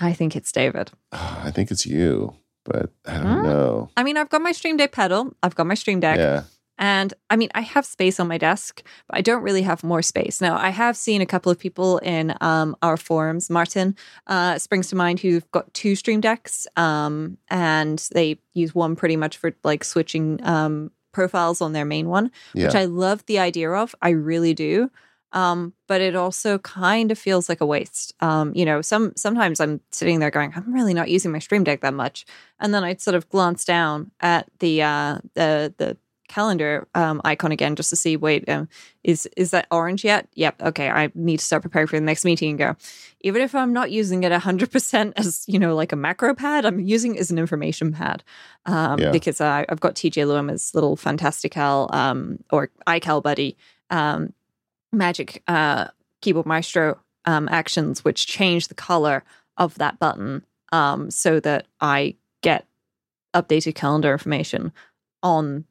I 0.00 0.12
think 0.12 0.34
it's 0.36 0.52
David. 0.52 0.90
Ah, 1.12 1.42
I 1.44 1.50
think 1.50 1.70
it's 1.70 1.84
you, 1.86 2.34
but 2.64 2.90
I 3.06 3.18
don't 3.18 3.38
Hmm? 3.38 3.42
know. 3.42 3.90
I 3.96 4.02
mean, 4.04 4.16
I've 4.16 4.30
got 4.30 4.42
my 4.42 4.52
Stream 4.52 4.76
Deck 4.76 4.92
pedal, 4.92 5.32
I've 5.42 5.54
got 5.54 5.66
my 5.66 5.74
Stream 5.74 5.98
Deck, 6.00 6.18
Yeah. 6.18 6.44
and 6.78 7.12
I 7.30 7.36
mean, 7.36 7.48
I 7.54 7.62
have 7.62 7.84
space 7.84 8.20
on 8.20 8.28
my 8.28 8.38
desk, 8.38 8.82
but 9.08 9.18
I 9.18 9.22
don't 9.22 9.42
really 9.42 9.62
have 9.62 9.82
more 9.82 10.02
space. 10.02 10.40
Now, 10.40 10.56
I 10.56 10.68
have 10.70 10.96
seen 10.96 11.20
a 11.20 11.26
couple 11.26 11.50
of 11.50 11.58
people 11.58 11.98
in 11.98 12.34
um, 12.40 12.76
our 12.82 12.96
forums. 12.96 13.50
Martin 13.50 13.96
uh, 14.28 14.58
springs 14.58 14.88
to 14.90 14.96
mind 14.96 15.18
who've 15.20 15.50
got 15.50 15.72
two 15.74 15.96
Stream 15.96 16.20
Decks, 16.20 16.66
um, 16.76 17.36
and 17.48 17.98
they 18.12 18.38
use 18.54 18.74
one 18.74 18.94
pretty 18.94 19.16
much 19.16 19.36
for 19.36 19.52
like 19.64 19.82
switching 19.82 20.38
um, 20.44 20.92
profiles 21.12 21.60
on 21.60 21.72
their 21.72 21.84
main 21.84 22.08
one, 22.08 22.30
which 22.66 22.74
I 22.74 22.84
love 22.84 23.24
the 23.26 23.38
idea 23.38 23.70
of. 23.70 23.94
I 24.02 24.10
really 24.10 24.54
do. 24.54 24.90
Um, 25.32 25.74
but 25.86 26.00
it 26.00 26.16
also 26.16 26.56
kind 26.58 27.10
of 27.12 27.18
feels 27.18 27.50
like 27.50 27.60
a 27.60 27.66
waste. 27.66 28.14
Um, 28.20 28.52
you 28.54 28.64
know, 28.64 28.80
some 28.80 29.12
sometimes 29.14 29.60
I'm 29.60 29.80
sitting 29.92 30.20
there 30.20 30.30
going, 30.30 30.52
I'm 30.56 30.72
really 30.72 30.94
not 30.94 31.10
using 31.10 31.32
my 31.32 31.38
Stream 31.38 31.64
Deck 31.64 31.82
that 31.82 31.92
much, 31.92 32.24
and 32.58 32.72
then 32.72 32.82
I'd 32.82 33.02
sort 33.02 33.14
of 33.14 33.28
glance 33.28 33.64
down 33.66 34.10
at 34.20 34.48
the 34.60 34.82
uh, 34.82 35.18
the 35.34 35.74
the 35.76 35.98
calendar 36.28 36.86
um, 36.94 37.20
icon 37.24 37.52
again 37.52 37.74
just 37.76 37.90
to 37.90 37.96
see. 37.96 38.16
Wait, 38.16 38.48
um, 38.48 38.68
is 39.02 39.26
is 39.36 39.50
that 39.50 39.66
orange 39.70 40.04
yet? 40.04 40.28
Yep. 40.34 40.62
Okay, 40.62 40.88
I 40.88 41.10
need 41.14 41.38
to 41.38 41.44
start 41.44 41.62
preparing 41.62 41.88
for 41.88 41.96
the 41.96 42.04
next 42.04 42.24
meeting 42.24 42.50
and 42.50 42.58
go. 42.58 42.76
Even 43.22 43.42
if 43.42 43.54
I'm 43.54 43.72
not 43.72 43.90
using 43.90 44.22
it 44.22 44.30
100 44.30 44.70
percent 44.70 45.14
as 45.16 45.44
you 45.48 45.58
know, 45.58 45.74
like 45.74 45.92
a 45.92 45.96
macro 45.96 46.34
pad, 46.34 46.64
I'm 46.64 46.80
using 46.80 47.16
it 47.16 47.20
as 47.20 47.30
an 47.30 47.38
information 47.38 47.92
pad 47.92 48.22
um, 48.66 48.98
Yeah. 49.00 49.10
because 49.10 49.40
I, 49.40 49.66
I've 49.68 49.80
got 49.80 49.94
TJ 49.94 50.26
Luoma's 50.26 50.74
little 50.74 50.96
Fantastical 50.96 51.90
um, 51.92 52.38
or 52.52 52.70
icalBuddy 52.86 53.56
um, 53.90 54.32
magic 54.92 55.42
uh, 55.48 55.88
keyboard 56.20 56.46
maestro 56.46 56.98
um, 57.24 57.48
actions, 57.50 58.04
which 58.04 58.26
change 58.26 58.68
the 58.68 58.74
color 58.74 59.24
of 59.56 59.74
that 59.76 59.98
button 59.98 60.44
um, 60.72 61.10
so 61.10 61.40
that 61.40 61.66
I 61.80 62.14
get 62.42 62.66
updated 63.34 63.74
calendar 63.74 64.12
information 64.12 64.72
on 65.22 65.64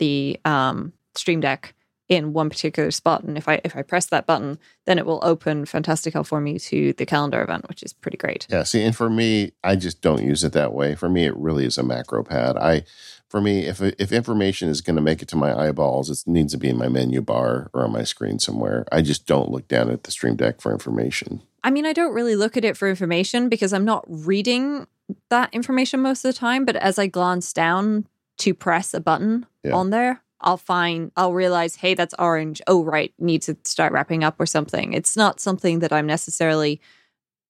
the 0.00 0.40
um, 0.44 0.92
Stream 1.14 1.38
Deck 1.40 1.74
in 2.10 2.32
one 2.32 2.50
particular 2.50 2.90
spot. 2.90 3.22
And 3.22 3.38
if 3.38 3.48
I 3.48 3.60
if 3.64 3.76
I 3.76 3.82
press 3.82 4.06
that 4.06 4.26
button, 4.26 4.58
then 4.84 4.98
it 4.98 5.06
will 5.06 5.20
open 5.22 5.64
Fantastical 5.64 6.24
for 6.24 6.40
me 6.40 6.58
to 6.58 6.92
the 6.94 7.06
calendar 7.06 7.40
event, 7.40 7.68
which 7.68 7.84
is 7.84 7.92
pretty 7.92 8.16
great. 8.16 8.48
Yeah. 8.50 8.64
See, 8.64 8.82
and 8.82 8.94
for 8.94 9.08
me, 9.08 9.52
I 9.62 9.76
just 9.76 10.02
don't 10.02 10.24
use 10.24 10.42
it 10.42 10.52
that 10.52 10.74
way. 10.74 10.96
For 10.96 11.08
me, 11.08 11.24
it 11.24 11.36
really 11.36 11.64
is 11.64 11.78
a 11.78 11.84
macro 11.84 12.24
pad. 12.24 12.56
I, 12.56 12.82
for 13.28 13.40
me, 13.40 13.64
if 13.66 13.80
if 13.80 14.10
information 14.10 14.68
is 14.68 14.80
going 14.80 14.96
to 14.96 15.02
make 15.02 15.22
it 15.22 15.28
to 15.28 15.36
my 15.36 15.56
eyeballs, 15.56 16.10
it 16.10 16.28
needs 16.28 16.52
to 16.52 16.58
be 16.58 16.68
in 16.68 16.76
my 16.76 16.88
menu 16.88 17.22
bar 17.22 17.70
or 17.72 17.84
on 17.84 17.92
my 17.92 18.02
screen 18.02 18.40
somewhere. 18.40 18.84
I 18.90 19.02
just 19.02 19.26
don't 19.26 19.52
look 19.52 19.68
down 19.68 19.88
at 19.88 20.02
the 20.02 20.10
Stream 20.10 20.34
Deck 20.34 20.60
for 20.60 20.72
information. 20.72 21.42
I 21.62 21.70
mean, 21.70 21.86
I 21.86 21.92
don't 21.92 22.12
really 22.12 22.34
look 22.34 22.56
at 22.56 22.64
it 22.64 22.76
for 22.76 22.88
information 22.88 23.48
because 23.48 23.72
I'm 23.72 23.84
not 23.84 24.04
reading 24.08 24.88
that 25.28 25.54
information 25.54 26.00
most 26.00 26.24
of 26.24 26.34
the 26.34 26.38
time. 26.38 26.64
But 26.64 26.74
as 26.74 26.98
I 26.98 27.06
glance 27.06 27.52
down 27.52 28.06
to 28.38 28.52
press 28.52 28.94
a 28.94 29.00
button 29.00 29.46
yeah. 29.64 29.74
on 29.74 29.90
there, 29.90 30.22
I'll 30.40 30.56
find, 30.56 31.12
I'll 31.16 31.34
realize, 31.34 31.76
hey, 31.76 31.94
that's 31.94 32.14
orange. 32.18 32.62
Oh, 32.66 32.82
right, 32.82 33.12
need 33.18 33.42
to 33.42 33.56
start 33.64 33.92
wrapping 33.92 34.24
up 34.24 34.36
or 34.38 34.46
something. 34.46 34.92
It's 34.92 35.16
not 35.16 35.40
something 35.40 35.80
that 35.80 35.92
I'm 35.92 36.06
necessarily 36.06 36.80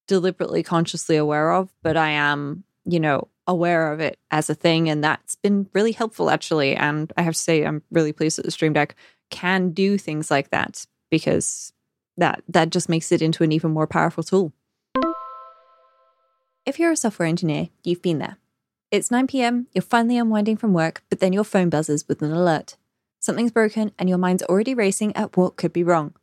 deliberately 0.09 0.63
consciously 0.63 1.17
aware 1.17 1.53
of, 1.53 1.73
but 1.83 1.97
I 1.97 2.11
am, 2.11 2.65
you 2.85 2.99
know, 2.99 3.29
aware 3.47 3.93
of 3.93 4.01
it 4.01 4.19
as 4.31 4.51
a 4.51 4.55
thing. 4.55 4.89
And 4.89 5.05
that's 5.05 5.37
been 5.37 5.69
really 5.73 5.93
helpful, 5.93 6.31
actually. 6.31 6.75
And 6.75 7.13
I 7.17 7.23
have 7.23 7.35
to 7.35 7.41
say, 7.41 7.65
I'm 7.65 7.83
really 7.93 8.13
pleased 8.13 8.39
that 8.39 8.45
the 8.45 8.51
Stream 8.51 8.73
Deck 8.73 8.97
can 9.31 9.71
do 9.71 9.97
things 9.97 10.31
like 10.31 10.51
that 10.51 10.85
because 11.11 11.73
that 12.17 12.43
that 12.49 12.71
just 12.71 12.89
makes 12.89 13.13
it 13.13 13.23
into 13.23 13.45
an 13.45 13.53
even 13.53 13.71
more 13.71 13.87
powerful 13.87 14.25
tool. 14.25 14.53
If 16.67 16.79
you're 16.79 16.93
a 16.93 16.97
software 16.97 17.29
engineer, 17.29 17.69
you've 17.85 18.03
been 18.03 18.19
there. 18.19 18.37
It's 18.91 19.11
9 19.11 19.29
p.m., 19.29 19.69
you're 19.73 19.83
finally 19.83 20.19
unwinding 20.19 20.57
from 20.57 20.73
work, 20.73 21.05
but 21.09 21.21
then 21.21 21.33
your 21.33 21.45
phone 21.45 21.71
buzzes 21.71 22.09
with 22.09 22.23
an 22.23 22.33
alert. 22.33 22.77
Something's 23.21 23.53
broken 23.53 23.93
and 23.99 24.09
your 24.09 24.19
mind's 24.19 24.43
already 24.43 24.75
racing 24.75 25.15
at 25.15 25.37
what 25.37 25.57
could 25.57 25.73
be 25.73 25.85
wrong. 25.85 26.15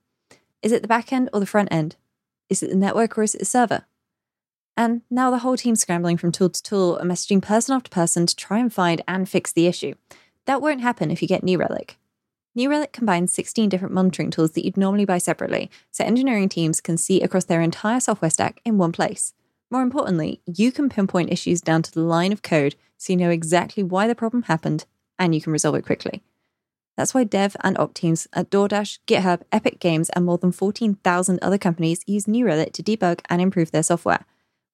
Is 0.62 0.74
it 0.74 0.82
the 0.82 0.88
back 0.88 1.14
end 1.14 1.30
or 1.32 1.40
the 1.40 1.46
front 1.46 1.70
end? 1.72 1.96
Is 2.50 2.62
it 2.62 2.70
the 2.70 2.76
network 2.76 3.18
or 3.18 3.24
is 3.24 3.36
it 3.36 3.38
the 3.40 3.46
server? 3.46 3.86
And 4.76 5.02
now 5.10 5.32
the 5.32 5.40
whole 5.40 5.56
team's 5.56 5.80
scrambling 5.80 6.18
from 6.18 6.34
tool 6.34 6.50
to 6.50 6.62
tool 6.62 6.98
and 6.98 7.10
messaging 7.10 7.42
person 7.42 7.74
after 7.74 7.90
person 7.90 8.26
to 8.26 8.36
try 8.36 8.60
and 8.60 8.74
find 8.74 9.02
and 9.08 9.30
fix 9.30 9.54
the 9.54 9.68
issue. 9.68 9.94
That 10.46 10.62
won't 10.62 10.82
happen 10.82 11.10
if 11.10 11.22
you 11.22 11.28
get 11.28 11.44
New 11.44 11.58
Relic. 11.58 11.98
New 12.54 12.70
Relic 12.70 12.92
combines 12.92 13.34
16 13.34 13.70
different 13.70 13.94
monitoring 13.94 14.30
tools 14.30 14.52
that 14.52 14.66
you'd 14.66 14.76
normally 14.76 15.06
buy 15.06 15.20
separately, 15.20 15.72
so 15.92 16.04
engineering 16.04 16.50
teams 16.50 16.82
can 16.82 16.98
see 16.98 17.22
across 17.22 17.46
their 17.46 17.62
entire 17.62 18.02
software 18.02 18.32
stack 18.32 18.60
in 18.66 18.78
one 18.78 18.92
place. 18.92 19.34
More 19.70 19.82
importantly, 19.82 20.42
you 20.46 20.72
can 20.72 20.90
pinpoint 20.90 21.32
issues 21.32 21.62
down 21.62 21.82
to 21.84 21.92
the 21.92 22.02
line 22.02 22.32
of 22.32 22.42
code 22.42 22.76
so 22.98 23.14
you 23.14 23.18
know 23.18 23.30
exactly 23.30 23.84
why 23.84 24.08
the 24.08 24.16
problem 24.16 24.44
happened 24.44 24.86
and 25.20 25.36
you 25.36 25.42
can 25.42 25.52
resolve 25.52 25.76
it 25.76 25.86
quickly. 25.86 26.24
That's 26.96 27.14
why 27.14 27.26
dev 27.26 27.56
and 27.64 27.78
op 27.78 27.94
teams 27.94 28.28
at 28.34 28.50
DoorDash, 28.50 29.00
GitHub, 29.06 29.42
Epic 29.52 29.80
Games, 29.80 30.10
and 30.10 30.26
more 30.26 30.40
than 30.40 30.52
14,000 30.52 31.40
other 31.42 31.58
companies 31.60 32.04
use 32.08 32.28
New 32.28 32.46
Relic 32.46 32.74
to 32.74 32.84
debug 32.84 33.20
and 33.30 33.40
improve 33.40 33.70
their 33.70 33.84
software. 33.84 34.26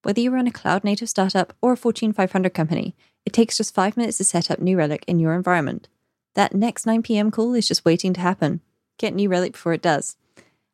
Whether 0.03 0.21
you 0.21 0.31
run 0.31 0.47
a 0.47 0.51
cloud 0.51 0.83
native 0.83 1.09
startup 1.09 1.53
or 1.61 1.73
a 1.73 1.77
Fortune 1.77 2.13
500 2.13 2.53
company, 2.53 2.95
it 3.25 3.33
takes 3.33 3.57
just 3.57 3.75
five 3.75 3.97
minutes 3.97 4.17
to 4.17 4.23
set 4.23 4.49
up 4.49 4.59
New 4.59 4.77
Relic 4.77 5.03
in 5.07 5.19
your 5.19 5.33
environment. 5.33 5.89
That 6.35 6.53
next 6.53 6.85
9 6.85 7.03
p.m. 7.03 7.29
call 7.29 7.53
is 7.55 7.67
just 7.67 7.85
waiting 7.85 8.13
to 8.13 8.21
happen. 8.21 8.61
Get 8.97 9.13
New 9.13 9.29
Relic 9.29 9.53
before 9.53 9.73
it 9.73 9.81
does. 9.81 10.15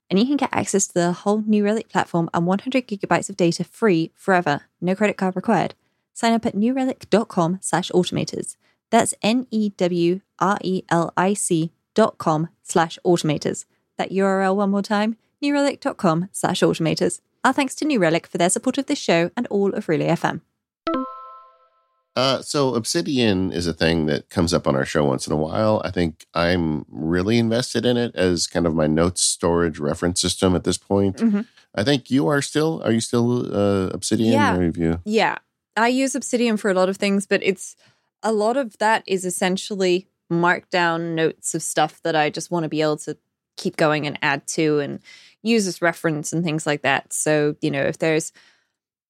And 0.10 0.20
you 0.20 0.26
can 0.26 0.38
get 0.38 0.49
access 0.51 0.88
to 0.88 0.93
the 0.93 1.12
whole 1.12 1.43
New 1.45 1.64
Relic 1.64 1.89
platform 1.89 2.30
and 2.34 2.45
100 2.47 2.88
gigabytes 2.88 3.30
of 3.30 3.38
data 3.38 3.64
free 3.64 4.12
forever, 4.16 4.62
no 4.82 4.95
credit 4.95 5.18
card 5.18 5.36
required. 5.36 5.76
Sign 6.14 6.34
up 6.34 6.45
at 6.45 6.55
newrelic.com 6.55 7.60
slash 7.62 7.91
automators. 7.91 8.55
That's 8.89 9.14
N-E-W-R-E-L-I-C 9.22 10.22
dot 11.93 12.18
com 12.18 12.49
slash 12.64 12.99
automators. 13.05 13.66
That 13.97 14.12
URL 14.12 14.55
one 14.55 14.72
more 14.72 14.82
time, 14.82 15.18
newrelic.com 15.43 16.30
slash 16.32 16.62
automators. 16.62 17.22
Our 17.43 17.53
thanks 17.53 17.76
to 17.76 17.86
New 17.86 17.99
Relic 17.99 18.28
for 18.28 18.38
their 18.38 18.49
support 18.49 18.78
of 18.78 18.88
this 18.88 18.99
show 18.99 19.32
and 19.38 19.47
all 19.47 19.74
of 19.74 19.88
Relay 19.88 20.07
FM. 20.07 20.41
Uh, 22.20 22.41
so 22.41 22.76
Obsidian 22.76 23.49
is 23.53 23.65
a 23.65 23.72
thing 23.72 24.05
that 24.07 24.30
comes 24.30 24.53
up 24.53 24.67
on 24.67 24.76
our 24.76 24.84
show 24.84 25.05
once 25.05 25.26
in 25.26 25.32
a 25.32 25.38
while. 25.38 25.82
I 25.86 25.91
think 25.91 26.26
I'm 26.34 26.86
really 26.89 27.39
invested 27.39 27.86
in 27.86 27.95
it 27.95 28.13
as 28.13 28.45
kind 28.45 28.67
of 28.67 28.76
my 28.76 28.88
notes 28.88 29.24
storage 29.24 29.80
reference 29.80 30.20
system 30.20 30.53
at 30.53 30.65
this 30.65 30.78
point. 30.78 31.17
Mm-hmm. 31.17 31.41
I 31.76 31.84
think 31.86 32.11
you 32.11 32.28
are 32.28 32.41
still. 32.41 32.82
Are 32.84 32.91
you 32.91 32.99
still 32.99 33.55
uh, 33.55 33.88
Obsidian? 33.91 34.34
Yeah. 34.34 34.97
Yeah. 35.05 35.38
I 35.78 35.88
use 35.88 36.13
Obsidian 36.13 36.57
for 36.57 36.70
a 36.70 36.74
lot 36.74 36.89
of 36.89 36.97
things, 36.97 37.26
but 37.26 37.41
it's 37.41 37.78
a 38.22 38.34
lot 38.34 38.57
of 38.57 38.78
that 38.80 39.03
is 39.07 39.24
essentially 39.24 40.09
markdown 40.30 41.15
notes 41.15 41.55
of 41.55 41.63
stuff 41.63 42.01
that 42.03 42.17
I 42.17 42.30
just 42.30 42.51
want 42.51 42.63
to 42.63 42.70
be 42.70 42.82
able 42.82 42.97
to 42.97 43.17
keep 43.55 43.78
going 43.78 44.05
and 44.05 44.20
add 44.22 44.45
to 44.47 44.80
and 44.80 44.99
use 45.41 45.67
as 45.67 45.82
reference 45.82 46.34
and 46.34 46.43
things 46.43 46.67
like 46.67 46.82
that. 46.82 47.13
So, 47.13 47.55
you 47.61 47.72
know, 47.72 47.84
if 47.84 47.99
there's 47.99 48.34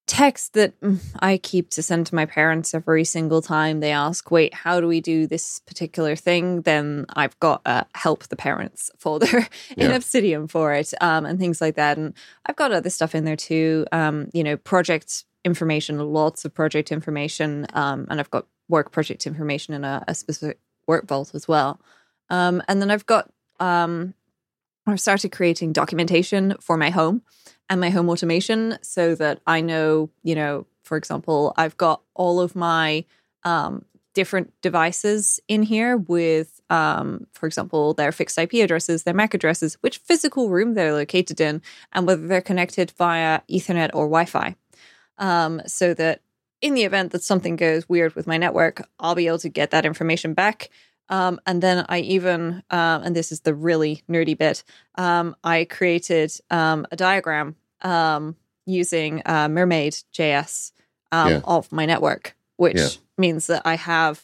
text 0.10 0.53
that 0.53 0.80
mm, 0.82 0.99
I 1.20 1.38
keep 1.38 1.70
to 1.72 1.84
send 1.84 2.07
to 2.07 2.16
my 2.16 2.26
parents 2.26 2.74
every 2.74 3.05
single 3.05 3.43
time 3.43 3.80
they 3.80 3.91
ask, 3.91 4.32
wait, 4.32 4.55
how 4.55 4.82
do 4.82 4.88
we 4.88 5.01
do 5.01 5.28
this 5.28 5.60
particular 5.60 6.16
thing? 6.16 6.64
Then 6.64 7.05
I've 7.14 7.39
got 7.39 7.62
a 7.66 7.86
help 7.93 8.24
the 8.24 8.36
parents 8.36 8.89
folder 8.97 9.38
in 9.78 9.89
yeah. 9.89 9.95
Obsidian 9.95 10.47
for 10.47 10.74
it 10.74 10.93
um, 10.99 11.28
and 11.28 11.38
things 11.38 11.62
like 11.62 11.76
that. 11.76 11.99
And 11.99 12.16
I've 12.47 12.55
got 12.55 12.72
other 12.72 12.89
stuff 12.89 13.14
in 13.14 13.24
there 13.24 13.36
too, 13.36 13.86
um, 13.91 14.30
you 14.34 14.43
know, 14.43 14.57
project 14.57 15.26
information, 15.45 15.99
lots 15.99 16.43
of 16.43 16.55
project 16.55 16.91
information. 16.91 17.68
Um, 17.74 18.07
and 18.10 18.20
I've 18.20 18.32
got 18.32 18.47
work 18.68 18.91
project 18.91 19.28
information 19.28 19.76
in 19.76 19.84
a, 19.84 20.03
a 20.07 20.16
specific 20.16 20.60
work 20.88 21.07
vault 21.07 21.32
as 21.36 21.47
well. 21.47 21.80
Um, 22.32 22.64
and 22.68 22.82
then 22.82 22.89
I've 22.89 23.05
got, 23.05 23.30
um, 23.60 24.16
I've 24.88 24.99
started 24.99 25.32
creating 25.32 25.72
documentation 25.74 26.55
for 26.60 26.78
my 26.78 26.89
home 26.89 27.22
and 27.70 27.80
my 27.80 27.89
home 27.89 28.09
automation 28.09 28.78
so 28.82 29.15
that 29.15 29.41
I 29.45 29.61
know, 29.61 30.09
you 30.24 30.36
know, 30.36 30.65
for 30.84 30.97
example, 30.97 31.53
I've 31.55 31.78
got 31.78 32.01
all 32.15 32.39
of 32.39 32.55
my 32.55 33.05
um, 33.43 33.86
different 34.13 34.53
devices 34.61 35.39
in 35.47 35.63
here 35.63 35.97
with, 35.97 36.61
um, 36.70 37.28
for 37.32 37.45
example, 37.45 37.93
their 37.93 38.11
fixed 38.11 38.38
IP 38.38 38.55
addresses, 38.55 39.03
their 39.03 39.13
MAC 39.13 39.34
addresses, 39.34 39.76
which 39.82 39.99
physical 39.99 40.49
room 40.49 40.74
they're 40.74 40.93
located 40.93 41.39
in, 41.39 41.61
and 41.93 42.07
whether 42.07 42.28
they're 42.28 42.41
connected 42.41 42.91
via 42.97 43.41
Ethernet 43.49 43.91
or 43.93 44.05
Wi 44.05 44.26
Fi. 44.26 44.55
Um, 45.20 45.61
so 45.67 45.93
that 45.93 46.22
in 46.61 46.74
the 46.74 46.84
event 46.84 47.11
that 47.11 47.24
something 47.24 47.55
goes 47.55 47.88
weird 47.88 48.15
with 48.15 48.28
my 48.28 48.38
network, 48.38 48.82
I'll 48.99 49.15
be 49.15 49.28
able 49.28 49.39
to 49.39 49.49
get 49.49 49.72
that 49.72 49.86
information 49.86 50.34
back. 50.34 50.70
Um, 51.09 51.39
and 51.45 51.61
then 51.63 51.86
I 51.89 51.99
even, 51.99 52.63
uh, 52.70 52.99
and 53.03 53.15
this 53.15 53.32
is 53.32 53.41
the 53.41 53.53
really 53.53 54.03
nerdy 54.09 54.38
bit, 54.38 54.63
um, 54.95 55.36
I 55.43 55.65
created 55.65 56.32
um, 56.51 56.86
a 56.91 56.95
diagram 56.95 57.55
um, 57.82 58.36
using 58.65 59.21
uh, 59.25 59.47
Mermaid 59.49 59.97
JS 60.13 60.71
um, 61.11 61.30
yeah. 61.30 61.41
of 61.43 61.71
my 61.71 61.86
network, 61.86 62.36
which 62.57 62.77
yeah. 62.77 62.89
means 63.17 63.47
that 63.47 63.63
I 63.65 63.75
have 63.75 64.23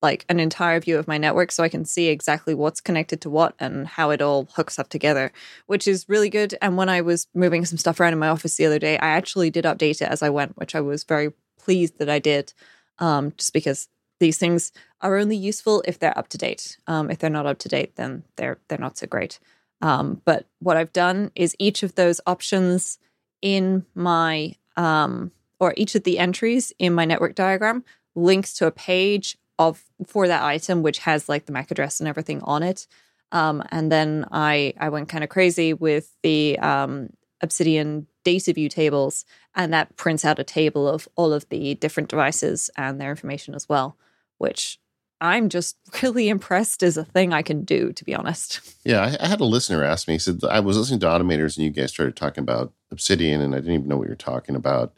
like 0.00 0.24
an 0.28 0.38
entire 0.38 0.78
view 0.78 0.96
of 0.96 1.08
my 1.08 1.18
network 1.18 1.50
so 1.50 1.64
I 1.64 1.68
can 1.68 1.84
see 1.84 2.06
exactly 2.06 2.54
what's 2.54 2.80
connected 2.80 3.20
to 3.22 3.30
what 3.30 3.54
and 3.58 3.86
how 3.86 4.10
it 4.10 4.22
all 4.22 4.48
hooks 4.54 4.78
up 4.78 4.88
together, 4.88 5.32
which 5.66 5.88
is 5.88 6.08
really 6.08 6.30
good. 6.30 6.54
And 6.62 6.76
when 6.76 6.88
I 6.88 7.00
was 7.00 7.26
moving 7.34 7.64
some 7.64 7.78
stuff 7.78 7.98
around 7.98 8.12
in 8.12 8.18
my 8.18 8.28
office 8.28 8.56
the 8.56 8.66
other 8.66 8.78
day, 8.78 8.96
I 8.98 9.08
actually 9.08 9.50
did 9.50 9.64
update 9.64 10.00
it 10.00 10.08
as 10.08 10.22
I 10.22 10.30
went, 10.30 10.56
which 10.56 10.74
I 10.74 10.80
was 10.80 11.02
very 11.04 11.32
pleased 11.58 11.98
that 11.98 12.08
I 12.08 12.20
did, 12.20 12.52
um, 13.00 13.32
just 13.36 13.52
because 13.52 13.88
these 14.20 14.38
things 14.38 14.72
are 15.00 15.16
only 15.16 15.36
useful 15.36 15.82
if 15.86 15.98
they're 15.98 16.18
up 16.18 16.28
to 16.28 16.38
date. 16.38 16.78
Um, 16.86 17.10
if 17.10 17.18
they're 17.18 17.30
not 17.30 17.46
up 17.46 17.58
to 17.60 17.68
date, 17.68 17.96
then 17.96 18.24
they're 18.36 18.58
they're 18.68 18.78
not 18.78 18.98
so 18.98 19.06
great. 19.06 19.38
Um, 19.80 20.20
but 20.24 20.46
what 20.58 20.76
I've 20.76 20.92
done 20.92 21.30
is 21.34 21.54
each 21.58 21.82
of 21.82 21.94
those 21.94 22.20
options 22.26 22.98
in 23.42 23.84
my 23.94 24.54
um, 24.76 25.32
or 25.60 25.74
each 25.76 25.94
of 25.94 26.04
the 26.04 26.18
entries 26.18 26.72
in 26.78 26.92
my 26.92 27.04
network 27.04 27.34
diagram 27.34 27.84
links 28.14 28.54
to 28.54 28.66
a 28.66 28.72
page 28.72 29.38
of 29.58 29.84
for 30.06 30.28
that 30.28 30.42
item 30.42 30.82
which 30.82 30.98
has 31.00 31.28
like 31.28 31.46
the 31.46 31.52
MAC 31.52 31.70
address 31.70 32.00
and 32.00 32.08
everything 32.08 32.40
on 32.42 32.62
it. 32.62 32.86
Um, 33.32 33.62
and 33.70 33.92
then 33.92 34.24
I 34.32 34.74
I 34.78 34.88
went 34.88 35.08
kind 35.08 35.22
of 35.22 35.30
crazy 35.30 35.74
with 35.74 36.16
the 36.22 36.58
um, 36.58 37.10
Obsidian 37.40 38.06
data 38.24 38.52
view 38.52 38.68
tables, 38.68 39.24
and 39.54 39.72
that 39.72 39.96
prints 39.96 40.24
out 40.24 40.38
a 40.38 40.44
table 40.44 40.88
of 40.88 41.08
all 41.16 41.32
of 41.32 41.48
the 41.50 41.74
different 41.74 42.08
devices 42.08 42.70
and 42.76 43.00
their 43.00 43.10
information 43.10 43.54
as 43.54 43.68
well, 43.68 43.96
which 44.38 44.80
I'm 45.20 45.48
just 45.48 45.76
really 46.02 46.28
impressed 46.28 46.82
as 46.82 46.96
a 46.96 47.04
thing 47.04 47.32
I 47.32 47.42
can 47.42 47.64
do, 47.64 47.92
to 47.92 48.04
be 48.04 48.14
honest. 48.14 48.60
Yeah, 48.84 49.00
I, 49.00 49.24
I, 49.24 49.28
had 49.28 49.40
a 49.40 49.44
listener 49.44 49.84
ask 49.84 50.08
me. 50.08 50.14
He 50.14 50.18
said, 50.18 50.40
I 50.48 50.60
was 50.60 50.76
listening 50.76 51.00
to 51.00 51.06
Automators 51.06 51.56
and 51.56 51.64
you 51.64 51.70
guys 51.70 51.90
started 51.90 52.16
talking 52.16 52.42
about 52.42 52.72
Obsidian 52.90 53.40
and 53.40 53.54
I 53.54 53.58
didn't 53.58 53.74
even 53.74 53.88
know 53.88 53.96
what 53.96 54.04
you 54.04 54.12
were 54.12 54.16
talking 54.16 54.54
about. 54.54 54.94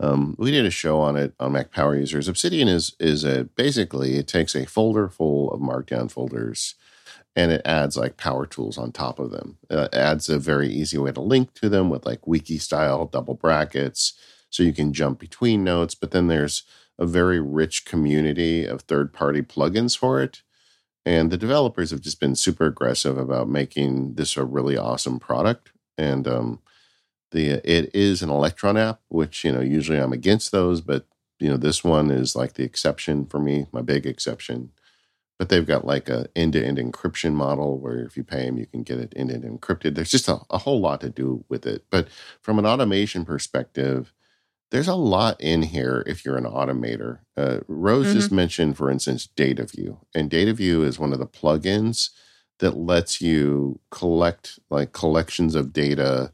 Um, 0.00 0.36
we 0.38 0.50
did 0.50 0.64
a 0.64 0.70
show 0.70 1.00
on 1.00 1.16
it 1.16 1.34
on 1.40 1.52
Mac 1.52 1.72
Power 1.72 1.96
Users. 1.96 2.28
Obsidian 2.28 2.68
is 2.68 2.94
is 3.00 3.24
a 3.24 3.44
basically 3.44 4.16
it 4.16 4.28
takes 4.28 4.54
a 4.54 4.64
folder 4.64 5.08
full 5.08 5.50
of 5.50 5.60
markdown 5.60 6.08
folders 6.08 6.76
and 7.34 7.50
it 7.50 7.62
adds 7.64 7.96
like 7.96 8.16
power 8.16 8.46
tools 8.46 8.78
on 8.78 8.92
top 8.92 9.18
of 9.18 9.30
them. 9.30 9.58
It 9.68 9.92
adds 9.94 10.28
a 10.28 10.38
very 10.38 10.68
easy 10.68 10.98
way 10.98 11.12
to 11.12 11.20
link 11.20 11.54
to 11.54 11.68
them 11.68 11.90
with 11.90 12.06
like 12.06 12.26
wiki 12.26 12.58
style 12.58 13.06
double 13.06 13.34
brackets 13.34 14.14
so 14.50 14.62
you 14.62 14.72
can 14.72 14.92
jump 14.92 15.18
between 15.18 15.64
notes. 15.64 15.94
But 15.94 16.12
then 16.12 16.28
there's 16.28 16.62
a 16.98 17.06
very 17.06 17.40
rich 17.40 17.84
community 17.84 18.64
of 18.64 18.82
third 18.82 19.12
party 19.12 19.42
plugins 19.42 19.96
for 19.96 20.20
it. 20.20 20.42
And 21.06 21.30
the 21.30 21.38
developers 21.38 21.90
have 21.90 22.00
just 22.00 22.20
been 22.20 22.36
super 22.36 22.66
aggressive 22.66 23.16
about 23.16 23.48
making 23.48 24.14
this 24.14 24.36
a 24.36 24.44
really 24.44 24.76
awesome 24.76 25.18
product. 25.18 25.70
And 25.96 26.28
um, 26.28 26.60
the 27.30 27.60
it 27.64 27.90
is 27.94 28.22
an 28.22 28.30
Electron 28.30 28.76
app, 28.76 29.00
which 29.08 29.44
you 29.44 29.52
know 29.52 29.60
usually 29.60 29.98
I'm 29.98 30.12
against 30.12 30.52
those, 30.52 30.80
but 30.80 31.06
you 31.38 31.48
know 31.48 31.56
this 31.56 31.84
one 31.84 32.10
is 32.10 32.36
like 32.36 32.54
the 32.54 32.64
exception 32.64 33.26
for 33.26 33.38
me, 33.38 33.66
my 33.72 33.82
big 33.82 34.06
exception. 34.06 34.70
But 35.38 35.50
they've 35.50 35.66
got 35.66 35.86
like 35.86 36.08
a 36.08 36.26
end-to-end 36.34 36.78
encryption 36.78 37.32
model 37.32 37.78
where 37.78 38.00
if 38.00 38.16
you 38.16 38.24
pay 38.24 38.44
them, 38.44 38.58
you 38.58 38.66
can 38.66 38.82
get 38.82 38.98
it 38.98 39.12
end-to-end 39.14 39.44
encrypted. 39.44 39.94
There's 39.94 40.10
just 40.10 40.28
a, 40.28 40.40
a 40.50 40.58
whole 40.58 40.80
lot 40.80 41.00
to 41.02 41.10
do 41.10 41.44
with 41.48 41.64
it. 41.64 41.84
But 41.90 42.08
from 42.42 42.58
an 42.58 42.66
automation 42.66 43.24
perspective, 43.24 44.12
there's 44.70 44.88
a 44.88 44.94
lot 44.94 45.40
in 45.40 45.62
here 45.62 46.02
if 46.06 46.24
you're 46.24 46.36
an 46.36 46.44
automator. 46.44 47.20
Uh, 47.36 47.60
Rose 47.68 48.06
mm-hmm. 48.06 48.14
just 48.14 48.32
mentioned, 48.32 48.76
for 48.76 48.90
instance, 48.90 49.28
DataView, 49.36 49.98
and 50.14 50.30
DataView 50.30 50.84
is 50.84 50.98
one 50.98 51.12
of 51.12 51.18
the 51.18 51.26
plugins 51.26 52.10
that 52.58 52.76
lets 52.76 53.20
you 53.20 53.80
collect 53.90 54.58
like 54.68 54.92
collections 54.92 55.54
of 55.54 55.72
data 55.72 56.32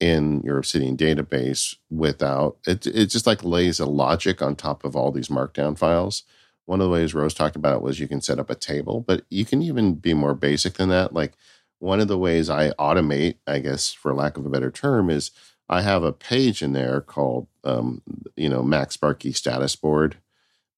in 0.00 0.40
your 0.42 0.58
Obsidian 0.58 0.96
database 0.96 1.76
without 1.90 2.56
it. 2.66 2.86
It 2.86 3.06
just 3.06 3.26
like 3.26 3.44
lays 3.44 3.80
a 3.80 3.86
logic 3.86 4.40
on 4.42 4.56
top 4.56 4.84
of 4.84 4.96
all 4.96 5.12
these 5.12 5.28
Markdown 5.28 5.78
files. 5.78 6.22
One 6.66 6.80
of 6.80 6.84
the 6.86 6.92
ways 6.92 7.14
Rose 7.14 7.34
talked 7.34 7.56
about 7.56 7.76
it 7.76 7.82
was 7.82 7.98
you 7.98 8.08
can 8.08 8.20
set 8.20 8.38
up 8.38 8.50
a 8.50 8.54
table, 8.54 9.00
but 9.06 9.24
you 9.30 9.44
can 9.44 9.62
even 9.62 9.94
be 9.94 10.14
more 10.14 10.34
basic 10.34 10.74
than 10.74 10.88
that. 10.90 11.14
Like 11.14 11.32
one 11.78 12.00
of 12.00 12.08
the 12.08 12.18
ways 12.18 12.50
I 12.50 12.70
automate, 12.72 13.36
I 13.46 13.60
guess, 13.60 13.92
for 13.92 14.14
lack 14.14 14.36
of 14.36 14.44
a 14.44 14.50
better 14.50 14.70
term, 14.70 15.10
is 15.10 15.30
I 15.68 15.82
have 15.82 16.02
a 16.02 16.12
page 16.12 16.62
in 16.62 16.72
there 16.72 17.00
called, 17.00 17.46
um, 17.64 18.02
you 18.36 18.48
know, 18.48 18.62
MacSparky 18.62 19.34
status 19.34 19.76
board. 19.76 20.16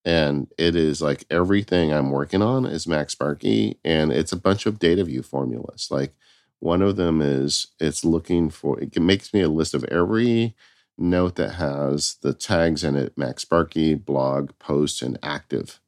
And 0.05 0.49
it 0.59 0.75
is 0.75 1.03
like 1.03 1.25
everything 1.31 1.93
I'm 1.93 2.11
working 2.11 2.43
on 2.43 2.65
is 2.67 2.87
MacSparky. 2.87 3.77
and 3.85 4.13
it's 4.13 4.33
a 4.33 4.37
bunch 4.37 4.67
of 4.67 4.79
data 4.79 5.05
view 5.05 5.23
formulas. 5.23 5.89
Like 5.91 6.15
one 6.59 6.83
of 6.83 6.97
them 6.97 7.21
is 7.21 7.69
it's 7.79 8.05
looking 8.05 8.51
for, 8.51 8.81
it 8.81 8.99
makes 9.01 9.33
me 9.33 9.43
a 9.43 9.49
list 9.49 9.75
of 9.75 9.85
every 9.85 10.55
note 10.99 11.37
that 11.37 11.55
has 11.55 12.17
the 12.23 12.35
tags 12.35 12.83
in 12.85 12.97
it 12.97 13.17
MacSparky, 13.17 14.03
blog, 14.03 14.51
post, 14.59 15.03
and 15.03 15.19
active. 15.23 15.81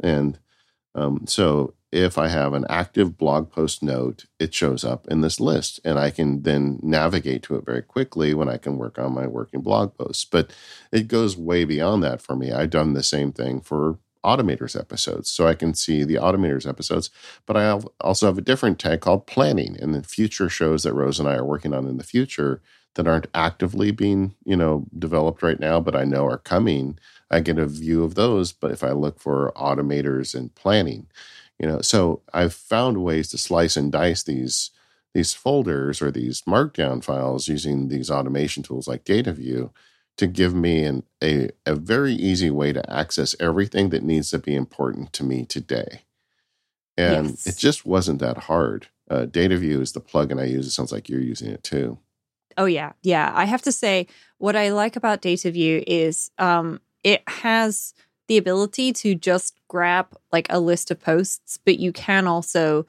And 0.00 0.38
um, 0.94 1.26
so 1.26 1.74
if 1.94 2.18
I 2.18 2.26
have 2.26 2.54
an 2.54 2.66
active 2.68 3.16
blog 3.16 3.52
post 3.52 3.80
note, 3.80 4.24
it 4.40 4.52
shows 4.52 4.84
up 4.84 5.06
in 5.06 5.20
this 5.20 5.38
list 5.38 5.78
and 5.84 5.96
I 5.96 6.10
can 6.10 6.42
then 6.42 6.80
navigate 6.82 7.44
to 7.44 7.54
it 7.54 7.64
very 7.64 7.82
quickly 7.82 8.34
when 8.34 8.48
I 8.48 8.56
can 8.56 8.78
work 8.78 8.98
on 8.98 9.14
my 9.14 9.28
working 9.28 9.60
blog 9.60 9.96
posts. 9.96 10.24
But 10.24 10.52
it 10.90 11.06
goes 11.06 11.36
way 11.36 11.64
beyond 11.64 12.02
that 12.02 12.20
for 12.20 12.34
me. 12.34 12.50
I've 12.50 12.70
done 12.70 12.94
the 12.94 13.02
same 13.04 13.30
thing 13.30 13.60
for 13.60 13.98
automators 14.24 14.78
episodes 14.78 15.30
so 15.30 15.46
I 15.46 15.54
can 15.54 15.72
see 15.72 16.02
the 16.02 16.16
automators 16.16 16.68
episodes. 16.68 17.10
But 17.46 17.56
I 17.56 17.80
also 18.00 18.26
have 18.26 18.38
a 18.38 18.42
different 18.42 18.80
tag 18.80 19.00
called 19.00 19.28
planning 19.28 19.76
and 19.80 19.94
the 19.94 20.02
future 20.02 20.48
shows 20.48 20.82
that 20.82 20.94
Rose 20.94 21.20
and 21.20 21.28
I 21.28 21.36
are 21.36 21.44
working 21.44 21.72
on 21.72 21.86
in 21.86 21.98
the 21.98 22.02
future 22.02 22.60
that 22.94 23.06
aren't 23.06 23.26
actively 23.34 23.92
being, 23.92 24.34
you 24.44 24.56
know, 24.56 24.86
developed 24.98 25.42
right 25.42 25.60
now, 25.60 25.80
but 25.80 25.94
I 25.94 26.04
know 26.04 26.26
are 26.26 26.38
coming. 26.38 26.98
I 27.30 27.40
get 27.40 27.58
a 27.58 27.66
view 27.66 28.04
of 28.04 28.14
those. 28.14 28.52
But 28.52 28.70
if 28.70 28.82
I 28.82 28.90
look 28.90 29.20
for 29.20 29.52
automators 29.56 30.34
and 30.34 30.54
planning, 30.54 31.06
you 31.58 31.66
know 31.66 31.80
so 31.80 32.22
i've 32.32 32.54
found 32.54 33.02
ways 33.02 33.28
to 33.28 33.38
slice 33.38 33.76
and 33.76 33.92
dice 33.92 34.22
these 34.22 34.70
these 35.14 35.32
folders 35.32 36.02
or 36.02 36.10
these 36.10 36.42
markdown 36.42 37.02
files 37.02 37.48
using 37.48 37.88
these 37.88 38.10
automation 38.10 38.62
tools 38.62 38.88
like 38.88 39.04
DataView 39.04 39.70
to 40.16 40.26
give 40.26 40.54
me 40.54 40.84
an, 40.84 41.02
a, 41.22 41.50
a 41.66 41.74
very 41.74 42.12
easy 42.12 42.50
way 42.50 42.72
to 42.72 42.92
access 42.92 43.34
everything 43.40 43.88
that 43.90 44.02
needs 44.02 44.30
to 44.30 44.38
be 44.38 44.54
important 44.54 45.12
to 45.12 45.24
me 45.24 45.44
today. 45.44 46.02
And 46.96 47.30
yes. 47.30 47.46
it 47.46 47.56
just 47.56 47.84
wasn't 47.84 48.20
that 48.20 48.38
hard. 48.38 48.88
Uh, 49.10 49.26
DataView 49.26 49.80
is 49.80 49.92
the 49.92 50.00
plugin 50.00 50.40
I 50.40 50.44
use. 50.44 50.66
It 50.66 50.70
sounds 50.70 50.92
like 50.92 51.08
you're 51.08 51.20
using 51.20 51.50
it 51.50 51.64
too. 51.64 51.98
Oh, 52.56 52.66
yeah. 52.66 52.92
Yeah. 53.02 53.32
I 53.34 53.46
have 53.46 53.62
to 53.62 53.72
say, 53.72 54.06
what 54.38 54.54
I 54.54 54.70
like 54.70 54.94
about 54.94 55.22
DataView 55.22 55.82
is 55.86 56.30
um, 56.38 56.80
it 57.02 57.22
has 57.28 57.94
the 58.28 58.38
ability 58.38 58.92
to 58.92 59.14
just 59.14 59.60
grab 59.68 60.16
like 60.32 60.46
a 60.50 60.60
list 60.60 60.90
of 60.90 61.00
posts, 61.00 61.58
but 61.64 61.78
you 61.78 61.92
can 61.92 62.26
also 62.26 62.86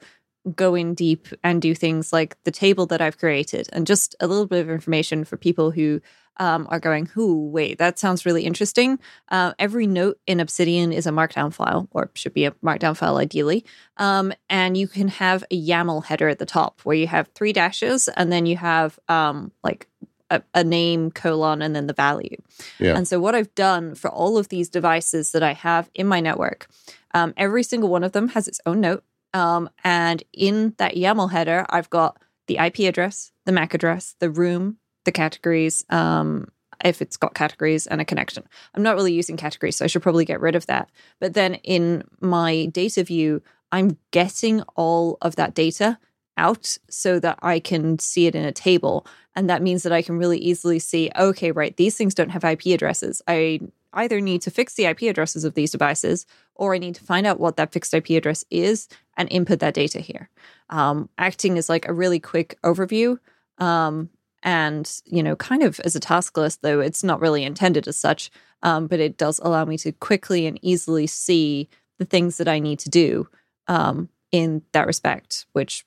go 0.54 0.74
in 0.74 0.94
deep 0.94 1.26
and 1.42 1.60
do 1.60 1.74
things 1.74 2.12
like 2.12 2.36
the 2.44 2.50
table 2.50 2.86
that 2.86 3.00
I've 3.00 3.18
created 3.18 3.68
and 3.72 3.86
just 3.86 4.14
a 4.20 4.26
little 4.26 4.46
bit 4.46 4.60
of 4.60 4.70
information 4.70 5.24
for 5.24 5.36
people 5.36 5.72
who 5.72 6.00
um, 6.38 6.66
are 6.70 6.78
going, 6.78 7.06
"Who? 7.06 7.48
Wait, 7.48 7.78
that 7.78 7.98
sounds 7.98 8.26
really 8.26 8.44
interesting." 8.44 8.98
Uh, 9.30 9.54
every 9.58 9.86
note 9.86 10.18
in 10.26 10.38
Obsidian 10.38 10.92
is 10.92 11.06
a 11.06 11.10
Markdown 11.10 11.52
file, 11.52 11.88
or 11.92 12.10
should 12.14 12.34
be 12.34 12.44
a 12.44 12.50
Markdown 12.62 12.94
file 12.94 13.16
ideally, 13.16 13.64
um, 13.96 14.32
and 14.50 14.76
you 14.76 14.86
can 14.86 15.08
have 15.08 15.44
a 15.50 15.58
YAML 15.58 16.04
header 16.04 16.28
at 16.28 16.38
the 16.38 16.46
top 16.46 16.80
where 16.82 16.96
you 16.96 17.06
have 17.06 17.28
three 17.34 17.54
dashes, 17.54 18.08
and 18.08 18.30
then 18.30 18.44
you 18.44 18.56
have 18.56 18.98
um, 19.08 19.50
like 19.64 19.88
a, 20.30 20.42
a, 20.54 20.64
name 20.64 21.10
colon 21.10 21.62
and 21.62 21.74
then 21.74 21.86
the 21.86 21.92
value. 21.92 22.36
Yeah. 22.78 22.96
And 22.96 23.06
so 23.06 23.20
what 23.20 23.34
I've 23.34 23.54
done 23.54 23.94
for 23.94 24.10
all 24.10 24.38
of 24.38 24.48
these 24.48 24.68
devices 24.68 25.32
that 25.32 25.42
I 25.42 25.52
have 25.52 25.90
in 25.94 26.06
my 26.06 26.20
network, 26.20 26.68
um, 27.14 27.32
every 27.36 27.62
single 27.62 27.88
one 27.88 28.04
of 28.04 28.12
them 28.12 28.28
has 28.28 28.48
its 28.48 28.60
own 28.66 28.80
note. 28.80 29.04
Um, 29.34 29.68
and 29.84 30.22
in 30.32 30.74
that 30.78 30.94
YAML 30.94 31.30
header, 31.30 31.66
I've 31.68 31.90
got 31.90 32.18
the 32.46 32.58
IP 32.58 32.80
address, 32.80 33.32
the 33.44 33.52
MAC 33.52 33.74
address, 33.74 34.16
the 34.18 34.30
room, 34.30 34.78
the 35.04 35.12
categories, 35.12 35.84
um, 35.90 36.48
if 36.84 37.00
it's 37.00 37.16
got 37.16 37.34
categories 37.34 37.86
and 37.86 38.00
a 38.00 38.04
connection. 38.04 38.44
I'm 38.74 38.82
not 38.82 38.96
really 38.96 39.12
using 39.12 39.36
categories, 39.36 39.76
so 39.76 39.84
I 39.84 39.88
should 39.88 40.02
probably 40.02 40.24
get 40.24 40.40
rid 40.40 40.54
of 40.54 40.66
that. 40.66 40.90
But 41.20 41.34
then 41.34 41.54
in 41.56 42.04
my 42.20 42.66
data 42.66 43.02
view, 43.02 43.42
I'm 43.72 43.98
getting 44.10 44.62
all 44.74 45.18
of 45.22 45.36
that 45.36 45.54
data 45.54 45.98
out 46.36 46.76
so 46.90 47.18
that 47.20 47.38
I 47.42 47.60
can 47.60 47.98
see 47.98 48.26
it 48.26 48.34
in 48.34 48.44
a 48.44 48.52
table. 48.52 49.06
And 49.36 49.50
that 49.50 49.62
means 49.62 49.82
that 49.82 49.92
I 49.92 50.02
can 50.02 50.16
really 50.16 50.38
easily 50.38 50.78
see, 50.78 51.10
okay, 51.16 51.52
right, 51.52 51.76
these 51.76 51.96
things 51.96 52.14
don't 52.14 52.30
have 52.30 52.42
IP 52.42 52.66
addresses. 52.66 53.20
I 53.28 53.60
either 53.92 54.20
need 54.20 54.42
to 54.42 54.50
fix 54.50 54.74
the 54.74 54.86
IP 54.86 55.02
addresses 55.02 55.44
of 55.44 55.54
these 55.54 55.70
devices 55.70 56.26
or 56.54 56.74
I 56.74 56.78
need 56.78 56.94
to 56.96 57.04
find 57.04 57.26
out 57.26 57.38
what 57.38 57.56
that 57.56 57.72
fixed 57.72 57.94
IP 57.94 58.10
address 58.10 58.44
is 58.50 58.88
and 59.16 59.30
input 59.30 59.60
that 59.60 59.74
data 59.74 60.00
here. 60.00 60.30
Um, 60.70 61.10
acting 61.18 61.58
is 61.58 61.68
like 61.68 61.86
a 61.86 61.92
really 61.92 62.18
quick 62.18 62.58
overview. 62.64 63.18
Um, 63.58 64.10
and, 64.42 64.90
you 65.04 65.22
know, 65.22 65.36
kind 65.36 65.62
of 65.62 65.80
as 65.80 65.96
a 65.96 66.00
task 66.00 66.36
list, 66.36 66.62
though 66.62 66.80
it's 66.80 67.04
not 67.04 67.20
really 67.20 67.44
intended 67.44 67.88
as 67.88 67.96
such, 67.96 68.30
um, 68.62 68.86
but 68.86 69.00
it 69.00 69.18
does 69.18 69.38
allow 69.42 69.64
me 69.64 69.76
to 69.78 69.92
quickly 69.92 70.46
and 70.46 70.58
easily 70.62 71.06
see 71.06 71.68
the 71.98 72.04
things 72.04 72.38
that 72.38 72.48
I 72.48 72.58
need 72.58 72.78
to 72.80 72.90
do 72.90 73.28
um, 73.68 74.08
in 74.32 74.62
that 74.72 74.86
respect, 74.86 75.46
which 75.52 75.84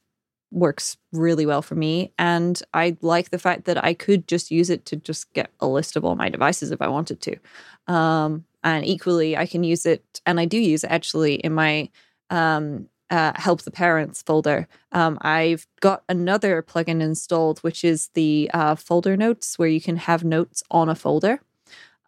works 0.52 0.98
really 1.12 1.46
well 1.46 1.62
for 1.62 1.76
me. 1.76 2.12
And 2.18 2.62
I 2.74 2.98
like 3.02 3.30
the 3.30 3.40
fact 3.40 3.66
that 3.66 3.84
I 3.84 3.94
could 3.94 4.28
just 4.28 4.52
use 4.52 4.70
it 4.70 4.86
to 4.86 4.96
just 4.96 5.32
get 5.34 5.52
a 5.60 5.68
list 5.68 5.96
of 5.96 6.04
all 6.04 6.16
my 6.16 6.30
devices 6.30 6.72
if 6.72 6.82
I 6.82 6.88
wanted 6.88 7.22
to. 7.22 7.94
Um, 7.94 8.46
and 8.64 8.86
equally, 8.86 9.38
I 9.38 9.46
can 9.46 9.64
use 9.64 9.86
it, 9.86 10.22
and 10.26 10.40
I 10.40 10.46
do 10.46 10.58
use 10.58 10.84
it 10.84 10.92
actually 10.92 11.36
in 11.36 11.54
my 11.54 11.90
um, 12.30 12.88
uh, 13.10 13.32
help 13.36 13.62
the 13.62 13.72
parents 13.72 14.22
folder. 14.22 14.68
Um, 14.92 15.18
I've 15.22 15.66
got 15.80 16.04
another 16.10 16.62
plugin 16.62 17.02
installed, 17.02 17.60
which 17.60 17.84
is 17.84 18.10
the 18.14 18.52
uh, 18.54 18.76
folder 18.76 19.16
notes, 19.16 19.58
where 19.58 19.70
you 19.70 19.82
can 19.82 19.98
have 19.98 20.24
notes 20.24 20.62
on 20.70 20.90
a 20.90 20.96
folder 20.96 21.42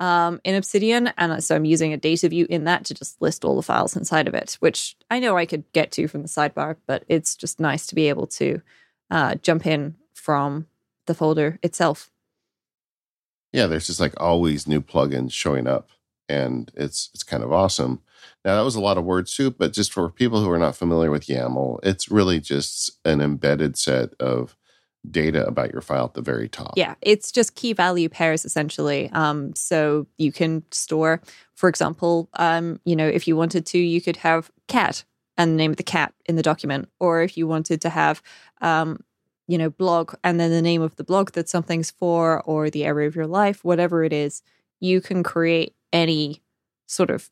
um, 0.02 0.42
in 0.44 0.56
Obsidian. 0.56 1.14
And 1.16 1.44
so 1.44 1.56
I'm 1.56 1.64
using 1.64 1.94
a 1.94 1.98
data 1.98 2.28
view 2.28 2.48
in 2.50 2.64
that 2.64 2.86
to 2.86 2.96
just 2.96 3.22
list 3.22 3.46
all 3.46 3.56
the 3.56 3.62
files 3.62 3.96
inside 3.96 4.28
of 4.28 4.34
it, 4.34 4.58
which 4.60 4.98
I 5.12 5.20
know 5.20 5.38
I 5.38 5.46
could 5.46 5.64
get 5.74 5.92
to 5.92 6.08
from 6.08 6.24
the 6.24 6.28
sidebar, 6.28 6.76
but 6.88 7.06
it's 7.08 7.36
just 7.36 7.60
nice 7.60 7.86
to 7.88 7.96
be 7.96 8.10
able 8.10 8.26
to 8.28 8.62
uh, 9.12 9.36
jump 9.36 9.68
in 9.68 9.96
from 10.14 10.66
the 11.06 11.14
folder 11.14 11.60
itself. 11.62 12.10
Yeah, 13.54 13.68
there's 13.68 13.88
just 13.88 14.00
like 14.00 14.20
always 14.20 14.68
new 14.68 14.82
plugins 14.82 15.34
showing 15.34 15.68
up, 15.68 15.90
and 16.28 16.72
it's 16.76 17.10
it's 17.14 17.24
kind 17.24 17.44
of 17.44 17.52
awesome. 17.52 18.02
Now 18.44 18.56
that 18.56 18.64
was 18.64 18.76
a 18.76 18.82
lot 18.82 18.98
of 18.98 19.04
word 19.04 19.30
soup, 19.30 19.58
but 19.60 19.74
just 19.74 19.94
for 19.94 20.10
people 20.10 20.42
who 20.42 20.50
are 20.50 20.58
not 20.58 20.76
familiar 20.76 21.12
with 21.12 21.28
YAML, 21.28 21.80
it's 21.84 22.10
really 22.10 22.40
just 22.40 22.92
an 23.06 23.22
embedded 23.22 23.78
set 23.78 24.14
of 24.20 24.56
data 25.10 25.46
about 25.48 25.72
your 25.72 25.82
file 25.82 26.06
at 26.06 26.14
the 26.14 26.22
very 26.22 26.48
top. 26.48 26.74
Yeah, 26.76 26.96
it's 27.02 27.32
just 27.32 27.56
key 27.56 27.74
value 27.74 28.10
pairs 28.10 28.46
essentially. 28.46 29.10
Um, 29.14 29.56
so 29.56 30.06
you 30.18 30.32
can 30.32 30.64
store, 30.72 31.22
for 31.56 31.70
example, 31.70 32.30
um, 32.34 32.80
you 32.86 32.96
know, 32.96 33.08
if 33.08 33.28
you 33.28 33.36
wanted 33.36 33.66
to, 33.68 33.78
you 33.80 34.02
could 34.02 34.18
have 34.18 34.52
cat 34.68 35.04
and 35.38 35.54
the 35.54 35.56
name 35.56 35.72
of 35.72 35.78
the 35.78 35.84
cat 35.84 36.14
in 36.26 36.36
the 36.36 36.44
document, 36.44 36.90
or 37.00 37.24
if 37.24 37.36
you 37.36 37.48
wanted 37.48 37.82
to 37.82 37.90
have, 37.90 38.22
um, 38.62 39.00
you 39.48 39.58
know, 39.58 39.70
blog 39.70 40.14
and 40.24 40.40
then 40.40 40.52
the 40.52 40.62
name 40.62 40.82
of 40.82 40.96
the 40.98 41.04
blog 41.04 41.32
that 41.32 41.50
something's 41.50 41.90
for, 41.90 42.42
or 42.44 42.70
the 42.70 42.86
area 42.86 43.08
of 43.08 43.16
your 43.16 43.28
life, 43.28 43.64
whatever 43.64 44.04
it 44.04 44.14
is, 44.14 44.44
you 44.80 45.02
can 45.02 45.24
create 45.24 45.74
any 45.92 46.42
sort 46.86 47.10
of 47.10 47.30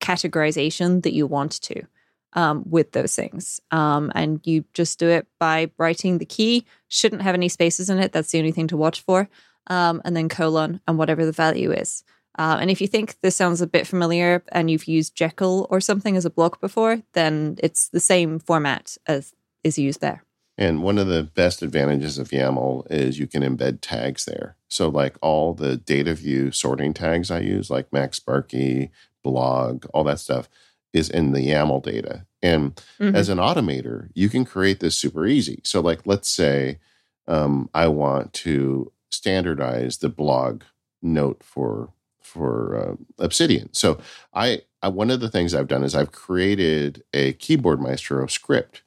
categorization 0.00 1.02
that 1.02 1.14
you 1.14 1.26
want 1.26 1.52
to 1.52 1.86
um, 2.34 2.64
with 2.68 2.92
those 2.92 3.14
things. 3.14 3.60
Um, 3.70 4.10
and 4.14 4.40
you 4.44 4.64
just 4.74 4.98
do 4.98 5.08
it 5.08 5.26
by 5.38 5.70
writing 5.78 6.18
the 6.18 6.26
key, 6.26 6.66
shouldn't 6.88 7.22
have 7.22 7.34
any 7.34 7.48
spaces 7.48 7.90
in 7.90 7.98
it. 7.98 8.12
That's 8.12 8.30
the 8.30 8.38
only 8.38 8.52
thing 8.52 8.68
to 8.68 8.76
watch 8.76 9.02
for. 9.02 9.28
Um, 9.68 10.02
and 10.04 10.16
then 10.16 10.28
colon 10.28 10.80
and 10.88 10.98
whatever 10.98 11.24
the 11.24 11.32
value 11.32 11.70
is. 11.72 12.02
Uh, 12.38 12.58
and 12.60 12.70
if 12.70 12.80
you 12.80 12.86
think 12.86 13.20
this 13.20 13.36
sounds 13.36 13.60
a 13.60 13.66
bit 13.66 13.86
familiar 13.86 14.42
and 14.52 14.70
you've 14.70 14.86
used 14.88 15.14
Jekyll 15.14 15.66
or 15.70 15.80
something 15.80 16.16
as 16.16 16.24
a 16.24 16.30
block 16.30 16.60
before, 16.60 17.02
then 17.12 17.56
it's 17.58 17.88
the 17.88 18.00
same 18.00 18.38
format 18.38 18.96
as 19.06 19.34
is 19.62 19.78
used 19.78 20.00
there. 20.00 20.24
And 20.58 20.82
one 20.82 20.98
of 20.98 21.06
the 21.06 21.22
best 21.22 21.62
advantages 21.62 22.18
of 22.18 22.30
YAML 22.30 22.86
is 22.90 23.18
you 23.18 23.26
can 23.26 23.42
embed 23.42 23.78
tags 23.80 24.24
there. 24.24 24.56
So, 24.68 24.88
like 24.88 25.16
all 25.22 25.54
the 25.54 25.76
data 25.76 26.14
view 26.14 26.50
sorting 26.50 26.94
tags 26.94 27.30
I 27.30 27.40
use, 27.40 27.70
like 27.70 27.90
MacSparky, 27.90 28.90
blog, 29.22 29.86
all 29.94 30.04
that 30.04 30.20
stuff, 30.20 30.48
is 30.92 31.08
in 31.08 31.32
the 31.32 31.48
YAML 31.48 31.82
data. 31.82 32.26
And 32.42 32.74
mm-hmm. 32.98 33.14
as 33.14 33.28
an 33.28 33.38
automator, 33.38 34.08
you 34.14 34.28
can 34.28 34.44
create 34.44 34.80
this 34.80 34.98
super 34.98 35.26
easy. 35.26 35.60
So, 35.64 35.80
like, 35.80 36.06
let's 36.06 36.28
say 36.28 36.78
um, 37.26 37.70
I 37.72 37.88
want 37.88 38.32
to 38.34 38.92
standardize 39.10 39.98
the 39.98 40.08
blog 40.08 40.62
note 41.00 41.42
for 41.42 41.90
for 42.20 42.76
uh, 42.76 43.22
Obsidian. 43.22 43.72
So, 43.72 43.98
I, 44.34 44.62
I 44.82 44.88
one 44.88 45.10
of 45.10 45.20
the 45.20 45.30
things 45.30 45.54
I've 45.54 45.68
done 45.68 45.84
is 45.84 45.94
I've 45.94 46.12
created 46.12 47.04
a 47.12 47.34
Keyboard 47.34 47.80
Maestro 47.80 48.26
script 48.26 48.82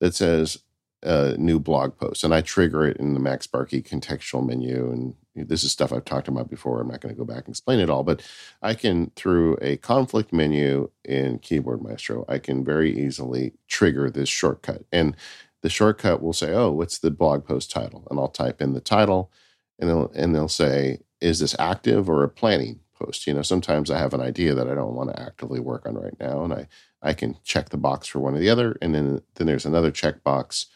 that 0.00 0.14
says 0.14 0.58
a 1.02 1.36
new 1.36 1.58
blog 1.58 1.96
post, 1.96 2.24
and 2.24 2.34
I 2.34 2.42
trigger 2.42 2.86
it 2.86 2.98
in 2.98 3.14
the 3.14 3.20
MacSparky 3.20 3.82
contextual 3.86 4.46
menu. 4.46 4.90
And 4.90 5.14
this 5.34 5.64
is 5.64 5.72
stuff 5.72 5.92
I've 5.92 6.04
talked 6.04 6.28
about 6.28 6.50
before. 6.50 6.80
I'm 6.80 6.88
not 6.88 7.00
going 7.00 7.14
to 7.14 7.18
go 7.18 7.24
back 7.24 7.44
and 7.44 7.48
explain 7.48 7.78
it 7.80 7.90
all, 7.90 8.02
but 8.02 8.22
I 8.62 8.74
can 8.74 9.10
through 9.16 9.58
a 9.60 9.76
conflict 9.78 10.32
menu 10.32 10.90
in 11.04 11.38
Keyboard 11.38 11.82
Maestro, 11.82 12.24
I 12.28 12.38
can 12.38 12.64
very 12.64 12.96
easily 12.98 13.52
trigger 13.68 14.10
this 14.10 14.28
shortcut, 14.28 14.84
and 14.92 15.16
the 15.62 15.70
shortcut 15.70 16.22
will 16.22 16.32
say, 16.32 16.52
"Oh, 16.52 16.72
what's 16.72 16.98
the 16.98 17.10
blog 17.10 17.44
post 17.44 17.70
title?" 17.70 18.06
And 18.10 18.18
I'll 18.18 18.28
type 18.28 18.60
in 18.60 18.72
the 18.72 18.80
title, 18.80 19.30
and 19.78 19.88
they'll 19.88 20.10
and 20.14 20.34
they'll 20.34 20.48
say, 20.48 21.00
"Is 21.20 21.38
this 21.40 21.56
active 21.58 22.08
or 22.08 22.22
a 22.24 22.28
planning 22.28 22.80
post?" 22.98 23.26
You 23.26 23.34
know, 23.34 23.42
sometimes 23.42 23.90
I 23.90 23.98
have 23.98 24.14
an 24.14 24.20
idea 24.20 24.54
that 24.54 24.68
I 24.68 24.74
don't 24.74 24.94
want 24.94 25.10
to 25.10 25.20
actively 25.20 25.60
work 25.60 25.86
on 25.86 25.94
right 25.94 26.18
now, 26.20 26.44
and 26.44 26.52
I 26.52 26.68
I 27.02 27.12
can 27.14 27.36
check 27.44 27.70
the 27.70 27.76
box 27.76 28.06
for 28.08 28.20
one 28.20 28.34
or 28.34 28.38
the 28.38 28.50
other, 28.50 28.76
and 28.82 28.94
then 28.94 29.22
then 29.34 29.46
there's 29.46 29.66
another 29.66 29.92
checkbox 29.92 30.66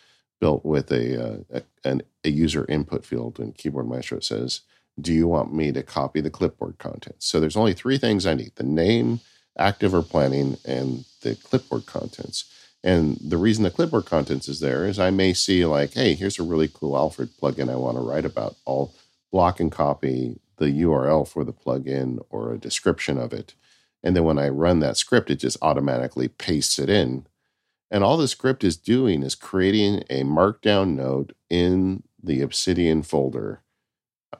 built 0.40 0.65
with 0.65 0.90
a, 0.93 1.23
uh, 1.55 1.61
a, 1.85 2.01
a 2.24 2.31
user 2.31 2.66
input 2.69 3.05
field 3.05 3.40
in 3.40 3.52
Keyboard 3.52 3.89
Maestro. 3.89 4.20
Says, 4.20 4.62
"Do 5.01 5.12
you 5.12 5.28
want 5.28 5.55
me 5.55 5.73
to 5.73 5.82
copy 5.82 6.20
the 6.20 6.31
clipboard 6.31 6.78
contents?" 6.78 7.27
So 7.27 7.40
there's 7.40 7.56
only 7.56 7.74
three 7.74 7.98
things 7.98 8.27
I 8.27 8.35
need: 8.35 8.52
the 8.56 8.65
name, 8.65 9.20
active 9.59 9.94
or 9.94 10.02
planning, 10.02 10.59
and 10.65 11.05
the 11.23 11.36
clipboard 11.36 11.86
contents. 11.86 12.44
And 12.85 13.19
the 13.23 13.39
reason 13.39 13.65
the 13.65 13.70
clipboard 13.70 14.06
contents 14.06 14.48
is 14.48 14.61
there 14.61 14.86
is 14.86 14.98
I 14.98 15.11
may 15.11 15.35
see 15.35 15.65
like, 15.66 15.94
hey, 15.94 16.15
here's 16.15 16.39
a 16.39 16.44
really 16.44 16.69
cool 16.73 16.97
Alfred 16.97 17.31
plugin 17.40 17.70
I 17.70 17.77
want 17.77 17.97
to 17.97 18.02
write 18.02 18.24
about. 18.27 18.56
I'll 18.66 18.93
block 19.32 19.61
and 19.61 19.73
copy 19.73 20.39
the 20.59 20.66
URL 20.66 21.27
for 21.27 21.44
the 21.44 21.52
plugin 21.52 22.24
or 22.31 22.52
a 22.52 22.59
description 22.59 23.19
of 23.19 23.32
it. 23.32 23.55
And 24.02 24.16
then 24.16 24.24
when 24.24 24.39
I 24.39 24.48
run 24.51 24.81
that 24.81 24.97
script, 24.97 25.31
it 25.31 25.36
just 25.36 25.56
automatically 25.62 26.28
pastes 26.28 26.78
it 26.78 26.90
in 26.90 27.27
and 27.95 28.03
all 28.03 28.16
the 28.16 28.27
script 28.27 28.65
is 28.65 28.77
doing 28.77 29.23
is 29.23 29.37
creating 29.37 30.03
a 30.11 30.25
markdown 30.25 30.97
note 30.97 31.33
in 31.49 32.03
the 32.21 32.41
Obsidian 32.41 33.05
folder 33.05 33.62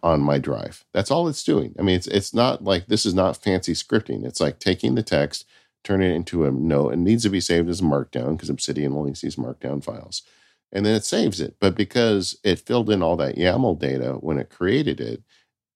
on 0.02 0.20
my 0.20 0.39
drive. 0.39 0.85
That's 0.93 1.12
all 1.12 1.28
it's 1.28 1.44
doing. 1.44 1.72
I 1.78 1.82
mean, 1.82 1.94
it's 1.94 2.09
it's 2.09 2.35
not 2.35 2.64
like 2.64 2.86
this 2.89 3.06
is 3.06 3.14
not 3.14 3.36
fancy 3.36 3.72
scripting. 3.72 4.26
It's 4.26 4.40
like 4.40 4.59
taking 4.59 4.97
the 4.97 5.05
text, 5.05 5.47
turning 5.85 6.10
it 6.10 6.16
into 6.16 6.44
a 6.44 6.51
note. 6.51 6.94
It 6.94 6.98
needs 6.98 7.22
to 7.22 7.31
be 7.31 7.39
saved 7.39 7.68
as 7.68 7.81
a 7.81 7.85
markdown 7.85 8.32
because 8.32 8.51
Obsidian 8.51 8.93
only 8.93 9.14
sees 9.14 9.36
markdown 9.36 9.85
files. 9.85 10.22
And 10.72 10.85
then 10.85 10.97
it 10.97 11.05
saves 11.05 11.40
it. 11.40 11.55
But 11.60 11.76
because 11.76 12.36
it 12.43 12.59
filled 12.59 12.90
in 12.90 13.05
all 13.05 13.14
that 13.18 13.36
YAML 13.36 13.78
data 13.78 14.14
when 14.14 14.36
it 14.36 14.51
created 14.51 15.01
it, 15.01 15.22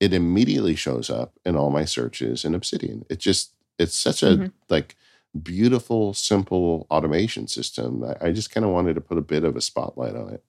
it 0.01 0.11
immediately 0.13 0.75
shows 0.75 1.09
up 1.09 1.39
in 1.45 1.55
all 1.55 1.69
my 1.69 1.85
searches 1.85 2.43
in 2.43 2.53
Obsidian. 2.55 3.05
It 3.09 3.19
just 3.19 3.53
it's 3.77 3.95
such 3.95 4.21
a 4.21 4.25
mm-hmm. 4.25 4.47
like 4.67 4.97
beautiful, 5.41 6.13
simple 6.13 6.87
automation 6.89 7.47
system. 7.47 8.03
I, 8.21 8.31
just 8.31 8.51
kind 8.51 8.65
of 8.65 8.71
wanted 8.71 8.95
to 8.95 9.01
put 9.01 9.17
a 9.17 9.21
bit 9.21 9.43
of 9.43 9.55
a 9.55 9.61
spotlight 9.61 10.15
on 10.15 10.33
it. 10.33 10.43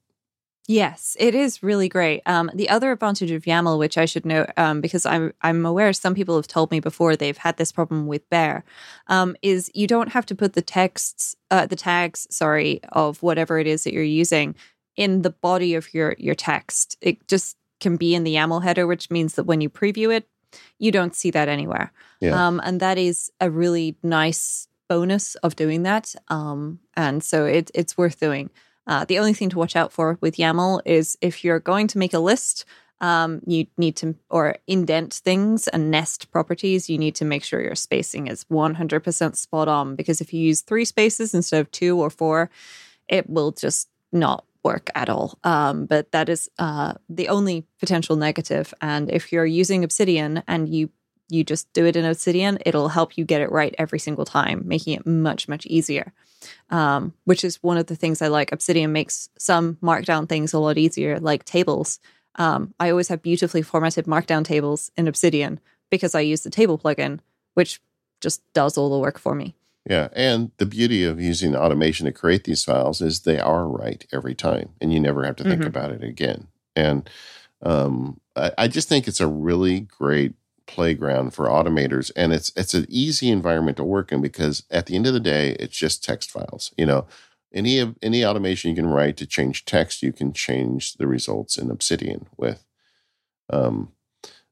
Yes, 0.67 1.17
it 1.19 1.35
is 1.35 1.63
really 1.63 1.89
great. 1.89 2.23
Um, 2.27 2.51
the 2.55 2.69
other 2.69 2.93
advantage 2.93 3.33
of 3.33 3.43
YAML, 3.43 3.79
which 3.79 3.99
I 3.99 4.05
should 4.05 4.25
note, 4.25 4.51
um, 4.57 4.81
because 4.81 5.05
I'm 5.05 5.33
I'm 5.43 5.67
aware 5.67 5.93
some 5.93 6.15
people 6.15 6.37
have 6.37 6.47
told 6.47 6.71
me 6.71 6.79
before 6.79 7.17
they've 7.17 7.37
had 7.37 7.57
this 7.57 7.73
problem 7.73 8.07
with 8.07 8.29
Bear, 8.31 8.63
um, 9.09 9.37
is 9.43 9.71
you 9.75 9.89
don't 9.89 10.13
have 10.13 10.27
to 10.27 10.35
put 10.35 10.53
the 10.53 10.63
texts, 10.63 11.35
uh, 11.51 11.67
the 11.67 11.75
tags, 11.75 12.29
sorry, 12.31 12.81
of 12.93 13.21
whatever 13.21 13.59
it 13.59 13.67
is 13.67 13.83
that 13.83 13.93
you're 13.93 14.05
using 14.05 14.55
in 14.97 15.23
the 15.23 15.31
body 15.31 15.75
of 15.75 15.93
your 15.93 16.15
your 16.19 16.37
text. 16.37 16.97
It 17.01 17.27
just 17.27 17.57
can 17.81 17.97
be 17.97 18.15
in 18.15 18.23
the 18.23 18.37
YAML 18.37 18.63
header, 18.63 18.87
which 18.87 19.11
means 19.11 19.35
that 19.35 19.45
when 19.45 19.61
you 19.61 19.71
preview 19.71 20.15
it, 20.15 20.29
you 20.79 20.93
don't 20.93 21.17
see 21.17 21.31
that 21.33 21.49
anywhere. 21.49 21.93
Yeah. 22.21 22.47
Um, 22.47 22.61
and 22.63 22.79
that 22.81 22.99
is 22.99 23.33
a 23.41 23.51
really 23.51 23.97
nice 24.03 24.69
bonus 24.91 25.37
of 25.37 25.55
doing 25.55 25.85
that. 25.85 26.17
Um, 26.29 26.81
and 26.95 27.23
so 27.23 27.47
it, 27.47 27.71
it's 27.75 27.97
worth 27.97 28.19
doing. 28.19 28.51
Uh, 28.89 29.05
the 29.05 29.21
only 29.21 29.33
thing 29.33 29.49
to 29.51 29.57
watch 29.57 29.77
out 29.77 29.93
for 29.93 30.19
with 30.21 30.37
YAML 30.37 30.83
is 30.85 31.17
if 31.21 31.45
you're 31.45 31.61
going 31.61 31.87
to 31.87 31.99
make 31.99 32.13
a 32.13 32.19
list, 32.19 32.65
um, 33.01 33.41
you 33.47 33.69
need 33.79 33.95
to, 33.97 34.17
or 34.29 34.57
indent 34.67 35.15
things 35.15 35.69
and 35.69 35.93
nest 35.93 36.33
properties, 36.33 36.91
you 36.91 36.99
need 36.99 37.15
to 37.15 37.25
make 37.25 37.45
sure 37.45 37.63
your 37.63 37.77
spacing 37.77 38.27
is 38.27 38.45
100% 38.45 39.37
spot 39.37 39.69
on. 39.69 39.95
Because 39.95 40.21
if 40.21 40.35
you 40.35 40.41
use 40.41 40.61
three 40.61 40.85
spaces 40.85 41.35
instead 41.35 41.61
of 41.61 41.71
two 41.71 42.01
or 42.01 42.11
four, 42.11 42.51
it 43.09 43.31
will 43.31 43.53
just 43.53 43.89
not 44.11 44.45
work 44.65 44.91
at 44.97 45.09
all. 45.09 45.39
Um, 45.45 45.87
but 45.87 46.11
that 46.11 46.29
is 46.29 46.51
uh, 46.59 46.95
the 47.09 47.29
only 47.29 47.65
potential 47.79 48.17
negative. 48.17 48.75
And 48.81 49.09
if 49.09 49.31
you're 49.31 49.47
using 49.47 49.85
Obsidian 49.85 50.43
and 50.49 50.69
you 50.69 50.91
you 51.31 51.45
just 51.45 51.73
do 51.73 51.87
it 51.87 51.97
in 51.97 52.05
Obsidian, 52.05 52.59
it'll 52.67 52.89
help 52.89 53.17
you 53.17 53.25
get 53.25 53.41
it 53.41 53.53
right 53.53 53.75
every 53.79 53.99
single 53.99 54.25
time, 54.25 54.63
making 54.65 54.95
it 54.95 55.07
much, 55.07 55.49
much 55.49 55.67
easier. 55.67 56.13
Um, 56.71 57.13
which 57.25 57.45
is 57.45 57.63
one 57.63 57.77
of 57.77 57.87
the 57.87 57.97
things 57.97 58.23
I 58.23 58.29
like. 58.29 58.51
Obsidian 58.51 58.93
makes 58.93 59.29
some 59.39 59.77
markdown 59.83 60.27
things 60.27 60.55
a 60.55 60.59
lot 60.59 60.79
easier, 60.79 61.21
like 61.21 61.45
tables. 61.45 62.01
Um, 62.37 62.73
I 62.81 62.89
always 62.89 63.09
have 63.09 63.21
beautifully 63.21 63.61
formatted 63.61 64.07
markdown 64.07 64.45
tables 64.45 64.91
in 64.97 65.07
Obsidian 65.07 65.61
because 65.91 66.15
I 66.15 66.21
use 66.21 66.41
the 66.41 66.49
table 66.49 66.79
plugin, 66.79 67.21
which 67.55 67.81
just 68.21 68.43
does 68.55 68.79
all 68.79 68.89
the 68.89 68.99
work 68.99 69.19
for 69.19 69.35
me. 69.35 69.55
Yeah. 69.89 70.09
And 70.13 70.51
the 70.59 70.67
beauty 70.67 71.05
of 71.05 71.21
using 71.21 71.57
automation 71.57 72.07
to 72.07 72.13
create 72.13 72.45
these 72.45 72.65
files 72.65 73.01
is 73.01 73.21
they 73.21 73.39
are 73.39 73.67
right 73.67 74.07
every 74.13 74.35
time 74.35 74.71
and 74.81 74.93
you 74.93 75.01
never 75.01 75.25
have 75.25 75.37
to 75.37 75.45
think 75.45 75.61
mm-hmm. 75.61 75.69
about 75.69 75.91
it 75.91 76.05
again. 76.05 76.49
And 76.77 77.09
um, 77.63 78.21
I, 78.37 78.53
I, 78.57 78.69
just 78.69 78.89
think 78.89 79.09
it's 79.09 79.21
a 79.21 79.27
really 79.27 79.81
great 79.81 80.35
playground 80.71 81.35
for 81.35 81.47
automators 81.47 82.11
and 82.15 82.33
it's 82.33 82.53
it's 82.57 82.75
an 82.75 82.87
easy 82.89 83.29
environment 83.29 83.77
to 83.77 83.85
work 83.85 84.13
in 84.13 84.21
because 84.21 84.63
at 84.71 84.87
the 84.87 84.95
end 84.95 85.07
of 85.07 85.13
the 85.13 85.21
day 85.21 85.57
it's 85.59 85.77
just 85.77 86.05
text 86.05 86.31
files 86.31 86.73
you 86.77 86.87
know 86.87 87.07
any 87.53 87.79
of 87.79 87.97
any 88.03 88.25
automation 88.25 88.71
you 88.71 88.77
can 88.77 88.87
write 88.87 89.17
to 89.17 89.27
change 89.27 89.65
text 89.65 90.03
you 90.03 90.13
can 90.13 90.33
change 90.33 90.95
the 90.95 91.07
results 91.07 91.59
in 91.59 91.71
obsidian 91.71 92.27
with 92.37 92.65
um, 93.53 93.93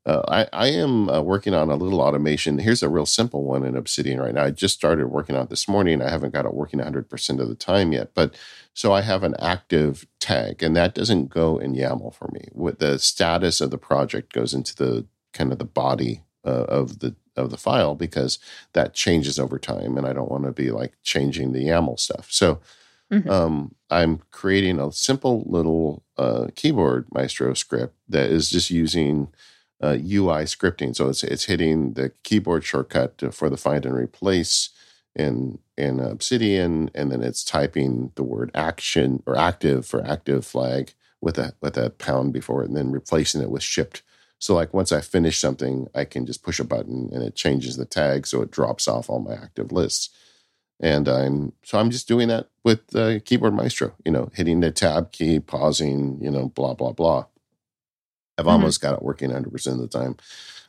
uh, 0.08 0.22
I, 0.26 0.46
I 0.54 0.66
am 0.68 1.10
uh, 1.10 1.20
working 1.20 1.52
on 1.52 1.70
a 1.70 1.76
little 1.76 2.00
automation. 2.00 2.58
Here's 2.58 2.82
a 2.82 2.88
real 2.88 3.04
simple 3.04 3.44
one 3.44 3.62
in 3.62 3.76
Obsidian 3.76 4.18
right 4.18 4.32
now. 4.32 4.44
I 4.44 4.50
just 4.50 4.74
started 4.74 5.08
working 5.08 5.36
on 5.36 5.42
it 5.42 5.50
this 5.50 5.68
morning. 5.68 6.00
I 6.00 6.08
haven't 6.08 6.32
got 6.32 6.46
it 6.46 6.54
working 6.54 6.80
100% 6.80 7.40
of 7.40 7.48
the 7.48 7.54
time 7.54 7.92
yet. 7.92 8.12
But 8.14 8.34
so 8.72 8.94
I 8.94 9.02
have 9.02 9.22
an 9.22 9.34
active 9.38 10.06
tag, 10.18 10.62
and 10.62 10.74
that 10.74 10.94
doesn't 10.94 11.28
go 11.28 11.58
in 11.58 11.74
YAML 11.74 12.14
for 12.14 12.30
me. 12.32 12.48
With 12.54 12.78
the 12.78 12.98
status 12.98 13.60
of 13.60 13.70
the 13.70 13.76
project 13.76 14.32
goes 14.32 14.54
into 14.54 14.74
the 14.74 15.06
kind 15.38 15.52
of 15.52 15.58
the 15.58 15.64
body 15.64 16.22
uh, 16.44 16.64
of 16.68 16.98
the 16.98 17.14
of 17.36 17.50
the 17.50 17.56
file 17.56 17.94
because 17.94 18.38
that 18.72 18.94
changes 18.94 19.38
over 19.38 19.58
time, 19.58 19.96
and 19.96 20.06
I 20.06 20.12
don't 20.12 20.30
want 20.30 20.44
to 20.44 20.52
be 20.52 20.70
like 20.70 20.94
changing 21.02 21.52
the 21.52 21.64
YAML 21.66 21.98
stuff. 21.98 22.28
So 22.30 22.60
mm-hmm. 23.12 23.30
um, 23.30 23.74
I'm 23.88 24.22
creating 24.30 24.80
a 24.80 24.92
simple 24.92 25.44
little 25.46 26.02
uh, 26.16 26.48
keyboard 26.54 27.06
Maestro 27.12 27.54
script 27.54 27.94
that 28.08 28.30
is 28.30 28.50
just 28.50 28.70
using 28.70 29.28
uh, 29.80 29.96
UI 30.00 30.44
scripting. 30.44 30.94
So 30.94 31.08
it's 31.08 31.22
it's 31.22 31.44
hitting 31.44 31.94
the 31.94 32.10
keyboard 32.24 32.64
shortcut 32.64 33.22
for 33.32 33.48
the 33.48 33.56
find 33.56 33.86
and 33.86 33.94
replace 33.94 34.70
in 35.14 35.58
in 35.76 36.00
Obsidian, 36.00 36.90
and 36.94 37.10
then 37.12 37.22
it's 37.22 37.44
typing 37.44 38.12
the 38.16 38.24
word 38.24 38.50
action 38.54 39.22
or 39.26 39.36
active 39.36 39.86
for 39.86 40.04
active 40.04 40.44
flag 40.44 40.94
with 41.20 41.38
a 41.38 41.54
with 41.60 41.76
a 41.76 41.90
pound 41.90 42.32
before 42.32 42.62
it, 42.62 42.68
and 42.68 42.76
then 42.76 42.90
replacing 42.90 43.40
it 43.40 43.50
with 43.50 43.62
shipped 43.62 44.02
so 44.38 44.54
like 44.54 44.72
once 44.72 44.92
I 44.92 45.00
finish 45.00 45.38
something, 45.38 45.88
I 45.94 46.04
can 46.04 46.24
just 46.24 46.42
push 46.42 46.60
a 46.60 46.64
button 46.64 47.10
and 47.12 47.22
it 47.22 47.34
changes 47.34 47.76
the 47.76 47.84
tag, 47.84 48.26
so 48.26 48.42
it 48.42 48.50
drops 48.50 48.86
off 48.86 49.10
all 49.10 49.18
my 49.18 49.34
active 49.34 49.72
lists. 49.72 50.10
And 50.80 51.08
I'm 51.08 51.52
so 51.64 51.78
I'm 51.78 51.90
just 51.90 52.06
doing 52.06 52.28
that 52.28 52.48
with 52.62 52.94
uh, 52.94 53.18
Keyboard 53.20 53.54
Maestro. 53.54 53.94
You 54.04 54.12
know, 54.12 54.30
hitting 54.34 54.60
the 54.60 54.70
tab 54.70 55.10
key, 55.10 55.40
pausing. 55.40 56.18
You 56.22 56.30
know, 56.30 56.48
blah 56.48 56.74
blah 56.74 56.92
blah. 56.92 57.26
I've 58.36 58.44
mm-hmm. 58.44 58.48
almost 58.48 58.80
got 58.80 58.94
it 58.94 59.02
working 59.02 59.30
100 59.30 59.50
percent 59.50 59.80
of 59.80 59.90
the 59.90 59.98
time. 59.98 60.16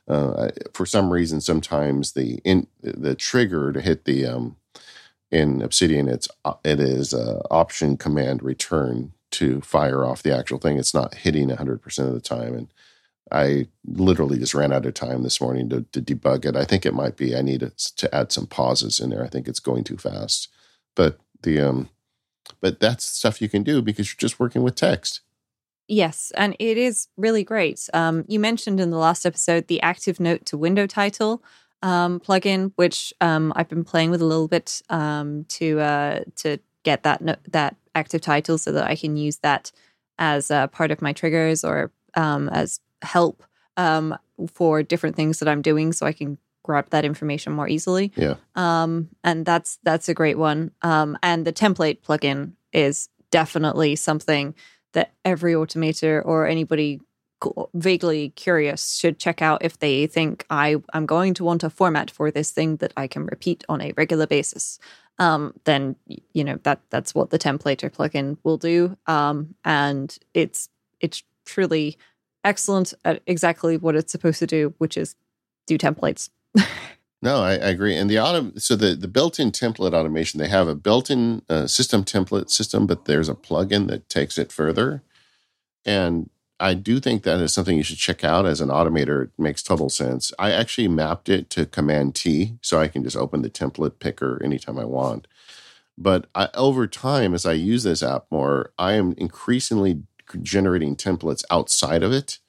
Uh, 0.07 0.47
I, 0.47 0.49
for 0.73 0.87
some 0.87 1.11
reason, 1.11 1.39
sometimes 1.39 2.13
the 2.13 2.39
in 2.43 2.65
the 2.81 3.13
trigger 3.13 3.71
to 3.71 3.81
hit 3.81 4.05
the 4.05 4.25
um, 4.25 4.55
in 5.29 5.61
Obsidian, 5.61 6.09
it's 6.09 6.27
uh, 6.43 6.55
it 6.63 6.79
is 6.79 7.13
uh, 7.13 7.43
option 7.51 7.95
command 7.95 8.41
return 8.41 9.13
to 9.31 9.61
fire 9.61 10.03
off 10.03 10.23
the 10.23 10.35
actual 10.35 10.57
thing. 10.57 10.79
It's 10.79 10.95
not 10.95 11.13
hitting 11.13 11.49
100 11.49 11.83
percent 11.83 12.07
of 12.07 12.15
the 12.15 12.19
time, 12.19 12.55
and 12.55 12.67
I 13.31 13.67
literally 13.85 14.39
just 14.39 14.53
ran 14.53 14.73
out 14.73 14.85
of 14.85 14.93
time 14.93 15.23
this 15.23 15.41
morning 15.41 15.69
to, 15.69 15.81
to 15.91 16.01
debug 16.01 16.45
it. 16.45 16.55
I 16.55 16.65
think 16.65 16.85
it 16.85 16.93
might 16.93 17.17
be 17.17 17.35
I 17.35 17.41
need 17.41 17.59
to, 17.61 18.15
add 18.15 18.31
some 18.31 18.47
pauses 18.47 18.99
in 18.99 19.09
there. 19.09 19.23
I 19.23 19.27
think 19.27 19.47
it's 19.47 19.59
going 19.59 19.83
too 19.83 19.97
fast. 19.97 20.49
But 20.95 21.19
the 21.43 21.61
um, 21.61 21.89
but 22.61 22.79
that's 22.79 23.05
stuff 23.05 23.41
you 23.41 23.49
can 23.49 23.63
do 23.63 23.81
because 23.81 24.09
you're 24.09 24.19
just 24.19 24.39
working 24.39 24.63
with 24.63 24.75
text. 24.75 25.21
Yes, 25.87 26.31
and 26.37 26.55
it 26.59 26.77
is 26.77 27.07
really 27.17 27.43
great. 27.43 27.89
Um, 27.93 28.25
you 28.27 28.39
mentioned 28.39 28.79
in 28.79 28.91
the 28.91 28.97
last 28.97 29.25
episode 29.25 29.67
the 29.67 29.81
active 29.81 30.19
note 30.19 30.45
to 30.47 30.57
window 30.57 30.85
title 30.85 31.43
um, 31.81 32.19
plugin, 32.19 32.73
which 32.75 33.13
um, 33.21 33.53
I've 33.55 33.69
been 33.69 33.83
playing 33.83 34.11
with 34.11 34.21
a 34.21 34.25
little 34.25 34.47
bit 34.47 34.81
um, 34.89 35.45
to 35.49 35.79
uh, 35.79 36.19
to 36.37 36.59
get 36.83 37.03
that 37.03 37.21
no- 37.21 37.35
that 37.49 37.75
active 37.95 38.21
title 38.21 38.57
so 38.57 38.71
that 38.71 38.87
I 38.87 38.95
can 38.95 39.17
use 39.17 39.37
that 39.37 39.71
as 40.17 40.51
a 40.51 40.69
part 40.71 40.91
of 40.91 41.01
my 41.01 41.13
triggers 41.13 41.63
or 41.63 41.91
um, 42.15 42.49
as 42.49 42.79
help 43.01 43.43
um, 43.77 44.17
for 44.53 44.83
different 44.83 45.15
things 45.15 45.39
that 45.39 45.47
I'm 45.47 45.61
doing, 45.61 45.93
so 45.93 46.05
I 46.05 46.13
can 46.13 46.37
grab 46.63 46.89
that 46.91 47.05
information 47.05 47.53
more 47.53 47.67
easily. 47.67 48.11
Yeah. 48.15 48.35
Um, 48.55 49.09
and 49.23 49.45
that's 49.45 49.79
that's 49.83 50.09
a 50.09 50.13
great 50.13 50.37
one. 50.37 50.71
Um, 50.81 51.17
and 51.23 51.45
the 51.45 51.53
template 51.53 52.01
plugin 52.01 52.53
is 52.73 53.09
definitely 53.31 53.95
something 53.95 54.55
that 54.93 55.13
every 55.23 55.53
automator 55.53 56.21
or 56.25 56.47
anybody 56.47 56.99
vaguely 57.73 58.29
curious 58.31 58.95
should 58.95 59.17
check 59.17 59.41
out 59.41 59.63
if 59.63 59.79
they 59.79 60.07
think 60.07 60.45
I 60.49 60.75
am 60.93 61.05
going 61.05 61.33
to 61.35 61.43
want 61.43 61.63
a 61.63 61.69
format 61.69 62.11
for 62.11 62.31
this 62.31 62.51
thing 62.51 62.77
that 62.77 62.93
I 62.97 63.07
can 63.07 63.25
repeat 63.25 63.63
on 63.69 63.81
a 63.81 63.93
regular 63.95 64.27
basis. 64.27 64.79
Um, 65.19 65.53
then 65.65 65.95
you 66.33 66.43
know 66.43 66.59
that 66.63 66.81
that's 66.89 67.13
what 67.13 67.29
the 67.29 67.39
templater 67.39 67.89
plugin 67.91 68.37
will 68.43 68.57
do, 68.57 68.97
um, 69.05 69.55
and 69.65 70.17
it's 70.33 70.69
it's 71.01 71.23
truly 71.45 71.97
excellent 72.43 72.93
at 73.05 73.21
exactly 73.27 73.77
what 73.77 73.95
it's 73.95 74.11
supposed 74.11 74.39
to 74.39 74.47
do, 74.47 74.73
which 74.77 74.97
is 74.97 75.15
do 75.67 75.77
templates. 75.77 76.29
no, 77.21 77.41
I, 77.41 77.51
I, 77.51 77.69
agree. 77.69 77.95
And 77.95 78.09
the 78.09 78.19
auto, 78.19 78.51
so 78.57 78.75
the 78.75 78.95
the 78.95 79.07
built-in 79.07 79.51
template 79.51 79.93
automation, 79.93 80.39
they 80.39 80.47
have 80.47 80.67
a 80.67 80.75
built-in 80.75 81.43
uh, 81.49 81.67
system 81.67 82.03
template 82.03 82.49
system, 82.49 82.87
but 82.87 83.05
there's 83.05 83.29
a 83.29 83.35
plugin 83.35 83.87
that 83.87 84.09
takes 84.09 84.37
it 84.37 84.51
further. 84.51 85.03
And 85.85 86.29
I 86.59 86.73
do 86.73 86.99
think 86.99 87.23
that 87.23 87.39
is 87.39 87.53
something 87.53 87.77
you 87.77 87.83
should 87.83 87.97
check 87.97 88.23
out 88.23 88.45
as 88.45 88.59
an 88.59 88.69
automator. 88.69 89.25
It 89.25 89.31
makes 89.37 89.63
total 89.63 89.89
sense. 89.89 90.33
I 90.37 90.51
actually 90.51 90.89
mapped 90.89 91.29
it 91.29 91.49
to 91.51 91.65
Command 91.65 92.15
T, 92.15 92.57
so 92.61 92.79
I 92.79 92.89
can 92.89 93.03
just 93.03 93.15
open 93.15 93.41
the 93.41 93.49
template 93.49 93.99
picker 93.99 94.41
anytime 94.43 94.77
I 94.77 94.85
want. 94.85 95.27
But 95.97 96.27
I, 96.33 96.49
over 96.53 96.87
time, 96.87 97.33
as 97.33 97.45
I 97.45 97.53
use 97.53 97.83
this 97.83 98.03
app 98.03 98.25
more, 98.31 98.71
I 98.77 98.93
am 98.93 99.13
increasingly 99.17 100.03
generating 100.41 100.95
templates 100.95 101.43
outside 101.49 102.03
of 102.03 102.11
it 102.11 102.39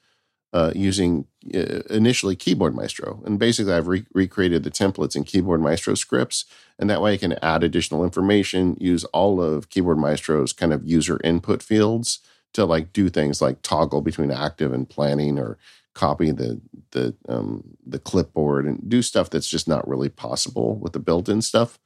uh, 0.53 0.71
using 0.75 1.25
uh, 1.53 1.81
initially 1.89 2.35
Keyboard 2.35 2.75
Maestro. 2.75 3.21
And 3.25 3.39
basically, 3.39 3.73
I've 3.73 3.87
re- 3.87 4.05
recreated 4.13 4.63
the 4.63 4.71
templates 4.71 5.15
in 5.15 5.23
Keyboard 5.23 5.61
Maestro 5.61 5.95
scripts. 5.95 6.45
And 6.77 6.89
that 6.89 7.01
way 7.01 7.13
I 7.13 7.17
can 7.17 7.33
add 7.41 7.63
additional 7.63 8.03
information, 8.03 8.75
use 8.79 9.03
all 9.05 9.41
of 9.41 9.69
Keyboard 9.69 9.97
Maestro's 9.97 10.53
kind 10.53 10.73
of 10.73 10.87
user 10.87 11.19
input 11.23 11.63
fields 11.63 12.19
to 12.53 12.65
like 12.65 12.91
do 12.91 13.07
things 13.09 13.41
like 13.41 13.61
toggle 13.61 14.01
between 14.01 14.31
active 14.31 14.73
and 14.73 14.89
planning 14.89 15.39
or 15.39 15.57
copy 15.93 16.31
the 16.31 16.61
the 16.91 17.15
um, 17.27 17.77
the 17.85 17.99
clipboard 17.99 18.65
and 18.65 18.89
do 18.89 19.01
stuff 19.01 19.29
that's 19.29 19.49
just 19.49 19.67
not 19.67 19.87
really 19.87 20.09
possible 20.09 20.77
with 20.77 20.93
the 20.93 20.99
built-in 20.99 21.41
stuff. 21.41 21.79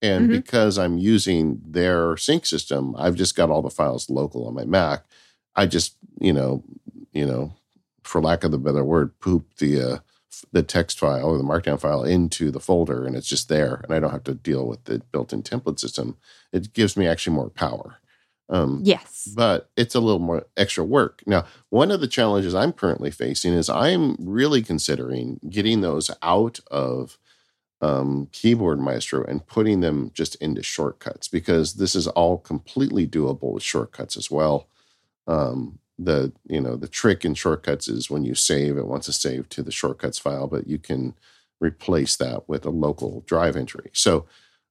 And 0.00 0.24
mm-hmm. 0.24 0.36
because 0.36 0.78
I'm 0.78 0.96
using 0.96 1.60
their 1.64 2.16
sync 2.16 2.46
system, 2.46 2.94
I've 2.96 3.16
just 3.16 3.34
got 3.34 3.50
all 3.50 3.62
the 3.62 3.70
files 3.70 4.08
local 4.08 4.46
on 4.46 4.54
my 4.54 4.64
Mac. 4.64 5.04
I 5.58 5.66
just, 5.66 5.96
you 6.20 6.32
know, 6.32 6.62
you 7.12 7.26
know, 7.26 7.52
for 8.04 8.22
lack 8.22 8.44
of 8.44 8.52
the 8.52 8.58
better 8.58 8.84
word, 8.84 9.18
poop 9.18 9.56
the 9.58 9.82
uh, 9.82 9.98
the 10.52 10.62
text 10.62 11.00
file 11.00 11.26
or 11.26 11.36
the 11.36 11.42
markdown 11.42 11.80
file 11.80 12.04
into 12.04 12.52
the 12.52 12.60
folder, 12.60 13.04
and 13.04 13.16
it's 13.16 13.28
just 13.28 13.48
there, 13.48 13.80
and 13.82 13.92
I 13.92 13.98
don't 13.98 14.12
have 14.12 14.22
to 14.24 14.34
deal 14.34 14.68
with 14.68 14.84
the 14.84 15.02
built-in 15.10 15.42
template 15.42 15.80
system. 15.80 16.16
It 16.52 16.72
gives 16.72 16.96
me 16.96 17.08
actually 17.08 17.34
more 17.34 17.50
power. 17.50 17.96
Um, 18.48 18.82
yes, 18.84 19.28
but 19.34 19.68
it's 19.76 19.96
a 19.96 20.00
little 20.00 20.20
more 20.20 20.46
extra 20.56 20.84
work. 20.84 21.22
Now, 21.26 21.44
one 21.70 21.90
of 21.90 22.00
the 22.00 22.06
challenges 22.06 22.54
I'm 22.54 22.72
currently 22.72 23.10
facing 23.10 23.52
is 23.52 23.68
I'm 23.68 24.16
really 24.20 24.62
considering 24.62 25.40
getting 25.50 25.80
those 25.80 26.08
out 26.22 26.60
of 26.70 27.18
um, 27.80 28.28
Keyboard 28.30 28.78
Maestro 28.78 29.24
and 29.24 29.46
putting 29.46 29.80
them 29.80 30.12
just 30.14 30.36
into 30.36 30.62
shortcuts 30.62 31.26
because 31.26 31.74
this 31.74 31.96
is 31.96 32.06
all 32.06 32.38
completely 32.38 33.08
doable 33.08 33.52
with 33.54 33.64
shortcuts 33.64 34.16
as 34.16 34.30
well. 34.30 34.68
Um, 35.28 35.78
the 35.98 36.32
you 36.48 36.60
know 36.60 36.76
the 36.76 36.88
trick 36.88 37.24
in 37.24 37.34
shortcuts 37.34 37.88
is 37.88 38.10
when 38.10 38.24
you 38.24 38.34
save 38.34 38.76
it 38.76 38.86
wants 38.86 39.06
to 39.06 39.12
save 39.12 39.48
to 39.50 39.62
the 39.62 39.72
shortcuts 39.72 40.18
file, 40.18 40.48
but 40.48 40.66
you 40.66 40.78
can 40.78 41.14
replace 41.60 42.16
that 42.16 42.48
with 42.48 42.64
a 42.64 42.70
local 42.70 43.22
drive 43.26 43.56
entry. 43.56 43.90
So 43.92 44.26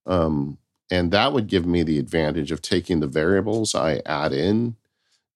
um, 0.06 0.58
and 0.90 1.12
that 1.12 1.34
would 1.34 1.48
give 1.48 1.66
me 1.66 1.84
the 1.84 2.00
advantage 2.00 2.52
of 2.52 2.62
taking 2.62 3.00
the 3.00 3.08
variables 3.08 3.76
I 3.76 4.02
add 4.06 4.34
in 4.34 4.76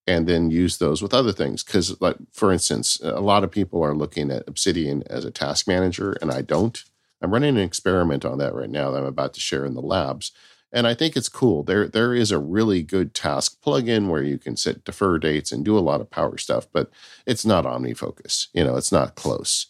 and 0.07 0.27
then 0.27 0.49
use 0.49 0.77
those 0.77 1.02
with 1.02 1.14
other 1.14 1.31
things. 1.31 1.64
Because, 1.64 1.99
like 2.02 2.18
for 2.31 2.52
instance, 2.52 2.99
a 3.03 3.19
lot 3.19 3.43
of 3.43 3.52
people 3.52 3.84
are 3.84 3.95
looking 3.95 4.31
at 4.31 4.48
Obsidian 4.48 5.03
as 5.07 5.26
a 5.26 5.31
task 5.31 5.68
manager, 5.68 6.14
and 6.22 6.31
I 6.31 6.41
don't. 6.41 6.84
I'm 7.22 7.31
running 7.31 7.57
an 7.57 7.64
experiment 7.64 8.26
on 8.26 8.39
that 8.39 8.56
right 8.56 8.69
now 8.69 8.91
that 8.91 8.99
I'm 8.99 9.06
about 9.06 9.34
to 9.35 9.39
share 9.39 9.65
in 9.65 9.76
the 9.76 9.81
labs 9.81 10.31
and 10.73 10.88
I 10.88 10.93
think 10.93 11.15
it's 11.15 11.30
cool. 11.30 11.64
There 11.64 11.88
there 11.88 12.14
is 12.14 12.31
a 12.31 12.39
really 12.39 12.81
good 12.81 13.14
task 13.14 13.61
plugin 13.61 14.07
where 14.07 14.23
you 14.23 14.38
can 14.38 14.56
set 14.56 14.84
defer 14.84 15.18
dates 15.18 15.52
and 15.52 15.65
do 15.65 15.77
a 15.77 15.80
lot 15.80 16.02
of 16.02 16.10
power 16.10 16.38
stuff, 16.38 16.68
but 16.72 16.89
it's 17.26 17.45
not 17.45 17.65
OmniFocus. 17.65 18.48
You 18.53 18.64
know, 18.64 18.77
it's 18.77 18.91
not 18.91 19.15
close. 19.15 19.68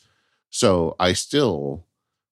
So 0.49 0.95
I 0.99 1.13
still 1.13 1.85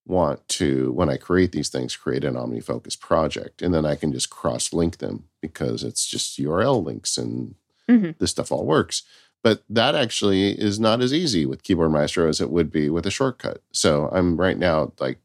want 0.06 0.46
to, 0.48 0.92
when 0.92 1.10
I 1.10 1.18
create 1.18 1.52
these 1.52 1.70
things, 1.70 1.96
create 1.96 2.24
an 2.24 2.34
OmniFocus 2.34 3.00
project, 3.00 3.62
and 3.62 3.74
then 3.74 3.86
I 3.86 3.96
can 3.96 4.12
just 4.12 4.30
cross 4.30 4.74
link 4.74 4.98
them 4.98 5.26
because 5.42 5.84
it's 5.84 6.08
just 6.08 6.40
URL 6.40 6.84
links 6.84 7.18
and 7.18 7.56
mm-hmm. 7.88 8.12
this 8.20 8.32
stuff 8.32 8.52
all 8.52 8.66
works. 8.66 9.04
But 9.42 9.64
that 9.70 9.96
actually 9.96 10.52
is 10.52 10.80
not 10.80 11.02
as 11.02 11.14
easy 11.14 11.46
with 11.46 11.64
Keyboard 11.64 11.92
Maestro 11.92 12.28
as 12.28 12.42
it 12.42 12.50
would 12.50 12.72
be 12.72 12.90
with 12.90 13.06
a 13.06 13.12
shortcut. 13.12 13.62
So 13.72 14.10
I'm 14.12 14.36
right 14.36 14.58
now 14.58 14.92
like 15.00 15.20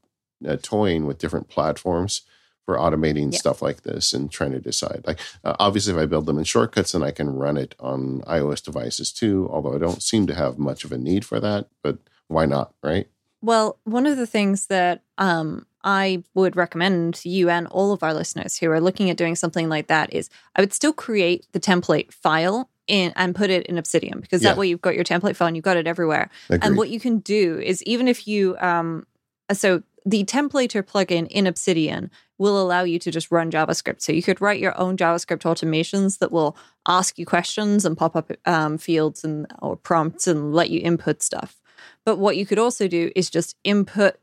uh, 0.47 0.57
toying 0.63 1.07
with 1.07 1.19
different 1.19 1.49
platforms 1.49 2.23
for 2.67 2.77
automating 2.77 3.33
yeah. 3.33 3.39
stuff 3.39 3.63
like 3.63 3.83
this 3.83 4.13
and 4.13 4.31
trying 4.31 4.53
to 4.53 4.61
decide. 4.61 5.03
Like, 5.07 5.21
uh, 5.45 5.55
obviously, 5.59 5.93
if 5.95 5.99
I 5.99 6.07
build 6.07 6.27
them 6.27 6.39
in 6.39 6.45
shortcuts, 6.45 6.93
then 6.93 7.03
I 7.03 7.11
can 7.11 7.31
run 7.31 7.57
it 7.57 7.75
on 7.79 8.21
iOS 8.23 8.63
devices 8.63 9.13
too. 9.13 9.49
Although 9.51 9.75
I 9.75 9.79
don't 9.79 10.03
seem 10.03 10.27
to 10.27 10.35
have 10.35 10.59
much 10.59 10.85
of 10.85 10.93
a 10.93 10.99
need 10.99 11.25
for 11.25 11.41
that, 11.41 11.69
but 11.83 11.99
why 12.29 12.47
not, 12.47 12.75
right? 12.83 13.09
Well, 13.43 13.79
one 13.85 14.07
of 14.07 14.17
the 14.17 14.27
things 14.27 14.67
that 14.67 15.03
um, 15.19 15.67
I 15.83 16.25
would 16.33 16.57
recommend 16.57 17.15
to 17.17 17.29
you 17.29 17.51
and 17.51 17.67
all 17.67 17.93
of 17.93 18.03
our 18.03 18.15
listeners 18.15 18.57
who 18.57 18.71
are 18.71 18.81
looking 18.81 19.11
at 19.11 19.19
doing 19.19 19.37
something 19.37 19.69
like 19.69 19.89
that 19.89 20.13
is 20.15 20.31
I 20.57 20.63
would 20.63 20.73
still 20.73 20.95
create 20.95 21.47
the 21.53 21.61
template 21.61 22.11
file 22.13 22.71
in 22.87 23.13
and 23.17 23.35
put 23.35 23.51
it 23.51 23.67
in 23.67 23.77
Obsidian 23.77 24.21
because 24.21 24.43
yeah. 24.43 24.51
that 24.51 24.59
way 24.59 24.67
you've 24.67 24.81
got 24.81 24.95
your 24.95 25.05
template 25.05 25.37
file 25.37 25.49
and 25.49 25.57
you've 25.57 25.65
got 25.65 25.77
it 25.77 25.87
everywhere. 25.87 26.31
Agreed. 26.49 26.65
And 26.65 26.77
what 26.77 26.89
you 26.89 26.99
can 26.99 27.19
do 27.19 27.59
is 27.59 27.83
even 27.83 28.09
if 28.09 28.27
you 28.27 28.57
um, 28.59 29.07
so 29.53 29.83
the 30.07 30.25
templater 30.25 30.83
plugin 30.83 31.27
in 31.29 31.47
Obsidian 31.47 32.11
will 32.39 32.61
allow 32.61 32.83
you 32.83 32.99
to 32.99 33.11
just 33.11 33.31
run 33.31 33.51
JavaScript. 33.51 34.03
So 34.03 34.13
you 34.13 34.23
could 34.23 34.41
write 34.41 34.61
your 34.61 34.79
own 34.79 34.97
JavaScript 34.97 35.43
automations 35.43 36.19
that 36.19 36.33
will 36.33 36.57
ask 36.87 37.19
you 37.19 37.27
questions 37.27 37.85
and 37.85 37.97
pop 37.97 38.17
up 38.17 38.33
um, 38.45 38.79
fields 38.79 39.25
and 39.25 39.47
or 39.63 39.77
prompts 39.77 40.27
and 40.27 40.55
let 40.55 40.71
you 40.71 40.81
input 40.81 41.23
stuff. 41.23 41.61
But 42.05 42.19
what 42.19 42.37
you 42.37 42.47
could 42.47 42.59
also 42.59 42.89
do 42.89 43.11
is 43.15 43.31
just 43.31 43.57
input 43.65 44.17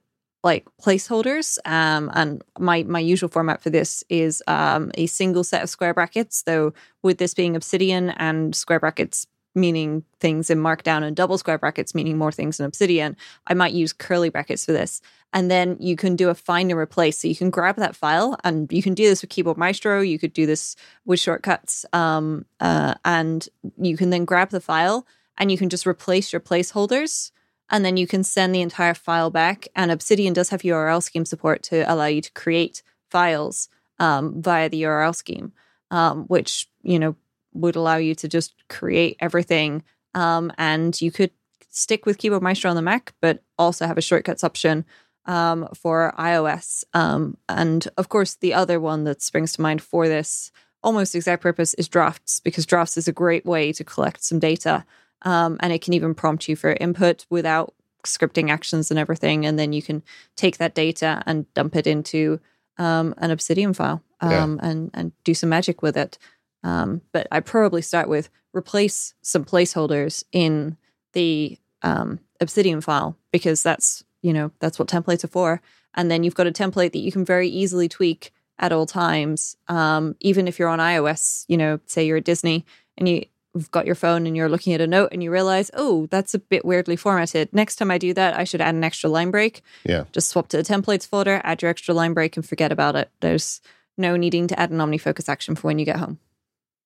like 0.44 0.66
placeholders. 0.82 1.58
Um, 1.66 2.12
and 2.14 2.44
my 2.60 2.84
my 2.84 3.00
usual 3.00 3.30
format 3.30 3.62
for 3.62 3.70
this 3.70 4.04
is 4.10 4.42
um, 4.48 4.92
a 4.96 5.06
single 5.06 5.44
set 5.44 5.64
of 5.64 5.70
square 5.70 5.94
brackets. 5.94 6.44
Though 6.44 6.74
with 7.04 7.18
this 7.18 7.34
being 7.34 7.56
Obsidian 7.56 8.10
and 8.12 8.56
square 8.56 8.80
brackets 8.80 9.28
meaning 9.54 10.04
things 10.20 10.50
in 10.50 10.60
Markdown 10.60 11.04
and 11.04 11.16
double 11.16 11.38
square 11.38 11.58
brackets 11.58 11.94
meaning 11.94 12.18
more 12.18 12.32
things 12.32 12.60
in 12.60 12.66
Obsidian, 12.66 13.18
I 13.48 13.54
might 13.54 13.74
use 13.74 13.94
curly 13.94 14.30
brackets 14.30 14.66
for 14.66 14.72
this. 14.72 15.02
And 15.34 15.50
then 15.50 15.78
you 15.80 15.96
can 15.96 16.16
do 16.16 16.30
a 16.30 16.36
find 16.36 16.72
and 16.72 16.80
replace. 16.80 17.20
So 17.20 17.28
you 17.28 17.36
can 17.36 17.50
grab 17.50 17.78
that 17.78 17.96
file 17.96 18.38
and 18.44 18.72
you 18.72 18.84
can 18.84 18.94
do 18.94 19.08
this 19.08 19.22
with 19.22 19.30
Keyboard 19.30 19.58
Maestro. 19.58 20.02
You 20.02 20.20
could 20.20 20.34
do 20.34 20.46
this 20.46 20.76
with 21.06 21.20
shortcuts. 21.20 21.86
Um, 21.94 22.46
uh, 22.60 22.96
and 23.06 23.48
you 23.78 23.96
can 23.96 24.10
then 24.10 24.26
grab 24.26 24.50
the 24.50 24.60
file 24.60 25.06
and 25.38 25.52
you 25.52 25.58
can 25.58 25.70
just 25.70 25.88
replace 25.88 26.34
your 26.34 26.42
placeholders. 26.42 27.32
And 27.70 27.86
then 27.86 27.96
you 27.96 28.06
can 28.06 28.26
send 28.26 28.54
the 28.54 28.62
entire 28.62 28.94
file 28.94 29.30
back. 29.30 29.70
And 29.76 29.92
Obsidian 29.92 30.34
does 30.34 30.50
have 30.50 30.62
URL 30.64 31.02
scheme 31.02 31.24
support 31.24 31.64
to 31.64 31.90
allow 31.92 32.08
you 32.08 32.22
to 32.22 32.32
create 32.34 32.84
files 33.10 33.70
um, 34.00 34.42
via 34.42 34.68
the 34.68 34.84
URL 34.84 35.16
scheme, 35.16 35.54
um, 35.90 36.26
which, 36.26 36.68
you 36.84 37.00
know, 37.00 37.16
would 37.54 37.76
allow 37.76 37.98
you 37.98 38.16
to 38.16 38.28
just 38.28 38.56
create 38.68 39.18
everything. 39.20 39.84
Um, 40.14 40.52
and 40.58 41.00
you 41.02 41.12
could 41.12 41.32
stick 41.70 42.06
with 42.06 42.18
Keyboard 42.18 42.42
Maestro 42.42 42.70
on 42.70 42.76
the 42.76 42.82
Mac, 42.82 43.14
but 43.22 43.44
also 43.58 43.86
have 43.86 43.98
a 43.98 44.02
shortcuts 44.02 44.44
option 44.44 44.86
um, 45.26 45.68
for 45.74 46.14
iOS. 46.18 46.84
Um, 46.94 47.38
and 47.48 47.88
of 47.98 48.10
course, 48.10 48.36
the 48.36 48.54
other 48.54 48.80
one 48.80 49.04
that 49.06 49.22
springs 49.22 49.54
to 49.54 49.62
mind 49.62 49.82
for 49.82 50.08
this 50.08 50.52
almost 50.84 51.16
exact 51.16 51.44
purpose 51.44 51.74
is 51.76 51.88
Drafts, 51.88 52.40
because 52.40 52.66
Drafts 52.66 52.98
is 52.98 53.08
a 53.08 53.14
great 53.14 53.46
way 53.46 53.72
to 53.74 53.84
collect 53.84 54.24
some 54.24 54.40
data 54.40 54.84
Um, 55.24 55.58
and 55.60 55.72
it 55.72 55.82
can 55.82 55.94
even 55.94 56.16
prompt 56.16 56.48
you 56.48 56.56
for 56.56 56.74
input 56.74 57.26
without 57.30 57.74
scripting 58.04 58.50
actions 58.50 58.90
and 58.90 59.00
everything. 59.00 59.46
And 59.46 59.60
then 59.60 59.74
you 59.74 59.82
can 59.82 60.02
take 60.36 60.58
that 60.58 60.74
data 60.74 61.22
and 61.26 61.52
dump 61.54 61.76
it 61.76 61.88
into 61.88 62.40
um, 62.78 63.14
an 63.18 63.32
Obsidian 63.32 63.74
file 63.74 64.02
um, 64.22 64.32
yeah. 64.32 64.70
and, 64.70 64.90
and 64.94 65.12
do 65.24 65.34
some 65.34 65.50
magic 65.50 65.82
with 65.82 65.96
it. 65.96 66.18
Um, 66.64 67.02
but 67.12 67.28
I 67.32 67.40
probably 67.40 67.82
start 67.82 68.08
with 68.08 68.30
replace 68.54 69.14
some 69.22 69.46
placeholders 69.46 70.24
in 70.32 70.78
the 71.14 71.58
um, 71.82 72.20
Obsidian 72.40 72.82
file 72.82 73.18
because 73.32 73.64
that's 73.64 74.04
you 74.22 74.34
know 74.34 74.52
that's 74.60 74.78
what 74.78 74.88
templates 74.88 75.24
are 75.24 75.30
for. 75.30 75.62
And 75.94 76.10
then 76.10 76.24
you've 76.24 76.36
got 76.36 76.48
a 76.48 76.52
template 76.52 76.94
that 76.94 77.00
you 77.00 77.12
can 77.12 77.26
very 77.26 77.50
easily 77.50 77.90
tweak 77.90 78.32
at 78.60 78.72
all 78.72 78.86
times, 78.86 79.58
um, 79.68 80.16
even 80.22 80.48
if 80.48 80.58
you're 80.58 80.70
on 80.70 80.80
iOS. 80.80 81.46
You 81.48 81.58
know, 81.58 81.80
say 81.86 82.06
you're 82.06 82.18
at 82.18 82.24
Disney 82.24 82.66
and 82.98 83.10
you 83.10 83.26
you've 83.54 83.72
got 83.72 83.86
your 83.86 83.96
phone 83.96 84.26
and 84.28 84.38
you're 84.38 84.50
looking 84.50 84.74
at 84.74 84.82
a 84.82 84.88
note 84.88 85.10
and 85.12 85.22
you 85.22 85.32
realize, 85.32 85.70
oh, 85.74 86.08
that's 86.10 86.34
a 86.34 86.40
bit 86.40 86.64
weirdly 86.64 86.96
formatted. 86.96 87.50
Next 87.52 87.76
time 87.76 87.92
I 87.92 87.98
do 87.98 88.14
that, 88.14 88.38
I 88.38 88.44
should 88.44 88.62
add 88.62 88.76
an 88.76 88.84
extra 88.84 89.10
line 89.10 89.32
break. 89.32 89.62
Yeah. 89.84 90.06
Just 90.12 90.30
swap 90.30 90.48
to 90.50 90.58
the 90.58 90.64
templates 90.64 91.06
folder, 91.08 91.42
add 91.44 91.62
your 91.62 91.70
extra 91.70 91.94
line 91.94 92.14
break, 92.14 92.38
and 92.38 92.48
forget 92.48 92.72
about 92.72 92.96
it. 92.96 93.10
There's 93.20 93.62
no 93.98 94.16
needing 94.16 94.48
to 94.48 94.60
add 94.60 94.72
an 94.72 94.78
OmniFocus 94.78 95.28
action 95.28 95.56
for 95.56 95.68
when 95.68 95.80
you 95.80 95.86
get 95.86 95.98
home. 95.98 96.20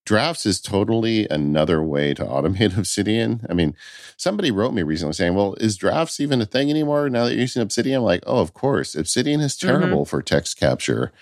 Drafts 0.06 0.46
is 0.46 0.60
totally 0.60 1.26
another 1.28 1.82
way 1.82 2.14
to 2.14 2.24
automate 2.24 2.78
Obsidian. 2.78 3.44
I 3.50 3.54
mean, 3.54 3.74
somebody 4.16 4.52
wrote 4.52 4.72
me 4.72 4.82
recently 4.82 5.14
saying, 5.14 5.34
well, 5.34 5.54
is 5.54 5.76
drafts 5.76 6.20
even 6.20 6.40
a 6.40 6.46
thing 6.46 6.70
anymore 6.70 7.10
now 7.10 7.24
that 7.24 7.32
you're 7.32 7.40
using 7.40 7.60
Obsidian? 7.60 7.98
I'm 7.98 8.04
like, 8.04 8.22
oh, 8.24 8.38
of 8.38 8.54
course. 8.54 8.94
Obsidian 8.94 9.40
is 9.40 9.56
mm-hmm. 9.56 9.66
terrible 9.66 10.02
mm-hmm. 10.02 10.08
for 10.08 10.22
text 10.22 10.58
capture, 10.58 11.12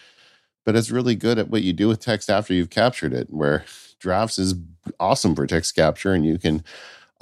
but 0.67 0.77
it's 0.77 0.91
really 0.91 1.15
good 1.15 1.39
at 1.39 1.49
what 1.49 1.63
you 1.63 1.73
do 1.73 1.89
with 1.89 1.99
text 1.99 2.29
after 2.29 2.53
you've 2.53 2.69
captured 2.69 3.15
it, 3.15 3.29
where 3.31 3.65
drafts 3.99 4.39
is 4.39 4.55
awesome 5.01 5.35
for 5.35 5.47
text 5.47 5.75
capture 5.75 6.13
and 6.13 6.27
you 6.27 6.39
can 6.39 6.63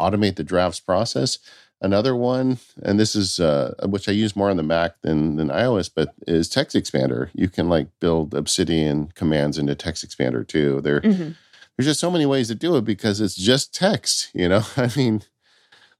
automate 0.01 0.35
the 0.35 0.45
drafts 0.45 0.81
process. 0.81 1.39
Another 1.81 2.15
one, 2.15 2.59
and 2.83 2.99
this 2.99 3.15
is 3.15 3.39
uh, 3.41 3.75
which 3.87 4.09
I 4.09 4.13
use 4.13 4.37
more 4.37 4.51
on 4.51 4.57
the 4.57 4.63
Mac 4.63 5.01
than 5.03 5.35
than 5.35 5.49
iOS, 5.49 5.91
but 5.93 6.15
is 6.29 6.49
TextExpander. 6.49 7.31
You 7.35 7.49
can 7.49 7.69
like 7.69 7.89
build 7.99 8.35
Obsidian 8.35 9.09
commands 9.17 9.59
into 9.59 9.75
TextExpander 9.75 10.47
too. 10.47 10.81
There, 10.81 11.01
mm-hmm. 11.01 11.33
There's 11.77 11.87
just 11.87 12.01
so 12.01 12.11
many 12.11 12.27
ways 12.27 12.49
to 12.49 12.55
do 12.55 12.77
it 12.77 12.85
because 12.85 13.21
it's 13.21 13.35
just 13.35 13.75
text. 13.75 14.31
You 14.35 14.49
know, 14.49 14.63
I 14.77 14.91
mean, 14.97 15.23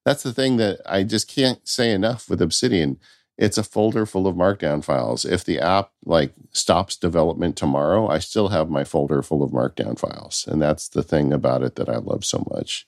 that's 0.05 0.23
the 0.23 0.33
thing 0.33 0.57
that 0.59 0.81
I 0.87 1.03
just 1.03 1.29
can't 1.29 1.67
say 1.67 1.93
enough 1.93 2.29
with 2.29 2.43
Obsidian 2.43 2.99
it's 3.39 3.59
a 3.59 3.65
folder 3.65 4.07
full 4.07 4.27
of 4.27 4.37
markdown 4.37 4.85
files. 4.85 5.25
If 5.25 5.45
the 5.45 5.59
app 5.59 5.91
like 6.05 6.33
stops 6.53 6.97
development 6.97 7.57
tomorrow, 7.57 8.09
I 8.09 8.19
still 8.19 8.49
have 8.49 8.69
my 8.69 8.85
folder 8.85 9.23
full 9.23 9.43
of 9.43 9.51
markdown 9.51 9.99
files. 9.99 10.47
And 10.47 10.61
that's 10.61 10.89
the 10.89 11.03
thing 11.03 11.33
about 11.33 11.63
it 11.63 11.77
that 11.77 11.89
I 11.89 11.97
love 11.97 12.25
so 12.25 12.47
much. 12.53 12.87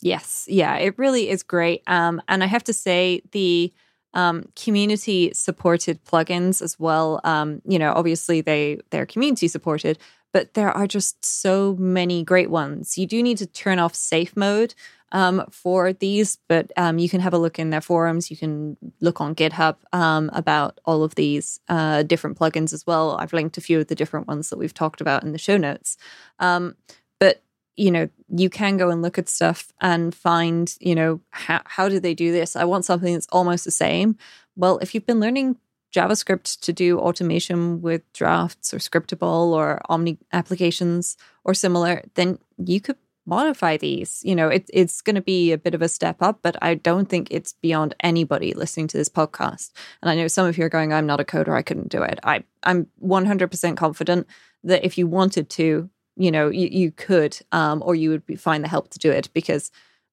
Yes. 0.00 0.46
Yeah, 0.48 0.76
it 0.76 0.98
really 0.98 1.28
is 1.28 1.42
great. 1.42 1.82
Um, 1.86 2.22
and 2.28 2.44
I 2.44 2.46
have 2.46 2.64
to 2.64 2.72
say 2.72 3.22
the 3.32 3.72
um, 4.14 4.44
community 4.54 5.32
supported 5.34 6.04
plugins 6.04 6.62
as 6.62 6.78
well. 6.78 7.20
Um, 7.24 7.60
you 7.66 7.78
know, 7.78 7.92
obviously 7.92 8.40
they 8.40 8.78
they're 8.90 9.04
community 9.04 9.48
supported, 9.48 9.98
but 10.32 10.54
there 10.54 10.70
are 10.70 10.86
just 10.86 11.24
so 11.24 11.76
many 11.78 12.22
great 12.22 12.50
ones. 12.50 12.98
You 12.98 13.06
do 13.06 13.22
need 13.22 13.38
to 13.38 13.46
turn 13.46 13.78
off 13.78 13.94
safe 13.94 14.36
mode 14.36 14.74
um, 15.12 15.44
for 15.50 15.92
these, 15.92 16.38
but 16.48 16.72
um, 16.76 16.98
you 16.98 17.08
can 17.08 17.20
have 17.20 17.32
a 17.32 17.38
look 17.38 17.58
in 17.58 17.70
their 17.70 17.80
forums. 17.80 18.30
You 18.30 18.36
can 18.36 18.76
look 19.00 19.20
on 19.20 19.34
GitHub 19.34 19.76
um, 19.92 20.30
about 20.32 20.80
all 20.84 21.02
of 21.02 21.14
these 21.14 21.60
uh, 21.68 22.02
different 22.02 22.38
plugins 22.38 22.72
as 22.72 22.86
well. 22.86 23.16
I've 23.16 23.32
linked 23.32 23.56
a 23.56 23.60
few 23.60 23.80
of 23.80 23.86
the 23.86 23.94
different 23.94 24.26
ones 24.28 24.50
that 24.50 24.58
we've 24.58 24.74
talked 24.74 25.00
about 25.00 25.22
in 25.22 25.32
the 25.32 25.38
show 25.38 25.56
notes. 25.56 25.96
Um, 26.38 26.76
but 27.18 27.42
you 27.76 27.90
know, 27.90 28.08
you 28.34 28.48
can 28.48 28.78
go 28.78 28.90
and 28.90 29.02
look 29.02 29.18
at 29.18 29.28
stuff 29.28 29.70
and 29.80 30.14
find, 30.14 30.74
you 30.80 30.94
know, 30.94 31.20
how 31.30 31.60
how 31.66 31.88
do 31.88 32.00
they 32.00 32.14
do 32.14 32.32
this? 32.32 32.56
I 32.56 32.64
want 32.64 32.84
something 32.84 33.12
that's 33.12 33.28
almost 33.30 33.64
the 33.64 33.70
same. 33.70 34.16
Well, 34.56 34.78
if 34.78 34.94
you've 34.94 35.06
been 35.06 35.20
learning 35.20 35.56
JavaScript 35.94 36.60
to 36.60 36.72
do 36.72 36.98
automation 36.98 37.80
with 37.80 38.02
drafts 38.12 38.74
or 38.74 38.78
scriptable 38.78 39.52
or 39.52 39.80
Omni 39.88 40.18
applications 40.32 41.16
or 41.44 41.54
similar, 41.54 42.02
then 42.14 42.38
you 42.58 42.80
could 42.80 42.96
modify 43.26 43.76
these. 43.76 44.20
You 44.24 44.34
know, 44.34 44.48
it, 44.48 44.70
it's 44.72 45.00
going 45.00 45.16
to 45.16 45.22
be 45.22 45.52
a 45.52 45.58
bit 45.58 45.74
of 45.74 45.82
a 45.82 45.88
step 45.88 46.22
up, 46.22 46.38
but 46.42 46.56
I 46.62 46.74
don't 46.74 47.08
think 47.08 47.28
it's 47.30 47.52
beyond 47.54 47.94
anybody 48.00 48.54
listening 48.54 48.86
to 48.88 48.96
this 48.96 49.08
podcast. 49.08 49.72
And 50.00 50.10
I 50.10 50.14
know 50.14 50.28
some 50.28 50.46
of 50.46 50.56
you 50.56 50.64
are 50.64 50.70
going, 50.70 50.92
I'm 50.92 51.06
not 51.06 51.20
a 51.20 51.24
coder, 51.24 51.56
I 51.56 51.62
couldn't 51.62 51.88
do 51.88 52.02
it. 52.02 52.18
I, 52.22 52.44
I'm 52.62 52.86
100% 53.04 53.76
confident 53.76 54.26
that 54.64 54.84
if 54.84 54.96
you 54.96 55.06
wanted 55.06 55.50
to, 55.50 55.90
you 56.16 56.30
know, 56.30 56.48
you, 56.48 56.68
you 56.68 56.92
could, 56.92 57.38
um, 57.52 57.82
or 57.84 57.94
you 57.94 58.10
would 58.10 58.24
be, 58.26 58.36
find 58.36 58.64
the 58.64 58.68
help 58.68 58.90
to 58.90 58.98
do 58.98 59.10
it 59.10 59.28
because 59.34 59.70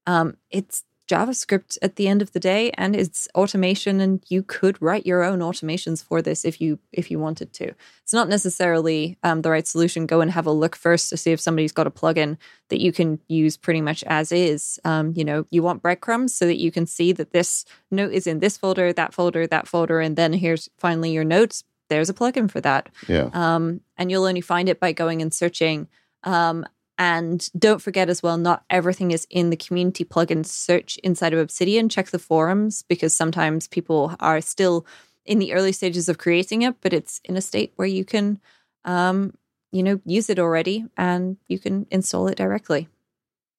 um, 0.08 0.36
it's 0.50 0.84
JavaScript 1.14 1.78
at 1.82 1.96
the 1.96 2.08
end 2.08 2.22
of 2.22 2.32
the 2.32 2.40
day 2.40 2.72
and 2.72 2.96
it's 2.96 3.28
automation 3.36 4.00
and 4.02 4.24
you 4.30 4.42
could 4.42 4.82
write 4.82 5.06
your 5.06 5.24
own 5.24 5.40
automations 5.40 6.04
for 6.04 6.22
this 6.22 6.44
if 6.44 6.60
you 6.60 6.80
if 6.92 7.12
you 7.12 7.20
wanted 7.20 7.54
to. 7.54 7.72
It's 8.02 8.14
not 8.14 8.30
necessarily 8.30 9.18
um, 9.24 9.42
the 9.44 9.52
right 9.52 9.68
solution. 9.68 10.08
Go 10.08 10.22
and 10.22 10.32
have 10.32 10.48
a 10.48 10.52
look 10.52 10.76
first 10.76 11.10
to 11.10 11.18
see 11.18 11.32
if 11.32 11.40
somebody's 11.40 11.72
got 11.72 11.88
a 11.88 11.92
plugin 11.92 12.38
that 12.70 12.82
you 12.82 12.92
can 12.92 13.20
use 13.28 13.58
pretty 13.58 13.82
much 13.82 14.04
as 14.06 14.32
is. 14.32 14.80
Um, 14.84 15.14
you 15.16 15.24
know, 15.24 15.46
you 15.52 15.62
want 15.62 15.84
breadcrumbs 15.84 16.34
so 16.34 16.46
that 16.46 16.60
you 16.60 16.72
can 16.72 16.86
see 16.88 17.12
that 17.14 17.32
this 17.32 17.66
note 17.92 18.12
is 18.12 18.26
in 18.26 18.40
this 18.40 18.58
folder, 18.58 18.92
that 18.94 19.14
folder, 19.14 19.46
that 19.48 19.68
folder, 19.68 20.00
and 20.00 20.16
then 20.16 20.34
here's 20.34 20.70
finally 20.78 21.12
your 21.12 21.24
notes. 21.24 21.64
There's 21.90 22.10
a 22.10 22.14
plugin 22.14 22.50
for 22.50 22.62
that. 22.62 22.90
Yeah. 23.08 23.30
Um, 23.34 23.82
and 23.98 24.10
you'll 24.10 24.26
only 24.26 24.42
find 24.42 24.68
it 24.68 24.80
by 24.80 24.94
going 24.94 25.22
and 25.22 25.34
searching 25.34 25.88
um, 26.24 26.66
and 26.98 27.50
don't 27.58 27.82
forget 27.82 28.10
as 28.10 28.22
well, 28.22 28.38
not 28.38 28.64
everything 28.70 29.12
is 29.12 29.26
in 29.30 29.50
the 29.50 29.58
community 29.58 30.06
plugin 30.06 30.46
search 30.46 30.98
inside 30.98 31.34
of 31.34 31.40
Obsidian. 31.40 31.90
Check 31.90 32.08
the 32.08 32.20
forums 32.20 32.84
because 32.84 33.14
sometimes 33.14 33.68
people 33.68 34.16
are 34.20 34.42
still 34.42 34.86
in 35.26 35.40
the 35.40 35.54
early 35.54 35.72
stages 35.72 36.10
of 36.10 36.18
creating 36.18 36.62
it, 36.62 36.76
but 36.82 36.94
it's 36.94 37.20
in 37.24 37.36
a 37.38 37.42
state 37.42 37.74
where 37.76 37.88
you 37.88 38.06
can, 38.06 38.40
um, 38.86 39.34
you 39.72 39.82
know, 39.82 40.00
use 40.06 40.30
it 40.30 40.40
already 40.40 40.86
and 40.98 41.38
you 41.48 41.58
can 41.58 41.88
install 41.90 42.28
it 42.28 42.38
directly. 42.38 42.88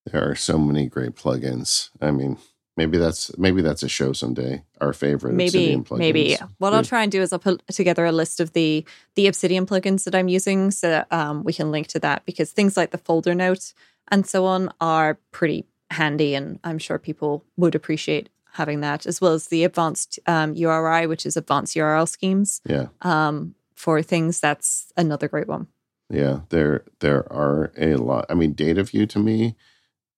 There 0.06 0.30
are 0.30 0.34
so 0.34 0.58
many 0.58 0.86
great 0.86 1.16
plugins. 1.16 1.90
I 2.00 2.10
mean, 2.10 2.38
Maybe 2.76 2.98
that's 2.98 3.36
maybe 3.38 3.62
that's 3.62 3.84
a 3.84 3.88
show 3.88 4.12
someday. 4.12 4.64
Our 4.80 4.92
favorite 4.92 5.34
maybe 5.34 5.80
maybe. 5.92 6.36
What. 6.58 6.74
I'll 6.74 6.82
try 6.82 7.02
and 7.04 7.12
do 7.12 7.22
is 7.22 7.32
I'll 7.32 7.38
put 7.38 7.62
together 7.68 8.04
a 8.04 8.12
list 8.12 8.40
of 8.40 8.52
the 8.52 8.84
the 9.14 9.28
Obsidian 9.28 9.64
plugins 9.64 10.04
that 10.04 10.14
I'm 10.14 10.28
using, 10.28 10.72
so 10.72 10.88
that, 10.88 11.12
um, 11.12 11.44
we 11.44 11.52
can 11.52 11.70
link 11.70 11.86
to 11.88 12.00
that 12.00 12.24
because 12.26 12.50
things 12.50 12.76
like 12.76 12.90
the 12.90 12.98
folder 12.98 13.34
note 13.34 13.72
and 14.08 14.26
so 14.26 14.44
on 14.44 14.70
are 14.80 15.18
pretty 15.30 15.66
handy, 15.90 16.34
and 16.34 16.58
I'm 16.64 16.78
sure 16.78 16.98
people 16.98 17.44
would 17.56 17.76
appreciate 17.76 18.28
having 18.54 18.80
that 18.80 19.06
as 19.06 19.20
well 19.20 19.32
as 19.32 19.48
the 19.48 19.64
advanced 19.64 20.18
um, 20.26 20.54
URI, 20.54 21.06
which 21.06 21.26
is 21.26 21.36
advanced 21.36 21.76
URL 21.76 22.08
schemes. 22.08 22.60
Yeah. 22.64 22.86
Um, 23.02 23.54
for 23.74 24.02
things, 24.02 24.40
that's 24.40 24.92
another 24.96 25.28
great 25.28 25.48
one. 25.48 25.68
Yeah, 26.10 26.40
there 26.50 26.84
there 27.00 27.32
are 27.32 27.72
a 27.78 27.96
lot. 27.96 28.26
I 28.28 28.34
mean, 28.34 28.52
data 28.52 28.82
view 28.82 29.06
to 29.06 29.18
me 29.18 29.56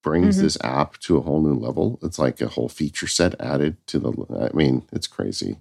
brings 0.07 0.37
mm-hmm. 0.37 0.45
this 0.45 0.57
app 0.63 0.97
to 0.99 1.19
a 1.19 1.21
whole 1.21 1.43
new 1.43 1.55
level. 1.55 1.99
It's 2.01 2.17
like 2.17 2.41
a 2.41 2.47
whole 2.47 2.69
feature 2.69 3.09
set 3.09 3.35
added 3.41 3.77
to 3.89 3.99
the. 3.99 4.49
I 4.53 4.57
mean, 4.57 4.85
it's 4.93 5.09
crazy. 5.09 5.59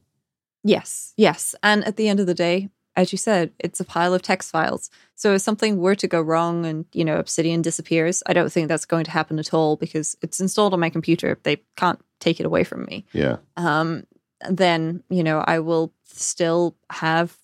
Yes, 0.63 1.13
yes. 1.17 1.55
And 1.63 1.83
at 1.83 1.97
the 1.97 2.07
end 2.07 2.19
of 2.19 2.27
the 2.27 2.35
day, 2.35 2.69
as 2.95 3.11
you 3.11 3.17
said, 3.17 3.53
it's 3.57 3.79
a 3.79 3.83
pile 3.85 4.13
of 4.13 4.21
text 4.21 4.51
files. 4.51 4.91
So 5.15 5.33
if 5.33 5.41
something 5.41 5.79
were 5.79 5.95
to 5.95 6.07
go 6.07 6.21
wrong 6.21 6.63
and, 6.63 6.85
you 6.93 7.03
know, 7.03 7.17
Obsidian 7.17 7.63
disappears, 7.63 8.21
I 8.27 8.33
don't 8.33 8.51
think 8.51 8.67
that's 8.67 8.85
going 8.85 9.05
to 9.05 9.11
happen 9.11 9.39
at 9.39 9.51
all 9.51 9.77
because 9.77 10.15
it's 10.21 10.39
installed 10.39 10.73
on 10.73 10.79
my 10.79 10.91
computer. 10.91 11.39
They 11.41 11.63
can't 11.75 11.99
take 12.19 12.39
it 12.39 12.45
away 12.45 12.63
from 12.63 12.85
me. 12.85 13.03
Yeah. 13.13 13.37
Um, 13.57 14.05
then, 14.47 15.01
you 15.09 15.23
know, 15.23 15.43
I 15.47 15.57
will 15.57 15.91
still 16.03 16.75
have 16.91 17.35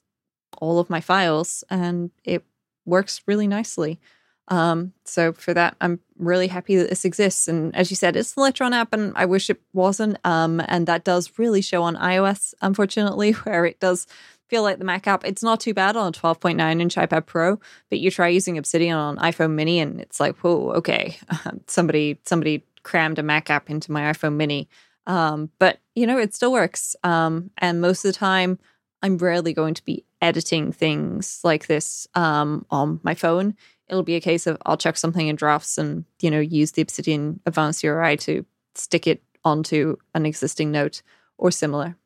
all 0.60 0.78
of 0.78 0.92
my 0.92 1.02
files 1.02 1.64
and 1.68 2.12
it 2.24 2.46
works 2.86 3.24
really 3.26 3.48
nicely. 3.48 4.00
Um, 4.48 4.94
so 5.06 5.34
for 5.34 5.54
that, 5.54 5.76
I'm 5.80 6.00
really 6.18 6.48
happy 6.48 6.76
that 6.76 6.90
this 6.90 7.06
exists. 7.06 7.48
And 7.48 7.76
as 7.76 7.90
you 7.90 7.96
said, 7.96 8.16
it's 8.16 8.34
the 8.34 8.42
Electron 8.42 8.74
app, 8.74 8.94
and 8.94 9.14
I 9.16 9.26
wish 9.26 9.50
it 9.50 9.62
wasn't. 9.74 10.18
Um, 10.26 10.62
and 10.68 10.88
that 10.88 11.04
does 11.04 11.38
really 11.38 11.62
show 11.62 11.84
on 11.84 11.96
iOS, 11.96 12.54
unfortunately, 12.62 13.32
where 13.44 13.66
it 13.66 13.80
does 13.80 14.08
feel 14.50 14.64
like 14.64 14.80
the 14.80 14.86
Mac 14.86 15.08
app. 15.08 15.24
It's 15.24 15.42
not 15.42 15.62
too 15.62 15.74
bad 15.74 15.96
on 15.96 16.10
a 16.10 16.12
12.9 16.12 16.82
inch 16.82 16.96
iPad 16.96 17.26
Pro, 17.26 17.60
but 17.90 18.00
you 18.00 18.12
try 18.12 18.28
using 18.28 18.58
Obsidian 18.58 18.98
on 18.98 19.18
iPhone 19.18 19.52
Mini, 19.52 19.80
and 19.80 20.02
it's 20.02 20.20
like, 20.20 20.38
whoa, 20.40 20.72
okay, 20.74 21.18
somebody 21.68 22.20
somebody 22.26 22.64
crammed 22.84 23.20
a 23.20 23.24
Mac 23.24 23.50
app 23.50 23.70
into 23.70 23.92
my 23.92 24.12
iPhone 24.12 24.36
Mini. 24.36 24.68
Um, 25.08 25.50
but 25.60 25.80
you 25.96 26.06
know, 26.06 26.18
it 26.18 26.36
still 26.36 26.52
works. 26.52 26.96
Um, 27.04 27.52
and 27.58 27.82
most 27.82 28.04
of 28.04 28.14
the 28.14 28.18
time, 28.18 28.60
I'm 29.02 29.18
rarely 29.18 29.54
going 29.54 29.74
to 29.74 29.86
be 29.86 30.06
editing 30.22 30.72
things 30.72 31.42
like 31.44 31.68
this 31.68 32.08
um, 32.14 32.66
on 32.70 33.00
my 33.04 33.16
phone 33.16 33.56
it'll 33.92 34.04
be 34.04 34.16
a 34.16 34.22
case 34.22 34.48
of 34.48 34.58
I'll 34.66 34.78
check 34.78 34.98
something 34.98 35.28
in 35.28 35.36
drafts 35.36 35.78
and, 35.78 36.06
you 36.22 36.32
know, 36.32 36.40
use 36.40 36.72
the 36.72 36.82
Obsidian 36.82 37.42
Advanced 37.46 37.84
URI 37.84 38.18
to 38.18 38.46
stick 38.74 39.06
it 39.06 39.22
onto 39.44 39.98
an 40.16 40.26
existing 40.26 40.72
note 40.72 41.02
or 41.38 41.52
similar. 41.52 41.98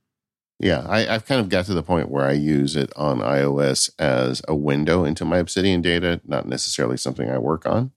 Yeah, 0.60 0.86
I, 0.90 1.02
have 1.02 1.26
kind 1.26 1.42
of 1.42 1.50
got 1.50 1.66
to 1.66 1.74
the 1.74 1.84
point 1.84 2.10
where 2.10 2.26
I 2.26 2.32
use 2.32 2.76
it 2.76 2.92
on 2.96 3.20
iOS 3.20 3.92
as 4.00 4.42
a 4.48 4.56
window 4.56 5.04
into 5.04 5.26
my 5.26 5.38
Obsidian 5.38 5.82
data, 5.82 6.22
not 6.26 6.48
necessarily 6.48 6.98
something 6.98 7.30
I 7.30 7.38
work 7.38 7.66
on. 7.66 7.92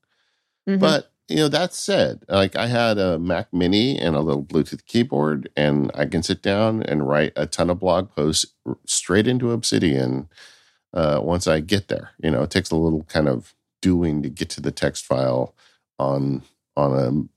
Mm-hmm. 0.69 0.81
But 0.81 1.11
you 1.29 1.37
know, 1.37 1.49
that 1.49 1.75
said, 1.75 2.25
like 2.29 2.57
I 2.57 2.67
had 2.67 2.99
a 2.99 3.19
Mac 3.19 3.53
Mini 3.53 3.99
and 3.99 4.17
a 4.17 4.21
little 4.21 4.43
Bluetooth 4.43 4.85
keyboard, 4.87 5.49
and 5.57 5.91
I 5.95 6.07
can 6.07 6.23
sit 6.23 6.43
down 6.43 6.83
and 6.83 7.07
write 7.07 7.33
a 7.37 7.47
ton 7.47 7.69
of 7.71 7.81
blog 7.81 8.11
posts 8.11 8.47
straight 8.87 9.27
into 9.29 9.53
Obsidian 9.53 10.29
uh, 10.95 11.21
once 11.23 11.47
I 11.47 11.61
get 11.61 11.89
there. 11.89 12.11
You 12.23 12.31
know, 12.31 12.43
it 12.43 12.51
takes 12.51 12.71
a 12.71 12.77
little 12.77 13.05
kind 13.05 13.29
of 13.29 13.55
doing 13.83 14.23
to 14.23 14.31
get 14.31 14.49
to 14.51 14.61
the 14.61 14.73
text 14.73 15.05
file 15.05 15.55
on 15.99 16.43
on 16.77 16.93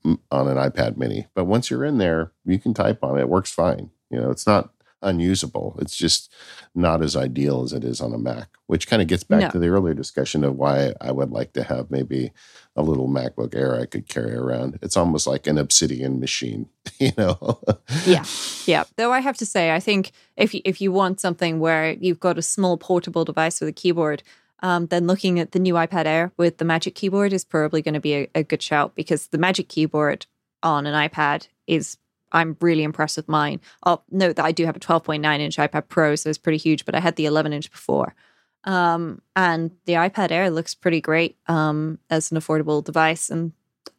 a 0.06 0.14
on 0.30 0.48
an 0.48 0.56
iPad 0.56 0.96
Mini, 0.96 1.26
but 1.34 1.44
once 1.44 1.70
you're 1.70 1.84
in 1.84 1.98
there, 1.98 2.32
you 2.44 2.58
can 2.58 2.72
type 2.72 3.02
on 3.02 3.18
it. 3.18 3.22
It 3.22 3.28
works 3.28 3.52
fine. 3.52 3.90
You 4.10 4.20
know, 4.20 4.30
it's 4.30 4.46
not 4.46 4.70
unusable. 5.02 5.76
It's 5.80 5.96
just 5.96 6.32
not 6.74 7.02
as 7.02 7.16
ideal 7.16 7.62
as 7.62 7.72
it 7.72 7.84
is 7.84 8.00
on 8.00 8.12
a 8.12 8.18
Mac, 8.18 8.48
which 8.66 8.86
kind 8.86 9.02
of 9.02 9.08
gets 9.08 9.24
back 9.24 9.40
no. 9.40 9.50
to 9.50 9.58
the 9.58 9.68
earlier 9.68 9.94
discussion 9.94 10.44
of 10.44 10.56
why 10.56 10.94
I 11.00 11.12
would 11.12 11.30
like 11.30 11.52
to 11.54 11.62
have 11.62 11.90
maybe 11.90 12.32
a 12.76 12.82
little 12.82 13.08
MacBook 13.08 13.54
Air 13.54 13.78
I 13.78 13.86
could 13.86 14.08
carry 14.08 14.34
around. 14.34 14.78
It's 14.82 14.96
almost 14.96 15.26
like 15.26 15.46
an 15.46 15.58
Obsidian 15.58 16.20
machine, 16.20 16.68
you 16.98 17.12
know. 17.18 17.60
yeah. 18.06 18.24
Yeah. 18.66 18.84
Though 18.96 19.12
I 19.12 19.20
have 19.20 19.36
to 19.38 19.46
say 19.46 19.74
I 19.74 19.80
think 19.80 20.12
if 20.36 20.54
you, 20.54 20.62
if 20.64 20.80
you 20.80 20.92
want 20.92 21.20
something 21.20 21.60
where 21.60 21.92
you've 21.92 22.20
got 22.20 22.38
a 22.38 22.42
small 22.42 22.76
portable 22.78 23.24
device 23.24 23.60
with 23.60 23.68
a 23.68 23.72
keyboard, 23.72 24.22
um, 24.62 24.86
then 24.86 25.06
looking 25.06 25.40
at 25.40 25.52
the 25.52 25.58
new 25.58 25.74
iPad 25.74 26.06
Air 26.06 26.32
with 26.36 26.58
the 26.58 26.64
Magic 26.64 26.94
Keyboard 26.94 27.32
is 27.32 27.44
probably 27.44 27.82
going 27.82 27.94
to 27.94 28.00
be 28.00 28.14
a, 28.14 28.28
a 28.36 28.42
good 28.44 28.62
shout 28.62 28.94
because 28.94 29.26
the 29.26 29.38
Magic 29.38 29.68
Keyboard 29.68 30.26
on 30.62 30.86
an 30.86 30.94
iPad 30.94 31.48
is 31.66 31.98
I'm 32.32 32.56
really 32.60 32.82
impressed 32.82 33.16
with 33.16 33.28
mine. 33.28 33.60
I'll 33.84 34.04
note 34.10 34.36
that 34.36 34.44
I 34.44 34.52
do 34.52 34.66
have 34.66 34.76
a 34.76 34.80
12.9 34.80 35.40
inch 35.40 35.56
iPad 35.56 35.88
Pro, 35.88 36.14
so 36.16 36.28
it's 36.28 36.38
pretty 36.38 36.58
huge, 36.58 36.84
but 36.84 36.94
I 36.94 37.00
had 37.00 37.16
the 37.16 37.26
11 37.26 37.52
inch 37.52 37.70
before. 37.70 38.14
Um, 38.64 39.20
and 39.34 39.72
the 39.86 39.94
iPad 39.94 40.30
Air 40.30 40.50
looks 40.50 40.74
pretty 40.74 41.00
great 41.00 41.36
um, 41.46 41.98
as 42.10 42.30
an 42.30 42.38
affordable 42.38 42.82
device. 42.82 43.30
And 43.30 43.52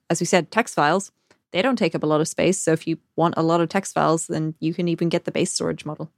as 0.10 0.20
we 0.20 0.26
said, 0.26 0.52
text 0.52 0.76
files, 0.76 1.12
they 1.52 1.62
don't 1.62 1.76
take 1.76 1.96
up 1.96 2.04
a 2.04 2.08
lot 2.08 2.22
of 2.22 2.28
space. 2.28 2.58
So 2.58 2.72
if 2.72 2.88
you 2.88 2.98
want 3.16 3.36
a 3.38 3.44
lot 3.44 3.62
of 3.62 3.70
text 3.70 3.94
files, 3.94 4.28
then 4.28 4.56
you 4.60 4.74
can 4.74 4.88
even 4.88 5.10
get 5.10 5.26
the 5.26 5.32
base 5.32 5.52
storage 5.52 5.86
model. 5.86 6.12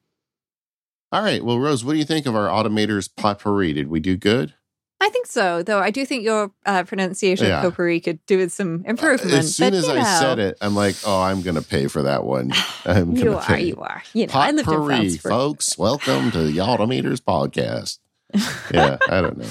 All 1.11 1.21
right. 1.21 1.43
Well, 1.43 1.59
Rose, 1.59 1.83
what 1.83 1.93
do 1.93 1.99
you 1.99 2.05
think 2.05 2.25
of 2.25 2.35
our 2.35 2.49
automators 2.49 3.09
potpourri? 3.15 3.73
Did 3.73 3.87
we 3.87 3.99
do 3.99 4.17
good? 4.17 4.53
I 5.01 5.09
think 5.09 5.27
so, 5.27 5.61
though. 5.61 5.79
I 5.79 5.91
do 5.91 6.05
think 6.05 6.23
your 6.23 6.51
uh, 6.65 6.83
pronunciation 6.83 7.47
yeah. 7.47 7.57
of 7.57 7.63
potpourri 7.63 7.99
could 7.99 8.25
do 8.25 8.37
with 8.37 8.51
some 8.51 8.83
improvement. 8.85 9.33
Uh, 9.33 9.37
as 9.37 9.55
soon 9.55 9.71
but, 9.71 9.77
as 9.77 9.89
I 9.89 9.95
know. 9.95 10.19
said 10.19 10.39
it, 10.39 10.57
I'm 10.61 10.73
like, 10.73 10.95
oh, 11.05 11.21
I'm 11.21 11.41
going 11.41 11.55
to 11.55 11.61
pay 11.61 11.87
for 11.87 12.03
that 12.03 12.23
one. 12.23 12.51
I'm 12.85 13.15
you 13.15 13.35
are, 13.35 13.43
pay. 13.43 13.65
you 13.65 13.75
are. 13.77 14.01
You 14.13 14.27
know, 14.27 14.33
potpourri, 14.33 15.17
folks. 15.17 15.77
Welcome 15.77 16.31
to 16.31 16.43
the 16.43 16.57
Automators 16.57 17.19
podcast. 17.19 17.99
Yeah, 18.73 18.97
I 19.07 19.21
don't 19.21 19.37
know. 19.37 19.47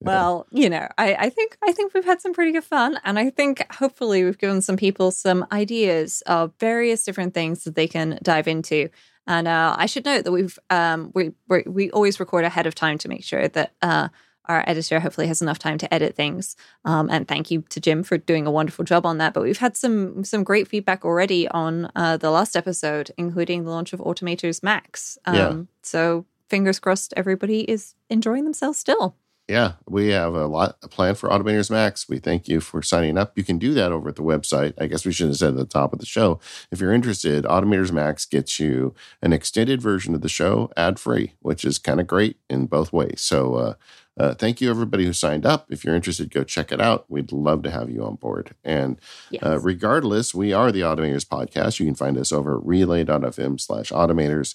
Well, 0.00 0.46
you 0.50 0.68
know, 0.68 0.86
I, 0.98 1.14
I 1.14 1.30
think 1.30 1.56
I 1.62 1.72
think 1.72 1.94
we've 1.94 2.04
had 2.04 2.20
some 2.20 2.32
pretty 2.32 2.52
good 2.52 2.64
fun, 2.64 2.98
and 3.04 3.18
I 3.18 3.30
think 3.30 3.64
hopefully 3.72 4.24
we've 4.24 4.38
given 4.38 4.60
some 4.60 4.76
people 4.76 5.10
some 5.10 5.46
ideas 5.52 6.22
of 6.26 6.52
various 6.58 7.04
different 7.04 7.34
things 7.34 7.64
that 7.64 7.74
they 7.74 7.88
can 7.88 8.18
dive 8.22 8.48
into. 8.48 8.90
And 9.26 9.46
uh, 9.46 9.76
I 9.78 9.86
should 9.86 10.04
note 10.04 10.24
that 10.24 10.32
we've 10.32 10.58
um, 10.70 11.12
we 11.14 11.32
we 11.48 11.90
always 11.90 12.18
record 12.20 12.44
ahead 12.44 12.66
of 12.66 12.74
time 12.74 12.98
to 12.98 13.08
make 13.08 13.24
sure 13.24 13.48
that 13.48 13.74
uh, 13.80 14.08
our 14.46 14.64
editor 14.66 15.00
hopefully 15.00 15.26
has 15.26 15.42
enough 15.42 15.58
time 15.58 15.78
to 15.78 15.92
edit 15.92 16.14
things. 16.14 16.56
Um, 16.84 17.08
and 17.10 17.26
thank 17.28 17.50
you 17.50 17.62
to 17.70 17.80
Jim 17.80 18.02
for 18.02 18.18
doing 18.18 18.46
a 18.46 18.50
wonderful 18.50 18.84
job 18.84 19.06
on 19.06 19.18
that. 19.18 19.34
But 19.34 19.42
we've 19.42 19.58
had 19.58 19.76
some 19.76 20.24
some 20.24 20.44
great 20.44 20.68
feedback 20.68 21.04
already 21.04 21.48
on 21.48 21.90
uh, 21.94 22.16
the 22.16 22.30
last 22.30 22.56
episode, 22.56 23.10
including 23.16 23.64
the 23.64 23.70
launch 23.70 23.92
of 23.92 24.00
Automators 24.00 24.62
Max. 24.62 25.18
Um, 25.24 25.36
yeah. 25.36 25.54
So 25.82 26.26
fingers 26.48 26.78
crossed, 26.78 27.14
everybody 27.16 27.60
is 27.60 27.94
enjoying 28.10 28.44
themselves 28.44 28.78
still. 28.78 29.16
Yeah, 29.48 29.72
we 29.88 30.08
have 30.08 30.34
a 30.34 30.46
lot 30.46 30.80
planned 30.82 31.18
for 31.18 31.28
Automators 31.28 31.70
Max. 31.70 32.08
We 32.08 32.18
thank 32.18 32.46
you 32.46 32.60
for 32.60 32.80
signing 32.80 33.18
up. 33.18 33.36
You 33.36 33.42
can 33.42 33.58
do 33.58 33.74
that 33.74 33.90
over 33.90 34.08
at 34.08 34.16
the 34.16 34.22
website. 34.22 34.72
I 34.80 34.86
guess 34.86 35.04
we 35.04 35.12
should 35.12 35.26
have 35.26 35.36
said 35.36 35.50
at 35.50 35.56
the 35.56 35.66
top 35.66 35.92
of 35.92 35.98
the 35.98 36.06
show. 36.06 36.38
If 36.70 36.80
you're 36.80 36.92
interested, 36.92 37.44
Automators 37.44 37.90
Max 37.90 38.24
gets 38.24 38.60
you 38.60 38.94
an 39.20 39.32
extended 39.32 39.82
version 39.82 40.14
of 40.14 40.20
the 40.20 40.28
show 40.28 40.70
ad 40.76 41.00
free, 41.00 41.34
which 41.40 41.64
is 41.64 41.78
kind 41.78 42.00
of 42.00 42.06
great 42.06 42.36
in 42.48 42.66
both 42.66 42.92
ways. 42.92 43.20
So 43.20 43.54
uh, 43.54 43.74
uh, 44.18 44.34
thank 44.34 44.60
you, 44.60 44.70
everybody 44.70 45.04
who 45.04 45.12
signed 45.12 45.46
up. 45.46 45.66
If 45.70 45.84
you're 45.84 45.94
interested, 45.94 46.30
go 46.30 46.44
check 46.44 46.70
it 46.70 46.80
out. 46.80 47.06
We'd 47.08 47.32
love 47.32 47.62
to 47.62 47.70
have 47.70 47.90
you 47.90 48.04
on 48.04 48.16
board. 48.16 48.54
And 48.62 48.96
uh, 48.96 49.30
yes. 49.30 49.42
uh, 49.42 49.58
regardless, 49.60 50.34
we 50.34 50.52
are 50.52 50.70
the 50.70 50.82
Automators 50.82 51.26
Podcast. 51.26 51.80
You 51.80 51.86
can 51.86 51.94
find 51.94 52.18
us 52.18 52.32
over 52.32 52.58
at 52.58 52.66
relay.fm 52.66 53.60
slash 53.60 53.90
automators. 53.90 54.54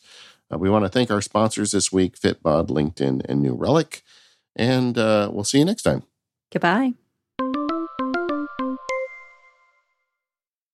Uh, 0.53 0.57
we 0.57 0.69
want 0.69 0.85
to 0.85 0.89
thank 0.89 1.09
our 1.09 1.21
sponsors 1.21 1.71
this 1.71 1.91
week 1.91 2.19
Fitbod, 2.19 2.67
LinkedIn, 2.67 3.25
and 3.27 3.41
New 3.41 3.55
Relic. 3.55 4.03
And 4.55 4.97
uh, 4.97 5.29
we'll 5.31 5.43
see 5.43 5.59
you 5.59 5.65
next 5.65 5.83
time. 5.83 6.03
Goodbye. 6.51 6.93